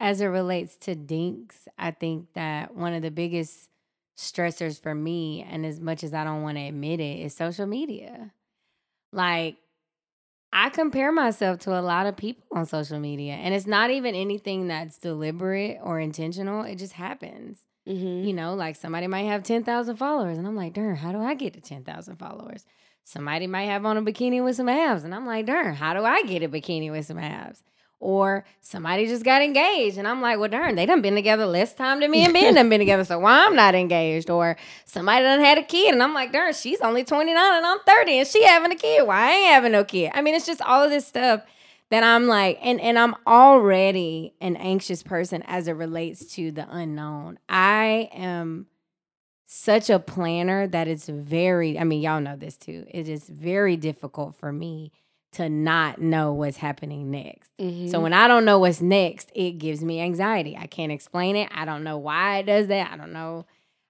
as 0.00 0.20
it 0.20 0.26
relates 0.26 0.76
to 0.78 0.94
dinks, 0.94 1.68
I 1.78 1.90
think 1.90 2.32
that 2.34 2.74
one 2.74 2.94
of 2.94 3.02
the 3.02 3.10
biggest 3.10 3.68
stressors 4.16 4.80
for 4.80 4.94
me, 4.94 5.46
and 5.48 5.64
as 5.64 5.78
much 5.78 6.02
as 6.02 6.14
I 6.14 6.24
don't 6.24 6.42
want 6.42 6.56
to 6.56 6.64
admit 6.64 7.00
it, 7.00 7.20
is 7.20 7.34
social 7.34 7.66
media. 7.66 8.32
Like 9.12 9.56
I 10.52 10.70
compare 10.70 11.12
myself 11.12 11.60
to 11.60 11.78
a 11.78 11.82
lot 11.82 12.06
of 12.06 12.16
people 12.16 12.44
on 12.52 12.66
social 12.66 12.98
media, 12.98 13.34
and 13.34 13.54
it's 13.54 13.66
not 13.66 13.90
even 13.90 14.14
anything 14.14 14.68
that's 14.68 14.98
deliberate 14.98 15.78
or 15.82 16.00
intentional. 16.00 16.64
It 16.64 16.76
just 16.76 16.94
happens. 16.94 17.60
mm-hmm. 17.86 18.26
You 18.26 18.32
know, 18.32 18.54
like 18.54 18.76
somebody 18.76 19.06
might 19.06 19.24
have 19.24 19.42
10,000 19.42 19.96
followers, 19.96 20.38
and 20.38 20.46
I'm 20.46 20.56
like, 20.56 20.72
darn, 20.72 20.96
how 20.96 21.12
do 21.12 21.18
I 21.18 21.34
get 21.34 21.54
to 21.54 21.60
10,000 21.60 22.16
followers? 22.16 22.64
somebody 23.04 23.46
might 23.46 23.64
have 23.64 23.84
on 23.84 23.96
a 23.96 24.02
bikini 24.02 24.42
with 24.42 24.56
some 24.56 24.68
abs. 24.68 25.04
And 25.04 25.14
I'm 25.14 25.26
like, 25.26 25.46
darn, 25.46 25.74
how 25.74 25.94
do 25.94 26.04
I 26.04 26.22
get 26.22 26.42
a 26.42 26.48
bikini 26.48 26.90
with 26.90 27.06
some 27.06 27.18
abs? 27.18 27.62
Or 28.00 28.44
somebody 28.60 29.06
just 29.06 29.24
got 29.24 29.42
engaged. 29.42 29.98
And 29.98 30.08
I'm 30.08 30.22
like, 30.22 30.38
well, 30.38 30.48
darn, 30.48 30.74
they 30.74 30.86
done 30.86 31.02
been 31.02 31.14
together 31.14 31.44
less 31.44 31.74
time 31.74 32.00
than 32.00 32.10
me 32.10 32.24
and 32.24 32.32
Ben 32.32 32.54
done 32.54 32.70
been 32.70 32.78
together. 32.78 33.04
So 33.04 33.18
why 33.18 33.44
I'm 33.44 33.54
not 33.54 33.74
engaged? 33.74 34.30
Or 34.30 34.56
somebody 34.86 35.22
done 35.22 35.40
had 35.40 35.58
a 35.58 35.62
kid. 35.62 35.92
And 35.92 36.02
I'm 36.02 36.14
like, 36.14 36.32
darn, 36.32 36.54
she's 36.54 36.80
only 36.80 37.04
29 37.04 37.36
and 37.36 37.66
I'm 37.66 37.78
30 37.86 38.18
and 38.20 38.26
she 38.26 38.42
having 38.44 38.72
a 38.72 38.76
kid. 38.76 39.06
Why 39.06 39.16
I 39.16 39.32
ain't 39.32 39.52
having 39.52 39.72
no 39.72 39.84
kid? 39.84 40.12
I 40.14 40.22
mean, 40.22 40.34
it's 40.34 40.46
just 40.46 40.62
all 40.62 40.82
of 40.82 40.90
this 40.90 41.06
stuff 41.06 41.42
that 41.90 42.02
I'm 42.02 42.26
like, 42.26 42.58
and, 42.62 42.80
and 42.80 42.98
I'm 42.98 43.14
already 43.26 44.32
an 44.40 44.56
anxious 44.56 45.02
person 45.02 45.42
as 45.46 45.68
it 45.68 45.72
relates 45.72 46.24
to 46.36 46.50
the 46.52 46.66
unknown. 46.70 47.38
I 47.48 48.08
am 48.14 48.66
such 49.46 49.90
a 49.90 49.98
planner 49.98 50.68
that 50.68 50.86
it's 50.86 51.08
very, 51.08 51.78
I 51.78 51.84
mean, 51.84 52.00
y'all 52.00 52.20
know 52.20 52.36
this 52.36 52.56
too. 52.56 52.86
It 52.88 53.08
is 53.08 53.28
very 53.28 53.76
difficult 53.76 54.36
for 54.36 54.52
me 54.52 54.92
to 55.32 55.48
not 55.48 56.00
know 56.00 56.32
what's 56.32 56.56
happening 56.56 57.10
next. 57.10 57.50
Mhm. 57.58 57.88
So 57.90 58.00
when 58.00 58.12
I 58.12 58.26
don't 58.26 58.44
know 58.44 58.58
what's 58.58 58.80
next, 58.80 59.30
it 59.34 59.52
gives 59.52 59.84
me 59.84 60.00
anxiety. 60.00 60.56
I 60.56 60.66
can't 60.66 60.90
explain 60.90 61.36
it. 61.36 61.48
I 61.54 61.64
don't 61.64 61.84
know 61.84 61.98
why 61.98 62.38
it 62.38 62.46
does 62.46 62.66
that. 62.68 62.90
I 62.92 62.96
don't 62.96 63.12
know. 63.12 63.46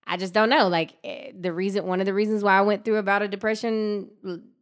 I 0.06 0.16
just 0.16 0.34
don't 0.34 0.50
know. 0.50 0.68
Like 0.68 0.96
eh, 1.04 1.30
the 1.38 1.52
reason, 1.52 1.86
one 1.86 2.00
of 2.00 2.06
the 2.06 2.12
reasons 2.14 2.42
why 2.42 2.58
I 2.58 2.62
went 2.62 2.84
through 2.84 2.96
about 2.96 3.22
a 3.22 3.28
depression 3.28 4.10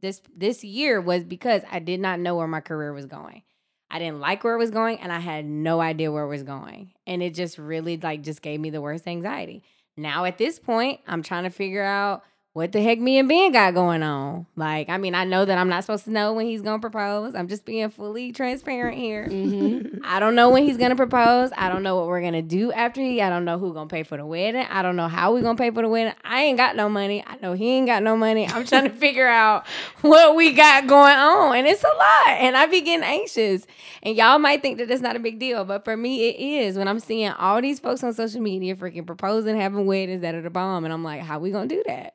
this 0.00 0.20
this 0.36 0.62
year 0.62 1.00
was 1.00 1.24
because 1.24 1.62
I 1.70 1.78
did 1.78 2.00
not 2.00 2.20
know 2.20 2.36
where 2.36 2.46
my 2.46 2.60
career 2.60 2.92
was 2.92 3.06
going. 3.06 3.42
I 3.90 3.98
didn't 3.98 4.20
like 4.20 4.44
where 4.44 4.54
it 4.54 4.58
was 4.58 4.70
going, 4.70 4.98
and 5.00 5.10
I 5.10 5.18
had 5.18 5.46
no 5.46 5.80
idea 5.80 6.12
where 6.12 6.24
it 6.24 6.28
was 6.28 6.42
going, 6.42 6.92
and 7.06 7.22
it 7.22 7.34
just 7.34 7.56
really 7.56 7.96
like 7.96 8.22
just 8.22 8.42
gave 8.42 8.60
me 8.60 8.68
the 8.70 8.82
worst 8.82 9.08
anxiety. 9.08 9.62
Now 9.96 10.26
at 10.26 10.36
this 10.38 10.58
point, 10.58 11.00
I'm 11.06 11.22
trying 11.22 11.44
to 11.44 11.50
figure 11.50 11.82
out 11.82 12.22
what 12.58 12.72
the 12.72 12.82
heck 12.82 12.98
me 12.98 13.18
and 13.18 13.28
Ben 13.28 13.52
got 13.52 13.72
going 13.72 14.02
on. 14.02 14.46
Like, 14.56 14.88
I 14.88 14.98
mean, 14.98 15.14
I 15.14 15.22
know 15.24 15.44
that 15.44 15.56
I'm 15.56 15.68
not 15.68 15.84
supposed 15.84 16.04
to 16.06 16.10
know 16.10 16.32
when 16.32 16.46
he's 16.46 16.60
gonna 16.60 16.80
propose. 16.80 17.36
I'm 17.36 17.46
just 17.46 17.64
being 17.64 17.88
fully 17.88 18.32
transparent 18.32 18.98
here. 18.98 19.26
Mhm. 19.30 20.00
I 20.04 20.18
don't 20.18 20.34
know 20.34 20.50
when 20.50 20.64
he's 20.64 20.76
gonna 20.76 20.96
propose. 20.96 21.50
I 21.56 21.68
don't 21.68 21.84
know 21.84 21.94
what 21.94 22.08
we're 22.08 22.20
gonna 22.20 22.42
do 22.42 22.72
after 22.72 23.00
he. 23.00 23.22
I 23.22 23.30
don't 23.30 23.44
know 23.44 23.58
who 23.58 23.72
gonna 23.72 23.86
pay 23.88 24.02
for 24.02 24.16
the 24.16 24.26
wedding. 24.26 24.66
I 24.68 24.82
don't 24.82 24.96
know 24.96 25.06
how 25.06 25.32
we 25.34 25.40
gonna 25.40 25.56
pay 25.56 25.70
for 25.70 25.82
the 25.82 25.88
wedding. 25.88 26.14
I 26.24 26.42
ain't 26.42 26.56
got 26.58 26.74
no 26.74 26.88
money. 26.88 27.22
I 27.26 27.36
know 27.40 27.52
he 27.52 27.70
ain't 27.70 27.86
got 27.86 28.02
no 28.02 28.16
money. 28.16 28.48
I'm 28.48 28.66
trying 28.66 28.84
to 28.84 28.90
figure 29.06 29.28
out 29.28 29.64
what 30.00 30.34
we 30.34 30.52
got 30.52 30.88
going 30.88 31.16
on, 31.16 31.56
and 31.56 31.66
it's 31.66 31.84
a 31.84 31.86
lot. 31.86 32.28
And 32.40 32.56
I 32.56 32.66
be 32.66 32.80
getting 32.80 33.04
anxious. 33.04 33.66
And 34.02 34.16
y'all 34.16 34.38
might 34.38 34.62
think 34.62 34.78
that 34.78 34.90
it's 34.90 35.00
not 35.02 35.14
a 35.14 35.20
big 35.20 35.38
deal, 35.38 35.64
but 35.64 35.84
for 35.84 35.96
me, 35.96 36.28
it 36.28 36.40
is. 36.40 36.76
When 36.76 36.88
I'm 36.88 37.00
seeing 37.00 37.30
all 37.30 37.62
these 37.62 37.78
folks 37.78 38.02
on 38.02 38.12
social 38.14 38.40
media 38.40 38.74
freaking 38.74 39.06
proposing, 39.06 39.56
having 39.60 39.86
weddings 39.86 40.22
that 40.22 40.34
are 40.34 40.42
the 40.42 40.50
bomb, 40.50 40.84
and 40.84 40.92
I'm 40.92 41.04
like, 41.04 41.22
how 41.22 41.38
we 41.38 41.50
gonna 41.52 41.66
do 41.68 41.82
that? 41.86 42.14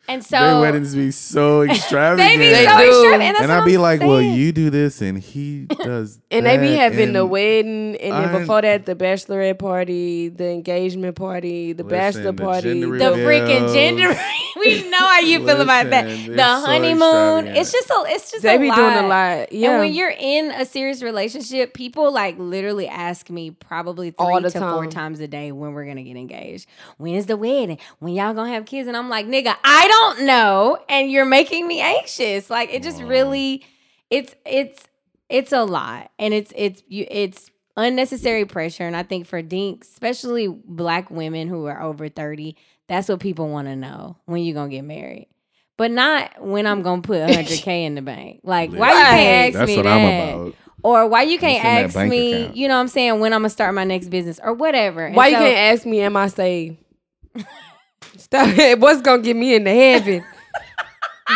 And 0.11 0.23
so 0.25 0.39
Their 0.39 0.59
weddings 0.61 0.93
be 0.95 1.11
so 1.11 1.61
extravagant. 1.61 2.27
they 2.29 2.37
be 2.37 2.49
They 2.53 2.65
so 2.65 2.77
do. 2.77 2.83
extravagant. 2.89 3.21
And, 3.23 3.37
and 3.43 3.51
I'd 3.51 3.65
be 3.65 3.75
I'm 3.75 3.81
like, 3.81 3.99
well, 4.01 4.21
you 4.21 4.51
do 4.51 4.69
this 4.69 5.01
and 5.01 5.17
he 5.17 5.65
does 5.69 6.19
And 6.29 6.45
they 6.45 6.57
be 6.57 6.67
that, 6.69 6.91
having 6.93 7.13
the 7.13 7.21
and 7.21 7.29
wedding, 7.29 7.95
and 7.97 8.13
then 8.13 8.35
I- 8.35 8.39
before 8.39 8.61
that, 8.61 8.85
the 8.85 8.95
bachelorette 8.95 9.59
party, 9.59 10.29
the 10.29 10.49
engagement 10.49 11.15
party, 11.15 11.73
the 11.73 11.83
Listen, 11.83 11.97
bachelor 11.97 12.31
the 12.31 12.43
party, 12.43 12.81
gender 12.81 12.97
the 12.97 13.11
freaking 13.17 13.73
gender. 13.73 14.19
we 14.59 14.89
know 14.89 14.97
how 14.97 15.19
you 15.19 15.45
feel 15.45 15.61
about 15.61 15.89
that. 15.91 16.05
The 16.05 16.27
they're 16.33 16.37
so 16.59 16.65
honeymoon. 16.65 17.47
it's 17.55 17.71
just 17.71 17.89
a. 17.89 18.03
It's 18.07 18.31
just 18.31 18.43
they 18.43 18.55
a 18.55 18.59
be 18.59 18.67
lot. 18.69 18.75
doing 18.75 18.97
a 19.05 19.07
lot. 19.07 19.51
Yeah, 19.53 19.71
And 19.71 19.79
when 19.79 19.93
you're 19.93 20.13
in 20.17 20.51
a 20.51 20.65
serious 20.65 21.01
relationship, 21.01 21.73
people 21.73 22.11
like 22.11 22.37
literally 22.37 22.87
ask 22.87 23.29
me 23.29 23.51
probably 23.51 24.11
three 24.11 24.25
All 24.25 24.41
the 24.41 24.49
to 24.51 24.59
four 24.59 24.87
times 24.87 25.19
a 25.19 25.27
day 25.27 25.51
when 25.51 25.73
we're 25.73 25.85
gonna 25.85 26.03
get 26.03 26.17
engaged. 26.17 26.67
When's 26.97 27.25
the 27.27 27.37
wedding? 27.37 27.77
When 27.99 28.13
y'all 28.13 28.33
gonna 28.33 28.51
have 28.51 28.65
kids? 28.65 28.87
And 28.87 28.97
I'm 28.97 29.09
like, 29.09 29.25
nigga, 29.25 29.55
I 29.63 29.87
don't 29.87 30.00
know, 30.19 30.77
and 30.89 31.11
you're 31.11 31.25
making 31.25 31.67
me 31.67 31.79
anxious. 31.81 32.49
Like 32.49 32.69
it 32.73 32.83
just 32.83 33.01
Wow. 33.01 33.07
really, 33.07 33.65
it's 34.09 34.35
it's 34.45 34.83
it's 35.29 35.51
a 35.51 35.63
lot, 35.63 36.11
and 36.19 36.33
it's 36.33 36.51
it's 36.55 36.83
you 36.87 37.05
it's 37.09 37.49
unnecessary 37.77 38.45
pressure. 38.45 38.83
And 38.83 38.95
I 38.95 39.03
think 39.03 39.27
for 39.27 39.41
dinks, 39.41 39.89
especially 39.89 40.47
black 40.47 41.09
women 41.09 41.47
who 41.47 41.65
are 41.65 41.81
over 41.81 42.09
thirty, 42.09 42.55
that's 42.87 43.07
what 43.09 43.19
people 43.19 43.49
want 43.49 43.67
to 43.67 43.75
know 43.75 44.17
when 44.25 44.43
you're 44.43 44.55
gonna 44.55 44.69
get 44.69 44.83
married. 44.83 45.27
But 45.77 45.91
not 45.91 46.41
when 46.45 46.67
I'm 46.67 46.81
gonna 46.83 47.01
put 47.01 47.19
100k 47.19 47.67
in 47.85 47.95
the 47.95 48.01
bank. 48.01 48.41
Like, 48.43 48.71
why 48.71 48.91
you 48.91 49.05
Right. 49.05 49.07
can't 49.07 49.55
ask 49.55 49.59
That's 49.59 49.65
me 49.65 49.77
what 49.77 49.83
that? 49.83 49.95
I'm 49.95 50.05
about. 50.05 50.57
Or 50.83 51.07
why 51.07 51.23
you 51.23 51.37
can't 51.37 51.63
What's 51.63 51.65
in 51.65 51.73
that 51.75 51.85
ask 51.85 51.95
me, 52.03 52.45
account? 52.45 52.55
you 52.55 52.67
know 52.67 52.75
what 52.75 52.81
I'm 52.81 52.87
saying, 52.87 53.19
when 53.19 53.33
I'm 53.33 53.41
gonna 53.41 53.49
start 53.49 53.73
my 53.73 53.83
next 53.83 54.09
business 54.09 54.39
or 54.43 54.53
whatever. 54.53 55.05
And 55.05 55.15
Why 55.15 55.27
you 55.27 55.35
can't 55.37 55.57
ask 55.57 55.85
me, 55.85 56.01
am 56.01 56.15
I 56.17 56.27
saved? 56.27 56.77
Stop 58.17 58.47
it. 58.57 58.79
What's 58.79 59.01
gonna 59.01 59.21
get 59.21 59.35
me 59.35 59.55
into 59.55 59.69
heaven? 59.71 60.23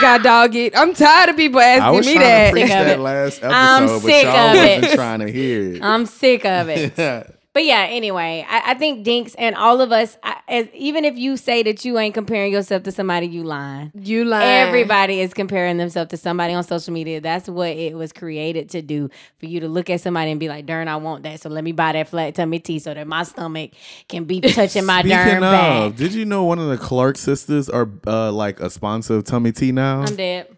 God 0.02 0.24
dog 0.24 0.56
it. 0.56 0.78
I'm 0.78 0.94
tired 0.94 1.30
of 1.30 1.38
people 1.38 1.60
I 1.60 1.64
asking 1.66 1.96
was 1.98 2.06
me 2.08 2.18
that. 2.18 2.46
to 2.48 2.52
preach 2.52 2.68
Sick 2.68 2.78
of 2.80 2.86
that 2.86 3.00
last 3.00 3.38
episode, 3.44 3.52
I'm 3.54 3.88
but 3.88 4.00
sick 4.02 4.24
y'all 4.24 4.36
of 4.50 4.56
it. 4.56 4.96
trying 4.96 5.20
to 5.22 5.32
hear 5.32 5.76
it. 5.76 5.82
I'm 5.84 6.06
sick 6.06 6.46
of 6.46 6.70
it. 6.70 7.32
But 7.56 7.64
yeah, 7.64 7.84
anyway, 7.90 8.46
I, 8.50 8.72
I 8.72 8.74
think 8.74 9.06
Dinks 9.06 9.34
and 9.36 9.56
all 9.56 9.80
of 9.80 9.94
us, 9.94 10.18
I, 10.22 10.42
as, 10.50 10.68
even 10.74 11.06
if 11.06 11.18
you 11.18 11.38
say 11.38 11.64
that 11.64 11.86
you 11.86 11.98
ain't 11.98 12.14
comparing 12.14 12.52
yourself 12.52 12.84
to 12.84 12.92
somebody, 12.92 13.28
you 13.28 13.46
lying. 13.46 13.94
You 13.96 14.26
lying. 14.26 14.68
Everybody 14.68 15.22
is 15.22 15.34
comparing 15.34 15.78
themselves 15.78 16.10
to 16.10 16.18
somebody 16.18 16.54
on 16.54 16.66
social 16.66 16.94
media. 16.94 17.22
That's 17.22 17.48
what 17.48 17.70
it 17.70 17.96
was 17.96 18.12
created 18.12 18.72
to 18.72 18.82
do 18.82 19.10
for 19.40 19.46
you 19.46 19.62
to 19.62 19.70
look 19.70 19.90
at 19.90 20.02
somebody 20.02 20.32
and 20.32 20.40
be 20.40 20.50
like, 20.50 20.66
darn, 20.66 20.90
I 20.90 20.98
want 20.98 21.24
that. 21.24 21.40
So 21.40 21.48
let 21.48 21.64
me 21.64 21.72
buy 21.72 21.94
that 21.94 22.10
flat 22.10 22.36
tummy 22.36 22.60
tea 22.60 22.80
so 22.80 22.94
that 22.94 23.08
my 23.08 23.24
stomach 23.24 23.72
can 24.10 24.26
be 24.26 24.42
touching 24.42 24.86
my 24.86 25.00
Speaking 25.00 25.40
darn 25.40 25.44
of, 25.44 25.96
did 25.96 26.14
you 26.14 26.26
know 26.26 26.44
one 26.44 26.60
of 26.60 26.68
the 26.68 26.78
Clark 26.78 27.18
sisters 27.18 27.70
are 27.70 27.90
uh, 28.06 28.34
like 28.34 28.60
a 28.60 28.70
sponsor 28.70 29.16
of 29.16 29.24
Tummy 29.24 29.54
Tea 29.54 29.72
now? 29.72 30.02
I'm 30.02 30.18
dead. 30.18 30.54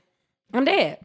I'm 0.51 0.65
dead. 0.65 0.97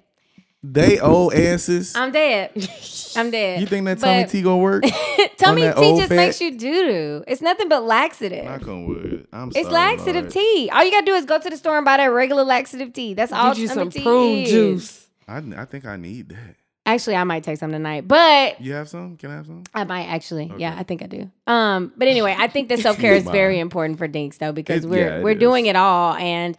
They 0.63 1.01
old 1.01 1.35
asses. 1.35 1.95
I'm 1.97 2.13
dead. 2.13 2.51
I'm 3.17 3.31
dead. 3.31 3.61
you 3.61 3.67
think 3.67 3.85
that 3.87 3.99
Tummy 3.99 4.23
But- 4.23 4.31
Tea 4.31 4.43
gonna 4.43 4.59
work? 4.59 4.85
tummy 5.37 5.63
that 5.63 5.77
tea 5.77 5.97
just 5.97 6.09
fat? 6.09 6.17
makes 6.17 6.41
you 6.41 6.57
doo 6.57 6.85
doo. 6.85 7.25
It's 7.27 7.43
nothing 7.43 7.69
but 7.69 7.83
laxative. 7.85 8.45
Knock 8.45 8.67
on 8.69 8.87
wood. 8.87 9.27
I'm 9.33 9.49
It's 9.49 9.63
sorry, 9.63 9.73
laxative 9.73 10.23
Lord. 10.25 10.31
tea. 10.33 10.71
All 10.73 10.85
you 10.85 10.91
gotta 10.91 11.07
do 11.07 11.15
is 11.15 11.25
go 11.25 11.39
to 11.41 11.51
the 11.51 11.57
store 11.57 11.77
and 11.77 11.85
buy 11.85 11.97
that 11.97 12.07
regular 12.07 12.45
laxative 12.45 12.93
tea. 12.93 13.15
That's 13.15 13.33
all. 13.33 13.51
Get 13.55 13.59
you 13.59 13.69
tummy 13.69 13.81
some 13.81 13.91
tea 13.91 14.03
prune 14.03 14.39
is. 14.39 14.51
juice. 14.51 15.07
I, 15.29 15.39
I 15.57 15.65
think 15.65 15.85
I 15.87 15.97
need 15.97 16.29
that. 16.31 16.57
Actually, 16.85 17.15
I 17.15 17.23
might 17.23 17.45
take 17.45 17.59
some 17.59 17.71
tonight, 17.71 18.09
but 18.09 18.61
You 18.61 18.73
have 18.73 18.89
some? 18.89 19.17
Can 19.17 19.31
I 19.31 19.35
have 19.37 19.47
some? 19.47 19.63
I 19.73 19.85
might 19.85 20.07
actually. 20.07 20.51
Yeah, 20.59 20.75
I 20.77 20.83
think 20.83 21.01
I 21.03 21.07
do. 21.07 21.31
Um, 21.47 21.93
but 21.97 22.09
anyway, 22.09 22.35
I 22.37 22.49
think 22.49 22.69
that 22.71 22.79
self 22.87 22.99
care 22.99 23.15
is 23.15 23.25
very 23.25 23.59
important 23.61 23.99
for 23.99 24.09
Dinks 24.09 24.39
though 24.39 24.53
because 24.53 24.85
It- 24.85 24.89
we're 24.89 25.09
yeah, 25.19 25.23
we're 25.23 25.35
doing 25.37 25.67
it 25.67 25.77
all 25.77 26.15
and 26.15 26.57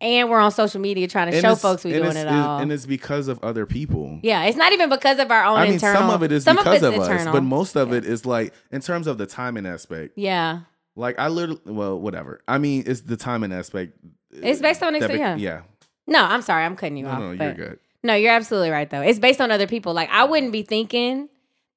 and 0.00 0.30
we're 0.30 0.38
on 0.40 0.50
social 0.52 0.80
media 0.80 1.08
trying 1.08 1.30
to 1.30 1.36
And 1.36 1.44
show 1.44 1.54
folks 1.56 1.84
we're 1.84 2.00
doing 2.02 2.16
it 2.16 2.28
all. 2.28 2.58
and 2.60 2.70
it's 2.72 2.86
because 2.86 3.28
of 3.28 3.38
other 3.42 3.66
people. 3.66 4.20
yeah, 4.22 4.44
it's 4.44 4.56
not 4.56 4.72
even 4.72 4.88
because 4.88 5.18
of 5.18 5.30
our 5.30 5.44
own 5.44 5.58
I 5.58 5.64
mean, 5.64 5.74
internal. 5.74 6.00
some 6.02 6.10
of 6.10 6.22
it 6.22 6.32
is 6.32 6.44
some 6.44 6.56
because 6.56 6.82
it's 6.82 6.96
of, 6.96 7.02
us, 7.08 7.24
but 7.26 7.42
most 7.42 7.76
of 7.76 7.92
it 7.92 8.04
is 8.04 8.24
like 8.26 8.52
in 8.70 8.80
terms 8.80 9.06
of 9.06 9.18
the 9.18 9.26
timing 9.26 9.66
aspect. 9.66 10.12
yeah, 10.16 10.60
Like 10.96 11.18
I 11.18 11.28
literally, 11.28 11.60
well, 11.66 11.98
whatever. 11.98 12.40
I 12.48 12.58
mean, 12.58 12.84
it's 12.86 13.00
the 13.02 13.16
timing 13.16 13.52
aspect. 13.52 13.92
Uh, 14.04 14.40
it's 14.42 14.60
based 14.60 14.82
on 14.82 14.92
that 14.94 15.02
ex- 15.02 15.12
be- 15.12 15.18
yeah. 15.18 15.36
yeah. 15.36 15.60
no, 16.06 16.22
I'm 16.24 16.42
sorry, 16.42 16.64
I'm 16.64 16.76
cutting 16.76 16.96
you 16.98 17.04
No, 17.04 17.10
off. 17.10 17.18
no, 17.20 17.30
you're 17.32 17.54
good. 17.54 17.78
No, 18.04 18.14
you're 18.14 18.32
absolutely 18.32 18.70
right 18.70 18.88
though. 18.88 19.00
It's 19.02 19.18
based 19.18 19.40
on 19.40 19.50
other 19.50 19.66
people. 19.66 19.92
Like 19.94 20.10
I 20.10 20.24
wouldn't 20.24 20.52
be 20.52 20.62
thinking 20.62 21.28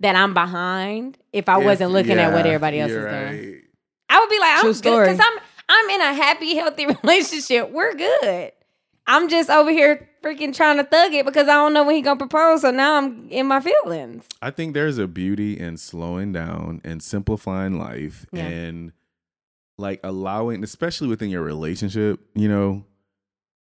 that 0.01 0.15
I'm 0.15 0.33
behind 0.33 1.17
if 1.33 1.47
I 1.49 1.59
If- 1.59 1.65
wasn't 1.65 1.91
looking 1.91 2.17
at 2.19 2.33
what 2.33 2.45
everybody 2.45 2.79
else 2.79 2.91
is 2.91 2.95
you're 2.97 3.09
doing. 3.09 3.61
I 4.09 4.19
would 4.19 4.29
be 4.29 4.39
like, 4.39 4.49
I'm 4.55 4.61
True 4.61 4.69
good 4.71 4.75
story. 4.75 5.05
because 5.09 5.19
I'm 5.25 5.39
I'm 5.73 5.89
in 5.89 6.01
a 6.01 6.13
happy, 6.13 6.55
healthy 6.55 6.85
relationship. 7.03 7.71
We're 7.71 7.93
good. 7.95 8.51
I'm 9.07 9.29
just 9.29 9.49
over 9.49 9.71
here 9.71 10.09
freaking 10.23 10.53
trying 10.55 10.77
to 10.77 10.83
thug 10.83 11.13
it 11.13 11.25
because 11.25 11.47
I 11.47 11.53
don't 11.53 11.73
know 11.73 11.83
when 11.83 11.95
he 11.95 12.01
gonna 12.01 12.17
propose. 12.17 12.61
So 12.61 12.71
now 12.71 12.95
I'm 12.97 13.29
in 13.29 13.47
my 13.47 13.59
feelings. 13.61 14.25
I 14.41 14.51
think 14.51 14.73
there's 14.73 14.97
a 14.97 15.07
beauty 15.07 15.57
in 15.59 15.77
slowing 15.77 16.31
down 16.33 16.81
and 16.83 17.01
simplifying 17.01 17.79
life 17.79 18.25
Yeah. 18.31 18.45
and 18.47 18.91
like 19.77 19.99
allowing, 20.03 20.63
especially 20.63 21.07
within 21.07 21.29
your 21.29 21.41
relationship, 21.41 22.19
you 22.35 22.47
know, 22.47 22.85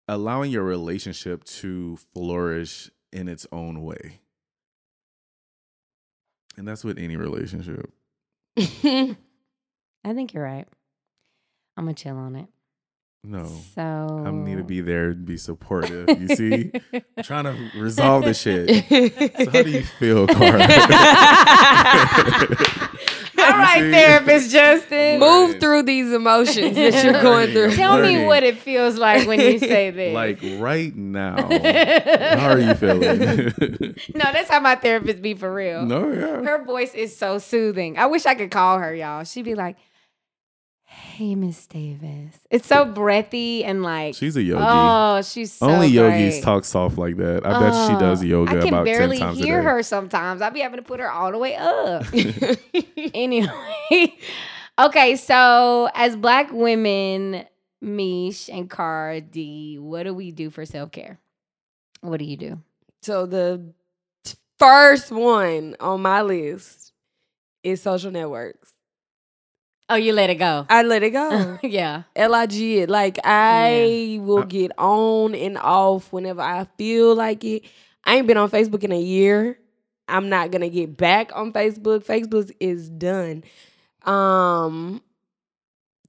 allowing 0.08 0.50
your 0.50 0.64
relationship 0.64 1.44
to 1.44 1.98
flourish 2.14 2.90
in 3.12 3.28
its 3.28 3.46
own 3.52 3.82
way. 3.82 4.18
And 6.56 6.66
that's 6.66 6.82
with 6.84 6.98
any 6.98 7.16
relationship. 7.16 7.90
I 8.58 9.16
think 10.12 10.34
you're 10.34 10.42
right. 10.44 10.66
I'm 11.80 11.86
gonna 11.86 11.94
chill 11.94 12.18
on 12.18 12.36
it. 12.36 12.46
No. 13.24 13.46
So 13.74 13.80
I 14.26 14.30
need 14.30 14.58
to 14.58 14.62
be 14.62 14.82
there 14.82 15.12
and 15.12 15.24
be 15.24 15.38
supportive. 15.38 16.10
You 16.10 16.28
see? 16.36 16.70
I'm 16.92 17.24
trying 17.24 17.44
to 17.44 17.70
resolve 17.80 18.24
the 18.26 18.34
shit. 18.34 18.84
So 18.86 19.50
how 19.50 19.62
do 19.62 19.70
you 19.70 19.82
feel, 19.82 20.26
Cara? 20.26 20.58
All 23.38 23.56
right, 23.56 23.80
see? 23.80 23.90
therapist 23.90 24.50
Justin. 24.50 25.20
Move 25.20 25.58
through 25.58 25.84
these 25.84 26.12
emotions 26.12 26.76
that 26.76 27.02
you're 27.02 27.22
going 27.22 27.52
through. 27.52 27.74
Tell 27.76 27.98
me 28.02 28.26
what 28.26 28.42
it 28.42 28.58
feels 28.58 28.98
like 28.98 29.26
when 29.26 29.40
you 29.40 29.58
say 29.58 29.90
this. 29.90 30.12
like 30.12 30.38
right 30.58 30.94
now. 30.94 31.36
How 32.36 32.50
are 32.50 32.58
you 32.58 32.74
feeling? 32.74 33.18
no, 34.14 34.32
that's 34.32 34.50
how 34.50 34.60
my 34.60 34.74
therapist 34.74 35.22
be 35.22 35.32
for 35.32 35.50
real. 35.52 35.86
no, 35.86 36.12
yeah. 36.12 36.42
Her 36.42 36.62
voice 36.62 36.92
is 36.94 37.16
so 37.16 37.38
soothing. 37.38 37.96
I 37.96 38.04
wish 38.04 38.26
I 38.26 38.34
could 38.34 38.50
call 38.50 38.78
her, 38.78 38.94
y'all. 38.94 39.24
She'd 39.24 39.46
be 39.46 39.54
like, 39.54 39.78
Hey, 41.00 41.34
Miss 41.34 41.66
Davis. 41.66 42.36
It's 42.50 42.66
so 42.66 42.84
breathy 42.84 43.64
and 43.64 43.82
like. 43.82 44.14
She's 44.14 44.36
a 44.36 44.42
yogi. 44.42 44.64
Oh, 44.66 45.22
she's 45.22 45.52
so 45.52 45.68
Only 45.68 45.88
yogis 45.88 46.34
great. 46.34 46.42
talk 46.42 46.64
soft 46.64 46.98
like 46.98 47.16
that. 47.16 47.46
I 47.46 47.58
bet 47.58 47.72
she 47.88 47.98
does 47.98 48.22
Oh, 48.22 48.26
yoga 48.26 48.50
I 48.50 48.60
can 48.60 48.68
about 48.68 48.84
barely 48.84 49.16
ten 49.18 49.28
times 49.28 49.38
hear 49.38 49.62
her 49.62 49.82
sometimes. 49.82 50.42
I'd 50.42 50.52
be 50.52 50.60
having 50.60 50.76
to 50.78 50.82
put 50.82 51.00
her 51.00 51.10
all 51.10 51.32
the 51.32 51.38
way 51.38 51.56
up. 51.56 52.04
anyway, 53.14 54.14
okay. 54.78 55.16
So 55.16 55.88
as 55.94 56.16
Black 56.16 56.52
women, 56.52 57.46
Mish 57.80 58.50
and 58.50 58.68
Cara 58.70 59.22
D., 59.22 59.78
what 59.78 60.02
do 60.02 60.12
we 60.12 60.32
do 60.32 60.50
for 60.50 60.66
self 60.66 60.92
care? 60.92 61.18
What 62.02 62.18
do 62.18 62.26
you 62.26 62.36
do? 62.36 62.58
So 63.02 63.24
the 63.24 63.72
first 64.58 65.10
one 65.10 65.76
on 65.80 66.02
my 66.02 66.20
list 66.20 66.92
is 67.62 67.80
social 67.80 68.10
networks. 68.10 68.59
Oh, 69.90 69.96
you 69.96 70.12
let 70.12 70.30
it 70.30 70.36
go. 70.36 70.66
I 70.68 70.82
let 70.82 71.02
it 71.02 71.10
go. 71.10 71.58
yeah. 71.62 72.04
Lig 72.16 72.54
it. 72.54 72.88
Like 72.88 73.18
I 73.24 74.18
will 74.22 74.38
Uh, 74.38 74.44
get 74.44 74.72
on 74.78 75.34
and 75.34 75.58
off 75.58 76.12
whenever 76.12 76.40
I 76.40 76.66
feel 76.78 77.14
like 77.14 77.44
it. 77.44 77.64
I 78.04 78.16
ain't 78.16 78.26
been 78.26 78.36
on 78.38 78.50
Facebook 78.50 78.84
in 78.84 78.92
a 78.92 79.00
year. 79.00 79.58
I'm 80.08 80.28
not 80.28 80.50
gonna 80.52 80.68
get 80.70 80.96
back 80.96 81.32
on 81.34 81.52
Facebook. 81.52 82.04
Facebook 82.04 82.52
is 82.60 82.88
done. 82.88 83.44
Um 84.04 85.02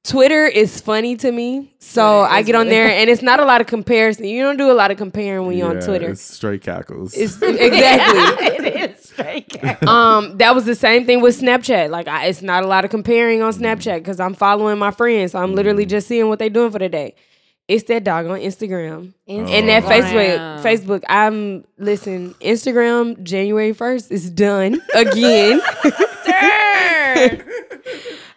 Twitter 0.03 0.47
is 0.47 0.81
funny 0.81 1.15
to 1.17 1.31
me. 1.31 1.71
So 1.79 2.21
Twitter 2.21 2.33
I 2.33 2.41
get 2.41 2.55
on 2.55 2.69
there 2.69 2.87
and 2.99 3.09
it's 3.09 3.21
not 3.21 3.39
a 3.39 3.45
lot 3.45 3.61
of 3.61 3.67
comparison. 3.67 4.25
You 4.25 4.41
don't 4.41 4.57
do 4.57 4.71
a 4.71 4.73
lot 4.73 4.89
of 4.89 4.97
comparing 4.97 5.45
when 5.45 5.57
you're 5.57 5.69
on 5.69 5.79
Twitter. 5.79 6.09
It's 6.09 6.21
straight 6.21 6.63
cackles. 6.63 7.13
It's 7.13 7.39
exactly. 7.41 8.47
it 8.47 8.91
is 8.91 9.03
straight 9.09 9.49
cash. 9.49 9.83
um, 9.83 10.37
that 10.39 10.55
was 10.55 10.65
the 10.65 10.75
same 10.75 11.05
thing 11.05 11.21
with 11.21 11.39
Snapchat. 11.39 11.89
Like, 11.91 12.07
I, 12.07 12.25
it's 12.27 12.41
not 12.41 12.63
a 12.63 12.67
lot 12.67 12.83
of 12.83 12.89
comparing 12.91 13.41
on 13.43 13.53
Snapchat 13.53 13.99
because 13.99 14.19
I'm 14.19 14.33
following 14.33 14.79
my 14.79 14.91
friends. 14.91 15.33
So 15.33 15.39
I'm 15.39 15.53
literally 15.53 15.85
just 15.85 16.07
seeing 16.07 16.27
what 16.29 16.39
they're 16.39 16.49
doing 16.49 16.71
for 16.71 16.79
the 16.79 16.89
day. 16.89 17.15
It's 17.67 17.83
that 17.85 18.03
dog 18.03 18.25
on 18.25 18.39
Instagram 18.39 19.13
and 19.27 19.69
that 19.69 19.83
Facebook. 19.83 20.61
Facebook. 20.61 21.03
I'm 21.07 21.63
listen. 21.77 22.33
Instagram 22.41 23.21
January 23.23 23.71
first 23.71 24.11
is 24.11 24.29
done 24.29 24.81
again. 24.93 25.61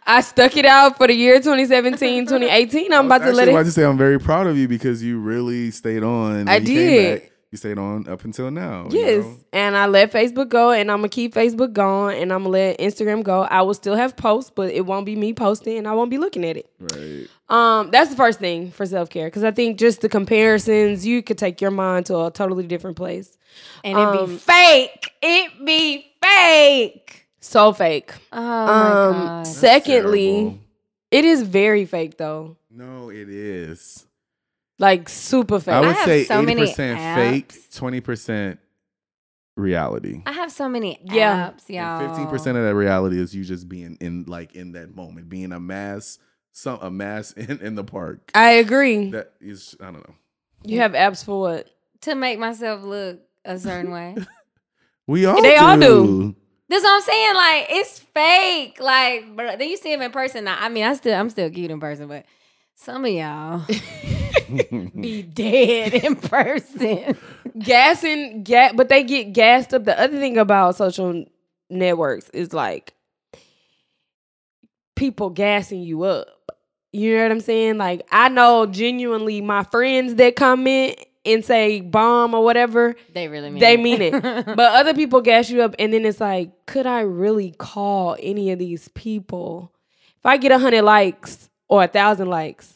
I 0.06 0.20
stuck 0.20 0.56
it 0.56 0.66
out 0.66 0.96
for 0.98 1.06
the 1.06 1.14
year 1.14 1.38
2017, 1.38 2.26
2018. 2.26 2.92
I'm 2.92 3.06
about 3.06 3.18
to 3.18 3.24
let 3.26 3.30
actually 3.32 3.42
it. 3.42 3.54
about 3.54 3.64
to 3.64 3.70
say 3.72 3.84
I'm 3.84 3.96
very 3.98 4.20
proud 4.20 4.46
of 4.46 4.56
you 4.58 4.68
because 4.68 5.02
you 5.02 5.18
really 5.18 5.70
stayed 5.70 6.02
on. 6.02 6.48
I 6.48 6.58
when 6.58 6.66
you 6.66 6.74
came 6.74 6.86
did. 6.88 7.20
back. 7.22 7.30
You 7.50 7.56
stayed 7.58 7.78
on 7.78 8.08
up 8.08 8.24
until 8.24 8.50
now. 8.50 8.88
you 8.90 8.98
Yes. 8.98 9.24
know? 9.24 9.36
And 9.52 9.76
I 9.76 9.86
let 9.86 10.10
Facebook 10.10 10.48
go 10.48 10.72
and 10.72 10.90
I'm 10.90 10.98
gonna 10.98 11.08
keep 11.08 11.34
Facebook 11.34 11.72
going 11.72 12.20
and 12.20 12.32
I'm 12.32 12.40
gonna 12.40 12.48
let 12.48 12.80
Instagram 12.80 13.22
go. 13.22 13.42
I 13.42 13.62
will 13.62 13.74
still 13.74 13.94
have 13.94 14.16
posts, 14.16 14.50
but 14.52 14.72
it 14.72 14.84
won't 14.84 15.06
be 15.06 15.14
me 15.14 15.32
posting 15.34 15.78
and 15.78 15.86
I 15.86 15.92
won't 15.92 16.10
be 16.10 16.18
looking 16.18 16.44
at 16.44 16.56
it. 16.56 16.68
Right. 16.80 17.28
Um, 17.48 17.92
that's 17.92 18.10
the 18.10 18.16
first 18.16 18.40
thing 18.40 18.72
for 18.72 18.84
self 18.86 19.08
care. 19.08 19.30
Cause 19.30 19.44
I 19.44 19.52
think 19.52 19.78
just 19.78 20.00
the 20.00 20.08
comparisons, 20.08 21.06
you 21.06 21.22
could 21.22 21.38
take 21.38 21.60
your 21.60 21.70
mind 21.70 22.06
to 22.06 22.18
a 22.24 22.30
totally 22.32 22.66
different 22.66 22.96
place. 22.96 23.38
And 23.84 23.96
it 23.96 24.12
be 24.12 24.18
Um, 24.18 24.36
fake. 24.38 25.12
It 25.22 25.64
be 25.64 26.06
fake. 26.20 27.23
So 27.44 27.72
fake. 27.74 28.12
Oh 28.32 28.38
my 28.66 28.92
Um 28.92 29.26
god. 29.28 29.46
secondly, 29.46 30.60
it 31.10 31.24
is 31.26 31.42
very 31.42 31.84
fake 31.84 32.16
though. 32.16 32.56
No, 32.70 33.10
it 33.10 33.28
is. 33.28 34.06
Like 34.78 35.08
super 35.10 35.60
fake. 35.60 35.74
I 35.74 35.80
would 35.80 35.94
have 35.94 36.04
say 36.04 36.24
so 36.24 36.38
eighty 36.38 36.46
many 36.46 36.62
percent 36.62 37.00
fake, 37.14 37.54
twenty 37.70 38.00
percent 38.00 38.60
reality. 39.56 40.22
I 40.26 40.32
have 40.32 40.50
so 40.50 40.68
many 40.70 40.98
Yeah. 41.04 41.50
apps, 41.50 41.68
y'all. 41.68 41.98
Fifteen 42.08 42.28
percent 42.28 42.56
of 42.56 42.64
that 42.64 42.74
reality 42.74 43.20
is 43.20 43.34
you 43.34 43.44
just 43.44 43.68
being 43.68 43.98
in 44.00 44.24
like 44.26 44.54
in 44.54 44.72
that 44.72 44.96
moment, 44.96 45.28
being 45.28 45.52
a 45.52 45.60
mass, 45.60 46.18
some 46.52 46.78
a 46.80 46.90
mass 46.90 47.32
in, 47.36 47.60
in 47.60 47.74
the 47.74 47.84
park. 47.84 48.30
I 48.34 48.52
agree. 48.52 49.10
That 49.10 49.32
is, 49.40 49.76
I 49.80 49.84
don't 49.90 50.08
know. 50.08 50.14
You 50.64 50.80
have 50.80 50.92
apps 50.92 51.22
for 51.24 51.38
what? 51.40 51.68
to 52.00 52.14
make 52.14 52.38
myself 52.38 52.82
look 52.82 53.20
a 53.44 53.58
certain 53.58 53.90
way. 53.90 54.16
We 55.06 55.26
all 55.26 55.42
They 55.42 55.56
do. 55.56 55.62
all 55.62 55.78
do. 55.78 56.36
That's 56.74 56.82
what 56.82 56.92
I'm 56.92 57.02
saying. 57.02 57.34
Like 57.36 57.66
it's 57.70 57.98
fake. 58.00 58.80
Like, 58.80 59.36
but 59.36 59.60
then 59.60 59.68
you 59.68 59.76
see 59.76 59.92
him 59.92 60.02
in 60.02 60.10
person. 60.10 60.42
Now, 60.42 60.56
I 60.58 60.68
mean, 60.68 60.82
I 60.82 60.94
still, 60.94 61.16
I'm 61.16 61.30
still 61.30 61.48
cute 61.48 61.70
in 61.70 61.78
person, 61.78 62.08
but 62.08 62.26
some 62.74 63.04
of 63.04 63.12
y'all 63.12 63.64
be 65.00 65.22
dead 65.22 65.94
in 65.94 66.16
person. 66.16 67.16
gassing 67.60 68.42
gas 68.42 68.72
but 68.74 68.88
they 68.88 69.04
get 69.04 69.32
gassed 69.32 69.72
up 69.72 69.84
the 69.84 69.98
other 69.98 70.18
thing 70.18 70.36
about 70.36 70.74
social 70.74 71.24
networks 71.70 72.28
is 72.30 72.52
like 72.52 72.92
people 74.96 75.30
gassing 75.30 75.80
you 75.80 76.02
up 76.02 76.26
you 76.90 77.16
know 77.16 77.22
what 77.22 77.30
i'm 77.30 77.40
saying 77.40 77.78
like 77.78 78.04
i 78.10 78.28
know 78.28 78.66
genuinely 78.66 79.40
my 79.40 79.62
friends 79.62 80.16
that 80.16 80.34
comment 80.34 80.98
and 81.24 81.44
say 81.44 81.80
bomb 81.80 82.34
or 82.34 82.44
whatever 82.44 82.94
They 83.12 83.28
really 83.28 83.50
mean. 83.50 83.56
It. 83.58 83.60
They 83.60 83.74
it. 83.74 83.80
mean 83.80 84.02
it. 84.02 84.46
but 84.46 84.74
other 84.74 84.94
people 84.94 85.20
gas 85.20 85.50
you 85.50 85.62
up 85.62 85.74
and 85.78 85.92
then 85.92 86.04
it's 86.04 86.20
like 86.20 86.66
could 86.66 86.86
i 86.86 87.00
really 87.00 87.52
call 87.52 88.16
any 88.20 88.50
of 88.50 88.58
these 88.58 88.88
people 88.88 89.72
if 90.18 90.26
i 90.26 90.36
get 90.36 90.52
a 90.52 90.58
hundred 90.58 90.82
likes 90.82 91.48
or 91.68 91.82
a 91.84 91.88
thousand 91.88 92.28
likes 92.28 92.72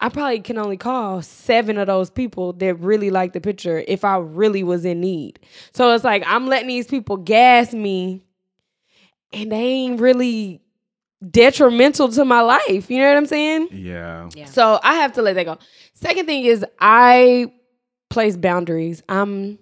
I 0.00 0.10
probably 0.10 0.40
can 0.40 0.58
only 0.58 0.76
call 0.76 1.22
seven 1.22 1.78
of 1.78 1.86
those 1.86 2.10
people 2.10 2.52
that 2.54 2.74
really 2.74 3.08
like 3.10 3.32
the 3.32 3.40
picture 3.40 3.82
if 3.88 4.04
I 4.04 4.18
really 4.18 4.62
was 4.62 4.84
in 4.84 5.00
need. 5.00 5.38
So 5.72 5.94
it's 5.94 6.04
like 6.04 6.22
I'm 6.26 6.46
letting 6.46 6.68
these 6.68 6.86
people 6.86 7.16
gas 7.16 7.72
me 7.72 8.20
and 9.32 9.50
they 9.50 9.56
ain't 9.56 10.00
really 10.00 10.60
detrimental 11.30 12.08
to 12.08 12.24
my 12.26 12.42
life. 12.42 12.90
You 12.90 12.98
know 12.98 13.08
what 13.08 13.16
I'm 13.16 13.24
saying? 13.26 13.68
yeah. 13.72 14.28
Yeah. 14.34 14.44
So 14.46 14.78
I 14.82 14.94
have 14.96 15.14
to 15.14 15.22
let 15.22 15.34
that 15.36 15.44
go. 15.44 15.56
Second 15.94 16.26
thing 16.26 16.44
is 16.44 16.66
I 16.78 17.50
place 18.14 18.36
boundaries. 18.36 19.02
I'm 19.08 19.58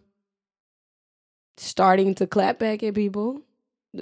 starting 1.56 2.14
to 2.16 2.26
clap 2.26 2.58
back 2.58 2.82
at 2.82 2.94
people. 2.94 3.40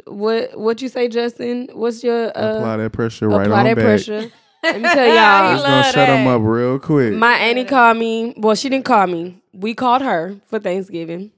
What 0.07 0.59
what 0.59 0.83
you 0.83 0.89
say, 0.89 1.09
Justin? 1.09 1.69
What's 1.73 2.05
your 2.05 2.27
uh, 2.37 2.59
apply 2.59 2.77
that 2.77 2.93
pressure 2.93 3.29
right 3.29 3.47
apply 3.47 3.59
on 3.61 3.65
that 3.65 3.77
back. 3.77 3.85
pressure? 3.85 4.31
Let 4.63 4.81
me 4.81 4.83
tell 4.93 5.07
y'all. 5.07 5.55
It's 5.55 5.63
gonna 5.63 5.85
shut 5.85 6.09
them 6.09 6.27
up 6.27 6.43
real 6.43 6.79
quick. 6.79 7.15
My 7.15 7.35
auntie 7.35 7.65
called 7.65 7.97
me. 7.97 8.35
Well, 8.37 8.55
she 8.55 8.69
didn't 8.69 8.85
call 8.85 9.07
me. 9.07 9.41
We 9.53 9.75
called 9.75 10.03
her 10.03 10.37
for 10.47 10.59
Thanksgiving. 10.59 11.33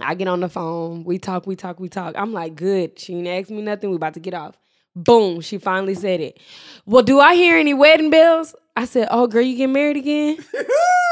I 0.00 0.14
get 0.14 0.28
on 0.28 0.40
the 0.40 0.48
phone. 0.48 1.04
We 1.04 1.18
talk, 1.18 1.46
we 1.46 1.54
talk, 1.54 1.78
we 1.78 1.88
talk. 1.88 2.14
I'm 2.16 2.32
like, 2.32 2.56
good. 2.56 2.98
She 2.98 3.14
didn't 3.14 3.28
ask 3.28 3.48
me 3.48 3.62
nothing. 3.62 3.90
We 3.90 3.96
about 3.96 4.14
to 4.14 4.20
get 4.20 4.34
off. 4.34 4.56
Boom. 4.96 5.40
She 5.40 5.58
finally 5.58 5.94
said 5.94 6.20
it. 6.20 6.40
Well, 6.84 7.04
do 7.04 7.20
I 7.20 7.36
hear 7.36 7.56
any 7.56 7.74
wedding 7.74 8.10
bells? 8.10 8.56
I 8.76 8.86
said, 8.86 9.06
oh, 9.10 9.28
girl, 9.28 9.42
you 9.42 9.56
get 9.56 9.68
married 9.68 9.96
again? 9.96 10.38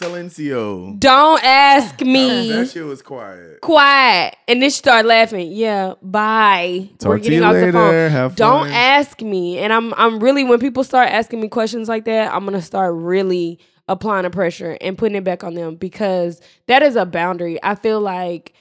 Silencio. 0.00 0.98
Don't 0.98 1.42
ask 1.44 2.00
me. 2.00 2.48
That 2.50 2.68
shit 2.70 2.84
was 2.84 3.00
quiet. 3.00 3.60
Quiet. 3.60 4.36
And 4.48 4.60
then 4.60 4.70
she 4.70 4.76
started 4.78 5.06
laughing. 5.06 5.52
Yeah, 5.52 5.94
bye. 6.02 6.90
Talk 6.98 7.08
We're 7.08 7.16
to 7.18 7.22
getting 7.22 7.38
you 7.38 7.44
off 7.44 7.52
the 7.54 7.60
later. 7.60 7.72
phone. 7.72 8.10
Have 8.10 8.34
Don't 8.36 8.64
fun. 8.64 8.72
ask 8.72 9.20
me. 9.22 9.58
And 9.58 9.72
I'm 9.72 9.94
I'm 9.94 10.18
really 10.18 10.42
when 10.44 10.58
people 10.58 10.82
start 10.82 11.10
asking 11.10 11.40
me 11.40 11.48
questions 11.48 11.88
like 11.88 12.06
that, 12.06 12.34
I'm 12.34 12.44
gonna 12.44 12.60
start 12.62 12.94
really 12.94 13.60
applying 13.86 14.24
the 14.24 14.30
pressure 14.30 14.76
and 14.80 14.98
putting 14.98 15.14
it 15.16 15.24
back 15.24 15.44
on 15.44 15.54
them 15.54 15.76
because 15.76 16.40
that 16.66 16.82
is 16.82 16.96
a 16.96 17.04
boundary. 17.06 17.62
I 17.62 17.74
feel 17.76 18.00
like 18.00 18.52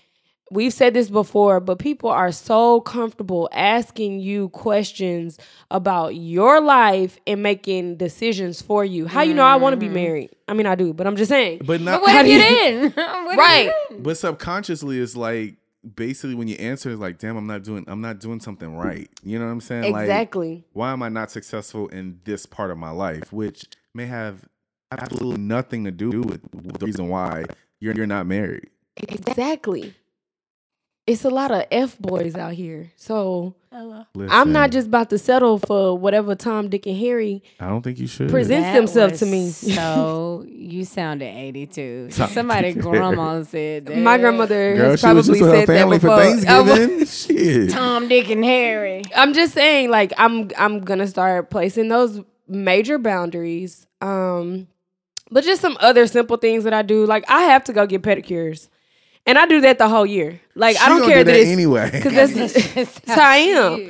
we've 0.54 0.74
said 0.74 0.94
this 0.94 1.10
before, 1.10 1.60
but 1.60 1.80
people 1.80 2.10
are 2.10 2.32
so 2.32 2.82
comfortable 2.82 3.50
asking 3.52 4.20
you 4.20 4.50
questions 4.50 5.38
about 5.72 6.16
your 6.16 6.62
life 6.62 7.18
and 7.28 7.42
making 7.44 7.98
decisions 7.98 8.62
for 8.62 8.86
you. 8.86 9.08
How 9.08 9.22
you 9.22 9.34
know 9.34 9.44
I 9.44 9.56
want 9.58 9.74
to 9.74 9.78
be 9.78 9.90
married? 9.90 10.30
I 10.48 10.54
mean, 10.54 10.66
I 10.68 10.76
do, 10.76 10.94
but 10.94 11.08
I'm 11.08 11.16
just 11.16 11.30
saying. 11.30 11.62
But 11.66 11.82
not 11.82 11.94
But 11.98 12.02
what 12.04 12.12
How 12.12 12.20
if 12.22 12.26
do 12.26 12.32
you 12.32 12.38
you- 12.38 12.44
didn't? 12.90 12.98
Right. 12.98 13.72
you 13.92 13.98
but 14.00 14.18
subconsciously 14.18 15.00
it's 15.00 15.16
like 15.16 15.56
basically 15.96 16.36
when 16.36 16.48
you 16.48 16.56
answer 16.56 16.90
it's 16.92 17.00
like 17.00 17.18
damn 17.18 17.36
i'm 17.36 17.46
not 17.46 17.62
doing 17.64 17.84
i'm 17.90 18.00
not 18.00 18.20
doing 18.20 18.40
something 18.40 18.74
right 18.78 19.10
you 19.22 19.38
know 19.38 19.44
what 19.46 19.52
i'm 19.52 19.60
saying 19.60 19.92
like 19.92 20.04
Exactly. 20.04 20.64
why 20.72 20.92
am 20.94 21.04
i 21.04 21.10
not 21.10 21.30
successful 21.30 21.90
in 21.90 22.22
this 22.24 22.46
part 22.46 22.72
of 22.72 22.78
my 22.78 22.90
life 22.90 23.34
which 23.34 23.66
may 23.94 24.06
have 24.06 24.48
absolutely 24.92 25.42
nothing 25.42 25.84
to 25.84 25.92
do 25.92 26.22
with 26.22 26.42
the 26.54 26.86
reason 26.86 27.10
why 27.10 27.44
you're, 27.82 27.94
you're 27.96 28.08
not 28.08 28.26
married 28.26 28.70
Exactly. 29.10 29.94
It's 31.06 31.26
a 31.26 31.30
lot 31.30 31.52
of 31.52 31.66
F 31.70 32.00
boys 32.00 32.36
out 32.36 32.54
here. 32.54 32.92
So 32.96 33.56
I'm 33.74 34.54
not 34.54 34.72
just 34.72 34.88
about 34.88 35.10
to 35.10 35.18
settle 35.18 35.60
for 35.60 35.98
whatever 35.98 36.34
Tom, 36.34 36.70
Dick, 36.70 36.86
and 36.86 36.98
Harry. 36.98 37.44
i 37.60 37.68
don't 37.68 37.82
think 37.82 38.00
you 38.00 38.08
should 38.08 38.30
Present- 38.30 38.64
That 38.64 38.76
themselves 38.76 39.20
to 39.20 39.26
me. 39.26 39.50
So 39.50 40.46
you 40.48 40.86
sounded 40.86 41.26
82. 41.26 42.10
Tom, 42.12 42.30
Somebody 42.30 42.70
Dick, 42.70 42.76
and 42.76 42.84
grandma 42.84 43.44
said 43.44 43.88
that. 43.88 43.98
My 43.98 44.18
grandmother 44.18 44.76
girl 44.78 44.92
has 44.92 45.02
she 45.02 45.08
was 45.08 45.14
probably 45.14 45.22
just 45.22 45.30
with 45.30 45.40
her 45.42 45.46
said 45.58 45.68
that 45.68 45.74
family 45.74 46.00
for 46.00 46.08
before. 46.08 46.20
I 46.20 46.24
thanksgiving 46.24 47.06
shit 47.06 47.70
Tom, 47.72 48.08
Dick, 48.08 48.30
and 48.30 48.46
Harry. 48.46 49.04
I'm 49.14 49.34
just 49.34 49.54
saying, 49.54 49.90
like, 49.90 50.14
I'm 50.18 50.52
I'm 50.58 50.80
gonna 50.82 51.08
start 51.08 51.50
placing 51.50 51.90
those 51.90 52.22
major 52.48 52.98
boundaries. 52.98 53.88
Um, 54.00 54.68
but 55.32 55.44
just 55.44 55.62
some 55.62 55.78
other 55.82 56.08
simple 56.08 56.38
things 56.38 56.64
that 56.64 56.74
I 56.74 56.82
do. 56.82 57.06
Like, 57.06 57.26
I 57.30 57.42
have 57.44 57.64
to 57.66 57.74
go 57.74 57.88
get 57.88 58.04
pedicures, 58.04 58.70
and 59.26 59.38
I 59.38 59.46
do 59.46 59.62
that 59.62 59.78
the 59.78 59.88
whole 59.88 60.06
year. 60.06 60.40
Like, 60.56 60.78
I 60.78 60.90
don't 60.90 61.08
care 61.08 61.24
do 61.24 61.32
that 61.32 61.32
that 61.32 61.40
it's 61.40 61.50
anyway 61.50 61.90
because 61.92 62.34
that's, 62.34 62.74
that's 62.74 63.00
how 63.08 63.30
I 63.30 63.38
am. 63.38 63.90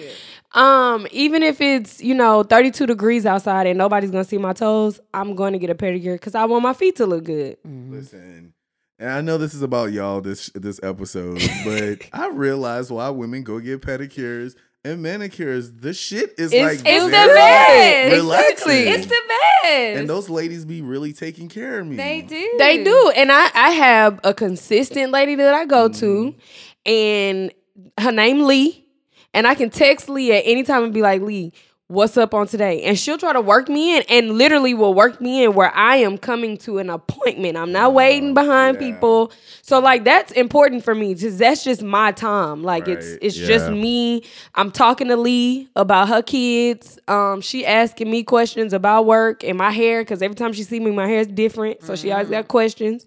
Um, 0.54 1.08
even 1.12 1.42
if 1.42 1.62
it's 1.62 2.02
you 2.02 2.14
know 2.14 2.44
32 2.44 2.86
degrees 2.86 3.26
outside 3.26 3.66
and 3.66 3.78
nobody's 3.78 4.12
gonna 4.12 4.24
see 4.24 4.38
my 4.38 4.54
toes, 4.54 5.00
I'm 5.14 5.36
going 5.36 5.54
to 5.54 5.60
get 5.60 5.70
a 5.70 5.76
pedicure 5.76 6.16
because 6.16 6.36
I 6.36 6.46
want 6.46 6.64
my 6.64 6.74
feet 6.74 6.96
to 6.98 7.08
look 7.08 7.24
good. 7.24 7.58
Listen, 7.66 8.54
and 9.00 9.10
I 9.10 9.22
know 9.22 9.38
this 9.38 9.54
is 9.56 9.64
about 9.64 9.92
y'all 9.92 10.22
this 10.22 10.52
this 10.54 10.80
episode, 10.84 11.42
but 11.66 12.08
I 12.14 12.28
realize 12.30 12.92
why 12.92 13.10
women 13.10 13.44
go 13.44 13.60
get 13.60 13.82
pedicures 13.82 14.56
and 14.86 15.02
manicures. 15.02 15.72
The 15.72 15.94
shit 15.94 16.36
is 16.38 16.52
It's- 16.52 16.78
like 16.78 16.86
it's 16.86 17.06
the 17.06 17.12
best. 17.12 18.14
relaxing. 18.16 18.88
It's 18.88 19.06
the 19.06 19.22
best. 19.28 20.00
and 20.00 20.10
those 20.10 20.30
ladies 20.30 20.66
be 20.66 20.82
really 20.82 21.14
taking 21.14 21.48
care 21.50 21.80
of 21.80 21.88
me. 21.88 21.96
they 21.96 22.22
do. 22.22 22.56
They 22.58 22.84
do, 22.84 23.12
and 23.16 23.32
I 23.32 23.50
I 23.54 23.70
have 23.72 24.20
a 24.24 24.34
consistent 24.34 25.12
lady 25.12 25.36
that 25.36 25.54
I 25.54 25.66
go 25.66 25.88
to, 25.88 26.06
Mm-hmm. 26.06 26.92
and 26.92 27.52
her 28.00 28.12
name 28.12 28.46
Lee, 28.46 28.86
and 29.34 29.48
I 29.48 29.56
can 29.56 29.70
text 29.70 30.10
Lee 30.10 30.32
at 30.34 30.44
any 30.46 30.64
time 30.64 30.84
and 30.84 30.94
be 30.94 31.02
like 31.02 31.22
Lee. 31.22 31.54
What's 31.94 32.18
up 32.18 32.34
on 32.34 32.48
today? 32.48 32.82
And 32.82 32.98
she'll 32.98 33.20
try 33.20 33.34
to 33.34 33.40
work 33.40 33.70
me 33.70 33.96
in 33.96 34.04
and 34.10 34.32
literally 34.32 34.74
will 34.74 34.96
work 34.96 35.22
me 35.22 35.44
in 35.44 35.54
where 35.54 35.72
I 35.76 35.98
am 35.98 36.18
coming 36.18 36.58
to 36.58 36.80
an 36.80 36.90
appointment. 36.90 37.56
I'm 37.56 37.72
not 37.72 37.94
waiting 37.94 38.34
behind 38.34 38.82
yeah. 38.82 38.92
people. 38.92 39.32
So 39.62 39.78
like 39.78 40.04
that's 40.04 40.32
important 40.32 40.84
for 40.84 40.96
me 40.96 41.14
because 41.14 41.38
that's 41.38 41.64
just 41.64 41.84
my 41.84 42.12
time. 42.12 42.64
Like 42.64 42.88
it's 42.88 43.12
Right, 43.12 43.20
it's 43.22 43.36
just 43.36 43.68
yeah. 43.68 43.76
me. 43.76 44.24
I'm 44.56 44.72
talking 44.72 45.08
to 45.10 45.16
Lee 45.16 45.70
about 45.76 46.10
her 46.10 46.24
kids. 46.24 46.98
Um, 47.08 47.42
she 47.42 47.64
asking 47.64 48.10
me 48.10 48.24
questions 48.24 48.74
about 48.74 49.06
work 49.06 49.44
and 49.44 49.56
my 49.56 49.70
hair 49.70 50.02
because 50.02 50.24
every 50.24 50.36
time 50.36 50.52
she 50.52 50.64
see 50.64 50.80
me, 50.80 50.90
my 50.90 51.08
hair 51.08 51.20
is 51.20 51.28
different. 51.28 51.84
So 51.84 51.96
she 51.96 52.12
always 52.12 52.30
got 52.30 52.48
questions. 52.48 53.06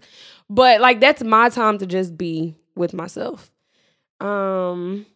But 0.48 0.80
like 0.80 1.00
that's 1.00 1.24
my 1.24 1.48
time 1.48 1.78
to 1.78 1.86
just 1.86 2.16
be 2.16 2.54
with 2.76 2.94
myself. 2.94 3.50
Um, 4.20 5.06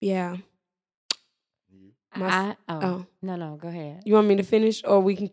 yeah. 0.00 0.36
My- 2.18 2.28
I, 2.28 2.56
oh. 2.68 2.80
oh. 2.82 3.06
no, 3.22 3.36
no, 3.36 3.56
go 3.56 3.68
ahead. 3.68 4.02
You 4.04 4.14
want 4.14 4.26
me 4.28 4.36
to 4.36 4.42
finish 4.42 4.82
or 4.84 5.00
we 5.00 5.16
can? 5.16 5.30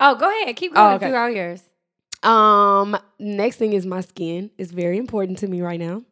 Oh, 0.00 0.14
go 0.16 0.28
ahead. 0.42 0.56
Keep 0.56 0.72
Oh, 0.72 0.74
going 0.74 0.94
okay. 0.96 1.08
through 1.08 1.16
all 1.16 1.30
yours. 1.30 1.62
Um, 2.22 2.96
next 3.18 3.56
thing 3.56 3.72
is 3.72 3.86
my 3.86 4.00
skin. 4.00 4.50
is 4.58 4.72
very 4.72 4.98
important 4.98 5.38
to 5.38 5.46
me 5.48 5.60
right 5.62 5.80
now. 5.80 6.02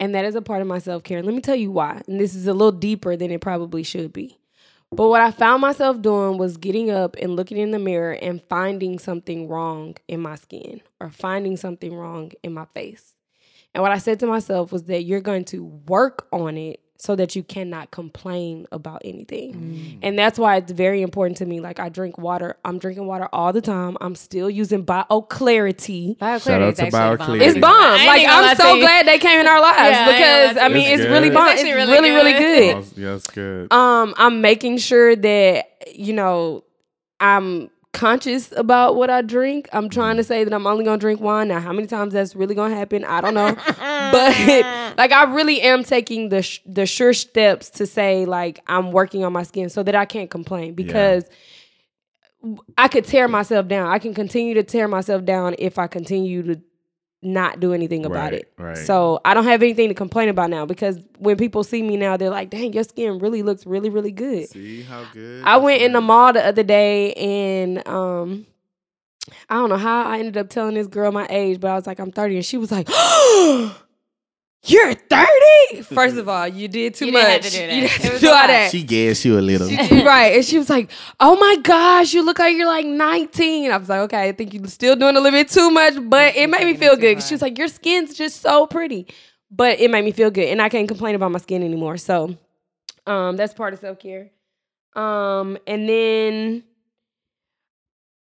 And 0.00 0.14
that 0.14 0.24
is 0.24 0.34
a 0.36 0.42
part 0.42 0.60
of 0.62 0.68
my 0.68 0.78
self 0.78 1.02
care. 1.02 1.22
Let 1.22 1.34
me 1.34 1.40
tell 1.40 1.56
you 1.56 1.72
why. 1.72 2.02
And 2.06 2.20
this 2.20 2.34
is 2.34 2.46
a 2.46 2.52
little 2.52 2.70
deeper 2.72 3.16
than 3.16 3.30
it 3.30 3.40
probably 3.40 3.82
should 3.82 4.12
be. 4.12 4.38
But 4.90 5.08
what 5.08 5.20
I 5.20 5.30
found 5.32 5.60
myself 5.60 6.00
doing 6.00 6.38
was 6.38 6.56
getting 6.56 6.90
up 6.90 7.16
and 7.20 7.36
looking 7.36 7.58
in 7.58 7.72
the 7.72 7.78
mirror 7.78 8.12
and 8.12 8.40
finding 8.48 8.98
something 8.98 9.48
wrong 9.48 9.96
in 10.06 10.20
my 10.20 10.36
skin 10.36 10.80
or 11.00 11.10
finding 11.10 11.56
something 11.56 11.94
wrong 11.94 12.32
in 12.42 12.54
my 12.54 12.64
face. 12.74 13.14
And 13.74 13.82
what 13.82 13.92
I 13.92 13.98
said 13.98 14.18
to 14.20 14.26
myself 14.26 14.72
was 14.72 14.84
that 14.84 15.02
you're 15.02 15.20
going 15.20 15.44
to 15.46 15.64
work 15.64 16.26
on 16.32 16.56
it 16.56 16.80
so 17.00 17.14
that 17.14 17.36
you 17.36 17.44
cannot 17.44 17.90
complain 17.92 18.66
about 18.72 19.00
anything. 19.04 19.98
And 20.02 20.18
that's 20.18 20.36
why 20.38 20.56
it's 20.56 20.72
very 20.72 21.00
important 21.00 21.36
to 21.38 21.46
me. 21.46 21.60
Like 21.60 21.78
I 21.78 21.88
drink 21.88 22.18
water. 22.18 22.56
I'm 22.64 22.78
drinking 22.80 23.06
water 23.06 23.28
all 23.32 23.52
the 23.52 23.60
time. 23.60 23.96
I'm 24.00 24.16
still 24.16 24.50
using 24.50 24.84
BioClarity. 24.84 26.18
BioClarity 26.18 26.42
Shout 26.42 26.62
out 26.62 26.72
is 26.72 26.78
to 26.78 26.90
bomb. 26.90 27.18
BioClarity. 27.18 27.40
It's 27.42 27.58
bomb. 27.58 27.94
ain't 27.94 28.06
Like 28.06 28.18
even 28.22 28.30
gonna 28.30 28.42
lie 28.46 28.50
I'm 28.50 28.56
so 28.56 28.74
you. 28.74 28.80
glad 28.82 29.06
they 29.06 29.18
came 29.18 29.40
in 29.40 29.46
our 29.46 29.60
lives 29.60 29.76
Yeah, 29.78 30.06
because 30.06 30.54
gonna 30.56 30.66
I 30.66 30.68
mean 30.68 30.90
it's 30.92 31.02
It's 31.02 31.10
really 31.10 31.30
bomb. 31.30 31.48
It's 31.48 31.60
It's, 31.62 31.68
actually 31.70 31.74
really 31.74 32.10
really 32.10 32.10
really 32.10 32.32
good. 32.32 32.74
good. 32.74 32.76
Oh, 32.76 33.00
yeah, 33.00 33.10
that's 33.12 33.26
good. 33.28 33.72
Um, 33.72 34.14
I'm 34.16 34.40
making 34.40 34.78
sure 34.78 35.14
that 35.14 35.66
you 35.94 36.12
know 36.14 36.64
I'm 37.20 37.70
conscious 37.92 38.52
about 38.56 38.96
what 38.96 39.10
I 39.10 39.22
drink. 39.22 39.68
I'm 39.72 39.88
trying 39.88 40.16
to 40.16 40.24
say 40.24 40.44
that 40.44 40.52
I'm 40.52 40.66
only 40.66 40.84
gonna 40.84 40.98
drink 40.98 41.20
wine. 41.20 41.48
Now, 41.48 41.60
how 41.60 41.72
many 41.72 41.86
times 41.86 42.12
that's 42.12 42.36
really 42.36 42.54
gonna 42.54 42.74
happen, 42.74 43.04
I 43.04 43.20
don't 43.20 43.34
know. 43.34 43.54
but 43.66 44.94
like, 44.98 45.12
I 45.12 45.24
really 45.32 45.60
am 45.62 45.84
taking 45.84 46.28
the 46.28 46.42
sh- 46.42 46.60
the 46.66 46.86
sure 46.86 47.12
steps 47.12 47.70
to 47.70 47.86
say 47.86 48.24
like 48.26 48.60
I'm 48.66 48.92
working 48.92 49.24
on 49.24 49.32
my 49.32 49.42
skin 49.42 49.68
so 49.68 49.82
that 49.82 49.94
I 49.94 50.04
can't 50.04 50.30
complain 50.30 50.74
because. 50.74 51.24
I 52.78 52.86
could 52.86 53.04
tear 53.04 53.26
myself 53.26 53.66
down. 53.66 53.90
I 53.90 53.98
can 53.98 54.14
continue 54.14 54.54
to 54.54 54.62
tear 54.62 54.86
myself 54.86 55.24
down 55.24 55.56
if 55.58 55.76
I 55.76 55.88
continue 55.88 56.44
to 56.44 56.62
not 57.22 57.58
do 57.58 57.72
anything 57.72 58.04
about 58.06 58.32
Right, 58.32 58.34
it. 58.34 58.52
right. 58.58 58.76
So 58.76 59.20
I 59.24 59.34
don't 59.34 59.44
have 59.44 59.62
anything 59.62 59.88
to 59.88 59.94
complain 59.94 60.28
about 60.28 60.50
now 60.50 60.66
because 60.66 60.98
when 61.18 61.36
people 61.36 61.64
see 61.64 61.82
me 61.82 61.96
now, 61.96 62.16
they're 62.16 62.30
like, 62.30 62.50
"Dang, 62.50 62.72
your 62.72 62.84
skin 62.84 63.18
really 63.18 63.42
looks 63.42 63.66
really, 63.66 63.90
really 63.90 64.12
good." 64.12 64.48
See 64.48 64.82
how 64.82 65.04
good. 65.12 65.42
I 65.44 65.56
went 65.56 65.82
in 65.82 65.92
the 65.92 66.00
mall 66.00 66.32
the 66.32 66.44
other 66.44 66.62
day 66.62 67.12
and 67.14 67.86
um 67.88 68.46
I 69.50 69.54
don't 69.56 69.68
know 69.68 69.76
how 69.76 70.04
I 70.04 70.18
ended 70.18 70.36
up 70.36 70.48
telling 70.48 70.74
this 70.74 70.86
girl 70.86 71.12
my 71.12 71.26
age, 71.28 71.60
but 71.60 71.70
I 71.70 71.74
was 71.74 71.86
like, 71.86 71.98
I'm 71.98 72.10
30, 72.12 72.36
and 72.36 72.44
she 72.44 72.56
was 72.56 72.70
like, 72.72 72.88
You're 74.66 74.92
30? 74.94 75.82
First 75.94 76.16
of 76.16 76.28
all, 76.28 76.46
you 76.48 76.68
did 76.68 76.94
too 76.94 77.06
You 77.06 77.12
much. 77.12 77.42
didn't 77.42 77.42
have 77.42 77.42
to 77.42 77.50
do 77.50 77.66
that. 77.66 77.74
You 77.74 77.80
didn't 77.82 77.90
have 78.02 78.14
to 78.14 78.18
do 78.20 78.26
all 78.28 78.46
that. 78.46 78.70
She 78.72 78.82
gassed 78.82 79.24
you 79.24 79.38
a 79.38 79.40
little. 79.40 79.68
right. 80.04 80.34
And 80.36 80.44
she 80.44 80.58
was 80.58 80.68
like, 80.68 80.90
Oh 81.20 81.36
my 81.36 81.56
gosh, 81.62 82.12
you 82.12 82.24
look 82.24 82.38
like 82.38 82.56
you're 82.56 82.66
like 82.66 82.84
19. 82.86 83.70
I 83.70 83.76
was 83.76 83.88
like, 83.88 84.00
Okay, 84.00 84.28
I 84.28 84.32
think 84.32 84.52
you're 84.52 84.66
still 84.66 84.96
doing 84.96 85.16
a 85.16 85.20
little 85.20 85.38
bit 85.38 85.48
too 85.48 85.70
much, 85.70 85.94
but 86.02 86.34
it 86.36 86.50
made 86.50 86.64
me 86.66 86.76
feel 86.76 86.96
good. 86.96 87.18
far. 87.18 87.26
She 87.28 87.34
was 87.34 87.42
like, 87.42 87.56
Your 87.56 87.68
skin's 87.68 88.14
just 88.14 88.42
so 88.42 88.66
pretty. 88.66 89.06
But 89.50 89.78
it 89.80 89.90
made 89.90 90.04
me 90.04 90.12
feel 90.12 90.30
good. 90.30 90.48
And 90.48 90.60
I 90.60 90.68
can't 90.68 90.88
complain 90.88 91.14
about 91.14 91.30
my 91.30 91.38
skin 91.38 91.62
anymore. 91.62 91.96
So 91.96 92.36
um 93.06 93.36
that's 93.36 93.54
part 93.54 93.72
of 93.74 93.78
self-care. 93.80 94.30
Um, 94.96 95.56
and 95.66 95.88
then 95.88 96.64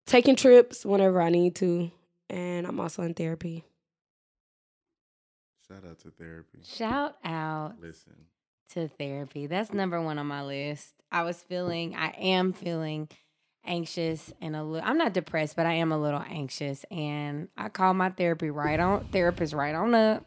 taking 0.07 0.37
trips 0.37 0.85
whenever 0.85 1.21
I 1.23 1.31
need 1.31 1.55
to. 1.57 1.91
And 2.29 2.67
I'm 2.67 2.79
also 2.79 3.03
in 3.03 3.15
therapy. 3.15 3.65
Shout 5.69 5.85
out 5.89 5.99
to 6.01 6.11
therapy. 6.11 6.59
Shout 6.65 7.17
out 7.25 7.75
Listen. 7.81 8.15
to 8.71 8.89
therapy. 8.89 9.47
That's 9.47 9.73
number 9.73 10.01
one 10.01 10.19
on 10.19 10.27
my 10.27 10.43
list. 10.45 10.95
I 11.11 11.23
was 11.23 11.43
feeling, 11.43 11.95
I 11.97 12.09
am 12.19 12.53
feeling 12.53 13.09
anxious 13.65 14.33
and 14.41 14.55
a 14.55 14.63
little. 14.63 14.89
I'm 14.89 14.99
not 14.99 15.13
depressed, 15.13 15.57
but 15.57 15.67
I 15.67 15.75
am 15.75 15.91
a 15.93 15.99
little 15.99 16.23
anxious. 16.29 16.85
And 16.91 17.49
I 17.57 17.69
called 17.69 17.97
my 17.97 18.11
therapy 18.11 18.51
right 18.51 18.79
on 18.79 19.07
therapist 19.11 19.53
right 19.55 19.75
on 19.75 19.95
up 19.95 20.25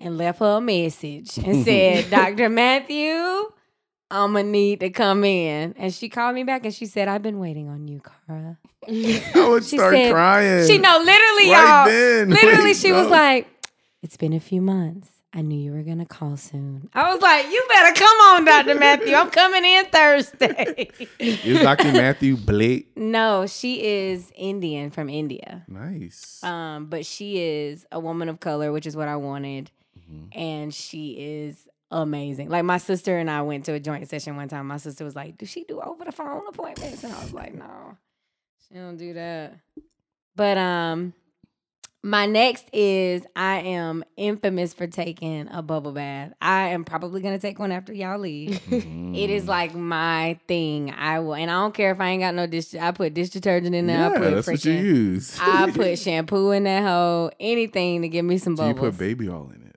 and 0.00 0.18
left 0.18 0.40
her 0.40 0.56
a 0.56 0.60
message 0.60 1.38
and 1.44 1.64
said, 1.64 2.10
"Dr. 2.10 2.48
Matthew, 2.48 3.14
I'm 4.10 4.32
gonna 4.32 4.42
need 4.44 4.80
to 4.80 4.90
come 4.90 5.22
in." 5.24 5.74
And 5.78 5.94
she 5.94 6.08
called 6.08 6.34
me 6.34 6.42
back 6.42 6.64
and 6.64 6.74
she 6.74 6.86
said, 6.86 7.06
"I've 7.06 7.22
been 7.22 7.38
waiting 7.38 7.68
on 7.68 7.86
you, 7.86 8.00
Cara." 8.00 8.58
I 8.88 9.48
would 9.48 9.64
She 9.64 9.76
start 9.78 9.94
said- 9.94 10.12
crying. 10.12 10.66
She 10.66 10.78
no, 10.78 10.98
literally, 10.98 11.50
Right 11.50 11.64
y'all. 11.64 11.86
then. 11.86 12.30
Literally, 12.30 12.64
Wait, 12.64 12.76
she 12.76 12.92
was 12.92 13.06
like, 13.08 13.48
"It's 14.04 14.16
been 14.16 14.32
a 14.34 14.40
few 14.40 14.60
months. 14.60 15.08
I 15.36 15.42
knew 15.42 15.58
you 15.58 15.72
were 15.72 15.82
gonna 15.82 16.06
call 16.06 16.36
soon." 16.36 16.88
I 16.94 17.12
was 17.12 17.20
like, 17.22 17.46
"You 17.50 17.64
better 17.68 17.92
come 17.98 18.16
on, 18.30 18.44
Doctor 18.44 18.74
Matthew. 18.76 19.14
I'm 19.14 19.30
coming 19.30 19.64
in 19.64 19.86
Thursday." 19.86 20.90
Is 21.18 21.60
Dr. 21.60 21.90
Matthew 21.92 22.36
Blake 22.36 22.96
no, 22.96 23.46
she 23.46 23.82
is 23.82 24.30
Indian 24.36 24.90
from 24.90 25.08
India, 25.08 25.64
nice? 25.66 26.42
um, 26.44 26.86
but 26.86 27.04
she 27.06 27.38
is 27.40 27.84
a 27.90 27.98
woman 27.98 28.28
of 28.28 28.38
color, 28.40 28.70
which 28.72 28.86
is 28.86 28.94
what 28.96 29.08
I 29.08 29.16
wanted, 29.16 29.70
Mhm. 29.98 30.28
and 30.36 30.74
she 30.74 31.16
is 31.18 31.66
amazing. 31.90 32.48
Like 32.50 32.64
my 32.64 32.78
sister 32.78 33.16
and 33.18 33.30
I 33.30 33.42
went 33.42 33.64
to 33.66 33.72
a 33.72 33.80
joint 33.80 34.08
session 34.08 34.36
one 34.36 34.48
time. 34.48 34.66
My 34.68 34.76
sister 34.78 35.02
was 35.04 35.16
like, 35.16 35.38
"Does 35.38 35.50
she 35.50 35.64
do 35.64 35.80
over 35.80 36.04
the 36.04 36.12
phone 36.12 36.42
appointments?" 36.48 37.02
And 37.04 37.12
I 37.12 37.20
was 37.22 37.32
like, 37.32 37.54
"No, 37.54 37.96
she 38.68 38.74
don't 38.74 38.96
do 38.96 39.14
that." 39.14 39.54
But 40.36 40.58
um, 40.58 41.12
my 42.06 42.26
next 42.26 42.66
is 42.70 43.24
I 43.34 43.60
am 43.60 44.04
infamous 44.18 44.74
for 44.74 44.86
taking 44.86 45.48
a 45.50 45.62
bubble 45.62 45.92
bath. 45.92 46.34
I 46.38 46.68
am 46.68 46.84
probably 46.84 47.22
gonna 47.22 47.38
take 47.38 47.58
one 47.58 47.72
after 47.72 47.94
y'all 47.94 48.18
leave. 48.18 48.60
It 48.70 49.30
is 49.30 49.44
Mm. 49.44 49.48
like 49.48 49.74
my 49.74 50.38
thing. 50.46 50.90
I 50.90 51.20
will, 51.20 51.34
and 51.34 51.50
I 51.50 51.54
don't 51.54 51.72
care 51.72 51.92
if 51.92 52.00
I 52.00 52.10
ain't 52.10 52.20
got 52.20 52.34
no 52.34 52.46
dish. 52.46 52.74
I 52.74 52.90
put 52.92 53.14
dish 53.14 53.30
detergent 53.30 53.74
in 53.74 53.86
there. 53.86 53.96
yeah, 53.98 54.06
I 54.10 54.18
put 54.18 54.34
that's 54.34 54.46
what 54.46 54.64
you 54.66 54.72
use. 54.72 55.38
I 55.40 55.70
put 55.74 55.98
shampoo 55.98 56.50
in 56.50 56.64
that 56.64 56.82
hole. 56.82 57.30
Anything 57.40 58.02
to 58.02 58.08
give 58.10 58.26
me 58.26 58.36
some 58.36 58.54
Do 58.54 58.66
you 58.66 58.74
put 58.74 58.98
baby 58.98 59.28
oil 59.30 59.50
in 59.54 59.62
it? 59.62 59.76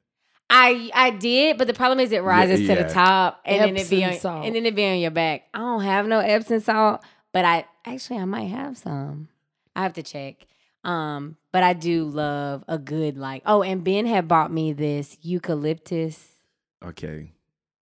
I 0.50 0.92
I 0.94 1.12
did, 1.12 1.58
but 1.58 1.68
the 1.68 1.74
problem 1.74 2.02
is 2.02 2.12
it 2.12 2.24
rises 2.24 2.60
to 2.60 2.66
yeah. 2.66 2.84
the 2.84 2.94
top 2.94 3.40
and 3.46 3.62
then 3.62 3.78
it 3.78 3.90
be 3.90 4.04
on, 4.04 4.14
salt. 4.16 4.46
and 4.46 4.54
then 4.54 4.66
it 4.66 4.76
be 4.76 4.86
on 4.86 5.00
your 5.00 5.12
back. 5.12 5.44
I 5.54 5.60
don't 5.60 5.82
have 5.84 6.06
no 6.08 6.20
Epsom 6.20 6.60
salt, 6.60 7.02
but 7.32 7.46
I 7.46 7.66
actually 7.86 8.20
I 8.20 8.26
might 8.26 8.50
have 8.50 8.78
some. 8.78 9.30
I 9.78 9.84
have 9.84 9.94
to 9.94 10.04
check. 10.04 10.46
Um, 10.84 11.36
but 11.58 11.64
I 11.64 11.74
do 11.74 12.04
love 12.06 12.64
a 12.68 12.78
good 12.78 13.18
like. 13.18 13.42
Oh, 13.48 13.64
and 13.64 13.84
Ben 13.84 14.06
had 14.06 14.28
bought 14.28 14.52
me 14.52 14.74
this 14.74 15.18
eucalyptus. 15.24 16.24
Okay. 16.86 17.32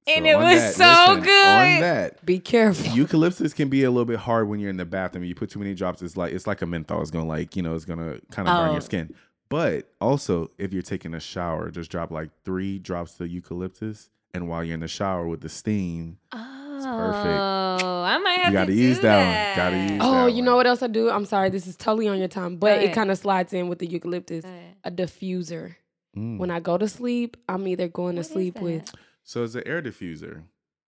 And 0.07 0.25
So 0.25 0.31
it 0.31 0.37
was 0.39 0.59
that- 0.59 0.75
so 0.75 1.13
listen, 1.13 1.25
good. 1.25 1.77
On 1.77 1.81
that, 1.83 2.25
Be 2.25 2.39
careful. 2.39 2.91
eucalyptus 2.97 3.53
can 3.53 3.69
be 3.69 3.85
a 3.85 3.91
little 3.91 4.07
bit 4.07 4.21
hard 4.21 4.49
when 4.49 4.59
you're 4.59 4.71
in 4.71 4.79
the 4.79 4.87
bathroom. 4.87 5.25
You 5.25 5.35
put 5.35 5.51
too 5.51 5.59
many 5.59 5.75
drops, 5.75 6.01
it's 6.01 6.17
like 6.17 6.33
it's 6.33 6.47
like 6.47 6.63
a 6.63 6.67
menthol. 6.67 7.03
It's 7.03 7.11
gonna 7.11 7.27
like 7.29 7.57
you 7.57 7.63
know 7.63 7.75
it's 7.75 7.85
gonna 7.85 8.19
kind 8.31 8.49
of 8.49 8.57
burn 8.57 8.69
Oh. 8.71 8.73
your 8.73 8.81
skin. 8.81 9.15
But 9.51 9.93
also, 10.01 10.51
if 10.57 10.73
you're 10.73 10.81
taking 10.83 11.13
a 11.13 11.21
shower, 11.21 11.71
just 11.71 11.91
drop 11.91 12.11
like 12.11 12.31
three 12.47 12.79
drops 12.79 13.21
of 13.21 13.29
eucalyptus, 13.29 14.09
and 14.33 14.49
while 14.49 14.65
you're 14.65 14.75
in 14.75 14.81
the 14.81 14.89
shower 14.89 15.29
with 15.29 15.43
the 15.43 15.51
steam, 15.51 16.17
Oh, 16.33 16.68
perfect. 16.85 17.41
Oh, 17.41 18.03
I 18.03 18.19
might 18.19 18.39
have 18.41 18.53
You 18.53 18.59
gotta 18.59 18.73
to 18.73 18.79
use 18.79 18.97
do 18.97 19.03
that 19.03 19.57
one. 19.57 19.57
Gotta 19.65 19.77
use 19.79 19.91
down. 19.91 20.01
Oh, 20.03 20.27
that 20.27 20.33
you 20.33 20.43
know 20.43 20.57
what 20.57 20.67
else 20.67 20.83
I 20.83 20.87
do? 20.87 21.11
I'm 21.11 21.25
sorry, 21.25 21.51
this 21.51 21.67
is 21.67 21.77
totally 21.77 22.09
on 22.09 22.19
your 22.19 22.29
time, 22.29 22.57
but 22.57 22.83
it 22.83 22.93
kind 22.93 23.11
of 23.11 23.19
slides 23.19 23.53
in 23.53 23.69
with 23.69 23.79
the 23.79 23.87
eucalyptus. 23.87 24.45
A 24.85 24.91
diffuser. 24.91 25.75
Mm. 26.17 26.39
When 26.39 26.51
I 26.51 26.61
go 26.61 26.79
to 26.79 26.89
sleep, 26.89 27.37
I'm 27.49 27.67
either 27.69 27.89
going 27.89 28.17
What 28.17 28.25
to 28.27 28.33
sleep 28.33 28.61
with 28.61 28.91
So 29.25 29.45
it's 29.45 29.55
an 29.55 29.63
air 29.67 29.83
diffuser. 29.83 30.43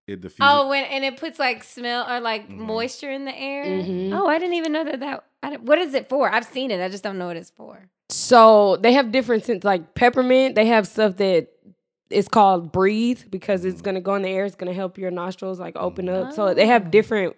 it 0.07 0.19
diffuses. 0.21 0.39
Oh, 0.41 0.67
when 0.69 0.83
and 0.85 1.05
it 1.05 1.17
puts 1.17 1.37
like 1.39 1.63
smell 1.63 2.09
or 2.09 2.19
like 2.19 2.49
Mhm. 2.49 2.57
moisture 2.57 3.11
in 3.11 3.25
the 3.25 3.37
air. 3.37 3.65
Mhm. 3.65 4.13
Oh, 4.13 4.27
I 4.27 4.39
didn't 4.39 4.55
even 4.55 4.71
know 4.71 4.83
that. 4.83 4.99
That 4.99 5.23
I 5.43 5.55
what 5.57 5.77
is 5.79 5.93
it 5.93 6.09
for? 6.09 6.33
I've 6.33 6.45
seen 6.45 6.71
it. 6.71 6.81
I 6.83 6.89
just 6.89 7.03
don't 7.03 7.17
know 7.17 7.27
what 7.27 7.37
it's 7.37 7.51
for. 7.51 7.87
So 8.09 8.75
they 8.77 8.91
have 8.93 9.11
different 9.11 9.45
scents, 9.45 9.63
like 9.63 9.93
peppermint. 9.93 10.55
They 10.55 10.65
have 10.65 10.85
stuff 10.87 11.15
that 11.17 11.47
is 12.11 12.27
called 12.27 12.71
breathe 12.71 13.21
because 13.29 13.65
it's 13.65 13.81
Mm. 13.81 13.85
gonna 13.85 14.01
go 14.01 14.15
in 14.15 14.21
the 14.23 14.29
air. 14.29 14.45
It's 14.45 14.55
gonna 14.55 14.73
help 14.73 14.97
your 14.97 15.11
nostrils 15.11 15.59
like 15.59 15.75
open 15.75 16.09
up. 16.09 16.33
So 16.33 16.53
they 16.53 16.63
Oh. 16.65 16.67
have 16.67 16.91
different, 16.91 17.35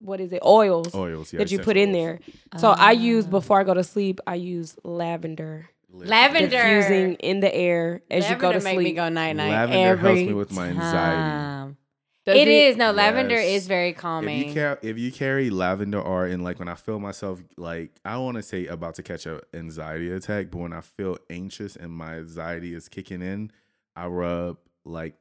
what 0.00 0.20
is 0.20 0.32
it, 0.32 0.42
oils 0.44 0.94
oils 0.94 1.32
yeah, 1.32 1.38
that 1.38 1.50
you 1.50 1.56
essential 1.58 1.64
put 1.64 1.76
in 1.76 1.90
oils. 1.90 1.96
there. 1.96 2.20
So 2.58 2.70
I 2.70 2.92
use 2.92 3.26
Ah. 3.26 3.30
before 3.30 3.60
I 3.60 3.64
go 3.64 3.74
to 3.74 3.84
sleep. 3.84 4.20
I 4.26 4.34
use 4.36 4.76
lavender, 4.84 5.68
Lavender. 5.92 6.48
diffusing 6.48 7.14
in 7.16 7.40
the 7.40 7.54
air 7.54 8.02
as 8.10 8.28
you 8.28 8.36
go 8.36 8.50
to 8.52 8.58
Lavender 8.58 8.64
make 8.64 8.78
me 8.78 8.84
sleep. 8.84 8.96
go 8.96 9.08
night 9.08 9.36
night. 9.36 9.50
Lavender 9.50 9.96
helps 9.96 10.20
me 10.20 10.32
with 10.32 10.52
my 10.52 10.68
anxiety. 10.68 11.22
time. 11.22 11.76
Does 12.24 12.36
It 12.36 12.46
is 12.46 12.76
no 12.76 12.92
lavender 12.92 13.34
Yes. 13.34 13.62
is 13.62 13.66
very 13.66 13.88
If 13.90 13.96
calming. 13.96 14.46
you, 14.46 14.54
carry, 14.54 14.76
if 14.82 14.96
you 14.96 15.10
carry 15.10 15.50
lavender 15.50 16.00
or 16.00 16.24
in 16.28 16.44
like 16.44 16.60
when 16.60 16.68
I 16.68 16.76
feel 16.76 17.00
myself 17.00 17.42
like 17.56 17.90
I 18.04 18.16
want 18.18 18.36
to 18.36 18.44
say 18.44 18.66
about 18.68 18.94
to 18.94 19.02
catch 19.02 19.26
a 19.26 19.40
anxiety 19.52 20.08
attack, 20.12 20.46
but 20.52 20.58
when 20.58 20.72
I 20.72 20.82
feel 20.82 21.18
anxious 21.30 21.74
and 21.74 21.90
my 21.90 22.18
anxiety 22.18 22.74
is 22.74 22.88
kicking 22.88 23.22
in, 23.22 23.50
I 23.96 24.06
rub 24.06 24.58
like 24.84 25.14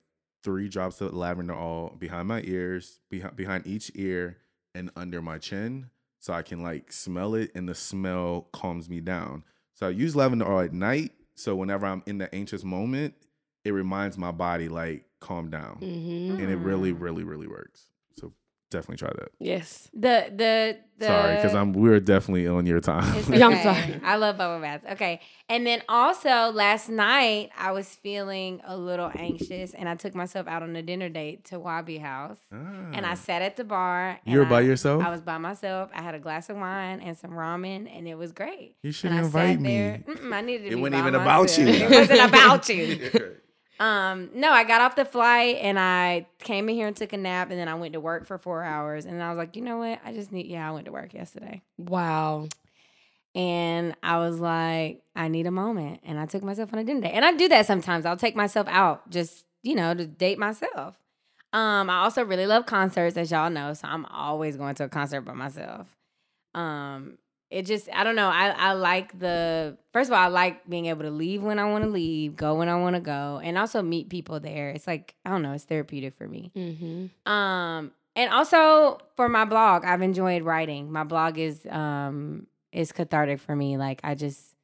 three 0.43 0.68
drops 0.69 1.02
of 1.02 1.14
lavender 1.14 1.53
oil 1.53 1.95
behind 1.99 2.27
my 2.27 2.41
ears, 2.45 2.99
behind 3.10 3.35
behind 3.35 3.68
each 3.68 3.91
ear 3.95 4.38
and 4.73 4.89
under 4.95 5.22
my 5.22 5.38
chin, 5.38 5.89
so 6.19 6.34
I 6.34 6.41
can 6.41 6.64
like 6.64 6.91
smell 6.91 7.35
it, 7.35 7.52
and 7.53 7.68
the 7.68 7.76
smell 7.76 8.48
calms 8.53 8.89
me 8.89 9.02
down. 9.02 9.43
So 9.73 9.88
I 9.88 9.89
use 9.89 10.15
lavender 10.15 10.49
oil 10.49 10.61
at 10.61 10.73
night, 10.73 11.11
so 11.35 11.56
whenever 11.56 11.85
I'm 11.85 12.03
in 12.06 12.18
the 12.18 12.34
anxious 12.34 12.64
moment, 12.64 13.15
it 13.65 13.72
reminds 13.72 14.18
my 14.18 14.31
body 14.31 14.69
like 14.69 15.06
calm 15.19 15.49
down, 15.49 15.77
hmm 15.77 16.31
and 16.41 16.49
it 16.49 16.57
really, 16.57 16.93
Mm. 16.93 17.02
really, 17.02 17.23
really 17.23 17.48
works. 17.48 17.88
So 18.72 18.77
definitely 18.77 18.98
try 18.98 19.10
that. 19.19 19.31
Yes. 19.39 19.89
the 19.93 20.31
the 20.35 20.77
the 20.98 21.06
Sorry, 21.07 21.35
because 21.35 21.56
I'm 21.56 21.73
we're 21.73 21.99
definitely 21.99 22.48
on 22.48 22.65
your 22.65 22.80
time. 22.80 23.18
It's 23.18 23.27
Yeah, 23.30 23.48
I'm 23.48 23.64
sorry. 23.64 23.99
I 24.03 24.15
love 24.18 24.38
bubble 24.38 24.61
baths. 24.61 24.85
Okay. 24.93 25.19
And 25.49 25.65
then 25.65 25.81
also 25.89 26.52
last 26.52 26.89
night 26.89 27.49
I 27.57 27.72
was 27.72 27.88
feeling 27.95 28.61
a 28.65 28.77
little 28.77 29.11
anxious 29.15 29.73
and 29.73 29.89
I 29.89 29.95
took 29.95 30.14
myself 30.15 30.48
out 30.48 30.61
on 30.64 30.76
a 30.76 30.81
dinner 30.84 31.10
date 31.10 31.45
to 31.45 31.60
Wabi 31.60 31.98
House. 31.98 32.38
And 32.52 33.06
I 33.06 33.11
Ah. 33.11 33.15
sat 33.15 33.41
at 33.41 33.57
the 33.57 33.64
bar. 33.64 34.19
You 34.26 34.38
were 34.38 34.41
and 34.43 34.49
by 34.49 34.61
yourself? 34.61 35.03
I 35.03 35.10
was 35.10 35.22
by 35.22 35.38
myself. 35.39 35.89
I 35.93 36.02
had 36.03 36.14
a 36.15 36.19
glass 36.19 36.49
of 36.49 36.57
wine 36.57 36.99
and 37.02 37.18
some 37.18 37.31
ramen 37.31 37.89
and 37.93 38.07
it 38.07 38.15
was 38.15 38.31
great. 38.31 38.76
You 38.84 38.91
should 38.91 39.10
And 39.11 39.19
I 39.19 39.23
invite 39.23 39.56
sat 39.57 39.64
there. 39.64 40.03
me. 40.07 40.14
Mm-mm, 40.14 40.34
I 40.34 40.41
needed 40.41 40.61
to 40.64 40.68
It 40.68 40.76
be 40.76 40.81
wasn't 40.81 40.93
by 40.93 40.99
even 41.07 41.15
about 41.15 41.57
you. 41.57 41.68
It 41.68 41.89
wasn't 41.89 42.30
about 42.30 42.69
you. 42.69 43.31
Um, 43.82 44.30
no, 44.36 44.52
I 44.52 44.64
got 44.64 44.80
off 44.82 44.95
the 44.95 45.06
flight 45.06 45.58
and 45.60 45.80
I 45.80 46.28
came 46.38 46.70
in 46.70 46.76
here 46.76 46.86
and 46.86 46.95
took 46.95 47.14
a 47.14 47.18
nap 47.18 47.49
and 47.49 47.60
then 47.60 47.68
I 47.68 47.74
went 47.74 47.94
to 47.94 47.99
work 47.99 48.28
for 48.28 48.38
four 48.38 48.62
hours 48.62 49.06
and 49.08 49.24
I 49.24 49.30
was 49.30 49.40
like, 49.40 49.56
you 49.56 49.64
know 49.64 49.80
what? 49.80 49.99
I 50.06 50.14
just 50.14 50.32
need 50.32 50.45
yeah, 50.45 50.70
I 50.70 50.72
went 50.72 50.86
to 50.86 50.91
work 50.91 51.16
yesterday. 51.16 51.64
Wow. 51.80 52.48
And 53.34 53.95
I 54.03 54.20
was 54.20 54.40
like, 54.40 55.02
I 55.16 55.30
need 55.30 55.48
a 55.48 55.52
moment. 55.52 56.02
And 56.03 56.20
I 56.20 56.28
took 56.28 56.44
myself 56.44 56.72
on 56.74 56.78
a 56.78 56.84
dinner 56.84 57.02
date. 57.02 57.14
And 57.14 57.26
I 57.26 57.34
do 57.34 57.49
that 57.49 57.66
sometimes. 57.66 58.06
I'll 58.06 58.18
take 58.18 58.36
myself 58.36 58.68
out 58.70 59.10
just, 59.10 59.45
you 59.64 59.74
know, 59.74 59.95
to 59.95 60.06
date 60.06 60.38
myself. 60.38 60.99
Um, 61.52 61.90
I 61.90 62.03
also 62.03 62.24
really 62.24 62.45
love 62.45 62.68
concerts, 62.68 63.18
as 63.18 63.32
y'all 63.32 63.49
know. 63.49 63.74
So 63.74 63.88
I'm 63.88 64.06
always 64.06 64.58
going 64.58 64.76
to 64.76 64.84
a 64.84 64.90
concert 64.90 65.22
by 65.22 65.34
myself. 65.34 65.88
Um, 66.53 67.18
it 67.52 67.65
just, 67.65 67.90
I 67.94 68.03
don't 68.03 68.15
know. 68.15 68.30
I, 68.30 68.49
I 68.49 68.73
like 68.73 69.19
the, 69.19 69.78
first 69.91 70.10
of 70.10 70.14
all, 70.14 70.23
I 70.23 70.28
like 70.28 70.68
being 70.69 70.86
able 70.86 71.03
to 71.03 71.11
leave 71.11 71.44
when 71.44 71.60
I 71.60 71.65
want 71.65 71.84
to 71.84 71.90
leave, 71.90 72.36
go 72.38 72.56
when 72.56 72.69
I 72.69 72.76
want 72.78 72.95
to 72.95 73.02
go, 73.02 73.41
and 73.44 73.57
also 73.57 73.82
meet 73.82 74.10
people 74.10 74.40
there. 74.40 74.69
It's 74.69 74.88
like, 74.88 75.15
I 75.26 75.30
don't 75.30 75.41
know, 75.41 75.52
it's 75.52 75.65
therapeutic 75.65 76.15
for 76.15 76.28
me. 76.28 76.52
Mm-hmm. 76.56 77.32
Um, 77.32 77.91
and 78.15 78.32
also 78.34 78.99
for 79.15 79.30
my 79.30 79.45
blog, 79.45 79.84
I've 79.86 80.02
enjoyed 80.02 80.44
writing. 80.44 80.91
My 80.91 81.03
blog 81.03 81.38
is 81.38 81.65
um 81.69 82.48
is 82.72 82.91
cathartic 82.91 83.40
for 83.40 83.56
me. 83.56 83.78
Like 83.78 84.02
I 84.03 84.15
just 84.15 84.56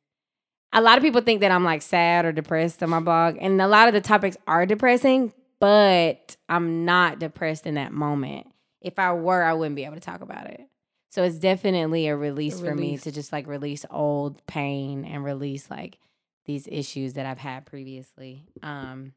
a 0.73 0.81
lot 0.81 0.97
of 0.97 1.03
people 1.03 1.22
think 1.22 1.41
that 1.41 1.51
I'm 1.51 1.64
like 1.64 1.81
sad 1.81 2.26
or 2.26 2.31
depressed 2.31 2.84
on 2.84 2.89
my 2.89 2.99
blog, 2.99 3.38
and 3.39 3.61
a 3.61 3.68
lot 3.68 3.88
of 3.88 3.93
the 3.93 4.01
topics 4.01 4.38
are 4.47 4.65
depressing, 4.65 5.34
but 5.59 6.35
I'm 6.49 6.85
not 6.85 7.19
depressed 7.19 7.65
in 7.65 7.76
that 7.76 7.91
moment. 7.91 8.47
If 8.81 8.99
I 8.99 9.14
were, 9.14 9.43
I 9.43 9.53
wouldn't 9.53 9.76
be 9.76 9.85
able 9.85 9.95
to 9.95 10.01
talk 10.01 10.22
about 10.22 10.47
it. 10.47 10.61
So 11.18 11.23
it's 11.23 11.39
definitely 11.39 12.06
a 12.10 12.15
release, 12.15 12.60
for 12.60 12.76
me 12.76 12.95
to 12.99 13.11
just 13.11 13.34
like 13.34 13.48
release 13.48 13.88
old 13.89 14.45
pain 14.45 15.03
and 15.03 15.23
release 15.23 15.68
like 15.68 15.98
these 16.45 16.68
issues 16.72 17.14
that 17.14 17.26
I've 17.26 17.39
had 17.39 17.65
previously. 17.65 18.45
Um 18.61 19.14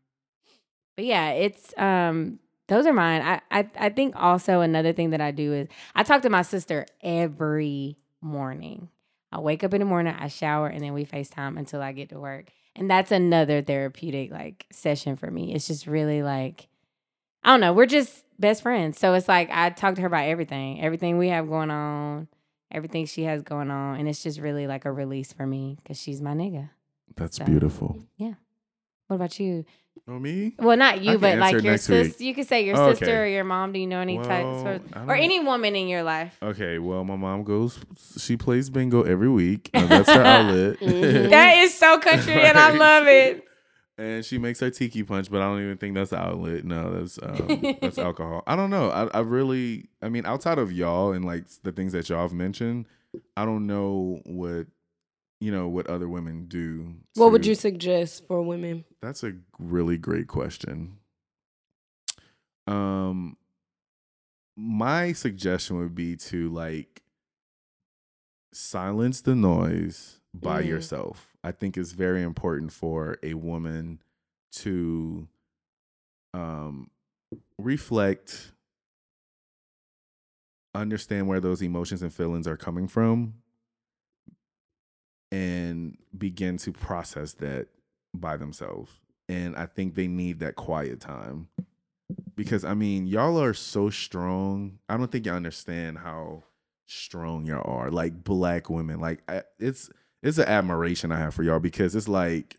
but 0.97 1.05
yeah, 1.05 1.33
it's 1.33 1.77
um 1.77 2.39
those 2.69 2.87
are 2.87 2.95
mine. 2.95 3.21
I, 3.21 3.43
I 3.51 3.69
I 3.79 3.89
think 3.91 4.15
also 4.17 4.63
another 4.63 4.95
thing 4.95 5.11
that 5.11 5.21
I 5.21 5.31
do 5.31 5.53
is 5.53 5.69
I 5.95 6.03
talk 6.03 6.23
to 6.23 6.31
my 6.31 6.41
sister 6.41 6.87
every 7.03 7.99
morning. 8.23 8.89
I 9.31 9.41
wake 9.41 9.63
up 9.63 9.75
in 9.75 9.81
the 9.81 9.85
morning, 9.85 10.17
I 10.19 10.29
shower, 10.29 10.69
and 10.69 10.83
then 10.83 10.95
we 10.95 11.05
FaceTime 11.05 11.59
until 11.59 11.83
I 11.83 11.93
get 11.93 12.09
to 12.09 12.19
work. 12.19 12.47
And 12.75 12.91
that's 12.91 13.13
another 13.13 13.61
therapeutic 13.61 14.31
like 14.31 14.65
session 14.73 15.17
for 15.17 15.31
me. 15.31 15.55
It's 15.55 15.67
just 15.67 15.87
really 15.87 16.23
like 16.23 16.67
I 17.45 17.51
don't 17.51 17.61
know, 17.61 17.75
we're 17.75 17.85
just 17.85 18.25
best 18.41 18.63
friends. 18.63 18.99
So 18.99 19.15
it's 19.15 19.29
like 19.29 19.49
I 19.53 19.71
talk 19.71 19.95
to 19.97 20.01
her 20.01 20.07
about 20.07 20.25
everything, 20.25 20.81
everything 20.83 21.19
we 21.19 21.29
have 21.29 21.49
going 21.49 21.71
on, 21.71 22.29
everything 22.73 23.07
she 23.07 23.25
has 23.25 23.43
going 23.43 23.71
on, 23.71 23.99
and 24.01 24.09
it's 24.09 24.23
just 24.23 24.41
really 24.41 24.67
like 24.67 24.85
a 24.85 24.93
release 24.93 25.33
for 25.33 25.47
me 25.47 25.77
because 25.83 26.01
she's 26.01 26.21
my 26.21 26.33
nigga. 26.33 26.71
That's 27.17 27.37
So- 27.37 27.45
beautiful. 27.45 27.99
Yeah. 28.17 28.35
What 29.09 29.17
about 29.17 29.39
you? 29.41 29.65
Oh 30.09 30.19
me? 30.19 30.55
Well, 30.59 30.77
not 30.77 31.03
you, 31.03 31.19
but 31.19 31.39
like 31.39 31.53
your 31.53 31.63
next 31.63 31.89
week. 31.89 32.07
sister. 32.07 32.25
You 32.25 32.35
could 32.35 32.47
say 32.49 32.65
your 32.65 32.77
Oh, 32.79 32.91
sister 32.91 33.05
okay. 33.07 33.17
or 33.17 33.27
your 33.27 33.45
mom. 33.45 33.73
Do 33.73 33.79
you 33.81 33.87
know 33.87 34.01
any 34.01 34.19
type 34.19 34.45
Well, 34.45 34.63
sort 34.63 34.83
I 34.93 35.05
or 35.05 35.15
any 35.15 35.41
woman 35.41 35.75
in 35.77 35.89
your 35.89 36.03
life? 36.05 36.37
Okay, 36.43 36.79
well, 36.79 37.05
my 37.05 37.17
mom 37.17 37.43
goes. 37.45 37.79
She 38.19 38.37
plays 38.37 38.71
bingo 38.71 39.03
every 39.03 39.29
week. 39.29 39.69
and 39.75 39.89
that's 39.89 40.09
her 40.09 40.23
outlet. 40.25 40.79
Mhm. 40.81 41.31
That 41.31 41.59
is 41.59 41.75
so 41.77 41.99
country, 41.99 42.35
and 42.35 42.57
I 42.57 42.71
love 42.77 43.07
it. 43.09 43.45
And 44.01 44.25
she 44.25 44.39
makes 44.39 44.61
her 44.61 44.71
tiki 44.71 45.03
punch, 45.03 45.31
but 45.31 45.41
I 45.43 45.45
don't 45.47 45.63
even 45.63 45.77
think 45.77 45.95
that's 45.95 46.11
the 46.11 46.19
outlet. 46.19 46.65
No, 46.65 46.99
that's 46.99 47.19
um, 47.23 47.77
that's 47.81 47.99
alcohol. 48.09 48.43
I 48.47 48.57
don't 48.57 48.71
know. 48.71 48.91
I, 48.91 49.07
I 49.09 49.21
really, 49.21 49.89
I 50.03 50.09
mean, 50.09 50.25
outside 50.27 50.59
of 50.59 50.73
y'all 50.73 51.13
and 51.13 51.25
like 51.25 51.45
the 51.63 51.73
things 51.73 51.93
that 51.93 52.09
y'all 52.09 52.23
have 52.23 52.33
mentioned, 52.33 52.87
I 53.37 53.45
don't 53.45 53.67
know 53.67 54.21
what 54.25 54.67
you 55.41 55.51
know 55.53 55.69
what 55.69 55.87
other 55.87 56.09
women 56.09 56.47
do. 56.47 56.95
What 57.15 57.33
would 57.33 57.47
you 57.47 57.55
suggest 57.55 58.27
for 58.27 58.43
women? 58.43 58.85
That's 59.03 59.23
a 59.25 59.33
really 59.59 59.97
great 59.99 60.29
question. 60.29 60.99
Um 62.67 63.37
my 64.57 65.13
suggestion 65.13 65.79
would 65.79 65.95
be 65.95 66.17
to 66.17 66.51
like 66.51 67.03
silence 68.53 69.21
the 69.23 69.35
noise 69.35 70.21
by 70.35 70.63
Mhm. 70.63 70.67
yourself. 70.69 71.30
I 71.43 71.53
think 71.53 71.77
it's 71.77 71.93
very 71.93 72.23
important 72.23 72.73
for 72.73 73.19
a 73.23 73.35
woman 73.35 74.03
to 74.53 75.29
um 76.35 76.91
reflect 77.59 78.53
understand 80.75 81.27
where 81.29 81.41
those 81.41 81.63
emotions 81.63 82.03
and 82.03 82.13
feelings 82.13 82.47
are 82.47 82.57
coming 82.57 82.87
from 82.87 83.35
and 85.33 85.97
begin 86.17 86.57
to 86.59 86.73
process 86.73 87.33
that 87.35 87.69
by 88.15 88.37
themselves. 88.37 88.93
And 89.29 89.57
I 89.57 89.67
think 89.67 89.95
they 89.95 90.09
need 90.09 90.41
that 90.41 90.57
quiet 90.57 91.01
time. 91.01 91.49
Because 92.35 92.65
I 92.65 92.75
mean, 92.75 93.07
y'all 93.07 93.41
are 93.41 93.55
so 93.55 93.91
strong. 93.91 94.79
I 94.89 94.97
don't 94.97 95.11
think 95.11 95.27
y'all 95.27 95.37
understand 95.37 95.99
how 95.99 96.43
strong 96.87 97.47
y'all 97.47 97.63
are. 97.65 97.91
Like 97.91 98.25
black 98.25 98.69
women. 98.69 98.99
Like 98.99 99.23
it's 99.59 99.91
it's 100.23 100.39
an 100.39 100.49
admiration 100.49 101.13
I 101.13 101.19
have 101.19 101.35
for 101.35 101.43
y'all 101.43 101.61
because 101.61 101.95
it's 101.95 102.09
like 102.09 102.57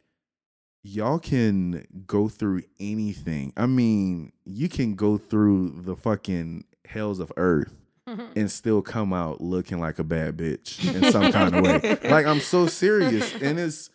y'all 0.83 1.19
can 1.19 1.85
go 2.07 2.27
through 2.27 2.63
anything. 2.79 3.53
I 3.55 3.67
mean, 3.67 4.31
you 4.45 4.69
can 4.69 4.95
go 4.95 5.17
through 5.17 5.81
the 5.81 5.95
fucking 5.95 6.65
hells 6.85 7.19
of 7.19 7.31
earth 7.37 7.73
and 8.35 8.51
still 8.51 8.81
come 8.81 9.13
out 9.13 9.41
looking 9.41 9.79
like 9.79 9.99
a 9.99 10.03
bad 10.03 10.37
bitch 10.37 10.83
in 10.93 11.11
some 11.11 11.31
kind 11.31 11.55
of 11.55 11.63
way. 11.63 11.97
Like 12.09 12.25
I'm 12.25 12.39
so 12.39 12.67
serious, 12.67 13.33
and 13.41 13.59
it's 13.59 13.89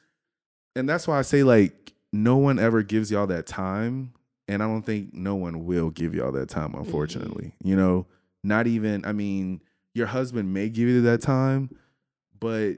and 0.75 0.89
that's 0.89 1.07
why 1.09 1.19
I 1.19 1.23
say 1.23 1.43
like 1.43 1.93
no 2.13 2.37
one 2.37 2.59
ever 2.59 2.83
gives 2.83 3.11
y'all 3.11 3.27
that 3.27 3.47
time, 3.47 4.13
and 4.49 4.63
I 4.63 4.67
don't 4.67 4.83
think 4.83 5.13
no 5.13 5.35
one 5.35 5.67
will 5.67 5.91
give 5.91 6.15
y'all 6.15 6.33
that 6.33 6.49
time. 6.49 6.71
Mm-hmm. 6.71 6.85
Unfortunately, 6.85 7.55
you 7.63 7.77
know, 7.77 8.07
not 8.45 8.67
even. 8.67 9.05
I 9.05 9.13
mean, 9.13 9.61
your 9.95 10.07
husband 10.07 10.55
may 10.55 10.69
give 10.69 10.89
you 10.89 11.03
that 11.03 11.21
time, 11.21 11.71
but 12.39 12.77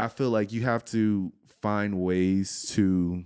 I 0.00 0.08
feel 0.08 0.30
like 0.30 0.52
you 0.52 0.62
have 0.62 0.84
to 0.86 1.32
find 1.60 2.00
ways 2.00 2.66
to 2.70 3.24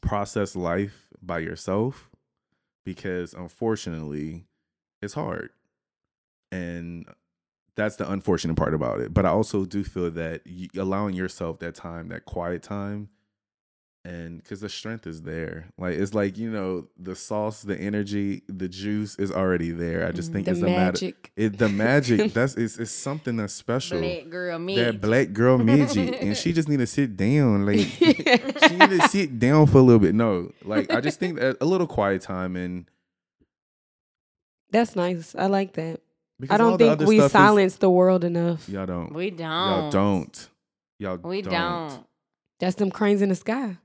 process 0.00 0.56
life 0.56 1.08
by 1.22 1.38
yourself 1.38 2.10
because 2.84 3.34
unfortunately 3.34 4.46
it's 5.02 5.14
hard. 5.14 5.50
And 6.50 7.06
that's 7.76 7.96
the 7.96 8.10
unfortunate 8.10 8.56
part 8.56 8.74
about 8.74 9.00
it. 9.00 9.12
But 9.12 9.26
i 9.26 9.28
also 9.28 9.64
do 9.64 9.84
feel 9.84 10.10
that 10.10 10.42
allowing 10.76 11.14
yourself 11.14 11.58
that 11.60 11.74
time 11.74 12.08
that 12.08 12.24
quiet 12.24 12.62
time 12.62 13.10
and 14.08 14.42
because 14.42 14.60
the 14.60 14.68
strength 14.68 15.06
is 15.06 15.22
there 15.22 15.66
like 15.78 15.94
it's 15.96 16.14
like 16.14 16.38
you 16.38 16.50
know 16.50 16.86
the 16.98 17.14
sauce 17.14 17.62
the 17.62 17.76
energy 17.78 18.42
the 18.48 18.68
juice 18.68 19.16
is 19.16 19.30
already 19.30 19.70
there 19.70 20.06
i 20.06 20.10
just 20.10 20.28
mm-hmm. 20.32 20.44
think 20.44 20.44
The 20.46 20.50
it's 20.52 20.60
a 20.60 20.64
matter 20.64 20.84
magic. 21.06 21.32
it 21.36 21.58
the 21.58 21.68
magic 21.68 22.32
that's 22.38 22.54
it's, 22.54 22.78
it's 22.78 22.90
something 22.90 23.36
that's 23.36 23.52
special 23.52 24.00
Black 24.00 24.30
girl 24.30 24.58
me. 24.58 24.76
that 24.76 25.00
black 25.00 25.32
girl 25.32 25.58
midget 25.58 26.14
and 26.22 26.36
she 26.36 26.52
just 26.52 26.68
need 26.68 26.78
to 26.78 26.86
sit 26.86 27.16
down 27.16 27.66
like 27.66 27.80
she 27.98 28.06
need 28.76 28.90
to 28.90 29.08
sit 29.08 29.38
down 29.38 29.66
for 29.66 29.78
a 29.78 29.82
little 29.82 30.00
bit 30.00 30.14
no 30.14 30.50
like 30.64 30.90
i 30.92 31.00
just 31.00 31.18
think 31.20 31.38
that 31.38 31.56
a 31.60 31.64
little 31.66 31.86
quiet 31.86 32.22
time 32.22 32.56
and 32.56 32.86
That's 34.70 34.94
nice. 34.96 35.34
I 35.34 35.46
like 35.46 35.72
that. 35.74 36.00
because 36.38 36.54
I 36.54 36.58
don't 36.58 36.78
think 36.78 37.00
we 37.00 37.16
stuff 37.16 37.26
is- 37.26 37.32
silence 37.32 37.76
the 37.76 37.90
world 37.90 38.22
enough. 38.24 38.68
y'all 38.68 38.86
don't 38.86 39.12
we 39.12 39.30
don't. 39.30 39.48
y'all 39.48 39.90
don't 39.90 40.48
y'all 40.98 41.16
We 41.22 41.42
don't. 41.42 42.04
That's 42.60 42.74
them 42.76 42.90
cranes 42.90 43.22
in 43.22 43.28
the 43.28 43.34
sky. 43.34 43.76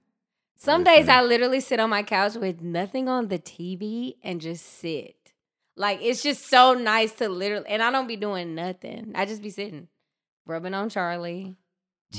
Some 0.64 0.86
days. 0.86 1.10
I 1.10 1.22
literally 1.22 1.60
sit 1.60 1.82
on 1.82 1.90
my 1.90 2.04
couch 2.04 2.36
with 2.36 2.62
nothing 2.62 3.10
on 3.10 3.28
the 3.28 3.38
TV 3.38 4.16
and 4.24 4.40
just 4.40 4.66
sit. 4.80 5.34
Like 5.76 6.00
it's 6.02 6.24
just 6.24 6.50
so 6.50 6.74
nice 6.74 7.12
to 7.14 7.28
literally, 7.28 7.68
and 7.68 7.84
I 7.84 7.92
don't 7.92 8.08
be 8.08 8.16
doing 8.16 8.56
nothing. 8.56 9.12
I 9.14 9.26
just 9.26 9.42
be 9.42 9.50
sitting, 9.50 9.90
rubbing 10.46 10.74
on 10.74 10.88
Charlie. 10.88 11.58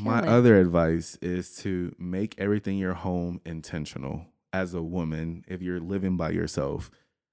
My 0.02 0.20
other 0.20 0.58
advice 0.58 1.16
is 1.22 1.56
to 1.58 1.94
make 1.98 2.34
everything 2.36 2.76
your 2.76 2.92
home 2.92 3.40
intentional. 3.46 4.26
As 4.52 4.74
a 4.74 4.82
woman, 4.82 5.44
if 5.48 5.62
you're 5.62 5.80
living 5.80 6.18
by 6.18 6.30
yourself, 6.30 6.90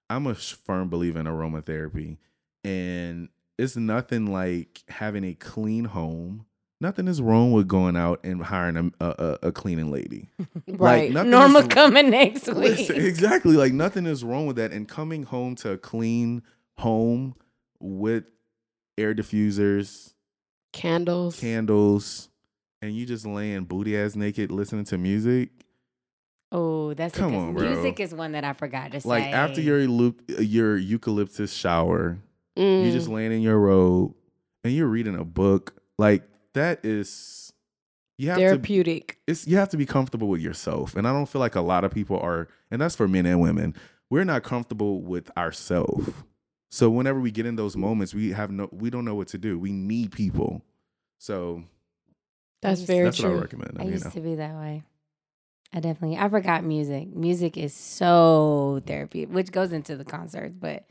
I'm 0.10 0.28
a 0.28 0.36
firm 0.36 0.90
believer 0.90 1.20
in 1.20 1.26
aromatherapy, 1.26 2.20
and 2.64 3.28
it's 3.58 3.76
nothing 3.76 4.28
like 4.32 4.84
having 4.88 5.26
a 5.26 5.34
clean 5.34 5.86
home. 5.86 6.46
Nothing 6.82 7.08
is 7.08 7.22
wrong 7.22 7.52
with 7.52 7.68
going 7.68 7.96
out 7.96 8.20
and 8.24 8.42
hiring 8.44 8.92
a, 9.00 9.06
a, 9.06 9.38
a- 9.44 9.52
cleaning 9.52 9.92
lady. 9.92 10.30
Right. 10.68 11.12
nothing 11.12 11.30
Norma 11.30 11.60
is- 11.60 11.68
coming 11.68 12.10
next 12.10 12.48
week. 12.48 12.56
Listen, 12.58 12.96
exactly. 13.06 13.56
Like 13.56 13.72
nothing 13.72 14.06
is 14.08 14.24
wrong 14.24 14.48
with 14.48 14.56
that. 14.56 14.72
And 14.72 14.88
coming 14.88 15.24
home 15.24 15.56
to 15.58 15.72
a 15.74 15.78
clean 15.78 16.42
home 16.78 17.36
with 17.80 18.24
air 18.98 19.14
diffusers, 19.14 20.14
Candles. 20.74 21.40
candles, 21.40 22.30
and 22.82 22.96
you 22.96 23.06
just 23.06 23.26
laying 23.28 23.64
booty 23.66 23.96
ass 23.98 24.16
naked 24.16 24.52
listening 24.52 24.86
to 24.86 24.98
music. 24.98 25.50
Oh, 26.52 26.94
that's 26.96 27.16
Come 27.18 27.36
on, 27.36 27.54
bro. 27.54 27.70
music 27.70 28.00
is 28.00 28.14
one 28.14 28.34
that 28.34 28.44
I 28.44 28.54
forgot 28.54 28.92
to 28.92 29.00
say. 29.02 29.08
Like 29.08 29.26
after 29.26 29.62
your 29.62 29.80
your 30.40 30.78
eucalyptus 30.78 31.54
shower, 31.54 32.18
Mm. 32.58 32.86
you 32.86 32.92
just 32.92 33.08
laying 33.08 33.32
in 33.32 33.42
your 33.42 33.58
robe 33.58 34.14
and 34.66 34.74
you're 34.74 34.88
reading 34.88 35.16
a 35.16 35.24
book. 35.24 35.74
Like 35.98 36.24
that 36.54 36.84
is 36.86 37.54
you 38.18 38.30
have 38.30 38.38
to 38.40 38.46
therapeutic. 38.46 39.18
it's 39.28 39.48
you 39.48 39.58
have 39.58 39.70
to 39.70 39.78
be 39.78 39.86
comfortable 39.86 40.28
with 40.28 40.42
yourself. 40.42 40.96
And 40.96 41.08
I 41.08 41.12
don't 41.14 41.26
feel 41.28 41.40
like 41.40 41.56
a 41.56 41.62
lot 41.62 41.84
of 41.84 41.92
people 41.92 42.20
are, 42.20 42.48
and 42.70 42.82
that's 42.82 42.96
for 42.96 43.08
men 43.08 43.26
and 43.26 43.42
women. 43.42 43.76
We're 44.10 44.26
not 44.26 44.44
comfortable 44.44 45.02
with 45.02 45.36
ourselves. 45.38 46.10
So 46.70 46.90
whenever 46.90 47.20
we 47.20 47.32
get 47.32 47.46
in 47.46 47.56
those 47.56 47.76
moments, 47.76 48.14
we 48.14 48.32
have 48.32 48.52
no 48.52 48.70
we 48.72 48.90
don't 48.90 49.06
know 49.06 49.16
what 49.16 49.28
to 49.30 49.38
do. 49.38 49.58
We 49.60 49.72
need 49.72 50.12
people. 50.12 50.62
So 51.18 51.64
That's 52.62 52.82
used- 52.82 52.88
very 52.88 53.04
that's 53.06 53.22
what 53.22 53.32
I 53.32 53.36
recommend. 53.36 53.78
I 53.80 53.84
you 53.86 53.92
used 53.92 54.06
know. 54.06 54.12
to 54.12 54.20
be 54.22 54.36
that 54.36 54.56
way. 54.56 54.84
I 55.74 55.80
definitely 55.80 56.18
I 56.18 56.28
forgot 56.30 56.64
music. 56.66 57.16
Music 57.16 57.58
is 57.58 57.74
so 57.74 58.82
therapeutic, 58.86 59.34
which 59.34 59.52
goes 59.52 59.72
into 59.72 59.96
the 59.96 60.04
concerts, 60.06 60.54
but 60.60 60.86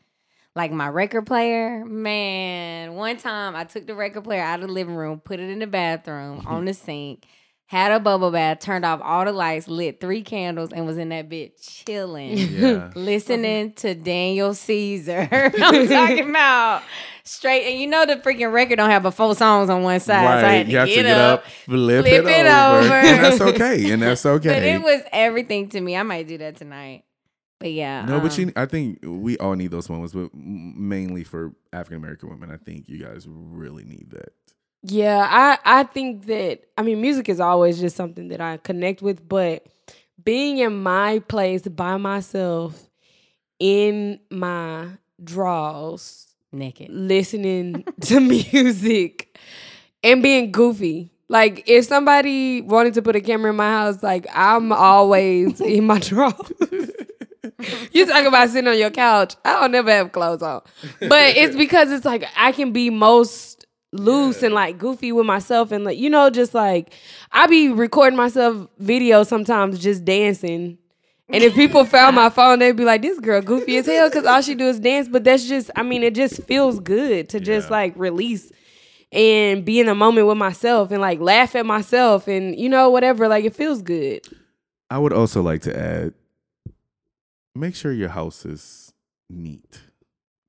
like 0.56 0.72
my 0.72 0.88
record 0.88 1.26
player, 1.26 1.84
man, 1.84 2.94
one 2.94 3.16
time 3.16 3.54
I 3.54 3.64
took 3.64 3.86
the 3.86 3.94
record 3.94 4.24
player 4.24 4.42
out 4.42 4.60
of 4.60 4.68
the 4.68 4.72
living 4.72 4.94
room, 4.94 5.20
put 5.20 5.40
it 5.40 5.48
in 5.48 5.60
the 5.60 5.66
bathroom 5.66 6.44
on 6.46 6.64
the 6.64 6.74
sink, 6.74 7.26
had 7.66 7.92
a 7.92 8.00
bubble 8.00 8.32
bath, 8.32 8.58
turned 8.58 8.84
off 8.84 9.00
all 9.02 9.24
the 9.24 9.32
lights, 9.32 9.68
lit 9.68 10.00
three 10.00 10.22
candles, 10.22 10.72
and 10.72 10.86
was 10.86 10.98
in 10.98 11.10
that 11.10 11.28
bitch 11.28 11.84
chilling. 11.86 12.36
Yeah. 12.36 12.90
Listening 12.96 13.74
to 13.74 13.94
Daniel 13.94 14.54
Caesar. 14.54 15.28
I'm 15.32 15.88
talking 15.88 16.30
about 16.30 16.82
straight, 17.22 17.70
and 17.70 17.80
you 17.80 17.86
know 17.86 18.04
the 18.04 18.16
freaking 18.16 18.52
record 18.52 18.76
don't 18.76 18.90
have 18.90 19.04
but 19.04 19.12
four 19.12 19.36
songs 19.36 19.70
on 19.70 19.84
one 19.84 20.00
side. 20.00 20.24
So 20.24 20.26
I 20.26 20.42
right. 20.42 20.52
had 20.56 20.66
to 20.66 20.72
You 20.72 20.78
have 20.78 20.88
get, 20.88 20.96
to 20.96 21.02
get 21.02 21.16
up, 21.16 21.44
flip, 21.46 22.04
flip 22.04 22.24
it, 22.24 22.28
it 22.28 22.46
over. 22.46 22.78
over. 22.86 22.94
And 22.94 23.24
that's 23.24 23.40
okay. 23.40 23.92
And 23.92 24.02
that's 24.02 24.26
okay. 24.26 24.48
But 24.48 24.62
it 24.64 24.82
was 24.82 25.02
everything 25.12 25.68
to 25.68 25.80
me. 25.80 25.96
I 25.96 26.02
might 26.02 26.26
do 26.26 26.38
that 26.38 26.56
tonight. 26.56 27.04
But 27.60 27.72
yeah. 27.72 28.06
No, 28.06 28.20
but 28.20 28.32
um, 28.38 28.46
you, 28.46 28.52
I 28.56 28.64
think 28.64 29.00
we 29.02 29.36
all 29.38 29.54
need 29.54 29.70
those 29.70 29.88
moments, 29.88 30.14
but 30.14 30.34
mainly 30.34 31.24
for 31.24 31.52
African 31.72 31.98
American 31.98 32.30
women, 32.30 32.50
I 32.50 32.56
think 32.56 32.88
you 32.88 32.98
guys 32.98 33.26
really 33.28 33.84
need 33.84 34.10
that. 34.10 34.32
Yeah, 34.82 35.26
I 35.30 35.58
I 35.80 35.82
think 35.84 36.24
that 36.26 36.62
I 36.78 36.82
mean 36.82 37.02
music 37.02 37.28
is 37.28 37.38
always 37.38 37.78
just 37.78 37.96
something 37.96 38.28
that 38.28 38.40
I 38.40 38.56
connect 38.56 39.02
with, 39.02 39.28
but 39.28 39.66
being 40.24 40.58
in 40.58 40.82
my 40.82 41.18
place 41.20 41.62
by 41.68 41.98
myself 41.98 42.88
in 43.58 44.20
my 44.30 44.88
drawers, 45.22 46.28
naked. 46.52 46.88
listening 46.90 47.84
to 48.00 48.20
music 48.20 49.38
and 50.02 50.22
being 50.22 50.50
goofy. 50.50 51.12
Like 51.28 51.68
if 51.68 51.84
somebody 51.84 52.62
wanted 52.62 52.94
to 52.94 53.02
put 53.02 53.16
a 53.16 53.20
camera 53.20 53.50
in 53.50 53.56
my 53.56 53.70
house, 53.70 54.02
like 54.02 54.26
I'm 54.34 54.72
always 54.72 55.60
in 55.60 55.84
my 55.84 55.98
drawers. 56.00 56.34
you 57.92 58.06
talk 58.06 58.26
about 58.26 58.48
sitting 58.50 58.68
on 58.68 58.78
your 58.78 58.90
couch. 58.90 59.34
I 59.44 59.60
don't 59.60 59.72
never 59.72 59.90
have 59.90 60.12
clothes 60.12 60.42
on. 60.42 60.62
But 61.00 61.36
it's 61.36 61.56
because 61.64 61.90
it's 61.90 62.04
like 62.04 62.24
I 62.36 62.52
can 62.52 62.72
be 62.72 62.90
most 62.90 63.66
loose 63.92 64.42
and 64.42 64.54
like 64.54 64.78
goofy 64.78 65.10
with 65.10 65.26
myself 65.26 65.72
and 65.72 65.82
like 65.84 65.98
you 65.98 66.08
know 66.08 66.30
just 66.30 66.54
like 66.54 66.92
I 67.32 67.48
be 67.48 67.70
recording 67.70 68.16
myself 68.16 68.68
video 68.78 69.22
sometimes 69.24 69.78
just 69.78 70.04
dancing. 70.04 70.78
And 71.32 71.44
if 71.44 71.54
people 71.54 71.84
found 71.84 72.16
my 72.16 72.28
phone, 72.38 72.58
they'd 72.58 72.72
be 72.76 72.84
like, 72.84 73.02
"This 73.02 73.20
girl 73.20 73.40
goofy 73.40 73.76
as 73.76 73.86
hell," 73.86 74.08
because 74.08 74.26
all 74.26 74.42
she 74.42 74.56
do 74.56 74.66
is 74.66 74.80
dance. 74.80 75.06
But 75.08 75.22
that's 75.22 75.46
just, 75.46 75.70
I 75.76 75.84
mean, 75.84 76.02
it 76.02 76.12
just 76.16 76.42
feels 76.42 76.80
good 76.80 77.28
to 77.28 77.38
just 77.38 77.68
Yeah. 77.68 77.76
like 77.76 77.92
release 77.96 78.50
and 79.12 79.64
be 79.64 79.78
in 79.78 79.88
a 79.88 79.94
moment 79.94 80.26
with 80.26 80.38
myself 80.38 80.90
and 80.90 81.00
like 81.00 81.20
laugh 81.20 81.54
at 81.54 81.66
myself 81.66 82.26
and 82.26 82.58
you 82.58 82.68
know 82.68 82.90
whatever. 82.90 83.28
Like 83.28 83.44
it 83.44 83.54
feels 83.54 83.80
good. 83.80 84.26
I 84.90 84.98
would 84.98 85.12
also 85.12 85.40
like 85.40 85.62
to 85.62 85.78
add 85.78 86.14
make 87.54 87.74
sure 87.74 87.92
your 87.92 88.08
house 88.10 88.44
is 88.44 88.92
neat. 89.28 89.80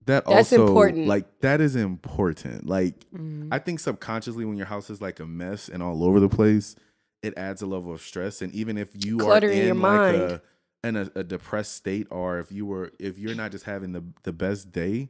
That 0.05 0.25
That's 0.25 0.51
also 0.51 0.67
important. 0.67 1.07
like 1.07 1.39
that 1.41 1.61
is 1.61 1.75
important. 1.75 2.65
Like 2.67 3.05
Mhm. 3.11 3.49
I 3.51 3.59
think 3.59 3.79
subconsciously 3.79 4.45
when 4.45 4.57
your 4.57 4.65
house 4.65 4.89
is 4.89 5.01
like 5.01 5.19
a 5.19 5.25
mess 5.27 5.69
and 5.69 5.83
all 5.83 6.03
over 6.03 6.19
the 6.19 6.29
place, 6.29 6.75
it 7.21 7.37
adds 7.37 7.61
a 7.61 7.67
level 7.67 7.93
of 7.93 8.01
stress. 8.01 8.41
And 8.41 8.51
even 8.53 8.77
if 8.77 8.89
you 9.05 9.17
Clutter 9.19 9.47
are 9.47 9.51
in 9.51 9.65
your 9.67 9.75
like 9.75 9.81
mind. 10.13 10.15
a 10.15 10.41
in 10.83 10.95
a, 10.95 11.11
a 11.13 11.23
depressed 11.23 11.75
state, 11.75 12.07
or 12.09 12.39
if 12.39 12.51
you 12.51 12.65
were 12.65 12.91
if 12.99 13.19
you're 13.19 13.35
not 13.35 13.51
just 13.51 13.65
having 13.65 13.91
the 13.91 14.03
the 14.23 14.33
best 14.33 14.71
day, 14.71 15.09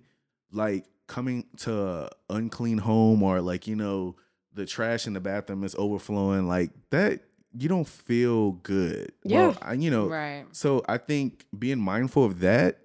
like 0.52 0.86
coming 1.08 1.46
to 1.60 1.74
a 1.82 2.10
unclean 2.30 2.80
home 2.80 3.24
or 3.24 3.40
like 3.42 3.68
you 3.68 3.76
know 3.78 4.18
the 4.54 4.66
trash 4.66 5.08
in 5.08 5.14
the 5.14 5.22
bathroom 5.22 5.64
is 5.64 5.74
overflowing, 5.78 6.46
like 6.50 6.72
that 6.90 7.22
you 7.58 7.68
don't 7.70 7.88
feel 7.88 8.52
good. 8.54 9.12
Well, 9.26 9.52
Yeah. 9.52 9.58
I, 9.62 9.74
you 9.74 9.90
know, 9.92 10.08
Right. 10.08 10.46
so 10.52 10.84
I 10.88 10.98
think 10.98 11.46
being 11.58 11.80
mindful 11.80 12.24
of 12.26 12.40
that, 12.40 12.80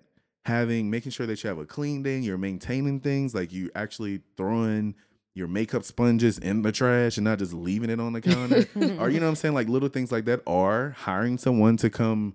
having 0.44 0.90
making 0.90 1.12
sure 1.12 1.26
that 1.26 1.42
you 1.42 1.48
have 1.48 1.58
a 1.58 1.64
clean 1.66 2.02
day, 2.02 2.18
you're 2.18 2.38
maintaining 2.38 3.00
things, 3.00 3.34
like 3.34 3.52
you 3.52 3.70
actually 3.74 4.22
throwing 4.36 4.94
your 5.34 5.48
makeup 5.48 5.84
sponges 5.84 6.38
in 6.38 6.62
the 6.62 6.72
trash 6.72 7.16
and 7.18 7.24
not 7.24 7.38
just 7.38 7.52
leaving 7.52 7.90
it 7.90 8.00
on 8.00 8.12
the 8.14 8.20
counter. 8.20 8.66
or 9.00 9.10
you 9.10 9.20
know 9.20 9.26
what 9.26 9.30
I'm 9.30 9.36
saying? 9.36 9.54
Like 9.54 9.68
little 9.68 9.88
things 9.88 10.10
like 10.10 10.24
that 10.26 10.40
are 10.46 10.90
hiring 10.90 11.36
someone 11.38 11.76
to 11.78 11.90
come 11.90 12.34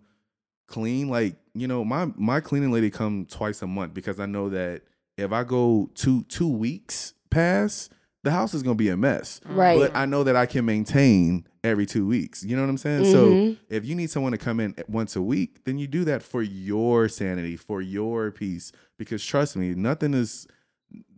clean. 0.67 1.09
Like, 1.09 1.35
you 1.53 1.67
know, 1.67 1.83
my 1.83 2.09
my 2.15 2.39
cleaning 2.39 2.71
lady 2.71 2.89
come 2.89 3.25
twice 3.25 3.61
a 3.61 3.67
month 3.67 3.93
because 3.93 4.19
I 4.19 4.25
know 4.25 4.49
that 4.49 4.83
if 5.17 5.31
I 5.31 5.43
go 5.43 5.89
two 5.95 6.23
two 6.23 6.47
weeks 6.49 7.13
past, 7.29 7.91
the 8.23 8.31
house 8.31 8.53
is 8.53 8.61
gonna 8.63 8.75
be 8.75 8.89
a 8.89 8.97
mess. 8.97 9.41
Right. 9.45 9.79
But 9.79 9.95
I 9.95 10.05
know 10.05 10.23
that 10.23 10.35
I 10.35 10.45
can 10.45 10.65
maintain 10.65 11.47
every 11.63 11.85
two 11.85 12.05
weeks. 12.07 12.43
You 12.43 12.55
know 12.55 12.61
what 12.63 12.69
I'm 12.69 12.77
saying? 12.77 13.03
Mhm. 13.05 13.11
So 13.11 13.55
if 13.69 13.85
you 13.85 13.95
need 13.95 14.09
someone 14.09 14.31
to 14.31 14.37
come 14.37 14.59
in 14.59 14.75
once 14.87 15.15
a 15.15 15.21
week, 15.21 15.63
then 15.65 15.77
you 15.79 15.87
do 15.87 16.03
that 16.05 16.21
for 16.23 16.41
your 16.41 17.07
sanity, 17.09 17.55
for 17.55 17.81
your 17.81 18.31
peace. 18.31 18.71
Because 18.97 19.25
trust 19.25 19.55
me, 19.55 19.73
nothing 19.73 20.13
is 20.13 20.47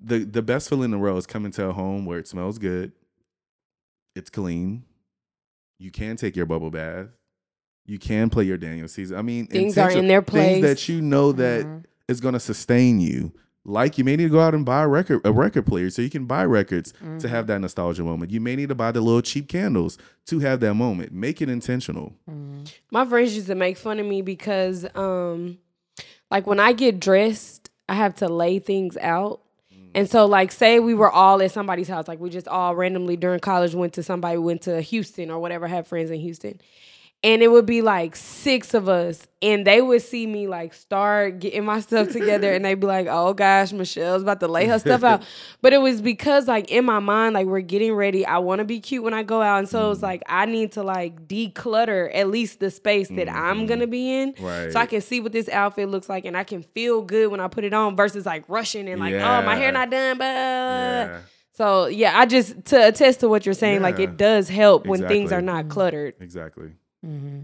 the 0.01 0.19
the 0.19 0.41
best 0.41 0.69
feeling 0.69 0.85
in 0.85 0.91
the 0.91 0.97
world 0.99 1.17
is 1.17 1.25
coming 1.27 1.51
to 1.53 1.65
a 1.67 1.73
home 1.73 2.05
where 2.05 2.19
it 2.19 2.27
smells 2.27 2.57
good, 2.59 2.91
it's 4.15 4.29
clean, 4.29 4.83
you 5.79 5.91
can 5.91 6.15
take 6.15 6.35
your 6.35 6.45
bubble 6.45 6.69
bath, 6.71 7.07
you 7.85 7.97
can 7.99 8.29
play 8.29 8.43
your 8.45 8.57
Daniel 8.57 8.87
Caesar. 8.87 9.17
I 9.17 9.21
mean, 9.21 9.47
Things 9.47 9.77
are 9.77 9.91
in 9.91 10.07
their 10.07 10.21
Things 10.21 10.61
that 10.61 10.87
you 10.87 11.01
know 11.01 11.31
that 11.33 11.65
Mhm. 11.65 11.83
is 12.07 12.21
going 12.21 12.33
to 12.33 12.39
sustain 12.39 12.99
you. 13.01 13.33
Like 13.65 13.97
you 13.97 14.03
may 14.03 14.17
need 14.17 14.23
to 14.25 14.29
go 14.29 14.41
out 14.41 14.53
and 14.53 14.65
buy 14.65 14.83
a 14.83 14.87
record 14.87 15.21
a 15.23 15.31
record 15.31 15.65
player 15.65 15.89
so 15.89 16.01
you 16.01 16.09
can 16.09 16.25
buy 16.25 16.43
records 16.45 16.91
to 16.91 16.97
Mm-hmm. 17.05 17.27
have 17.27 17.47
that 17.47 17.59
nostalgia 17.61 18.03
moment. 18.03 18.31
You 18.31 18.41
may 18.41 18.55
need 18.57 18.69
to 18.69 18.75
buy 18.75 18.91
the 18.91 18.99
little 18.99 19.21
cheap 19.21 19.47
candles 19.47 19.97
to 20.25 20.39
have 20.39 20.59
that 20.59 20.73
moment. 20.73 21.13
Make 21.13 21.41
it 21.41 21.47
intentional. 21.49 22.13
Mhm. 22.29 22.69
My 22.91 23.05
friends 23.05 23.35
used 23.35 23.47
to 23.47 23.55
make 23.55 23.77
fun 23.77 23.99
of 23.99 24.05
me 24.05 24.21
because, 24.21 24.85
um, 24.95 25.59
like 26.29 26.45
when 26.45 26.59
I 26.59 26.73
get 26.73 26.99
dressed, 26.99 27.69
I 27.87 27.95
have 27.95 28.15
to 28.15 28.27
lay 28.27 28.59
things 28.59 28.97
out. 28.97 29.39
And 29.95 30.09
so, 30.09 30.25
like, 30.25 30.51
say 30.51 30.79
we 30.79 30.95
were 30.95 31.11
all 31.11 31.39
at 31.43 31.51
somebody's 31.51 31.87
house, 31.87 32.07
like 32.07 32.19
we 32.19 32.31
just 32.31 32.47
all 32.47 32.75
randomly 32.75 33.15
during 33.15 33.39
college 33.39 33.75
went 33.75 33.93
to 33.93 34.01
somebody 34.03 34.39
went 34.39 34.63
to 34.63 34.81
Houston 34.81 35.29
or 35.29 35.37
whatever, 35.39 35.67
had 35.67 35.85
friends 35.85 36.09
in 36.09 36.19
Houston, 36.19 36.59
and 37.25 37.41
it 37.41 37.47
would 37.47 37.65
be 37.65 37.81
like 37.81 38.15
six 38.17 38.73
of 38.73 38.89
us 38.89 39.25
and 39.41 39.65
they 39.65 39.81
would 39.81 40.01
see 40.01 40.27
me 40.27 40.45
like 40.47 40.73
start 40.73 41.39
getting 41.39 41.63
my 41.63 41.79
stuff 41.79 42.09
together 42.09 42.51
and 42.51 42.65
they'd 42.65 42.79
be 42.79 42.87
like 42.87 43.07
oh 43.09 43.33
gosh 43.33 43.71
michelle's 43.71 44.21
about 44.21 44.39
to 44.41 44.47
lay 44.47 44.65
her 44.65 44.77
stuff 44.77 45.03
out 45.03 45.23
but 45.61 45.71
it 45.73 45.77
was 45.79 46.01
because 46.01 46.47
like 46.47 46.69
in 46.69 46.83
my 46.83 46.99
mind 46.99 47.33
like 47.33 47.45
we're 47.47 47.61
getting 47.61 47.93
ready 47.93 48.25
i 48.25 48.37
want 48.37 48.59
to 48.59 48.65
be 48.65 48.79
cute 48.79 49.03
when 49.03 49.13
i 49.13 49.23
go 49.23 49.41
out 49.41 49.59
and 49.59 49.69
so 49.69 49.93
Mm. 49.95 50.01
like 50.01 50.21
i 50.27 50.45
need 50.45 50.73
to 50.73 50.83
like 50.83 51.27
declutter 51.27 52.09
at 52.13 52.29
least 52.29 52.59
the 52.59 52.69
space 52.69 53.07
that 53.09 53.29
i'm 53.29 53.65
gonna 53.67 53.87
be 53.87 54.13
in. 54.21 54.33
Right. 54.39 54.71
so 54.71 54.79
i 54.79 54.85
can 54.85 55.01
see 55.01 55.19
what 55.21 55.31
this 55.31 55.47
outfit 55.49 55.87
looks 55.89 56.09
like 56.09 56.25
and 56.25 56.35
i 56.35 56.43
can 56.43 56.61
feel 56.61 57.01
good 57.01 57.31
when 57.31 57.39
i 57.39 57.47
put 57.47 57.63
it 57.63 57.73
on 57.73 57.95
versus 57.95 58.25
like 58.25 58.43
rushing 58.49 58.87
and 58.89 58.99
like 58.99 59.13
oh 59.13 59.41
my 59.43 59.55
hair 59.55 59.71
not 59.71 59.89
done 59.89 60.17
but 60.17 60.23
Yeah. 60.25 61.19
so 61.53 61.85
yeah 61.87 62.17
i 62.19 62.25
just 62.25 62.65
to 62.65 62.87
attest 62.87 63.21
to 63.21 63.29
what 63.29 63.45
you're 63.45 63.53
saying 63.53 63.81
like 63.81 63.99
it 63.99 64.17
does 64.17 64.49
help 64.49 64.85
when 64.87 65.07
things 65.07 65.31
are 65.31 65.41
not 65.41 65.69
cluttered 65.69 66.15
Exactly. 66.19 66.71
Mm-hmm. 67.05 67.41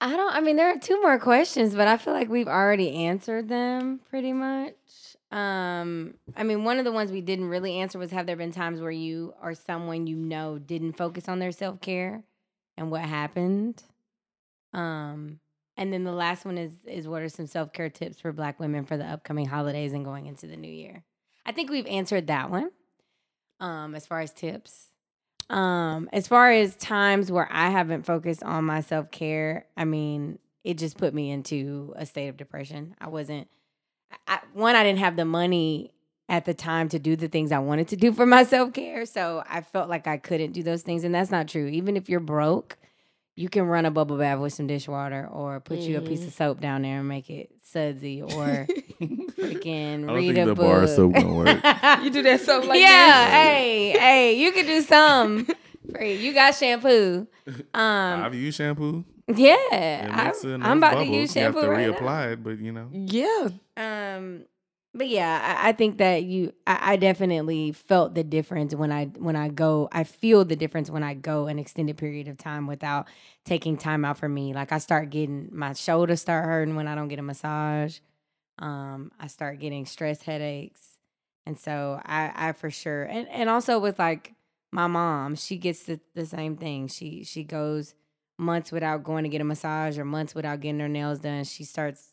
I 0.00 0.16
don't. 0.16 0.34
I 0.34 0.40
mean, 0.40 0.56
there 0.56 0.70
are 0.70 0.78
two 0.78 1.00
more 1.02 1.18
questions, 1.18 1.74
but 1.74 1.86
I 1.86 1.98
feel 1.98 2.14
like 2.14 2.28
we've 2.28 2.48
already 2.48 3.04
answered 3.04 3.48
them 3.48 4.00
pretty 4.08 4.32
much. 4.32 4.74
Um, 5.30 6.14
I 6.34 6.42
mean, 6.42 6.64
one 6.64 6.78
of 6.78 6.84
the 6.84 6.92
ones 6.92 7.12
we 7.12 7.20
didn't 7.20 7.48
really 7.48 7.78
answer 7.78 7.98
was: 7.98 8.10
Have 8.10 8.26
there 8.26 8.36
been 8.36 8.52
times 8.52 8.80
where 8.80 8.90
you 8.90 9.34
or 9.42 9.54
someone 9.54 10.06
you 10.06 10.16
know 10.16 10.58
didn't 10.58 10.94
focus 10.94 11.28
on 11.28 11.38
their 11.38 11.52
self 11.52 11.80
care, 11.80 12.24
and 12.78 12.90
what 12.90 13.02
happened? 13.02 13.82
Um, 14.72 15.40
and 15.76 15.92
then 15.92 16.04
the 16.04 16.12
last 16.12 16.46
one 16.46 16.56
is: 16.56 16.72
Is 16.86 17.06
what 17.06 17.20
are 17.20 17.28
some 17.28 17.46
self 17.46 17.72
care 17.74 17.90
tips 17.90 18.20
for 18.20 18.32
Black 18.32 18.58
women 18.58 18.86
for 18.86 18.96
the 18.96 19.04
upcoming 19.04 19.46
holidays 19.46 19.92
and 19.92 20.04
going 20.04 20.26
into 20.26 20.46
the 20.46 20.56
new 20.56 20.72
year? 20.72 21.04
I 21.44 21.52
think 21.52 21.70
we've 21.70 21.86
answered 21.86 22.26
that 22.28 22.50
one. 22.50 22.70
Um, 23.60 23.94
as 23.94 24.06
far 24.06 24.20
as 24.20 24.32
tips. 24.32 24.89
Um, 25.50 26.08
as 26.12 26.28
far 26.28 26.52
as 26.52 26.76
times 26.76 27.30
where 27.30 27.48
I 27.50 27.70
haven't 27.70 28.06
focused 28.06 28.42
on 28.44 28.64
my 28.64 28.80
self 28.80 29.10
care, 29.10 29.66
I 29.76 29.84
mean, 29.84 30.38
it 30.62 30.78
just 30.78 30.96
put 30.96 31.12
me 31.12 31.30
into 31.30 31.92
a 31.96 32.06
state 32.06 32.28
of 32.28 32.36
depression. 32.36 32.94
I 33.00 33.08
wasn't, 33.08 33.48
I, 34.28 34.40
one, 34.52 34.76
I 34.76 34.84
didn't 34.84 35.00
have 35.00 35.16
the 35.16 35.24
money 35.24 35.92
at 36.28 36.44
the 36.44 36.54
time 36.54 36.88
to 36.90 37.00
do 37.00 37.16
the 37.16 37.26
things 37.26 37.50
I 37.50 37.58
wanted 37.58 37.88
to 37.88 37.96
do 37.96 38.12
for 38.12 38.24
my 38.24 38.44
self 38.44 38.72
care. 38.72 39.04
So 39.04 39.42
I 39.48 39.62
felt 39.62 39.90
like 39.90 40.06
I 40.06 40.18
couldn't 40.18 40.52
do 40.52 40.62
those 40.62 40.82
things. 40.82 41.02
And 41.02 41.14
that's 41.14 41.32
not 41.32 41.48
true. 41.48 41.66
Even 41.66 41.96
if 41.96 42.08
you're 42.08 42.20
broke, 42.20 42.78
you 43.40 43.48
can 43.48 43.64
run 43.64 43.86
a 43.86 43.90
bubble 43.90 44.18
bath 44.18 44.38
with 44.38 44.52
some 44.52 44.66
dishwater 44.66 45.26
or 45.26 45.60
put 45.60 45.78
you 45.78 45.96
a 45.96 46.02
piece 46.02 46.26
of 46.26 46.32
soap 46.34 46.60
down 46.60 46.82
there 46.82 46.98
and 46.98 47.08
make 47.08 47.30
it 47.30 47.50
sudsy 47.62 48.20
or 48.20 48.28
freaking 49.00 50.04
I 50.04 50.06
don't 50.06 50.14
read 50.14 50.34
think 50.34 50.38
a 50.38 50.44
the 50.46 50.54
bar 50.54 50.80
book. 50.80 50.90
soap 50.90 51.14
gonna 51.14 51.34
work. 51.34 51.48
you 52.04 52.10
do 52.10 52.22
that 52.22 52.40
stuff 52.42 52.66
like 52.66 52.78
yeah, 52.78 52.88
that 52.88 53.30
hey, 53.30 53.90
hey, 53.98 54.38
you 54.38 54.52
can 54.52 54.66
do 54.66 54.82
some. 54.82 55.46
Free. 55.94 56.16
You 56.16 56.34
got 56.34 56.54
shampoo. 56.54 57.26
Um, 57.74 58.22
I've 58.22 58.34
used 58.34 58.58
shampoo. 58.58 59.04
yeah, 59.26 59.56
I, 60.12 60.24
makes 60.26 60.44
enough 60.44 60.68
I'm 60.68 60.78
about 60.78 60.92
bubbles. 60.92 61.08
to 61.08 61.14
use 61.16 61.32
shampoo. 61.32 61.60
You 61.60 61.64
have 61.64 61.74
shampoo 61.74 61.94
to 61.96 62.00
right 62.00 62.28
reapply 62.28 62.32
it, 62.34 62.44
but 62.44 62.58
you 62.58 62.72
know. 62.72 62.88
yeah. 62.92 63.48
Um, 63.76 64.44
but 64.92 65.08
yeah, 65.08 65.58
I, 65.62 65.68
I 65.68 65.72
think 65.72 65.98
that 65.98 66.24
you, 66.24 66.52
I, 66.66 66.92
I 66.92 66.96
definitely 66.96 67.72
felt 67.72 68.14
the 68.14 68.24
difference 68.24 68.74
when 68.74 68.90
I 68.90 69.06
when 69.06 69.36
I 69.36 69.48
go. 69.48 69.88
I 69.92 70.02
feel 70.02 70.44
the 70.44 70.56
difference 70.56 70.90
when 70.90 71.04
I 71.04 71.14
go 71.14 71.46
an 71.46 71.60
extended 71.60 71.96
period 71.96 72.26
of 72.26 72.38
time 72.38 72.66
without 72.66 73.06
taking 73.44 73.76
time 73.76 74.04
out 74.04 74.18
for 74.18 74.28
me. 74.28 74.52
Like 74.52 74.72
I 74.72 74.78
start 74.78 75.10
getting 75.10 75.48
my 75.52 75.74
shoulders 75.74 76.20
start 76.20 76.44
hurting 76.44 76.74
when 76.74 76.88
I 76.88 76.96
don't 76.96 77.08
get 77.08 77.20
a 77.20 77.22
massage. 77.22 78.00
Um, 78.58 79.12
I 79.18 79.28
start 79.28 79.60
getting 79.60 79.86
stress 79.86 80.22
headaches. 80.22 80.98
And 81.46 81.58
so 81.58 82.00
I, 82.04 82.32
I 82.34 82.52
for 82.52 82.70
sure, 82.70 83.04
and, 83.04 83.28
and 83.28 83.48
also 83.48 83.78
with 83.78 83.98
like 83.98 84.34
my 84.72 84.86
mom, 84.88 85.36
she 85.36 85.56
gets 85.56 85.84
the, 85.84 86.00
the 86.14 86.26
same 86.26 86.56
thing. 86.56 86.88
She 86.88 87.22
she 87.22 87.44
goes 87.44 87.94
months 88.38 88.72
without 88.72 89.04
going 89.04 89.22
to 89.22 89.30
get 89.30 89.40
a 89.40 89.44
massage 89.44 89.98
or 89.98 90.04
months 90.04 90.34
without 90.34 90.60
getting 90.60 90.80
her 90.80 90.88
nails 90.88 91.20
done. 91.20 91.44
She 91.44 91.62
starts 91.62 92.12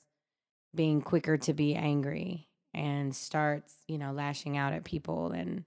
being 0.75 1.01
quicker 1.01 1.37
to 1.37 1.53
be 1.53 1.73
angry 1.73 2.46
and 2.73 3.15
starts, 3.15 3.73
you 3.87 3.97
know, 3.97 4.11
lashing 4.11 4.57
out 4.57 4.73
at 4.73 4.83
people 4.83 5.31
and 5.31 5.63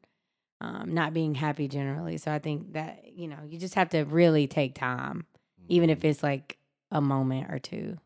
um, 0.61 0.93
not 0.93 1.15
being 1.15 1.35
happy 1.35 1.69
generally. 1.69 2.17
So 2.19 2.31
I 2.31 2.39
think 2.39 2.75
that 2.75 3.05
you 3.15 3.29
know 3.29 3.39
you 3.49 3.59
just 3.59 3.75
have 3.75 3.89
to 3.91 4.03
really 4.05 4.47
take 4.47 4.75
time, 4.75 5.27
even 5.69 5.91
if 5.91 6.05
it's 6.05 6.23
like 6.23 6.59
a 6.91 7.01
moment 7.01 7.51
or 7.53 7.59
two. 7.59 7.97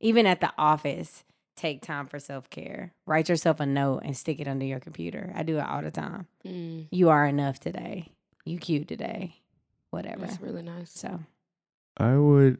Even 0.00 0.26
at 0.26 0.40
the 0.40 0.52
office, 0.58 1.22
take 1.56 1.80
time 1.80 2.08
for 2.08 2.18
self 2.18 2.50
care. 2.50 2.92
Write 3.06 3.28
yourself 3.28 3.60
a 3.60 3.66
note 3.66 4.00
and 4.04 4.16
stick 4.16 4.40
it 4.40 4.48
under 4.48 4.64
your 4.64 4.80
computer. 4.80 5.32
I 5.36 5.44
do 5.44 5.58
it 5.58 5.64
all 5.64 5.80
the 5.82 5.92
time. 5.92 6.26
Mm, 6.44 6.88
You 6.90 7.10
are 7.10 7.24
enough 7.26 7.60
today. 7.60 8.08
You 8.44 8.58
cute 8.58 8.88
today. 8.88 9.36
Whatever. 9.90 10.22
that's 10.26 10.40
really 10.40 10.62
nice 10.62 10.90
So 10.90 11.20
I 11.98 12.16
would 12.16 12.58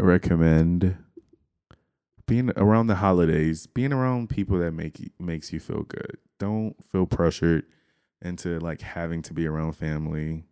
recommend 0.00 0.96
being 2.30 2.52
around 2.56 2.86
the 2.86 2.94
holidays, 2.94 3.66
being 3.66 3.92
around 3.92 4.30
people 4.30 4.56
that 4.56 4.70
make 4.70 5.10
makes 5.18 5.52
you 5.52 5.58
feel 5.58 5.82
good. 5.82 6.16
Don't 6.38 6.76
feel 6.84 7.04
pressured 7.04 7.64
into 8.22 8.60
like 8.60 8.82
having 8.82 9.20
to 9.22 9.34
be 9.34 9.48
around 9.48 9.72
family. 9.72 10.44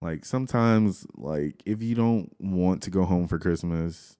Like 0.00 0.24
sometimes 0.24 1.06
like 1.14 1.62
if 1.66 1.82
you 1.82 1.94
don't 1.94 2.34
want 2.40 2.82
to 2.84 2.90
go 2.90 3.04
home 3.04 3.28
for 3.28 3.38
Christmas 3.38 4.16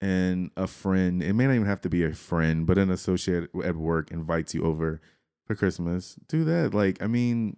and 0.00 0.52
a 0.56 0.68
friend, 0.68 1.20
it 1.20 1.32
may 1.32 1.48
not 1.48 1.54
even 1.54 1.66
have 1.66 1.80
to 1.80 1.88
be 1.88 2.04
a 2.04 2.12
friend, 2.12 2.64
but 2.64 2.78
an 2.78 2.92
associate 2.92 3.50
at 3.64 3.74
work 3.74 4.12
invites 4.12 4.54
you 4.54 4.62
over 4.62 5.00
for 5.48 5.56
Christmas, 5.56 6.16
do 6.28 6.44
that. 6.44 6.72
Like 6.72 7.02
I 7.02 7.08
mean, 7.08 7.56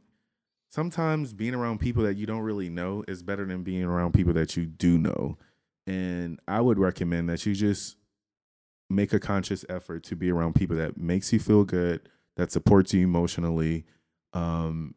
sometimes 0.70 1.34
being 1.34 1.54
around 1.54 1.80
people 1.80 2.04
that 2.04 2.16
you 2.16 2.24
don't 2.24 2.40
really 2.40 2.70
know 2.70 3.04
is 3.06 3.22
better 3.22 3.44
than 3.44 3.64
being 3.64 3.84
around 3.84 4.14
people 4.14 4.32
that 4.32 4.56
you 4.56 4.64
do 4.64 4.96
know. 4.96 5.36
And 5.86 6.40
I 6.48 6.62
would 6.62 6.78
recommend 6.78 7.28
that 7.28 7.44
you 7.44 7.54
just 7.54 7.97
make 8.90 9.12
a 9.12 9.20
conscious 9.20 9.64
effort 9.68 10.02
to 10.04 10.16
be 10.16 10.30
around 10.30 10.54
people 10.54 10.76
that 10.76 10.96
makes 10.96 11.32
you 11.32 11.38
feel 11.38 11.64
good, 11.64 12.08
that 12.36 12.50
supports 12.52 12.94
you 12.94 13.02
emotionally. 13.02 13.84
Um, 14.32 14.94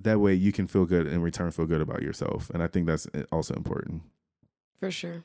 that 0.00 0.20
way 0.20 0.34
you 0.34 0.52
can 0.52 0.66
feel 0.66 0.84
good 0.86 1.06
in 1.06 1.22
return 1.22 1.50
feel 1.50 1.66
good 1.66 1.80
about 1.80 2.02
yourself. 2.02 2.50
And 2.50 2.62
I 2.62 2.68
think 2.68 2.86
that's 2.86 3.06
uh, 3.14 3.24
also 3.32 3.54
important. 3.54 4.02
for 4.78 4.90
sure 4.90 5.24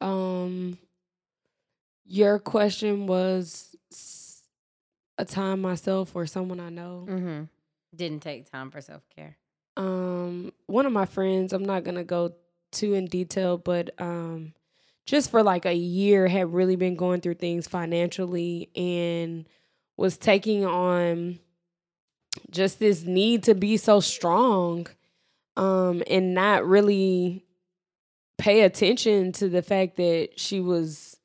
um 0.00 0.78
your 2.06 2.38
question 2.38 3.06
was 3.06 3.76
a 5.18 5.24
time 5.24 5.60
myself 5.60 6.16
or 6.16 6.26
someone 6.26 6.60
i 6.60 6.70
know 6.70 7.06
mm-hmm. 7.08 7.42
didn't 7.94 8.22
take 8.22 8.50
time 8.50 8.70
for 8.70 8.80
self 8.80 9.02
care. 9.14 9.36
um 9.76 10.52
one 10.66 10.86
of 10.86 10.92
my 10.92 11.04
friends 11.04 11.52
i'm 11.52 11.64
not 11.64 11.84
gonna 11.84 12.04
go 12.04 12.32
too 12.72 12.94
in 12.94 13.06
detail 13.06 13.58
but 13.58 13.90
um 13.98 14.52
just 15.06 15.30
for 15.30 15.42
like 15.42 15.66
a 15.66 15.74
year 15.74 16.28
had 16.28 16.52
really 16.52 16.76
been 16.76 16.96
going 16.96 17.20
through 17.20 17.34
things 17.34 17.66
financially 17.66 18.70
and 18.76 19.48
was 19.96 20.16
taking 20.16 20.64
on 20.64 21.38
just 22.50 22.78
this 22.78 23.02
need 23.02 23.42
to 23.44 23.54
be 23.54 23.76
so 23.76 24.00
strong 24.00 24.86
um 25.56 26.02
and 26.06 26.32
not 26.32 26.64
really 26.64 27.44
pay 28.38 28.62
attention 28.62 29.32
to 29.32 29.48
the 29.48 29.62
fact 29.62 29.96
that 29.96 30.28
she 30.36 30.60
was 30.60 31.18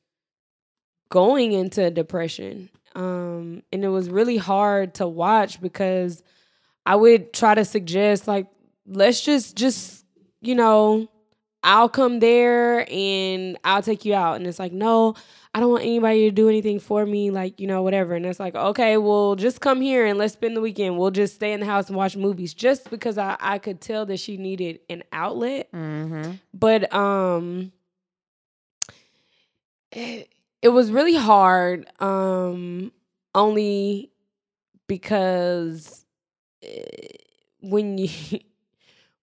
going 1.09 1.51
into 1.51 1.91
depression 1.91 2.69
um 2.95 3.61
and 3.71 3.83
it 3.83 3.89
was 3.89 4.09
really 4.09 4.37
hard 4.37 4.95
to 4.95 5.07
watch 5.07 5.61
because 5.61 6.23
I 6.85 6.95
would 6.95 7.33
try 7.33 7.55
to 7.55 7.65
suggest 7.65 8.27
like 8.27 8.47
let's 8.87 9.21
just 9.21 9.55
just 9.55 10.05
you 10.41 10.55
know 10.55 11.09
I'll 11.65 11.89
come 11.89 12.19
there 12.19 12.85
and 12.89 13.57
I'll 13.63 13.81
take 13.81 14.05
you 14.05 14.13
out. 14.13 14.37
And 14.37 14.47
it's 14.47 14.59
like 14.59 14.71
no 14.71 15.15
I 15.53 15.59
don't 15.59 15.71
want 15.71 15.83
anybody 15.83 16.29
to 16.29 16.31
do 16.31 16.47
anything 16.49 16.79
for 16.79 17.05
me 17.05 17.31
like 17.31 17.59
you 17.59 17.67
know 17.67 17.81
whatever. 17.81 18.13
And 18.13 18.25
it's 18.25 18.39
like 18.39 18.55
okay 18.55 18.97
well 18.97 19.35
just 19.35 19.59
come 19.59 19.81
here 19.81 20.05
and 20.05 20.17
let's 20.17 20.33
spend 20.33 20.55
the 20.55 20.61
weekend. 20.61 20.97
We'll 20.97 21.11
just 21.11 21.35
stay 21.35 21.51
in 21.53 21.59
the 21.59 21.65
house 21.65 21.87
and 21.87 21.97
watch 21.97 22.15
movies. 22.15 22.53
Just 22.53 22.89
because 22.89 23.17
I 23.17 23.35
I 23.39 23.57
could 23.57 23.81
tell 23.81 24.05
that 24.05 24.19
she 24.19 24.37
needed 24.37 24.79
an 24.89 25.03
outlet. 25.11 25.71
Mm-hmm. 25.73 26.33
but 26.53 26.93
um 26.93 27.71
it, 29.91 30.29
it 30.61 30.69
was 30.69 30.91
really 30.91 31.15
hard 31.15 31.89
um 31.99 32.91
only 33.33 34.11
because 34.87 36.05
eh, 36.61 37.07
when 37.61 37.97
you 37.97 38.09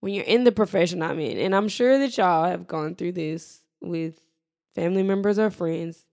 when 0.03 0.13
you're 0.13 0.25
in 0.25 0.43
the 0.43 0.51
profession 0.51 1.01
I'm 1.01 1.21
in 1.21 1.39
and 1.39 1.55
I'm 1.55 1.69
sure 1.69 1.97
that 1.97 2.19
y'all 2.19 2.49
have 2.49 2.67
gone 2.67 2.97
through 2.97 3.13
this 3.13 3.63
with 3.81 4.21
family 4.75 5.05
members 5.05 5.39
or 5.39 5.49
friends. 5.49 6.05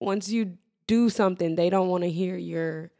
Once 0.00 0.28
you 0.28 0.58
do 0.88 1.08
something 1.08 1.54
they 1.54 1.70
don't 1.70 1.88
want 1.88 2.02
to 2.02 2.10
hear 2.10 2.36
your 2.36 2.90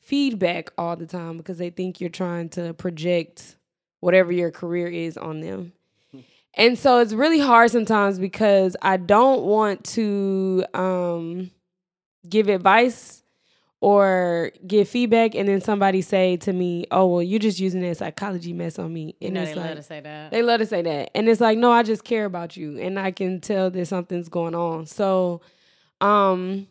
feedback 0.00 0.72
all 0.76 0.96
the 0.96 1.06
time 1.06 1.36
because 1.36 1.58
they 1.58 1.70
think 1.70 2.00
you're 2.00 2.10
trying 2.10 2.48
to 2.48 2.74
project 2.74 3.56
whatever 4.00 4.32
your 4.32 4.50
career 4.50 4.88
is 4.88 5.16
on 5.16 5.40
them. 5.40 5.72
And 6.54 6.78
so 6.78 6.98
it's 6.98 7.14
really 7.14 7.40
hard 7.40 7.70
sometimes 7.70 8.18
because 8.18 8.76
I 8.82 8.98
don't 8.98 9.44
want 9.44 9.84
to 9.94 10.62
um, 10.74 11.50
give 12.28 12.50
advice 12.50 13.21
or 13.82 14.52
give 14.64 14.88
feedback 14.88 15.34
and 15.34 15.48
then 15.48 15.60
somebody 15.60 16.00
say 16.02 16.36
to 16.38 16.52
me, 16.52 16.86
"Oh, 16.92 17.06
well, 17.08 17.22
you're 17.22 17.40
just 17.40 17.58
using 17.58 17.80
that 17.82 17.96
psychology 17.96 18.52
mess 18.52 18.78
on 18.78 18.92
me." 18.92 19.16
You 19.20 19.26
And 19.26 19.34
know 19.34 19.42
it's 19.42 19.50
they 19.50 19.60
like 19.60 19.66
love 19.70 19.76
to 19.76 19.82
say 19.82 20.00
that. 20.00 20.30
they 20.30 20.40
love 20.42 20.60
to 20.60 20.66
say 20.66 20.82
that. 20.82 21.10
And 21.16 21.28
it's 21.28 21.40
like, 21.40 21.58
"No, 21.58 21.72
I 21.72 21.82
just 21.82 22.04
care 22.04 22.24
about 22.24 22.56
you 22.56 22.78
and 22.78 22.96
I 22.98 23.10
can 23.10 23.40
tell 23.40 23.70
that 23.70 23.86
something's 23.86 24.28
going 24.28 24.54
on." 24.54 24.86
So, 24.86 25.40
um 26.00 26.68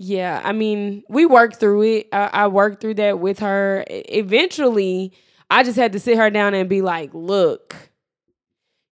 yeah, 0.00 0.40
I 0.44 0.52
mean, 0.52 1.02
we 1.08 1.26
worked 1.26 1.56
through 1.56 1.82
it. 1.82 2.08
I, 2.12 2.30
I 2.32 2.46
worked 2.48 2.80
through 2.80 2.94
that 2.94 3.18
with 3.18 3.40
her. 3.40 3.84
Eventually, 3.88 5.12
I 5.50 5.64
just 5.64 5.76
had 5.76 5.92
to 5.92 6.00
sit 6.00 6.16
her 6.18 6.30
down 6.30 6.54
and 6.54 6.68
be 6.68 6.82
like, 6.82 7.10
"Look, 7.14 7.74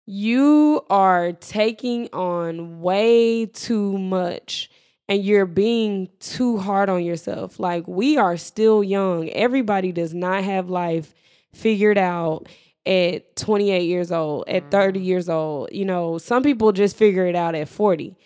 you 0.07 0.83
are 0.91 1.33
taking 1.33 2.09
on 2.13 2.81
way 2.81 3.47
too 3.47 3.99
much 3.99 4.71
and 5.09 5.24
you're 5.24 5.47
being 5.47 6.09
too 6.20 6.59
hard 6.59 6.89
on 6.89 7.05
yourself. 7.05 7.61
Like, 7.61 7.87
we 7.87 8.16
are 8.16 8.37
still 8.37 8.83
young. 8.83 9.28
Everybody 9.31 9.93
does 9.93 10.12
not 10.12 10.45
have 10.45 10.69
life 10.69 11.15
figured 11.53 11.99
out 11.99 12.49
at 12.85 13.37
28 13.37 13.85
years 13.85 14.12
old, 14.12 14.49
at 14.49 14.70
30 14.70 15.01
years 15.01 15.28
old. 15.28 15.70
You 15.73 15.85
know, 15.85 16.19
some 16.19 16.43
people 16.43 16.73
just 16.73 16.97
figure 16.97 17.27
it 17.27 17.37
out 17.37 17.55
at 17.55 17.69
40. 17.69 18.16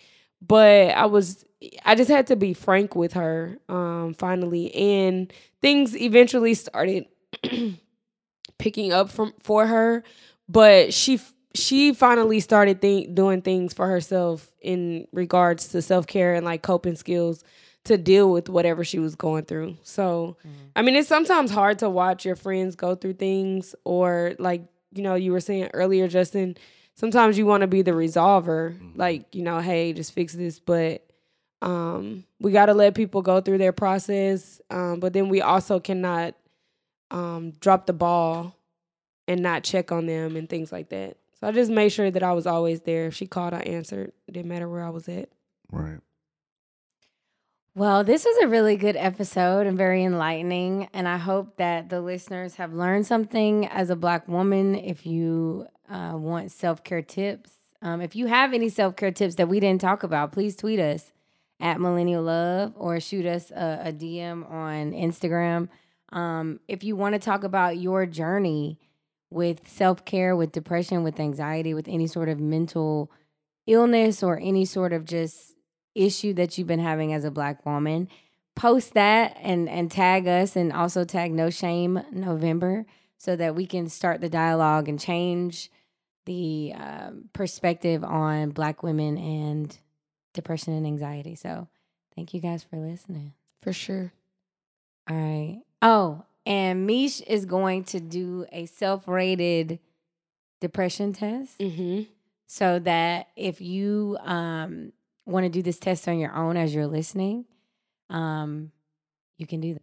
But 0.41 0.89
I 0.91 1.05
was 1.05 1.45
I 1.85 1.93
just 1.93 2.09
had 2.09 2.27
to 2.27 2.35
be 2.35 2.53
frank 2.53 2.95
with 2.95 3.13
her 3.13 3.59
um 3.69 4.15
finally 4.15 4.73
and 4.73 5.31
things 5.61 5.95
eventually 5.95 6.55
started 6.55 7.05
picking 8.57 8.91
up 8.91 9.09
from 9.09 9.33
for 9.43 9.67
her, 9.67 10.03
but 10.49 10.93
she 10.93 11.19
she 11.53 11.93
finally 11.93 12.39
started 12.39 12.81
think, 12.81 13.13
doing 13.15 13.41
things 13.41 13.73
for 13.73 13.87
herself 13.87 14.51
in 14.61 15.07
regards 15.11 15.67
to 15.69 15.81
self-care 15.81 16.35
and 16.35 16.45
like 16.45 16.61
coping 16.61 16.95
skills 16.95 17.43
to 17.83 17.97
deal 17.97 18.31
with 18.31 18.47
whatever 18.47 18.83
she 18.83 18.99
was 18.99 19.15
going 19.15 19.43
through. 19.45 19.75
So, 19.83 20.37
I 20.75 20.81
mean, 20.83 20.95
it's 20.95 21.07
sometimes 21.09 21.51
hard 21.51 21.79
to 21.79 21.89
watch 21.89 22.25
your 22.25 22.35
friends 22.35 22.75
go 22.75 22.95
through 22.95 23.13
things 23.13 23.75
or 23.83 24.35
like, 24.39 24.61
you 24.93 25.01
know, 25.03 25.15
you 25.15 25.31
were 25.31 25.39
saying 25.39 25.69
earlier 25.73 26.07
Justin, 26.07 26.57
sometimes 26.95 27.37
you 27.37 27.45
want 27.45 27.61
to 27.61 27.67
be 27.67 27.81
the 27.81 27.91
resolver, 27.91 28.77
like, 28.95 29.33
you 29.33 29.41
know, 29.43 29.59
hey, 29.59 29.93
just 29.93 30.13
fix 30.13 30.33
this, 30.33 30.59
but 30.59 31.05
um 31.63 32.23
we 32.39 32.51
got 32.51 32.65
to 32.67 32.73
let 32.73 32.95
people 32.95 33.21
go 33.21 33.39
through 33.39 33.59
their 33.59 33.71
process 33.71 34.59
um 34.71 34.99
but 34.99 35.13
then 35.13 35.29
we 35.29 35.41
also 35.41 35.79
cannot 35.79 36.33
um 37.11 37.51
drop 37.59 37.85
the 37.85 37.93
ball 37.93 38.55
and 39.27 39.41
not 39.43 39.63
check 39.63 39.91
on 39.91 40.07
them 40.07 40.35
and 40.35 40.49
things 40.49 40.71
like 40.71 40.89
that. 40.89 41.17
So 41.41 41.47
I 41.47 41.51
just 41.51 41.71
made 41.71 41.89
sure 41.89 42.11
that 42.11 42.21
I 42.21 42.33
was 42.33 42.45
always 42.45 42.81
there. 42.81 43.07
If 43.07 43.15
she 43.15 43.25
called, 43.25 43.55
I 43.55 43.61
answered. 43.61 44.13
Didn't 44.31 44.47
matter 44.47 44.69
where 44.69 44.83
I 44.83 44.89
was 44.89 45.09
at. 45.09 45.29
Right. 45.71 45.97
Well, 47.73 48.03
this 48.03 48.25
was 48.25 48.37
a 48.43 48.47
really 48.47 48.75
good 48.75 48.95
episode 48.95 49.65
and 49.65 49.75
very 49.75 50.03
enlightening. 50.03 50.87
And 50.93 51.07
I 51.07 51.17
hope 51.17 51.57
that 51.57 51.89
the 51.89 51.99
listeners 51.99 52.55
have 52.55 52.73
learned 52.73 53.07
something 53.07 53.65
as 53.67 53.89
a 53.89 53.95
Black 53.95 54.27
woman. 54.27 54.75
If 54.75 55.07
you 55.07 55.65
uh, 55.89 56.13
want 56.15 56.51
self 56.51 56.83
care 56.83 57.01
tips, 57.01 57.51
um, 57.81 58.01
if 58.01 58.15
you 58.15 58.27
have 58.27 58.53
any 58.53 58.69
self 58.69 58.95
care 58.95 59.11
tips 59.11 59.35
that 59.35 59.49
we 59.49 59.59
didn't 59.59 59.81
talk 59.81 60.03
about, 60.03 60.31
please 60.31 60.55
tweet 60.55 60.79
us 60.79 61.11
at 61.59 61.81
Millennial 61.81 62.23
Love 62.23 62.73
or 62.75 62.99
shoot 62.99 63.25
us 63.25 63.49
a, 63.49 63.81
a 63.85 63.93
DM 63.93 64.47
on 64.51 64.91
Instagram. 64.91 65.69
Um, 66.11 66.59
if 66.67 66.83
you 66.83 66.95
want 66.95 67.13
to 67.13 67.19
talk 67.19 67.43
about 67.43 67.77
your 67.77 68.05
journey 68.05 68.77
with 69.31 69.67
self 69.67 70.05
care, 70.05 70.35
with 70.35 70.51
depression, 70.51 71.03
with 71.03 71.19
anxiety, 71.19 71.73
with 71.73 71.87
any 71.87 72.07
sort 72.07 72.29
of 72.29 72.39
mental 72.39 73.11
illness 73.65 74.21
or 74.21 74.39
any 74.39 74.65
sort 74.65 74.93
of 74.93 75.05
just 75.05 75.55
issue 75.95 76.33
that 76.33 76.57
you've 76.57 76.67
been 76.67 76.79
having 76.79 77.13
as 77.13 77.23
a 77.23 77.31
black 77.31 77.65
woman 77.65 78.07
post 78.55 78.93
that 78.93 79.37
and 79.41 79.67
and 79.69 79.91
tag 79.91 80.27
us 80.27 80.55
and 80.55 80.71
also 80.71 81.03
tag 81.03 81.31
no 81.31 81.49
shame 81.49 82.01
november 82.11 82.85
so 83.21 83.35
that 83.35 83.53
we 83.53 83.67
can 83.67 83.87
start 83.87 84.19
the 84.19 84.29
dialogue 84.29 84.89
and 84.89 84.99
change 84.99 85.69
the 86.25 86.73
um, 86.75 87.29
perspective 87.33 88.03
on 88.03 88.49
black 88.49 88.81
women 88.81 89.15
and 89.15 89.77
depression 90.33 90.73
and 90.73 90.87
anxiety. 90.87 91.35
So 91.35 91.67
thank 92.15 92.33
you 92.33 92.41
guys 92.41 92.63
for 92.63 92.77
listening. 92.77 93.33
For 93.61 93.73
sure. 93.73 94.11
all 95.07 95.15
right. 95.15 95.61
Oh 95.83 96.25
and 96.45 96.89
Miché 96.89 97.23
is 97.27 97.45
going 97.45 97.83
to 97.85 97.99
do 97.99 98.45
a 98.51 98.65
self-rated 98.65 99.79
depression 100.59 101.13
test 101.13 101.57
Mm-hmm. 101.59 102.03
so 102.47 102.79
that 102.79 103.27
if 103.35 103.61
you 103.61 104.17
um, 104.23 104.91
want 105.25 105.45
to 105.45 105.49
do 105.49 105.61
this 105.61 105.79
test 105.79 106.07
on 106.07 106.19
your 106.19 106.35
own 106.35 106.57
as 106.57 106.73
you're 106.73 106.87
listening, 106.87 107.45
um, 108.09 108.71
you 109.37 109.47
can 109.47 109.61
do 109.61 109.73
that. 109.73 109.81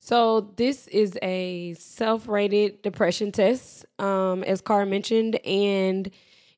So 0.00 0.52
this 0.56 0.86
is 0.88 1.18
a 1.22 1.74
self-rated 1.74 2.82
depression 2.82 3.32
test, 3.32 3.86
um, 3.98 4.44
as 4.44 4.60
Cara 4.60 4.86
mentioned, 4.86 5.36
and 5.44 6.08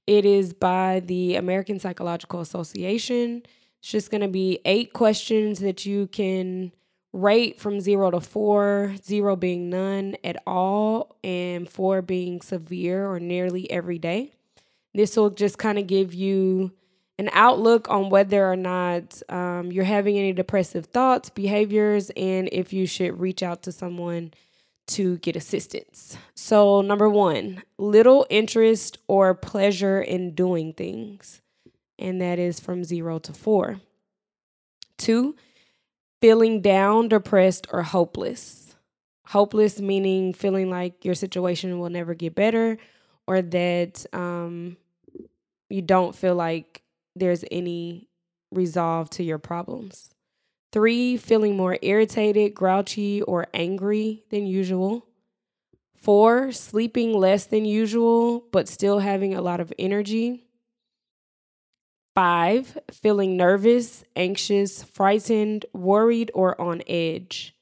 it 0.07 0.25
is 0.27 0.53
by 0.53 1.01
the 1.01 1.37
American 1.37 1.79
Psychological 1.79 2.41
Association. 2.41 3.43
It's 3.81 3.91
just 3.91 4.11
going 4.11 4.21
to 4.23 4.29
be 4.29 4.59
eight 4.65 4.93
questions 4.93 5.61
that 5.61 5.87
you 5.87 6.09
can 6.09 6.73
rate 7.13 7.61
from 7.61 7.81
zero 7.81 8.11
to 8.11 8.21
four, 8.21 8.95
zero 9.03 9.37
being 9.37 9.71
none 9.71 10.17
at 10.23 10.43
all, 10.47 11.17
and 11.25 11.69
four 11.69 12.03
being 12.03 12.41
severe 12.41 13.07
or 13.07 13.19
nearly 13.19 13.71
every 13.71 13.99
day. 13.99 14.33
This 14.95 15.17
will 15.17 15.31
just 15.31 15.59
kind 15.59 15.79
of 15.79 15.87
give 15.87 16.15
you 16.15 16.73
an 17.19 17.31
outlook 17.33 17.91
on 17.91 18.11
whether 18.11 18.51
or 18.51 18.57
not 18.57 19.21
um, 19.29 19.73
you're 19.73 19.85
having 19.85 20.17
any 20.17 20.33
depressive 20.33 20.87
thoughts, 20.87 21.31
behaviors, 21.31 22.11
and 22.11 22.49
if 22.53 22.73
you 22.73 22.87
should 22.87 23.19
reach 23.19 23.43
out 23.43 23.63
to 23.65 23.73
someone 23.73 24.33
to 24.87 25.19
get 25.19 25.37
assistance. 25.37 26.17
So, 26.35 26.81
number 26.81 27.09
one, 27.11 27.63
little 27.77 28.27
interest 28.31 28.99
or 29.07 29.35
pleasure 29.35 30.01
in 30.01 30.35
doing 30.35 30.73
things, 30.73 31.43
and 31.99 32.21
that 32.21 32.39
is 32.39 32.61
from 32.61 32.85
zero 32.85 33.19
to 33.19 33.33
four. 33.33 33.81
Two, 34.97 35.37
feeling 36.21 36.61
down, 36.61 37.09
depressed, 37.09 37.67
or 37.73 37.83
hopeless. 37.83 38.75
Hopeless 39.27 39.81
meaning 39.81 40.33
feeling 40.33 40.71
like 40.71 41.05
your 41.05 41.15
situation 41.15 41.79
will 41.79 41.91
never 41.91 42.15
get 42.15 42.35
better 42.35 42.79
or 43.27 43.43
that 43.43 44.07
um, 44.15 44.77
you 45.69 45.83
don't 45.83 46.17
feel 46.17 46.35
like 46.35 46.83
there's 47.15 47.45
any 47.51 48.09
resolve 48.51 49.11
to 49.11 49.23
your 49.23 49.39
problems. 49.39 50.11
Three, 50.73 51.17
feeling 51.17 51.57
more 51.57 51.79
irritated, 51.83 52.55
grouchy, 52.55 53.23
or 53.23 53.47
angry 53.53 54.25
than 54.31 54.47
usual. 54.47 55.07
Four, 55.97 56.53
sleeping 56.53 57.13
less 57.13 57.47
than 57.47 57.65
usual, 57.65 58.45
but 58.51 58.69
still 58.69 59.01
having 59.01 59.35
a 59.35 59.43
lot 59.43 59.61
of 59.61 59.73
energy. 59.79 60.48
Five, 62.15 62.77
feeling 62.91 63.37
nervous, 63.37 64.05
anxious, 64.17 64.83
frightened, 64.83 65.67
worried, 65.73 66.31
or 66.35 66.61
on 66.61 66.83
edge. 66.89 67.55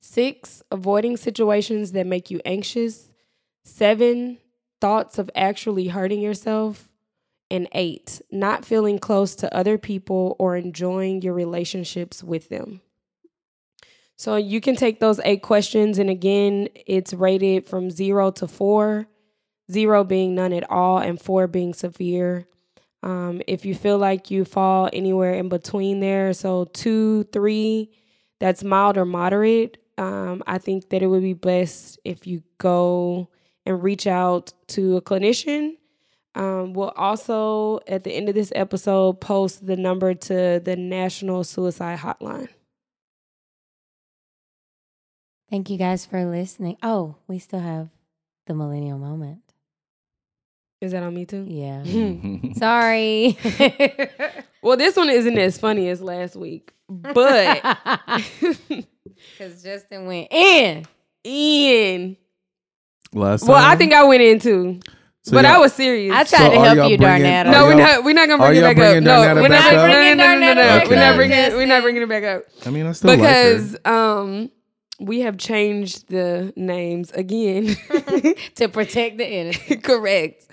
Six, 0.00 0.62
avoiding 0.70 1.16
situations 1.16 1.92
that 1.92 2.06
make 2.06 2.30
you 2.30 2.40
anxious. 2.44 3.12
Seven, 3.64 4.38
thoughts 4.80 5.18
of 5.18 5.30
actually 5.34 5.88
hurting 5.88 6.20
yourself. 6.20 6.88
And 7.50 7.66
eight, 7.72 8.20
not 8.30 8.64
feeling 8.64 8.98
close 8.98 9.34
to 9.36 9.56
other 9.56 9.78
people 9.78 10.36
or 10.38 10.54
enjoying 10.54 11.22
your 11.22 11.32
relationships 11.32 12.22
with 12.22 12.50
them. 12.50 12.82
So 14.16 14.36
you 14.36 14.60
can 14.60 14.76
take 14.76 15.00
those 15.00 15.20
eight 15.24 15.42
questions, 15.42 15.98
and 15.98 16.10
again, 16.10 16.68
it's 16.74 17.14
rated 17.14 17.66
from 17.66 17.90
zero 17.90 18.30
to 18.32 18.46
four, 18.46 19.06
zero 19.70 20.04
being 20.04 20.34
none 20.34 20.52
at 20.52 20.70
all, 20.70 20.98
and 20.98 21.20
four 21.20 21.46
being 21.46 21.74
severe. 21.74 22.46
Um, 23.02 23.42
if 23.46 23.64
you 23.64 23.74
feel 23.74 23.98
like 23.98 24.30
you 24.30 24.44
fall 24.44 24.90
anywhere 24.92 25.34
in 25.34 25.48
between 25.48 26.00
there, 26.00 26.32
so 26.32 26.64
two, 26.64 27.24
three, 27.24 27.90
that's 28.40 28.64
mild 28.64 28.96
or 28.96 29.04
moderate, 29.04 29.78
um, 29.98 30.42
I 30.46 30.58
think 30.58 30.90
that 30.90 31.02
it 31.02 31.06
would 31.06 31.22
be 31.22 31.34
best 31.34 31.98
if 32.04 32.26
you 32.26 32.42
go 32.58 33.30
and 33.66 33.82
reach 33.82 34.06
out 34.06 34.52
to 34.68 34.96
a 34.96 35.02
clinician. 35.02 35.76
Um, 36.34 36.72
we'll 36.72 36.90
also, 36.90 37.80
at 37.88 38.04
the 38.04 38.12
end 38.12 38.28
of 38.28 38.34
this 38.34 38.52
episode, 38.54 39.20
post 39.20 39.66
the 39.66 39.76
number 39.76 40.14
to 40.14 40.60
the 40.64 40.76
National 40.76 41.42
Suicide 41.42 41.98
Hotline. 41.98 42.48
Thank 45.50 45.70
you 45.70 45.78
guys 45.78 46.06
for 46.06 46.24
listening. 46.24 46.76
Oh, 46.82 47.16
we 47.26 47.38
still 47.38 47.60
have 47.60 47.88
the 48.46 48.54
millennial 48.54 48.98
moment. 48.98 49.47
Is 50.80 50.92
that 50.92 51.02
on 51.02 51.12
me 51.14 51.24
too? 51.26 51.44
Yeah. 51.48 51.82
Sorry. 52.54 53.36
Well, 54.60 54.76
this 54.76 54.96
one 54.96 55.08
isn't 55.08 55.38
as 55.38 55.56
funny 55.56 55.88
as 55.88 56.02
last 56.02 56.34
week, 56.34 56.72
but 56.88 57.62
because 59.38 59.62
Justin 59.62 60.06
went 60.06 60.26
in. 60.32 60.84
Ian. 61.24 62.16
Last 63.12 63.46
Well, 63.46 63.54
I 63.56 63.76
think 63.76 63.92
I 63.92 64.02
went 64.02 64.20
in 64.20 64.40
too. 64.40 64.80
So 65.22 65.32
but 65.32 65.44
I 65.44 65.58
was 65.58 65.72
serious. 65.72 66.12
I 66.12 66.24
So 66.24 66.36
tried 66.38 66.48
to 66.50 66.60
help 66.60 66.76
y'all 66.76 66.90
Darnetta. 66.98 67.52
no, 67.52 67.66
we're 67.66 67.74
not. 67.76 68.02
We're 68.04 68.14
not 68.14 68.28
gonna 68.28 68.44
bring 68.44 68.56
it 68.56 68.62
y'all 68.62 68.74
back 68.74 68.96
up. 68.96 69.02
No, 69.04 69.20
we're 69.36 69.42
not 69.42 69.50
back 69.50 69.90
bringing. 69.90 70.12
up? 70.12 70.16
No, 70.16 70.34
no, 70.34 70.40
no, 70.40 70.54
no, 70.54 70.78
no. 70.84 70.90
We're 70.90 70.96
not 70.96 71.16
bringing. 71.16 71.36
Just 71.36 71.56
We're 71.56 71.66
not 71.66 71.82
bringing 71.82 72.02
it 72.02 72.08
back 72.08 72.24
up 72.24 72.42
I 72.66 72.70
mean, 72.70 72.86
I 72.86 72.92
still 72.92 73.16
because 73.16 73.72
like 73.74 73.86
her. 73.86 73.92
um 73.92 74.50
we 74.98 75.20
have 75.20 75.36
changed 75.38 76.08
the 76.08 76.52
names 76.56 77.12
again. 77.12 77.76
to 78.56 78.68
protect 78.68 79.18
the 79.18 79.32
innocent. 79.32 79.84
Correct. 79.84 80.48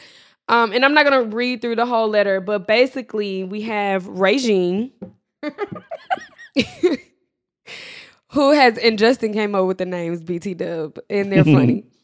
Um, 0.47 0.71
and 0.73 0.85
I'm 0.85 0.93
not 0.93 1.05
gonna 1.05 1.23
read 1.23 1.61
through 1.61 1.75
the 1.75 1.85
whole 1.85 2.07
letter, 2.07 2.39
but 2.39 2.67
basically 2.67 3.43
we 3.43 3.61
have 3.63 4.07
Regine, 4.07 4.91
who 8.29 8.51
has 8.51 8.77
and 8.77 8.99
Justin 8.99 9.33
came 9.33 9.55
up 9.55 9.65
with 9.65 9.79
the 9.79 9.85
names 9.85 10.21
BT 10.21 10.53
Dub, 10.53 10.99
and 11.09 11.31
they're 11.31 11.43
funny. 11.43 11.85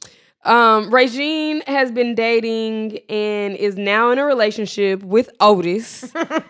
Um, 0.43 0.91
Regine 0.91 1.61
has 1.68 1.91
been 1.91 2.15
dating 2.15 2.97
and 3.09 3.55
is 3.55 3.77
now 3.77 4.09
in 4.09 4.18
a 4.18 4.26
relationship 4.26 5.03
with 5.03 5.30
Otis. 5.39 6.03
Otis. 6.15 6.41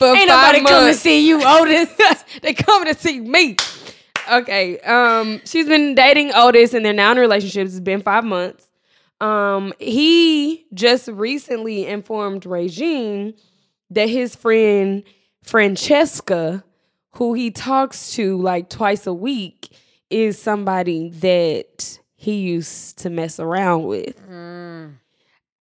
Ain't 0.00 0.28
nobody 0.28 0.60
come 0.64 0.86
to 0.86 0.94
see 0.94 1.26
you, 1.26 1.42
Otis. 1.44 1.92
they 2.42 2.54
coming 2.54 2.94
to 2.94 3.00
see 3.00 3.18
me. 3.18 3.56
Okay. 4.30 4.78
Um, 4.80 5.40
she's 5.44 5.66
been 5.66 5.94
dating 5.94 6.32
Otis, 6.34 6.74
and 6.74 6.84
they're 6.84 6.92
now 6.92 7.12
in 7.12 7.18
relationships. 7.18 7.72
It's 7.72 7.80
been 7.80 8.02
five 8.02 8.24
months. 8.24 8.68
Um, 9.20 9.72
he 9.78 10.66
just 10.74 11.08
recently 11.08 11.86
informed 11.86 12.46
Regine 12.46 13.34
that 13.90 14.08
his 14.08 14.36
friend 14.36 15.02
Francesca, 15.42 16.62
who 17.12 17.34
he 17.34 17.50
talks 17.50 18.12
to 18.12 18.40
like 18.40 18.68
twice 18.68 19.06
a 19.06 19.12
week, 19.14 19.70
is 20.10 20.40
somebody 20.40 21.10
that 21.10 21.98
he 22.16 22.34
used 22.36 22.98
to 22.98 23.10
mess 23.10 23.40
around 23.40 23.84
with. 23.84 24.16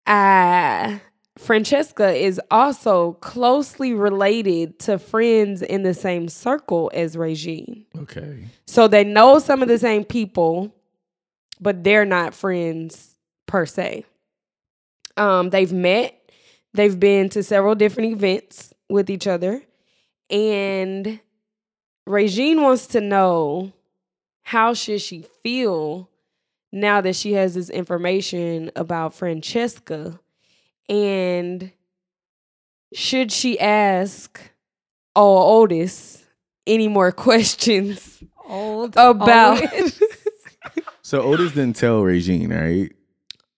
Uh, 0.06 0.98
Francesca 1.38 2.14
is 2.14 2.40
also 2.50 3.12
closely 3.14 3.92
related 3.92 4.78
to 4.80 4.98
friends 4.98 5.60
in 5.62 5.82
the 5.82 5.94
same 5.94 6.28
circle 6.28 6.90
as 6.94 7.16
Regine. 7.16 7.84
okay. 7.98 8.44
So 8.66 8.88
they 8.88 9.04
know 9.04 9.38
some 9.38 9.62
of 9.62 9.68
the 9.68 9.78
same 9.78 10.04
people, 10.04 10.74
but 11.60 11.84
they're 11.84 12.06
not 12.06 12.34
friends 12.34 13.16
per 13.46 13.66
se. 13.66 14.04
Um, 15.16 15.50
they've 15.50 15.72
met, 15.72 16.30
they've 16.74 16.98
been 16.98 17.28
to 17.30 17.42
several 17.42 17.74
different 17.74 18.12
events 18.12 18.72
with 18.88 19.10
each 19.10 19.26
other, 19.26 19.62
and 20.30 21.20
Regine 22.06 22.62
wants 22.62 22.86
to 22.88 23.00
know 23.00 23.72
how 24.42 24.74
should 24.74 25.00
she 25.00 25.24
feel 25.42 26.08
now 26.72 27.00
that 27.00 27.16
she 27.16 27.32
has 27.32 27.54
this 27.54 27.70
information 27.70 28.70
about 28.76 29.14
Francesca, 29.14 30.20
and 30.88 31.72
should 32.94 33.32
she 33.32 33.58
ask 33.58 34.40
oh 35.14 35.60
Otis 35.62 36.24
any 36.66 36.88
more 36.88 37.12
questions? 37.26 38.22
Old 38.48 38.90
about 38.96 39.62
Otis. 39.62 40.02
So 41.02 41.22
Otis 41.22 41.52
didn't 41.52 41.76
tell 41.76 42.02
Regine, 42.02 42.52
right? 42.52 42.92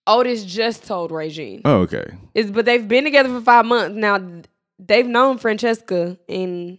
Otis 0.05 0.45
just 0.45 0.85
told 0.85 1.11
Regine. 1.11 1.63
Oh, 1.65 1.77
okay. 1.77 2.05
Is 2.35 2.51
but 2.51 2.65
they've 2.65 2.87
been 2.87 3.03
together 3.03 3.29
for 3.29 3.41
five 3.41 3.65
months 3.65 3.97
now. 3.97 4.19
They've 4.77 5.07
known 5.07 5.39
Francesca, 5.39 6.19
and 6.29 6.77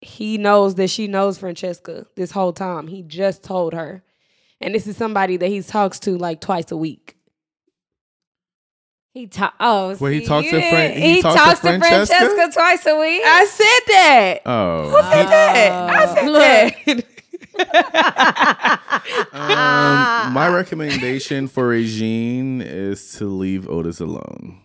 he 0.00 0.36
knows 0.36 0.74
that 0.74 0.90
she 0.90 1.06
knows 1.06 1.38
Francesca 1.38 2.06
this 2.16 2.32
whole 2.32 2.52
time. 2.52 2.88
He 2.88 3.02
just 3.02 3.44
told 3.44 3.72
her, 3.72 4.02
and 4.60 4.74
this 4.74 4.88
is 4.88 4.96
somebody 4.96 5.36
that 5.36 5.48
he 5.48 5.62
talks 5.62 6.00
to 6.00 6.18
like 6.18 6.40
twice 6.40 6.72
a 6.72 6.76
week. 6.76 7.14
He 9.14 9.26
talk. 9.26 9.54
Oh, 9.60 9.94
Wait, 10.00 10.20
he 10.22 10.26
talks 10.26 10.48
to 10.48 10.58
Fran- 10.58 10.94
he 10.96 11.16
He, 11.16 11.22
talks 11.22 11.34
talks 11.36 11.60
to 11.60 11.66
Francesca? 11.78 12.14
Francesca 12.16 12.50
twice 12.58 12.86
a 12.86 12.98
week. 12.98 13.22
I 13.24 13.44
said 13.44 13.80
that. 13.94 14.40
Oh. 14.46 14.88
Who 14.88 14.96
said 15.02 15.26
that? 15.26 15.90
I 15.90 16.14
said 16.14 16.28
Look. 16.28 16.40
that. 16.96 17.06
Um, 19.32 20.32
my 20.32 20.48
recommendation 20.48 21.48
for 21.48 21.68
Regine 21.68 22.62
is 22.62 23.12
to 23.14 23.26
leave 23.26 23.68
Otis 23.68 24.00
alone. 24.00 24.60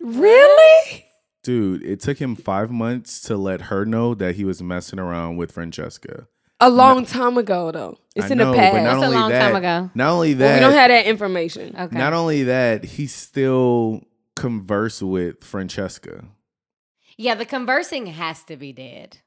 really? 0.00 1.04
Dude, 1.42 1.82
it 1.84 2.00
took 2.00 2.18
him 2.18 2.36
five 2.36 2.70
months 2.70 3.20
to 3.22 3.36
let 3.36 3.62
her 3.62 3.84
know 3.84 4.14
that 4.14 4.36
he 4.36 4.44
was 4.44 4.62
messing 4.62 4.98
around 5.00 5.36
with 5.36 5.50
Francesca. 5.52 6.28
A 6.62 6.70
long 6.70 7.04
time 7.06 7.36
ago, 7.38 7.70
though. 7.72 7.98
It's 8.14 8.26
I 8.26 8.30
in 8.32 8.38
know, 8.38 8.52
the 8.52 8.56
but 8.56 8.58
past. 8.58 8.74
not 8.74 8.82
That's 8.84 9.02
a 9.02 9.06
only 9.06 9.16
long 9.18 9.30
that, 9.30 9.40
time 9.48 9.56
ago. 9.56 9.90
Not 9.94 10.10
only 10.12 10.34
Well, 10.34 10.38
that, 10.48 10.54
we 10.54 10.60
don't 10.60 10.72
have 10.72 10.88
that 10.90 11.06
information. 11.06 11.74
Okay. 11.78 11.98
not 11.98 12.12
only 12.12 12.44
that, 12.44 12.84
he 12.84 13.06
still 13.06 14.02
converse 14.36 15.02
with 15.02 15.42
Francesca. 15.44 16.24
yeah, 17.18 17.34
the 17.34 17.44
conversing 17.46 18.06
has 18.06 18.42
to 18.44 18.56
be 18.56 18.72
dead. 18.72 19.18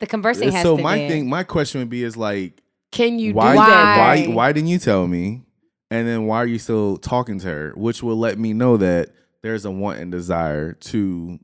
The 0.00 0.06
conversing 0.06 0.50
has 0.52 0.62
so 0.62 0.76
to 0.76 0.82
my 0.82 0.98
dead. 0.98 1.10
thing, 1.10 1.28
my 1.28 1.42
question 1.44 1.80
would 1.80 1.88
be 1.90 2.02
is 2.02 2.16
like, 2.16 2.60
Can 2.92 3.18
you 3.18 3.32
why, 3.34 3.52
do 3.52 3.58
that? 3.58 3.98
why, 3.98 4.26
Why? 4.26 4.34
why 4.34 4.52
didn't 4.52 4.68
you 4.68 4.78
tell 4.78 5.06
me? 5.06 5.42
And 5.90 6.06
then 6.08 6.26
why 6.26 6.38
are 6.38 6.46
you 6.46 6.58
still 6.58 6.96
talking 6.96 7.38
to 7.40 7.46
her? 7.46 7.72
Which 7.76 8.02
will 8.02 8.16
let 8.18 8.38
me 8.38 8.52
know 8.52 8.76
that 8.76 9.10
there's 9.42 9.64
a 9.64 9.70
want 9.70 10.00
and 10.00 10.10
desire 10.10 10.72
to 10.72 11.38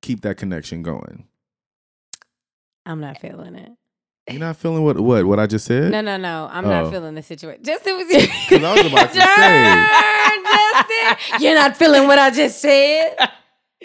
keep 0.00 0.22
that 0.22 0.38
connection 0.38 0.82
going. 0.82 1.26
I'm 2.86 3.00
not 3.00 3.20
feeling 3.20 3.54
it. 3.54 3.70
You're 4.30 4.38
not 4.40 4.56
feeling 4.56 4.84
what 4.84 5.00
what 5.00 5.24
what 5.24 5.40
I 5.40 5.46
just 5.46 5.64
said? 5.66 5.90
No, 5.90 6.00
no, 6.00 6.16
no. 6.16 6.48
I'm 6.50 6.64
Oh. 6.64 6.68
not 6.68 6.90
feeling 6.92 7.14
the 7.16 7.22
situation. 7.22 7.64
Just 7.64 7.86
it 7.86 7.92
was 7.96 8.08
you. 8.08 8.28
'Cause 8.48 8.62
I 8.64 8.74
was 8.82 8.86
about 8.92 9.12
to 9.12 9.20
say. 9.20 9.88
Justin, 11.22 11.42
you're 11.42 11.54
not 11.54 11.76
feeling 11.76 12.06
what 12.06 12.18
I 12.18 12.30
just 12.30 12.60
said. 12.60 13.16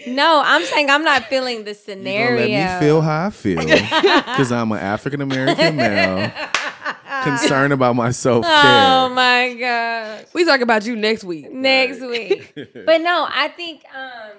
No, 0.08 0.42
I'm 0.46 0.64
saying 0.64 0.90
I'm 0.92 1.04
not 1.04 1.26
feeling 1.26 1.64
the 1.64 1.74
scenario. 1.74 2.38
gonna 2.46 2.54
let 2.54 2.80
me 2.82 2.86
feel 2.86 3.02
how 3.02 3.26
I 3.26 3.30
feel 3.32 3.60
because 3.62 4.52
I'm 4.52 4.72
an 4.72 4.78
African 4.80 5.22
American 5.22 5.76
male 5.76 6.32
concerned 7.24 7.74
about 7.74 7.96
my 7.96 8.12
self 8.12 8.46
care. 8.46 8.54
Oh 8.64 9.10
my 9.10 9.56
god. 9.60 10.28
We 10.34 10.46
talk 10.46 10.62
about 10.62 10.86
you 10.86 10.96
next 10.96 11.24
week. 11.24 11.52
Next 11.52 12.00
week. 12.02 12.54
But 12.86 13.02
no, 13.02 13.28
I 13.30 13.48
think 13.50 13.84
um 13.96 14.32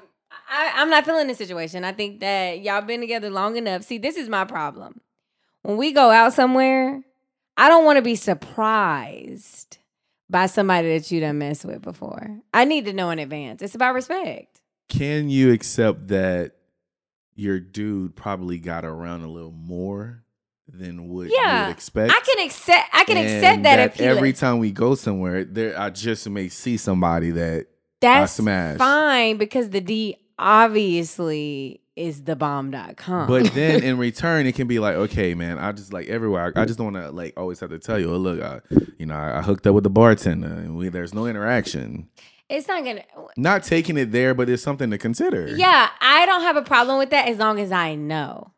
I, 0.50 0.72
I'm 0.76 0.90
not 0.90 1.04
feeling 1.04 1.26
the 1.26 1.34
situation. 1.34 1.84
I 1.84 1.92
think 1.92 2.20
that 2.20 2.60
y'all 2.60 2.80
been 2.82 3.00
together 3.00 3.28
long 3.30 3.56
enough. 3.56 3.82
See, 3.82 3.98
this 3.98 4.16
is 4.16 4.28
my 4.28 4.44
problem. 4.44 5.00
When 5.68 5.76
we 5.76 5.92
go 5.92 6.10
out 6.10 6.32
somewhere, 6.32 7.02
I 7.58 7.68
don't 7.68 7.84
want 7.84 7.98
to 7.98 8.02
be 8.02 8.14
surprised 8.14 9.76
by 10.30 10.46
somebody 10.46 10.96
that 10.96 11.10
you 11.10 11.20
done 11.20 11.36
messed 11.36 11.66
with 11.66 11.82
before. 11.82 12.40
I 12.54 12.64
need 12.64 12.86
to 12.86 12.94
know 12.94 13.10
in 13.10 13.18
advance. 13.18 13.60
It's 13.60 13.74
about 13.74 13.92
respect. 13.92 14.62
Can 14.88 15.28
you 15.28 15.52
accept 15.52 16.08
that 16.08 16.52
your 17.34 17.60
dude 17.60 18.16
probably 18.16 18.58
got 18.58 18.86
around 18.86 19.24
a 19.24 19.28
little 19.28 19.52
more 19.52 20.24
than 20.66 21.06
what 21.06 21.28
you 21.28 21.36
Yeah, 21.38 21.66
would 21.66 21.72
expect? 21.72 22.14
I 22.14 22.20
can 22.20 22.46
accept 22.46 22.88
I 22.94 23.04
can 23.04 23.18
accept 23.18 23.56
And 23.56 23.64
that, 23.66 23.78
if 23.78 24.00
every 24.00 24.32
time 24.32 24.60
we 24.60 24.72
go 24.72 24.94
somewhere, 24.94 25.44
there 25.44 25.78
I 25.78 25.90
just 25.90 26.26
may 26.30 26.48
see 26.48 26.78
somebody 26.78 27.30
that 27.32 27.66
that's 28.00 28.32
smash. 28.32 28.78
fine 28.78 29.36
because 29.36 29.68
the 29.68 29.82
D 29.82 30.16
obviously 30.38 31.82
is 31.98 32.22
the 32.22 32.36
bomb.com. 32.36 33.26
But 33.26 33.52
then 33.54 33.82
in 33.82 33.98
return, 33.98 34.46
it 34.46 34.54
can 34.54 34.66
be 34.66 34.78
like, 34.78 34.94
okay, 34.94 35.34
man, 35.34 35.58
I 35.58 35.72
just 35.72 35.92
like 35.92 36.06
everywhere. 36.08 36.52
I, 36.56 36.62
I 36.62 36.64
just 36.64 36.78
don't 36.78 36.92
want 36.94 37.04
to 37.04 37.10
like 37.10 37.34
always 37.36 37.60
have 37.60 37.70
to 37.70 37.78
tell 37.78 37.98
you, 37.98 38.12
oh, 38.12 38.16
look, 38.16 38.40
I, 38.40 38.60
you 38.98 39.06
know, 39.06 39.14
I, 39.14 39.38
I 39.38 39.42
hooked 39.42 39.66
up 39.66 39.74
with 39.74 39.84
the 39.84 39.90
bartender, 39.90 40.46
and 40.46 40.76
we 40.76 40.88
there's 40.88 41.12
no 41.12 41.26
interaction. 41.26 42.08
it's 42.48 42.68
not 42.68 42.84
gonna 42.84 43.02
Not 43.36 43.62
taking 43.64 43.96
it 43.98 44.12
there, 44.12 44.32
but 44.34 44.48
it's 44.48 44.62
something 44.62 44.90
to 44.90 44.98
consider. 44.98 45.48
Yeah, 45.48 45.90
I 46.00 46.24
don't 46.26 46.42
have 46.42 46.56
a 46.56 46.62
problem 46.62 46.98
with 46.98 47.10
that 47.10 47.28
as 47.28 47.38
long 47.38 47.58
as 47.60 47.72
I 47.72 47.94
know. 47.94 48.52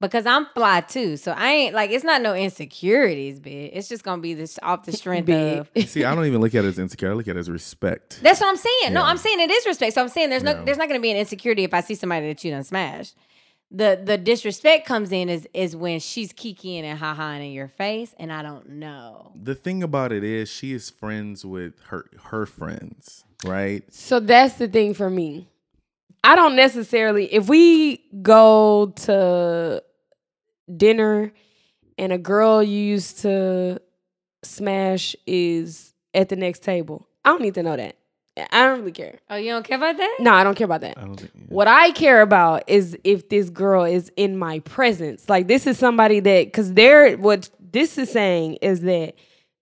Because 0.00 0.26
I'm 0.26 0.46
fly 0.54 0.80
too. 0.80 1.16
So 1.16 1.32
I 1.32 1.50
ain't 1.50 1.74
like 1.74 1.90
it's 1.90 2.04
not 2.04 2.22
no 2.22 2.32
insecurities, 2.34 3.40
bitch. 3.40 3.70
It's 3.72 3.88
just 3.88 4.04
gonna 4.04 4.22
be 4.22 4.32
this 4.34 4.56
off 4.62 4.84
the 4.84 4.92
strength 4.92 5.28
of 5.28 5.68
See, 5.88 6.04
I 6.04 6.14
don't 6.14 6.26
even 6.26 6.40
look 6.40 6.54
at 6.54 6.64
it 6.64 6.68
as 6.68 6.78
insecure. 6.78 7.10
I 7.10 7.14
look 7.14 7.26
at 7.26 7.36
it 7.36 7.40
as 7.40 7.50
respect. 7.50 8.20
That's 8.22 8.40
what 8.40 8.48
I'm 8.48 8.56
saying. 8.56 8.92
No, 8.92 9.02
I'm 9.02 9.18
saying 9.18 9.40
it 9.40 9.50
is 9.50 9.66
respect. 9.66 9.94
So 9.94 10.02
I'm 10.02 10.08
saying 10.08 10.30
there's 10.30 10.44
no 10.44 10.52
Yeah. 10.52 10.62
there's 10.64 10.78
not 10.78 10.88
gonna 10.88 11.00
be 11.00 11.10
an 11.10 11.16
insecurity 11.16 11.64
if 11.64 11.74
I 11.74 11.80
see 11.80 11.94
somebody 11.96 12.28
that 12.28 12.44
you 12.44 12.52
done 12.52 12.62
smashed. 12.62 13.16
The 13.72 14.00
the 14.02 14.16
disrespect 14.16 14.86
comes 14.86 15.10
in 15.10 15.28
is 15.28 15.48
is 15.52 15.74
when 15.74 15.98
she's 15.98 16.32
kikiing 16.32 16.84
and 16.84 16.96
ha 16.96 17.14
haing 17.14 17.44
in 17.44 17.52
your 17.52 17.68
face 17.68 18.14
and 18.20 18.32
I 18.32 18.42
don't 18.42 18.68
know. 18.68 19.32
The 19.34 19.56
thing 19.56 19.82
about 19.82 20.12
it 20.12 20.22
is, 20.22 20.48
she 20.48 20.72
is 20.72 20.90
friends 20.90 21.44
with 21.44 21.74
her 21.88 22.06
her 22.26 22.46
friends, 22.46 23.24
right? 23.44 23.82
So 23.92 24.20
that's 24.20 24.54
the 24.54 24.68
thing 24.68 24.94
for 24.94 25.10
me. 25.10 25.48
I 26.24 26.34
don't 26.34 26.56
necessarily 26.56 27.32
if 27.32 27.48
we 27.48 27.98
go 28.22 28.92
to 28.96 29.82
dinner 30.76 31.32
and 31.96 32.12
a 32.12 32.18
girl 32.18 32.62
you 32.62 32.78
used 32.80 33.20
to 33.20 33.80
smash 34.42 35.16
is 35.26 35.94
at 36.14 36.28
the 36.28 36.36
next 36.36 36.62
table. 36.62 37.06
I 37.24 37.30
don't 37.30 37.42
need 37.42 37.54
to 37.54 37.62
know 37.62 37.76
that. 37.76 37.96
I 38.52 38.66
don't 38.66 38.78
really 38.80 38.92
care. 38.92 39.18
Oh, 39.28 39.36
you 39.36 39.50
don't 39.50 39.64
care 39.64 39.76
about 39.76 39.96
that? 39.96 40.16
No, 40.20 40.32
I 40.32 40.44
don't 40.44 40.54
care 40.54 40.64
about 40.66 40.82
that. 40.82 40.96
I 40.96 41.00
don't 41.00 41.16
think. 41.18 41.32
What 41.48 41.66
I 41.66 41.90
care 41.90 42.22
about 42.22 42.62
is 42.68 42.96
if 43.02 43.28
this 43.28 43.50
girl 43.50 43.82
is 43.84 44.12
in 44.16 44.36
my 44.38 44.60
presence. 44.60 45.28
Like 45.28 45.48
this 45.48 45.66
is 45.66 45.76
somebody 45.76 46.20
that 46.20 46.46
because 46.46 46.72
they're 46.74 47.16
what 47.16 47.50
this 47.60 47.98
is 47.98 48.10
saying 48.10 48.58
is 48.62 48.82
that 48.82 49.14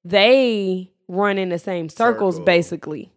they 0.05 0.91
run 1.09 1.39
in 1.39 1.49
the 1.49 1.59
same 1.59 1.89
circles, 1.89 2.35
Circle. 2.37 2.45
basically. 2.45 3.11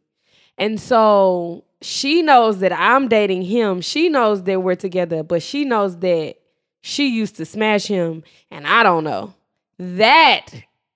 And 0.57 0.79
so 0.79 1.65
she 1.81 2.21
knows 2.21 2.59
that 2.59 2.71
I'm 2.71 3.07
dating 3.09 3.41
him. 3.43 3.81
She 3.81 4.09
knows 4.09 4.43
that 4.43 4.61
we're 4.61 4.75
together, 4.75 5.23
but 5.23 5.41
she 5.43 5.65
knows 5.65 5.97
that 5.97 6.35
she 6.81 7.07
used 7.07 7.35
to 7.37 7.45
smash 7.45 7.85
him, 7.87 8.23
and 8.51 8.65
I 8.67 8.83
don't 8.83 9.03
know. 9.03 9.33
That 9.77 10.47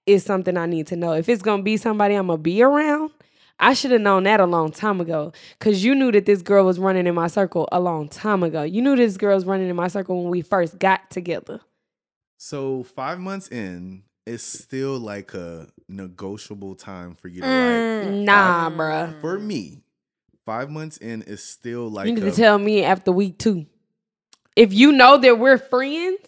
is 0.05 0.23
something 0.23 0.57
I 0.57 0.65
need 0.65 0.87
to 0.87 0.95
know. 0.95 1.13
If 1.13 1.29
it's 1.29 1.41
gonna 1.41 1.63
be 1.63 1.77
somebody 1.77 2.15
I'm 2.15 2.27
gonna 2.27 2.37
be 2.37 2.61
around, 2.61 3.11
I 3.59 3.73
should 3.73 3.91
have 3.91 4.01
known 4.01 4.23
that 4.23 4.39
a 4.41 4.45
long 4.45 4.71
time 4.71 4.99
ago. 4.99 5.31
Cause 5.59 5.83
you 5.83 5.95
knew 5.95 6.11
that 6.11 6.25
this 6.25 6.41
girl 6.41 6.65
was 6.65 6.79
running 6.79 7.07
in 7.07 7.15
my 7.15 7.27
circle 7.27 7.69
a 7.71 7.79
long 7.79 8.09
time 8.09 8.43
ago. 8.43 8.63
You 8.63 8.81
knew 8.81 8.95
this 8.95 9.15
girl 9.15 9.35
was 9.35 9.45
running 9.45 9.69
in 9.69 9.75
my 9.75 9.87
circle 9.87 10.21
when 10.21 10.31
we 10.31 10.41
first 10.41 10.79
got 10.79 11.09
together. 11.09 11.61
So 12.37 12.83
five 12.83 13.19
months 13.19 13.47
in, 13.47 14.03
it's 14.25 14.43
still 14.43 14.97
like 14.99 15.33
a 15.33 15.67
negotiable 15.87 16.75
time 16.75 17.15
for 17.15 17.27
you 17.29 17.41
to 17.41 17.47
Mm. 17.47 18.23
Nah, 18.25 18.69
Five- 18.69 18.77
bruh. 18.77 19.21
For 19.21 19.39
me, 19.39 19.83
five 20.45 20.69
months 20.69 20.97
in 20.97 21.21
is 21.21 21.41
still 21.43 21.89
like. 21.89 22.07
you 22.07 22.15
need 22.15 22.23
a- 22.23 22.31
to 22.31 22.35
tell 22.35 22.57
me 22.57 22.83
after 22.83 23.11
week 23.13 23.37
two. 23.37 23.65
If 24.55 24.73
you 24.73 24.91
know 24.91 25.17
that 25.17 25.39
we're 25.39 25.57
friends, 25.57 26.19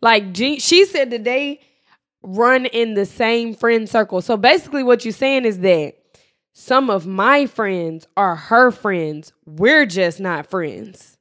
like 0.00 0.32
Jean, 0.32 0.58
she 0.58 0.84
said 0.84 1.10
that 1.10 1.24
they 1.24 1.60
run 2.22 2.66
in 2.66 2.94
the 2.94 3.06
same 3.06 3.54
friend 3.54 3.88
circle. 3.88 4.20
So 4.22 4.36
basically, 4.36 4.82
what 4.82 5.04
you're 5.04 5.12
saying 5.12 5.44
is 5.44 5.60
that 5.60 5.94
some 6.52 6.90
of 6.90 7.06
my 7.06 7.46
friends 7.46 8.06
are 8.16 8.36
her 8.36 8.70
friends. 8.70 9.32
We're 9.46 9.86
just 9.86 10.20
not 10.20 10.46
friends. 10.46 11.16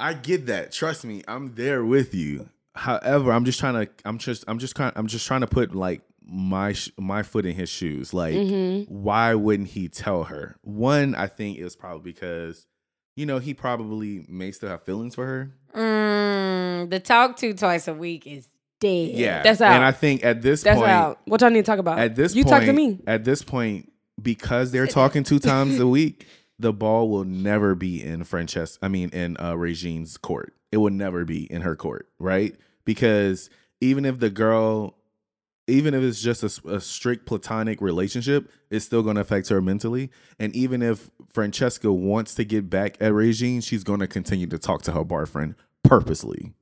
I 0.00 0.14
get 0.14 0.46
that. 0.46 0.72
Trust 0.72 1.04
me, 1.04 1.22
I'm 1.28 1.54
there 1.54 1.84
with 1.84 2.14
you. 2.14 2.48
However, 2.74 3.32
I'm 3.32 3.44
just 3.44 3.60
trying 3.60 3.86
to. 3.86 3.92
I'm 4.04 4.18
just. 4.18 4.44
I'm 4.48 4.58
just. 4.58 4.78
I'm 4.78 5.06
just 5.06 5.26
trying 5.26 5.42
to 5.42 5.46
put 5.46 5.74
like 5.74 6.02
my 6.26 6.72
sh- 6.72 6.90
my 6.98 7.22
foot 7.22 7.46
in 7.46 7.54
his 7.54 7.68
shoes. 7.68 8.12
Like, 8.12 8.34
Mhm. 8.34 8.88
why 8.88 9.34
wouldn't 9.34 9.68
he 9.70 9.88
tell 9.88 10.24
her? 10.24 10.56
One, 10.62 11.14
I 11.14 11.28
think 11.28 11.58
is 11.58 11.76
probably 11.76 12.12
because, 12.12 12.66
you 13.16 13.26
know, 13.26 13.38
he 13.38 13.54
probably 13.54 14.24
may 14.28 14.50
still 14.52 14.68
have 14.68 14.82
feelings 14.82 15.14
for 15.14 15.26
her. 15.26 15.52
Mm, 15.74 16.90
the 16.90 17.00
talk 17.00 17.36
to 17.38 17.54
twice 17.54 17.88
a 17.88 17.94
week 17.94 18.26
is 18.26 18.48
dead. 18.80 19.10
Yeah, 19.10 19.42
That's 19.42 19.60
out. 19.60 19.72
And 19.72 19.84
I 19.84 19.92
think 19.92 20.24
at 20.24 20.42
this 20.42 20.62
That's 20.62 20.78
point, 20.78 20.90
out. 20.90 21.20
What 21.26 21.40
y'all 21.40 21.50
need 21.50 21.64
to 21.64 21.66
talk 21.66 21.78
about? 21.78 21.98
at 21.98 22.16
this 22.16 22.32
point 22.32 22.38
you 22.38 22.44
point, 22.44 22.56
talk 22.56 22.66
to 22.66 22.72
me. 22.72 22.98
At 23.06 23.24
this 23.24 23.42
point, 23.42 23.92
because 24.20 24.72
they're 24.72 24.86
talking 25.00 25.22
two 25.22 25.38
times 25.38 25.78
a 25.78 25.86
week, 25.86 26.26
the 26.58 26.72
ball 26.72 27.08
will 27.08 27.24
never 27.24 27.74
be 27.74 28.02
in 28.02 28.24
Francesca. 28.24 28.84
I 28.84 28.88
mean, 28.88 29.10
in 29.10 29.36
uh, 29.40 29.56
Regine's 29.56 30.16
court. 30.16 30.54
It 30.72 30.78
will 30.78 30.90
never 30.90 31.24
be 31.24 31.44
in 31.44 31.62
her 31.62 31.76
court, 31.76 32.08
right? 32.18 32.56
Because 32.84 33.48
even 33.80 34.04
if 34.04 34.18
the 34.18 34.30
girl, 34.30 34.96
even 35.66 35.94
if 35.94 36.02
it's 36.02 36.20
just 36.20 36.42
a 36.42 36.80
strict 36.80 37.24
platonic 37.24 37.80
relationship, 37.80 38.50
it's 38.70 38.84
still 38.84 39.02
going 39.02 39.14
to 39.14 39.22
affect 39.22 39.48
her 39.48 39.62
mentally. 39.62 40.10
And 40.38 40.54
even 40.54 40.82
if 40.82 41.10
Francesca 41.32 41.90
wants 41.90 42.34
to 42.34 42.44
get 42.44 42.68
back 42.68 42.96
at 43.00 43.14
Regine, 43.14 43.62
she's 43.62 43.82
going 43.82 44.00
to 44.00 44.06
continue 44.06 44.46
to 44.48 44.58
talk 44.58 44.82
to 44.82 44.92
her 44.92 45.04
boyfriend 45.04 45.54
purposely. 45.82 46.52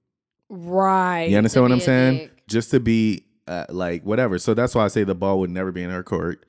Right. 0.49 1.25
You 1.25 1.39
understand 1.39 1.65
what 1.65 1.73
I'm 1.73 1.81
saying? 1.81 2.19
dick. 2.19 2.47
Just 2.47 2.71
to 2.71 2.81
be 2.81 3.25
uh, 3.49 3.67
like 3.71 4.05
whatever. 4.05 4.39
So 4.39 4.55
that's 4.55 4.75
why 4.75 4.85
I 4.85 4.89
say 4.89 5.03
the 5.03 5.15
ball 5.15 5.41
would 5.41 5.51
never 5.51 5.73
be 5.73 5.83
in 5.83 5.91
her 5.91 6.03
court, 6.03 6.47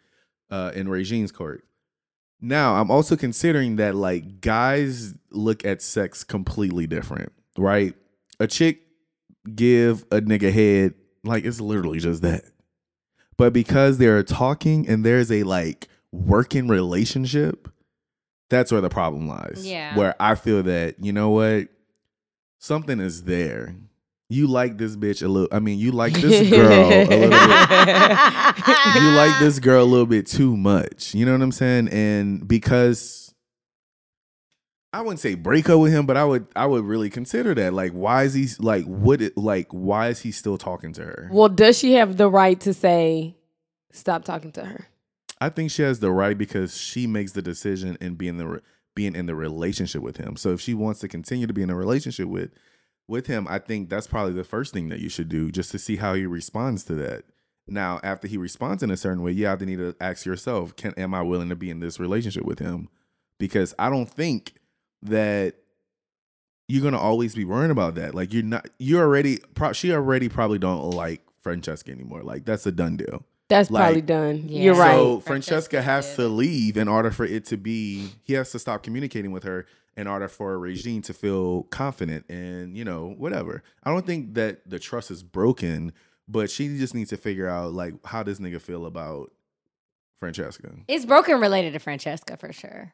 uh, 0.51 0.71
in 0.75 0.89
Regine's 0.89 1.31
court. 1.31 1.63
Now 2.39 2.75
I'm 2.75 2.91
also 2.91 3.15
considering 3.15 3.77
that 3.77 3.95
like 3.95 4.41
guys 4.41 5.15
look 5.31 5.65
at 5.65 5.81
sex 5.81 6.23
completely 6.23 6.85
different, 6.85 7.31
right? 7.57 7.95
A 8.39 8.47
chick 8.47 8.81
give 9.55 10.03
a 10.11 10.19
nigga 10.19 10.51
head 10.51 10.93
like 11.23 11.45
it's 11.45 11.61
literally 11.61 11.99
just 11.99 12.21
that. 12.21 12.43
But 13.37 13.53
because 13.53 13.97
they're 13.97 14.23
talking 14.23 14.87
and 14.87 15.05
there's 15.05 15.31
a 15.31 15.43
like 15.43 15.87
working 16.11 16.67
relationship, 16.67 17.67
that's 18.49 18.71
where 18.71 18.81
the 18.81 18.89
problem 18.89 19.27
lies. 19.27 19.65
Yeah. 19.65 19.97
Where 19.97 20.15
I 20.19 20.35
feel 20.35 20.63
that, 20.63 21.03
you 21.03 21.11
know 21.11 21.29
what? 21.29 21.69
Something 22.59 22.99
is 22.99 23.23
there. 23.23 23.75
You 24.29 24.47
like 24.47 24.77
this 24.77 24.95
bitch 24.95 25.21
a 25.21 25.27
little 25.27 25.49
I 25.51 25.59
mean, 25.59 25.79
you 25.79 25.91
like 25.91 26.13
this 26.13 26.49
girl 26.55 26.71
a 26.71 27.05
little 27.05 27.29
bit 27.29 29.03
you 29.03 29.09
like 29.11 29.39
this 29.39 29.59
girl 29.59 29.83
a 29.83 29.85
little 29.85 30.05
bit 30.05 30.27
too 30.27 30.55
much. 30.55 31.13
You 31.13 31.25
know 31.25 31.33
what 31.33 31.41
I'm 31.41 31.51
saying? 31.51 31.89
And 31.89 32.47
because 32.47 33.22
I 34.93 35.01
wouldn't 35.01 35.19
say 35.19 35.33
break 35.33 35.69
up 35.69 35.79
with 35.79 35.91
him, 35.91 36.05
but 36.05 36.17
I 36.17 36.23
would 36.23 36.45
I 36.55 36.67
would 36.67 36.85
really 36.85 37.09
consider 37.09 37.55
that. 37.55 37.73
Like, 37.73 37.91
why 37.93 38.23
is 38.23 38.35
he 38.35 38.47
like 38.59 38.85
would 38.87 39.21
it 39.23 39.35
like 39.35 39.67
why 39.71 40.09
is 40.09 40.21
he 40.21 40.31
still 40.31 40.57
talking 40.57 40.93
to 40.93 41.03
her? 41.03 41.29
Well, 41.31 41.49
does 41.49 41.79
she 41.79 41.93
have 41.93 42.17
the 42.17 42.29
right 42.29 42.59
to 42.61 42.73
say, 42.73 43.35
stop 43.91 44.23
talking 44.23 44.51
to 44.53 44.65
her? 44.65 44.87
I 45.41 45.49
think 45.49 45.71
she 45.71 45.81
has 45.81 45.99
the 45.99 46.11
right 46.11 46.37
because 46.37 46.77
she 46.77 47.07
makes 47.07 47.31
the 47.31 47.41
decision 47.41 47.97
in 47.99 48.15
being 48.15 48.37
the 48.37 48.47
re- 48.47 48.59
being 48.95 49.15
in 49.15 49.25
the 49.25 49.35
relationship 49.35 50.03
with 50.03 50.17
him. 50.17 50.35
So 50.37 50.51
if 50.51 50.61
she 50.61 50.75
wants 50.75 50.99
to 50.99 51.07
continue 51.07 51.47
to 51.47 51.53
be 51.53 51.63
in 51.63 51.71
a 51.71 51.75
relationship 51.75 52.27
with 52.27 52.51
with 53.07 53.25
him, 53.25 53.47
I 53.49 53.57
think 53.57 53.89
that's 53.89 54.07
probably 54.07 54.33
the 54.33 54.43
first 54.43 54.73
thing 54.73 54.89
that 54.89 54.99
you 54.99 55.09
should 55.09 55.27
do 55.27 55.51
just 55.51 55.71
to 55.71 55.79
see 55.79 55.95
how 55.95 56.13
he 56.13 56.27
responds 56.27 56.83
to 56.85 56.93
that. 56.95 57.23
Now, 57.67 57.99
after 58.03 58.27
he 58.27 58.37
responds 58.37 58.83
in 58.83 58.91
a 58.91 58.97
certain 58.97 59.23
way, 59.23 59.31
you 59.31 59.47
have 59.47 59.59
to 59.59 59.65
need 59.65 59.79
to 59.79 59.95
ask 59.99 60.25
yourself, 60.25 60.75
can 60.75 60.93
am 60.97 61.15
I 61.15 61.23
willing 61.23 61.49
to 61.49 61.55
be 61.55 61.71
in 61.71 61.79
this 61.79 61.99
relationship 61.99 62.45
with 62.45 62.59
him? 62.59 62.89
Because 63.39 63.73
I 63.79 63.89
don't 63.89 64.09
think 64.09 64.53
that 65.03 65.55
you're 66.67 66.83
gonna 66.83 66.99
always 66.99 67.35
be 67.35 67.45
worrying 67.45 67.71
about 67.71 67.95
that. 67.95 68.15
Like 68.15 68.33
you're 68.33 68.43
not 68.43 68.69
you 68.79 68.99
already 68.99 69.39
pro- 69.53 69.73
she 69.73 69.91
already 69.93 70.29
probably 70.29 70.59
don't 70.59 70.91
like 70.91 71.21
Francesca 71.41 71.91
anymore. 71.91 72.23
Like 72.23 72.45
that's 72.45 72.65
a 72.65 72.71
done 72.71 72.97
deal. 72.97 73.23
That's 73.49 73.69
Like- 73.69 73.83
probably 73.83 74.01
done. 74.01 74.43
Yeah. 74.47 74.63
You're 74.63 74.75
right. 74.75 74.93
So 74.95 75.19
Francesca 75.19 75.77
Francesca 75.77 75.81
has 75.81 76.09
did. 76.11 76.15
to 76.15 76.27
leave 76.29 76.77
in 76.77 76.87
order 76.87 77.11
for 77.11 77.25
it 77.25 77.45
to 77.47 77.57
be. 77.57 78.09
He 78.23 78.33
has 78.33 78.51
to 78.51 78.59
stop 78.59 78.81
communicating 78.83 79.31
with 79.31 79.43
her 79.43 79.65
in 79.95 80.07
order 80.07 80.27
for 80.27 80.57
Regine 80.57 81.01
to 81.03 81.13
feel 81.13 81.63
confident 81.63 82.27
and 82.29 82.75
you 82.77 82.85
know 82.85 83.13
whatever. 83.17 83.61
I 83.83 83.91
don't 83.91 84.05
think 84.05 84.33
that 84.35 84.67
the 84.67 84.79
trust 84.79 85.11
is 85.11 85.21
broken, 85.21 85.91
but 86.27 86.49
she 86.49 86.77
just 86.77 86.95
needs 86.95 87.09
to 87.09 87.17
figure 87.17 87.47
out 87.49 87.73
like 87.73 87.93
how 88.05 88.23
does 88.23 88.39
nigga 88.39 88.61
feel 88.61 88.85
about 88.85 89.31
Francesca. 90.19 90.71
It's 90.87 91.05
broken 91.05 91.39
related 91.41 91.73
to 91.73 91.79
Francesca 91.79 92.37
for 92.37 92.53
sure. 92.53 92.93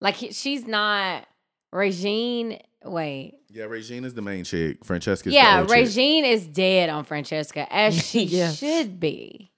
Like 0.00 0.14
he- 0.16 0.32
she's 0.32 0.66
not 0.66 1.26
Regine. 1.72 2.60
Wait, 2.84 3.34
Yeah, 3.50 3.64
Regine 3.64 4.04
is 4.04 4.14
the 4.14 4.22
main 4.22 4.44
chick. 4.44 4.84
Francesca's 4.84 5.32
yeah, 5.32 5.56
the 5.56 5.60
old 5.62 5.68
chick. 5.68 5.76
Regine 5.78 6.24
is 6.24 6.46
dead 6.46 6.88
on 6.90 7.04
Francesca 7.04 7.66
as 7.72 8.06
she 8.08 8.22
Yeah. 8.24 8.52
should 8.52 9.00
be. 9.00 9.50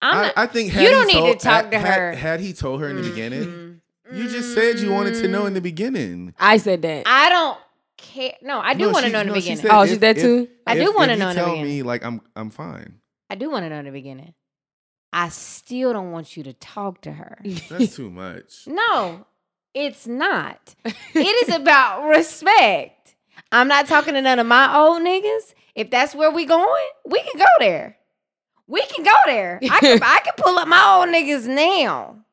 I'm 0.00 0.26
I, 0.36 0.42
I 0.44 0.46
think 0.46 0.72
you 0.72 0.78
had 0.80 0.90
don't 0.90 1.08
he 1.08 1.14
need 1.20 1.20
to 1.20 1.26
told- 1.32 1.40
talk 1.40 1.64
had- 1.64 1.70
to 1.72 1.78
her. 1.80 2.12
Had 2.14 2.40
he 2.40 2.52
told 2.52 2.80
her 2.80 2.88
in 2.88 2.96
the 2.96 3.02
beginning, 3.08 3.80
Mm, 4.06 4.16
you 4.18 4.28
just 4.28 4.54
said 4.54 4.78
you 4.78 4.92
wanted 4.92 5.14
to 5.14 5.28
know 5.28 5.46
in 5.46 5.54
the 5.54 5.60
mm. 5.60 5.64
beginning. 5.64 6.34
I 6.38 6.58
said 6.58 6.82
that. 6.82 7.04
I 7.06 7.28
don't 7.30 7.58
care. 7.96 8.34
No, 8.42 8.60
I 8.60 8.74
do 8.74 8.80
No, 8.86 8.90
want 8.90 9.06
to 9.06 9.10
know 9.12 9.20
in 9.20 9.26
the 9.28 9.32
no, 9.32 9.40
she 9.40 9.48
beginning. 9.48 9.62
said 9.62 9.70
Oh, 9.72 9.82
if- 9.82 9.88
she's 9.90 9.98
that 10.00 10.16
if- 10.18 10.22
too? 10.22 10.48
I 10.66 10.74
do 10.78 10.92
wanna 10.94 11.16
know 11.16 11.24
you 11.26 11.30
in 11.30 11.36
the 11.36 11.42
tell 11.42 11.50
beginning. 11.52 11.64
me 11.76 11.82
like 11.82 12.04
I'm 12.04 12.20
I'm 12.36 12.50
fine. 12.50 13.00
I 13.30 13.34
do 13.36 13.50
want 13.50 13.64
to 13.64 13.70
know 13.70 13.78
in 13.78 13.86
the 13.86 13.90
beginning. 13.90 14.34
I 15.12 15.30
still 15.30 15.92
don't 15.94 16.12
want 16.12 16.36
you 16.36 16.42
to 16.44 16.52
talk 16.52 17.00
to 17.02 17.12
her. 17.12 17.38
That's 17.70 17.96
too 17.96 18.10
much. 18.10 18.66
No, 18.66 19.26
it's 19.74 20.06
not. 20.06 20.74
It 21.16 21.48
is 21.48 21.54
about 21.54 22.08
respect. 22.08 23.14
I'm 23.52 23.68
not 23.68 23.86
talking 23.86 24.14
to 24.14 24.22
none 24.22 24.40
of 24.40 24.46
my 24.46 24.76
old 24.76 25.00
niggas. 25.02 25.54
If 25.76 25.90
that's 25.90 26.12
where 26.12 26.30
we 26.30 26.44
going, 26.44 26.88
we 27.04 27.20
can 27.20 27.38
go 27.38 27.46
there. 27.60 27.96
We 28.66 28.84
can 28.86 29.04
go 29.04 29.12
there. 29.26 29.60
I 29.62 29.78
can, 29.78 30.00
I 30.02 30.20
can 30.24 30.32
pull 30.36 30.58
up 30.58 30.66
my 30.66 30.98
old 30.98 31.08
niggas 31.14 31.46
now. 31.46 32.24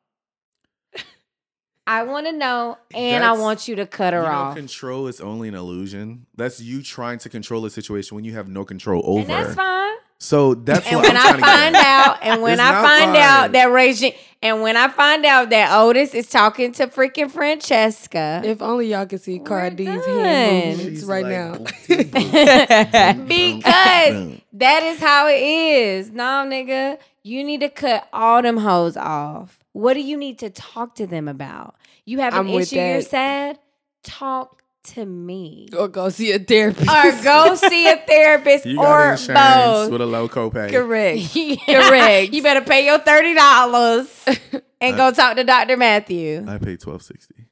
I 1.85 2.03
want 2.03 2.25
to 2.27 2.31
know, 2.31 2.77
and 2.93 3.23
I 3.23 3.33
want 3.33 3.67
you 3.67 3.75
to 3.77 3.85
cut 3.85 4.13
her 4.13 4.21
you 4.21 4.25
know, 4.25 4.31
off. 4.31 4.55
control 4.55 5.07
is 5.07 5.19
only 5.19 5.49
an 5.49 5.55
illusion. 5.55 6.25
That's 6.35 6.61
you 6.61 6.81
trying 6.83 7.19
to 7.19 7.29
control 7.29 7.65
a 7.65 7.69
situation 7.69 8.15
when 8.15 8.23
you 8.23 8.33
have 8.33 8.47
no 8.47 8.63
control 8.63 9.01
over. 9.05 9.19
And 9.19 9.29
that's 9.29 9.55
fine. 9.55 9.97
So 10.23 10.53
that's 10.53 10.85
And 10.87 10.97
what 10.97 11.07
when 11.07 11.17
I'm 11.17 11.17
I 11.17 11.21
trying 11.23 11.37
to 11.37 11.41
find 11.41 11.75
out, 11.75 12.19
and 12.21 12.41
when 12.43 12.53
It's 12.53 12.61
I 12.61 12.71
find 12.83 13.13
fine. 13.13 13.15
out 13.15 13.51
that 13.53 13.65
Regine, 13.71 14.13
and 14.43 14.61
when 14.61 14.77
I 14.77 14.87
find 14.89 15.25
out 15.25 15.49
that 15.49 15.75
Otis 15.75 16.13
is 16.13 16.29
talking 16.29 16.73
to 16.73 16.87
freaking 16.87 17.31
Francesca, 17.31 18.41
if 18.45 18.61
only 18.61 18.89
y'all 18.91 19.07
could 19.07 19.21
see 19.21 19.39
We're 19.39 19.45
Cara 19.45 19.71
D's 19.71 20.05
hand 20.05 20.77
movements 20.77 21.03
right 21.03 21.23
like, 21.23 21.31
now. 21.31 21.53
because 23.25 24.41
that 24.53 24.83
is 24.83 24.99
how 24.99 25.27
it 25.27 25.41
is. 25.41 26.11
Nah, 26.11 26.45
nigga, 26.45 26.99
you 27.23 27.43
need 27.43 27.61
to 27.61 27.69
cut 27.69 28.07
all 28.13 28.43
them 28.43 28.57
hoes 28.57 28.97
off. 28.97 29.59
What 29.73 29.95
do 29.95 30.01
you 30.01 30.17
need 30.17 30.39
to 30.39 30.49
talk 30.51 30.95
to 30.95 31.07
them 31.07 31.27
about? 31.27 31.75
You 32.05 32.19
have 32.19 32.35
an 32.35 32.41
I'm 32.41 32.47
issue, 32.49 32.75
you're 32.75 33.01
sad? 33.01 33.59
Talk 34.03 34.60
to 34.83 35.05
me. 35.05 35.67
Or 35.77 35.87
go 35.87 36.09
see 36.09 36.31
a 36.31 36.39
therapist. 36.39 36.89
or 36.89 37.23
go 37.23 37.55
see 37.55 37.87
a 37.87 37.97
therapist 37.97 38.65
You 38.65 38.77
got 38.77 38.85
or 38.99 39.11
insurance 39.11 39.39
both. 39.39 39.91
with 39.91 40.01
a 40.01 40.05
low 40.05 40.27
copay. 40.27 40.69
Correct. 40.71 41.35
Yeah. 41.35 41.89
Correct. 41.89 42.33
You 42.33 42.41
better 42.43 42.61
pay 42.61 42.85
your 42.85 42.99
thirty 42.99 43.33
dollars 43.33 44.25
and 44.81 44.97
go 44.97 45.11
talk 45.11 45.35
to 45.37 45.43
Dr. 45.43 45.77
Matthew. 45.77 46.43
I 46.47 46.57
pay 46.57 46.77
twelve 46.77 47.03
sixty. 47.03 47.45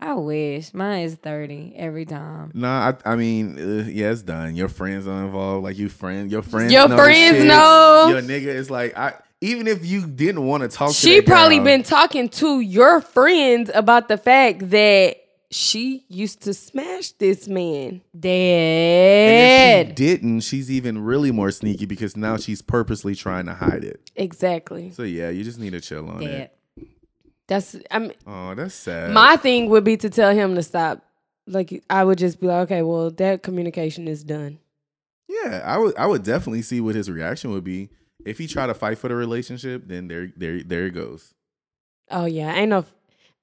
I 0.00 0.12
wish 0.14 0.74
mine 0.74 1.04
is 1.04 1.14
thirty 1.14 1.72
every 1.76 2.04
time. 2.04 2.50
Nah, 2.52 2.92
I, 3.04 3.12
I 3.12 3.16
mean, 3.16 3.58
uh, 3.58 3.84
yeah, 3.88 4.10
it's 4.10 4.22
done. 4.22 4.54
Your 4.54 4.68
friends 4.68 5.06
are 5.06 5.24
involved. 5.24 5.64
Like 5.64 5.78
you 5.78 5.88
friend, 5.88 6.30
your 6.30 6.42
friends, 6.42 6.72
Your 6.72 6.88
know 6.88 6.96
friends 6.96 7.38
shit. 7.38 7.46
know. 7.46 8.08
Your 8.10 8.20
nigga 8.20 8.48
is 8.48 8.70
like, 8.70 8.96
I 8.98 9.14
even 9.40 9.66
if 9.66 9.86
you 9.86 10.06
didn't 10.06 10.44
want 10.44 10.62
to 10.62 10.68
talk, 10.68 10.88
to 10.90 10.94
She 10.94 11.16
that 11.20 11.26
probably 11.26 11.56
girl- 11.56 11.64
been 11.64 11.82
talking 11.84 12.28
to 12.30 12.60
your 12.60 13.00
friends 13.00 13.70
about 13.72 14.08
the 14.08 14.18
fact 14.18 14.68
that 14.70 15.16
she 15.50 16.04
used 16.08 16.42
to 16.42 16.54
smash 16.54 17.12
this 17.12 17.46
man. 17.48 18.00
And 18.12 18.20
Dead. 18.22 19.86
if 19.86 19.88
she 19.88 19.94
didn't, 19.94 20.40
she's 20.40 20.70
even 20.70 20.98
really 21.04 21.30
more 21.30 21.50
sneaky 21.50 21.86
because 21.86 22.16
now 22.16 22.36
she's 22.36 22.62
purposely 22.62 23.14
trying 23.14 23.46
to 23.46 23.54
hide 23.54 23.84
it. 23.84 24.10
Exactly. 24.16 24.90
So 24.90 25.02
yeah, 25.02 25.30
you 25.30 25.44
just 25.44 25.58
need 25.58 25.70
to 25.70 25.80
chill 25.80 26.08
on 26.08 26.20
Dead. 26.20 26.50
it. 26.78 26.88
That's 27.46 27.76
I 27.90 27.98
mean 27.98 28.14
Oh, 28.26 28.54
that's 28.54 28.74
sad. 28.74 29.12
my 29.12 29.36
thing 29.36 29.68
would 29.68 29.84
be 29.84 29.96
to 29.98 30.08
tell 30.10 30.34
him 30.34 30.54
to 30.54 30.62
stop. 30.62 31.04
Like 31.46 31.84
I 31.90 32.02
would 32.02 32.18
just 32.18 32.40
be 32.40 32.46
like, 32.46 32.62
okay, 32.70 32.82
well 32.82 33.10
that 33.10 33.42
communication 33.42 34.08
is 34.08 34.24
done. 34.24 34.58
yeah, 35.28 35.62
I 35.64 35.76
would 35.78 35.96
I 35.96 36.06
would 36.06 36.22
definitely 36.22 36.62
see 36.62 36.80
what 36.80 36.94
his 36.94 37.10
reaction 37.10 37.50
would 37.50 37.64
be 37.64 37.90
if 38.24 38.38
he 38.38 38.46
tried 38.46 38.68
to 38.68 38.74
fight 38.74 38.96
for 38.98 39.08
the 39.08 39.14
relationship. 39.14 39.82
Then 39.86 40.08
there 40.08 40.32
there 40.36 40.62
there 40.62 40.86
it 40.86 40.94
goes. 40.94 41.34
Oh 42.10 42.24
yeah, 42.24 42.54
ain't 42.54 42.70
no. 42.70 42.84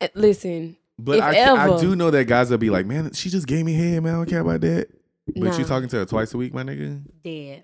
uh, 0.01 0.07
Listen, 0.15 0.77
But 0.99 1.17
If 1.17 1.23
I, 1.23 1.73
I 1.73 1.79
do 1.79 1.95
know 1.95 2.11
that 2.11 2.25
guys 2.27 2.51
will 2.51 2.57
be 2.57 2.69
like, 2.69 2.85
man, 2.85 3.11
she 3.13 3.29
just 3.29 3.47
gave 3.47 3.65
me 3.65 3.73
head, 3.73 4.03
man. 4.03 4.13
I 4.13 4.17
don't 4.17 4.29
care 4.29 4.41
about 4.41 4.61
that. 4.61 4.87
But 5.27 5.35
Nah. 5.43 5.57
you 5.57 5.65
talking 5.65 5.89
to 5.89 5.97
her 5.97 6.05
twice 6.05 6.33
a 6.33 6.37
week, 6.37 6.53
my 6.53 6.63
nigga? 6.63 7.01
Dead. 7.23 7.63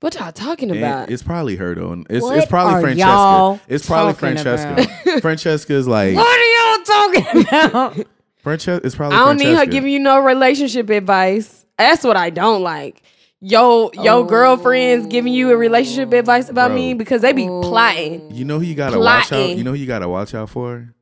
what 0.00 0.14
y'all 0.14 0.32
talking 0.32 0.70
And 0.70 0.78
about? 0.78 1.10
it's 1.10 1.22
probably 1.22 1.56
her 1.56 1.74
though. 1.74 1.92
and 1.92 2.06
It's 2.10 2.22
What 2.24 2.38
it's 2.38 2.46
probably 2.46 2.74
are 2.74 2.80
Francesca. 2.80 3.08
y'all 3.10 3.60
It's 3.68 3.86
probably 3.86 4.14
talking 4.14 4.42
Francesca. 4.42 5.20
Francesca's 5.20 5.86
like 5.86 6.16
What 6.16 6.26
are 6.26 6.74
y'all 6.76 6.84
talking 6.84 7.40
about? 7.96 8.06
Francesca. 8.38 8.86
It's 8.86 8.94
probably 8.96 9.18
I 9.18 9.24
don't 9.26 9.36
need 9.36 9.54
her 9.56 9.66
giving 9.66 9.92
you 9.92 9.98
no 9.98 10.20
relationship 10.20 10.88
advice. 10.90 11.66
That's 11.78 12.02
what 12.04 12.16
I 12.16 12.30
don't 12.30 12.62
like. 12.62 13.02
Yo, 13.42 13.90
yo, 13.94 14.18
oh. 14.18 14.24
girlfriends 14.24 15.06
giving 15.06 15.32
you 15.32 15.50
a 15.50 15.56
relationship 15.56 16.12
advice 16.12 16.48
about 16.50 16.68
Bro. 16.68 16.76
me 16.76 16.94
because 16.94 17.22
they 17.22 17.32
be 17.32 17.46
plotting. 17.46 18.20
Oh. 18.30 18.34
You 18.34 18.44
know 18.44 18.58
who 18.58 18.64
you 18.64 18.74
gotta 18.74 18.98
watch 18.98 19.24
out. 19.24 19.28
Plotting. 19.28 19.58
You 19.58 19.64
know 19.64 19.70
who 19.72 19.76
you 19.78 19.86
gotta 19.86 20.08
watch 20.08 20.34
out 20.34 20.50
for? 20.50 20.94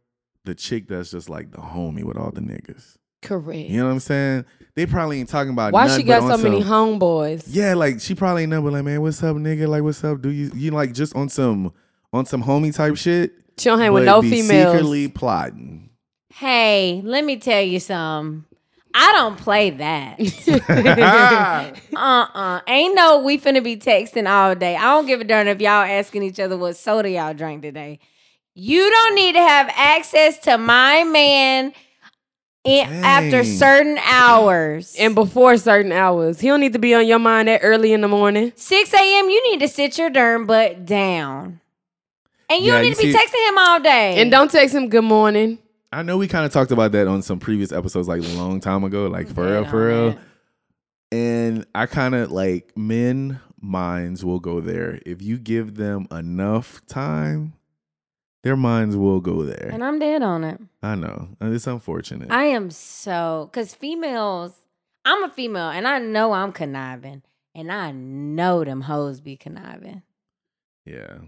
The 0.49 0.55
chick 0.55 0.89
that's 0.89 1.11
just 1.11 1.29
like 1.29 1.51
the 1.51 1.59
homie 1.59 2.03
with 2.03 2.16
all 2.16 2.31
the 2.31 2.41
niggas. 2.41 2.97
Correct. 3.20 3.69
You 3.69 3.81
know 3.81 3.85
what 3.85 3.93
I'm 3.93 4.01
saying? 4.01 4.47
They 4.77 4.87
probably 4.87 5.20
ain't 5.20 5.29
talking 5.29 5.53
about 5.53 5.75
Why 5.75 5.95
she 5.95 6.03
got 6.03 6.23
so 6.23 6.33
on 6.33 6.43
many 6.43 6.62
some- 6.62 6.99
homeboys? 6.99 7.45
Yeah, 7.49 7.75
like 7.75 8.01
she 8.01 8.15
probably 8.15 8.45
ain't 8.45 8.51
never 8.53 8.70
like, 8.70 8.83
man, 8.83 9.03
what's 9.03 9.23
up, 9.23 9.37
nigga? 9.37 9.69
Like, 9.69 9.83
what's 9.83 10.03
up? 10.03 10.23
Do 10.23 10.31
you 10.31 10.51
you 10.55 10.70
like 10.70 10.95
just 10.95 11.15
on 11.15 11.29
some 11.29 11.75
on 12.15 12.25
some 12.25 12.43
homie 12.43 12.75
type 12.75 12.97
shit? 12.97 13.33
She 13.59 13.66
don't 13.66 13.79
hang 13.79 13.93
with 13.93 14.07
no 14.07 14.23
be 14.23 14.31
females. 14.31 14.73
Secretly 14.73 15.09
plotting. 15.09 15.91
hey, 16.33 17.03
let 17.05 17.27
me 17.27 17.37
tell 17.37 17.61
you 17.61 17.79
something. 17.79 18.47
I 18.95 19.12
don't 19.12 19.37
play 19.37 19.69
that. 19.69 20.19
uh-uh. 21.95 22.61
Ain't 22.66 22.95
no 22.95 23.19
we 23.19 23.37
finna 23.37 23.62
be 23.62 23.77
texting 23.77 24.27
all 24.27 24.55
day. 24.55 24.77
I 24.77 24.85
don't 24.85 25.05
give 25.05 25.20
a 25.20 25.25
darn 25.25 25.47
if 25.47 25.61
y'all 25.61 25.85
asking 25.85 26.23
each 26.23 26.41
other 26.41 26.57
what 26.57 26.75
soda 26.75 27.11
y'all 27.11 27.35
drank 27.35 27.61
today. 27.61 27.99
You 28.61 28.91
don't 28.91 29.15
need 29.15 29.35
to 29.35 29.41
have 29.41 29.71
access 29.73 30.37
to 30.41 30.59
my 30.59 31.05
man 31.05 31.73
in, 32.65 32.89
after 33.05 33.45
certain 33.45 33.99
hours. 33.99 34.97
and 34.99 35.15
before 35.15 35.57
certain 35.59 35.93
hours, 35.93 36.41
he 36.41 36.49
don't 36.49 36.59
need 36.59 36.73
to 36.73 36.81
be 36.81 36.93
on 36.93 37.07
your 37.07 37.21
mind 37.21 37.47
that 37.47 37.61
early 37.63 37.93
in 37.93 38.01
the 38.01 38.09
morning. 38.09 38.53
6 38.57 38.93
a.m., 38.95 39.31
you 39.31 39.53
need 39.53 39.61
to 39.61 39.69
sit 39.69 39.97
your 39.97 40.11
darn 40.11 40.45
butt 40.47 40.85
down. 40.85 41.61
And 42.51 42.61
you 42.65 42.73
Yeah, 42.73 42.73
don't 42.73 42.83
need 42.83 42.89
you 42.89 42.95
to 42.97 43.03
be 43.03 43.13
see- 43.13 43.17
texting 43.19 43.49
him 43.49 43.59
all 43.59 43.79
day. 43.81 44.21
And 44.21 44.29
don't 44.29 44.51
text 44.51 44.75
him 44.75 44.89
good 44.89 45.05
morning. 45.05 45.59
I 45.93 46.03
know 46.03 46.17
we 46.19 46.27
kind 46.27 46.45
of 46.45 46.53
talked 46.53 46.73
about 46.73 46.91
that 46.93 47.07
on 47.07 47.23
some 47.23 47.39
previous 47.39 47.71
episodes, 47.71 48.09
like 48.09 48.23
a 48.25 48.29
long 48.37 48.59
time 48.59 48.83
ago, 48.83 49.07
like 49.07 49.29
for 49.29 49.47
real, 49.47 49.65
for 49.67 49.87
real. 49.87 50.19
And 51.13 51.65
I 51.77 51.87
kind 51.87 52.17
of 52.17 52.33
like 52.33 52.77
men 52.77 53.39
minds 53.61 54.25
will 54.25 54.41
go 54.41 54.61
there 54.61 54.99
if 55.07 55.23
you 55.23 55.39
give 55.39 55.77
them 55.77 56.09
enough 56.11 56.85
time. 56.87 57.53
Their 58.44 58.56
minds 58.56 58.97
will 58.97 59.20
go 59.20 59.43
there. 59.44 59.70
And 59.73 59.82
I'm 59.85 59.98
dead 59.98 60.23
on 60.23 60.44
it. 60.44 60.60
I 60.82 60.94
know 60.94 61.28
and 61.40 61.52
it's 61.55 61.66
unfortunate. 61.66 62.31
I 62.31 62.44
am 62.44 62.70
so 62.70 63.48
because 63.51 63.74
females, 63.74 64.55
I'm 65.05 65.24
a 65.24 65.28
female 65.28 65.70
and 65.70 65.86
I 65.89 65.98
know 65.98 66.32
I'm 66.32 66.52
conniving. 66.52 67.23
And 67.55 67.73
I 67.73 67.90
know 67.90 68.62
them 68.62 68.82
hoes 68.82 69.20
be 69.20 69.36
conniving. 69.36 70.02
yeah, 70.85 71.19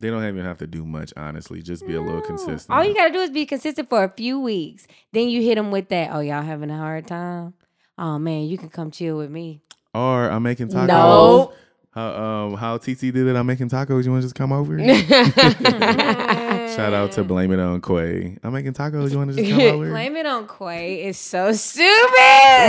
they 0.00 0.10
don't 0.10 0.26
even 0.26 0.44
have 0.44 0.58
to 0.58 0.66
do 0.66 0.84
much. 0.84 1.12
Honestly, 1.16 1.62
just 1.62 1.86
be 1.86 1.94
a 1.94 2.00
little 2.02 2.20
consistent. 2.20 2.76
All 2.76 2.84
you 2.84 2.92
gotta 2.94 3.12
do 3.12 3.20
is 3.20 3.30
be 3.30 3.46
consistent 3.46 3.88
for 3.88 4.04
a 4.04 4.08
few 4.10 4.38
weeks. 4.38 4.86
Then 5.12 5.28
you 5.30 5.40
hit 5.40 5.54
them 5.54 5.70
with 5.70 5.88
that. 5.88 6.10
Oh, 6.12 6.20
y'all 6.20 6.42
having 6.42 6.70
a 6.70 6.76
hard 6.76 7.06
time? 7.06 7.54
Oh 7.96 8.18
man, 8.18 8.42
you 8.46 8.58
can 8.58 8.68
come 8.68 8.90
chill 8.90 9.16
with 9.16 9.30
me. 9.30 9.62
or 9.94 10.28
I'm 10.30 10.42
making 10.42 10.68
tacos. 10.68 10.88
No. 10.88 11.52
How 11.92 12.08
um 12.14 12.54
how 12.54 12.78
TT 12.78 13.00
did 13.00 13.16
it? 13.26 13.36
I'm 13.36 13.46
making 13.46 13.68
tacos. 13.68 14.04
You 14.04 14.10
want 14.12 14.22
to 14.22 14.26
just 14.26 14.34
come 14.34 14.50
over? 14.50 14.78
Shout 16.74 16.94
out 16.94 17.12
to 17.12 17.24
blame 17.24 17.52
it 17.52 17.58
on 17.60 17.82
Kway. 17.82 18.38
I'm 18.42 18.52
making 18.54 18.72
tacos. 18.72 19.10
You 19.10 19.18
want 19.18 19.30
to 19.32 19.36
just 19.36 19.50
come 19.50 19.60
over? 19.74 19.90
Blame 19.90 20.16
it 20.16 20.24
on 20.24 20.46
Kway 20.48 21.04
is 21.04 21.18
so 21.18 21.52
stupid. 21.52 21.88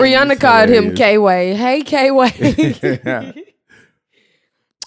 Rihanna 0.02 0.38
called 0.40 0.68
him 0.70 0.96
hilarious. 0.96 1.00
Kway. 1.00 1.56
Hey 1.56 1.82
Kway. 1.84 3.34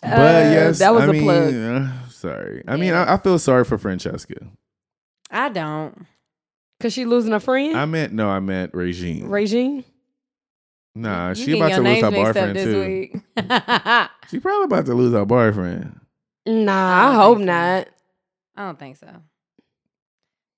but 0.03 0.11
Uh, 0.11 0.51
yes, 0.51 0.79
that 0.81 0.93
was 0.93 1.05
I 1.05 1.07
a 1.07 1.13
mean, 1.13 1.23
plug. 1.23 1.55
uh, 1.55 1.89
sorry. 2.11 2.63
I 2.69 2.77
mean, 2.77 2.91
Yeah. 2.91 3.05
I, 3.05 3.15
I 3.15 3.17
feel 3.17 3.39
sorry 3.39 3.65
for 3.65 3.79
Francesca. 3.79 4.35
I 5.31 5.49
don't. 5.49 6.07
Cause 6.79 6.93
she 6.93 7.07
losing 7.07 7.33
a 7.33 7.41
friend. 7.41 7.75
I 7.75 7.87
meant 7.87 8.13
no, 8.13 8.29
I 8.29 8.39
meant 8.41 8.75
Regine. 8.75 9.29
Regine. 9.29 9.83
Nah, 10.97 11.29
You 11.31 11.35
she 11.35 11.57
about 11.59 11.73
to 11.73 11.77
lose 11.77 11.77
her 11.77 11.83
names 11.83 12.03
mixed 12.03 12.05
up 12.05 12.15
boyfriend 12.15 12.59
too. 12.59 13.21
She 14.31 14.41
probably 14.41 14.65
about 14.65 14.87
to 14.87 14.95
lose 14.95 15.13
her 15.13 15.25
boyfriend. 15.25 16.01
Nah, 16.47 16.73
I 16.73 17.11
I, 17.11 17.15
hope 17.15 17.39
so. 17.39 17.45
not. 17.45 17.89
I 18.57 18.65
don't 18.67 18.79
think 18.79 18.97
so. 18.97 19.09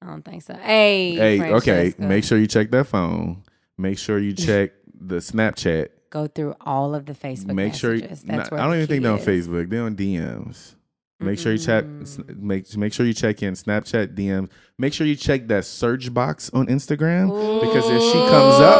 I 0.00 0.06
don't 0.06 0.24
think 0.24 0.42
so. 0.42 0.54
Hey, 0.54 1.14
Hey, 1.16 1.52
okay. 1.54 1.94
Make 1.98 2.24
sure 2.24 2.38
you 2.38 2.46
check 2.46 2.70
that 2.70 2.86
phone. 2.86 3.42
Make 3.76 3.98
sure 3.98 4.18
you 4.18 4.32
check 4.48 4.72
the 4.98 5.16
Snapchat. 5.16 5.88
go 6.10 6.26
through 6.26 6.54
all 6.60 6.94
of 6.94 7.04
the 7.06 7.12
Facebook. 7.12 7.54
make 7.54 7.74
sure 7.74 7.94
you, 7.94 8.00
messages. 8.02 8.24
nah, 8.24 8.36
That's 8.38 8.52
I 8.52 8.56
don't 8.64 8.74
even 8.76 8.86
think 8.86 9.02
they're 9.02 9.12
on. 9.12 9.18
Facebook. 9.18 9.68
They're 9.68 9.82
on 9.84 9.96
DMs. 9.96 10.74
Make 11.20 11.38
sure 11.40 11.50
you 11.52 11.58
check. 11.58 11.84
Mm-hmm. 11.84 12.46
Make 12.46 12.76
make 12.76 12.92
sure 12.92 13.04
you 13.04 13.12
check 13.12 13.42
in 13.42 13.54
Snapchat 13.54 14.14
DMs. 14.14 14.48
Make 14.78 14.92
sure 14.94 15.04
you 15.06 15.16
check 15.16 15.48
that 15.48 15.64
search 15.64 16.14
box 16.14 16.48
on 16.54 16.68
Instagram 16.68 17.26
because 17.60 17.84
if 17.90 18.00
she 18.02 18.18
comes 18.30 18.54
up, 18.60 18.78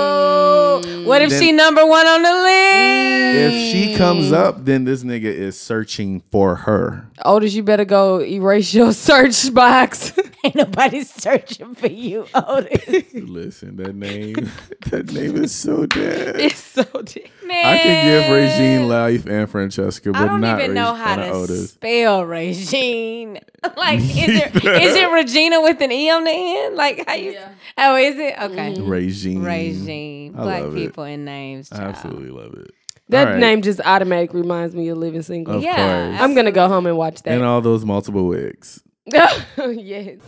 What 1.05 1.23
if 1.23 1.31
Then- 1.31 1.41
she 1.43 1.53
number 1.53 1.85
one 1.87 2.07
on 2.07 2.23
the 2.23 2.33
list? 2.33 3.55
if 3.55 3.73
she 3.73 3.95
comes 3.97 4.33
up, 4.33 4.65
then 4.65 4.85
this 4.85 5.03
nigga 5.05 5.25
is 5.25 5.59
searching 5.59 6.23
for 6.33 6.55
her. 6.57 7.07
Otis, 7.25 7.55
you 7.55 7.63
better 7.63 7.85
go 7.85 8.21
erase 8.21 8.73
your 8.75 8.93
search 9.09 9.53
box. 9.55 10.13
Ain't 10.49 10.55
nobody 10.67 11.05
searching 11.05 11.75
for 11.75 11.89
you, 11.89 12.27
Otis. 12.35 13.05
Listen, 13.15 13.77
that 13.77 13.95
name, 13.95 14.51
that 14.91 15.13
name 15.13 15.37
is 15.37 15.55
so 15.55 15.85
dead. 15.87 16.37
it's 16.41 16.59
so 16.59 16.85
dead. 16.85 17.29
Man, 17.45 17.65
I 17.67 17.79
can 17.79 18.05
give 18.05 18.31
Regine 18.33 18.89
life 18.89 19.27
and 19.27 19.51
Francesca, 19.51 20.13
but 20.13 20.23
I 20.23 20.27
don't 20.27 20.41
not 20.41 20.61
even 20.61 20.75
know 20.75 20.95
how 20.95 21.17
to 21.17 21.29
Otis. 21.31 21.73
spell 21.73 22.25
Regine. 22.25 23.41
Like, 23.77 23.99
is 24.01 24.17
it 24.17 24.57
is 24.65 24.95
it 24.97 25.11
Regina 25.11 25.61
with 25.63 25.81
an 25.81 25.93
e 25.93 26.11
on 26.11 26.25
the 26.25 26.31
end? 26.31 26.77
Like, 26.77 27.07
how 27.07 27.15
you? 27.15 27.37
Oh, 27.77 27.97
is 27.97 28.17
it? 28.19 28.35
Okay, 28.41 28.75
mm-hmm. 28.75 28.89
Regine. 28.89 29.43
Regine. 29.43 30.35
I 30.37 30.43
Black 30.43 30.63
love 30.63 30.77
it. 30.77 30.77
people 30.77 31.05
and 31.05 31.25
names. 31.25 31.71
I 31.73 31.83
absolutely 31.83 32.31
love 32.31 32.55
it. 32.55 32.71
That 33.11 33.27
All 33.27 33.33
right. 33.35 33.41
name 33.41 33.63
just 33.63 33.81
automatically 33.85 34.43
reminds 34.43 34.75
me 34.75 34.89
of 34.89 34.99
Living 34.99 35.23
Single. 35.23 35.57
Of 35.57 35.63
Yeah. 35.63 35.77
course. 36.11 36.21
I'm 36.21 36.35
gonna 36.35 36.53
go 36.53 36.69
home 36.69 36.87
and 36.87 36.97
watch 36.97 37.23
that. 37.23 37.33
And 37.35 37.43
all 37.43 37.61
those 37.61 37.85
multiple 37.85 38.27
wigs. 38.27 38.83
yes. 39.59 40.19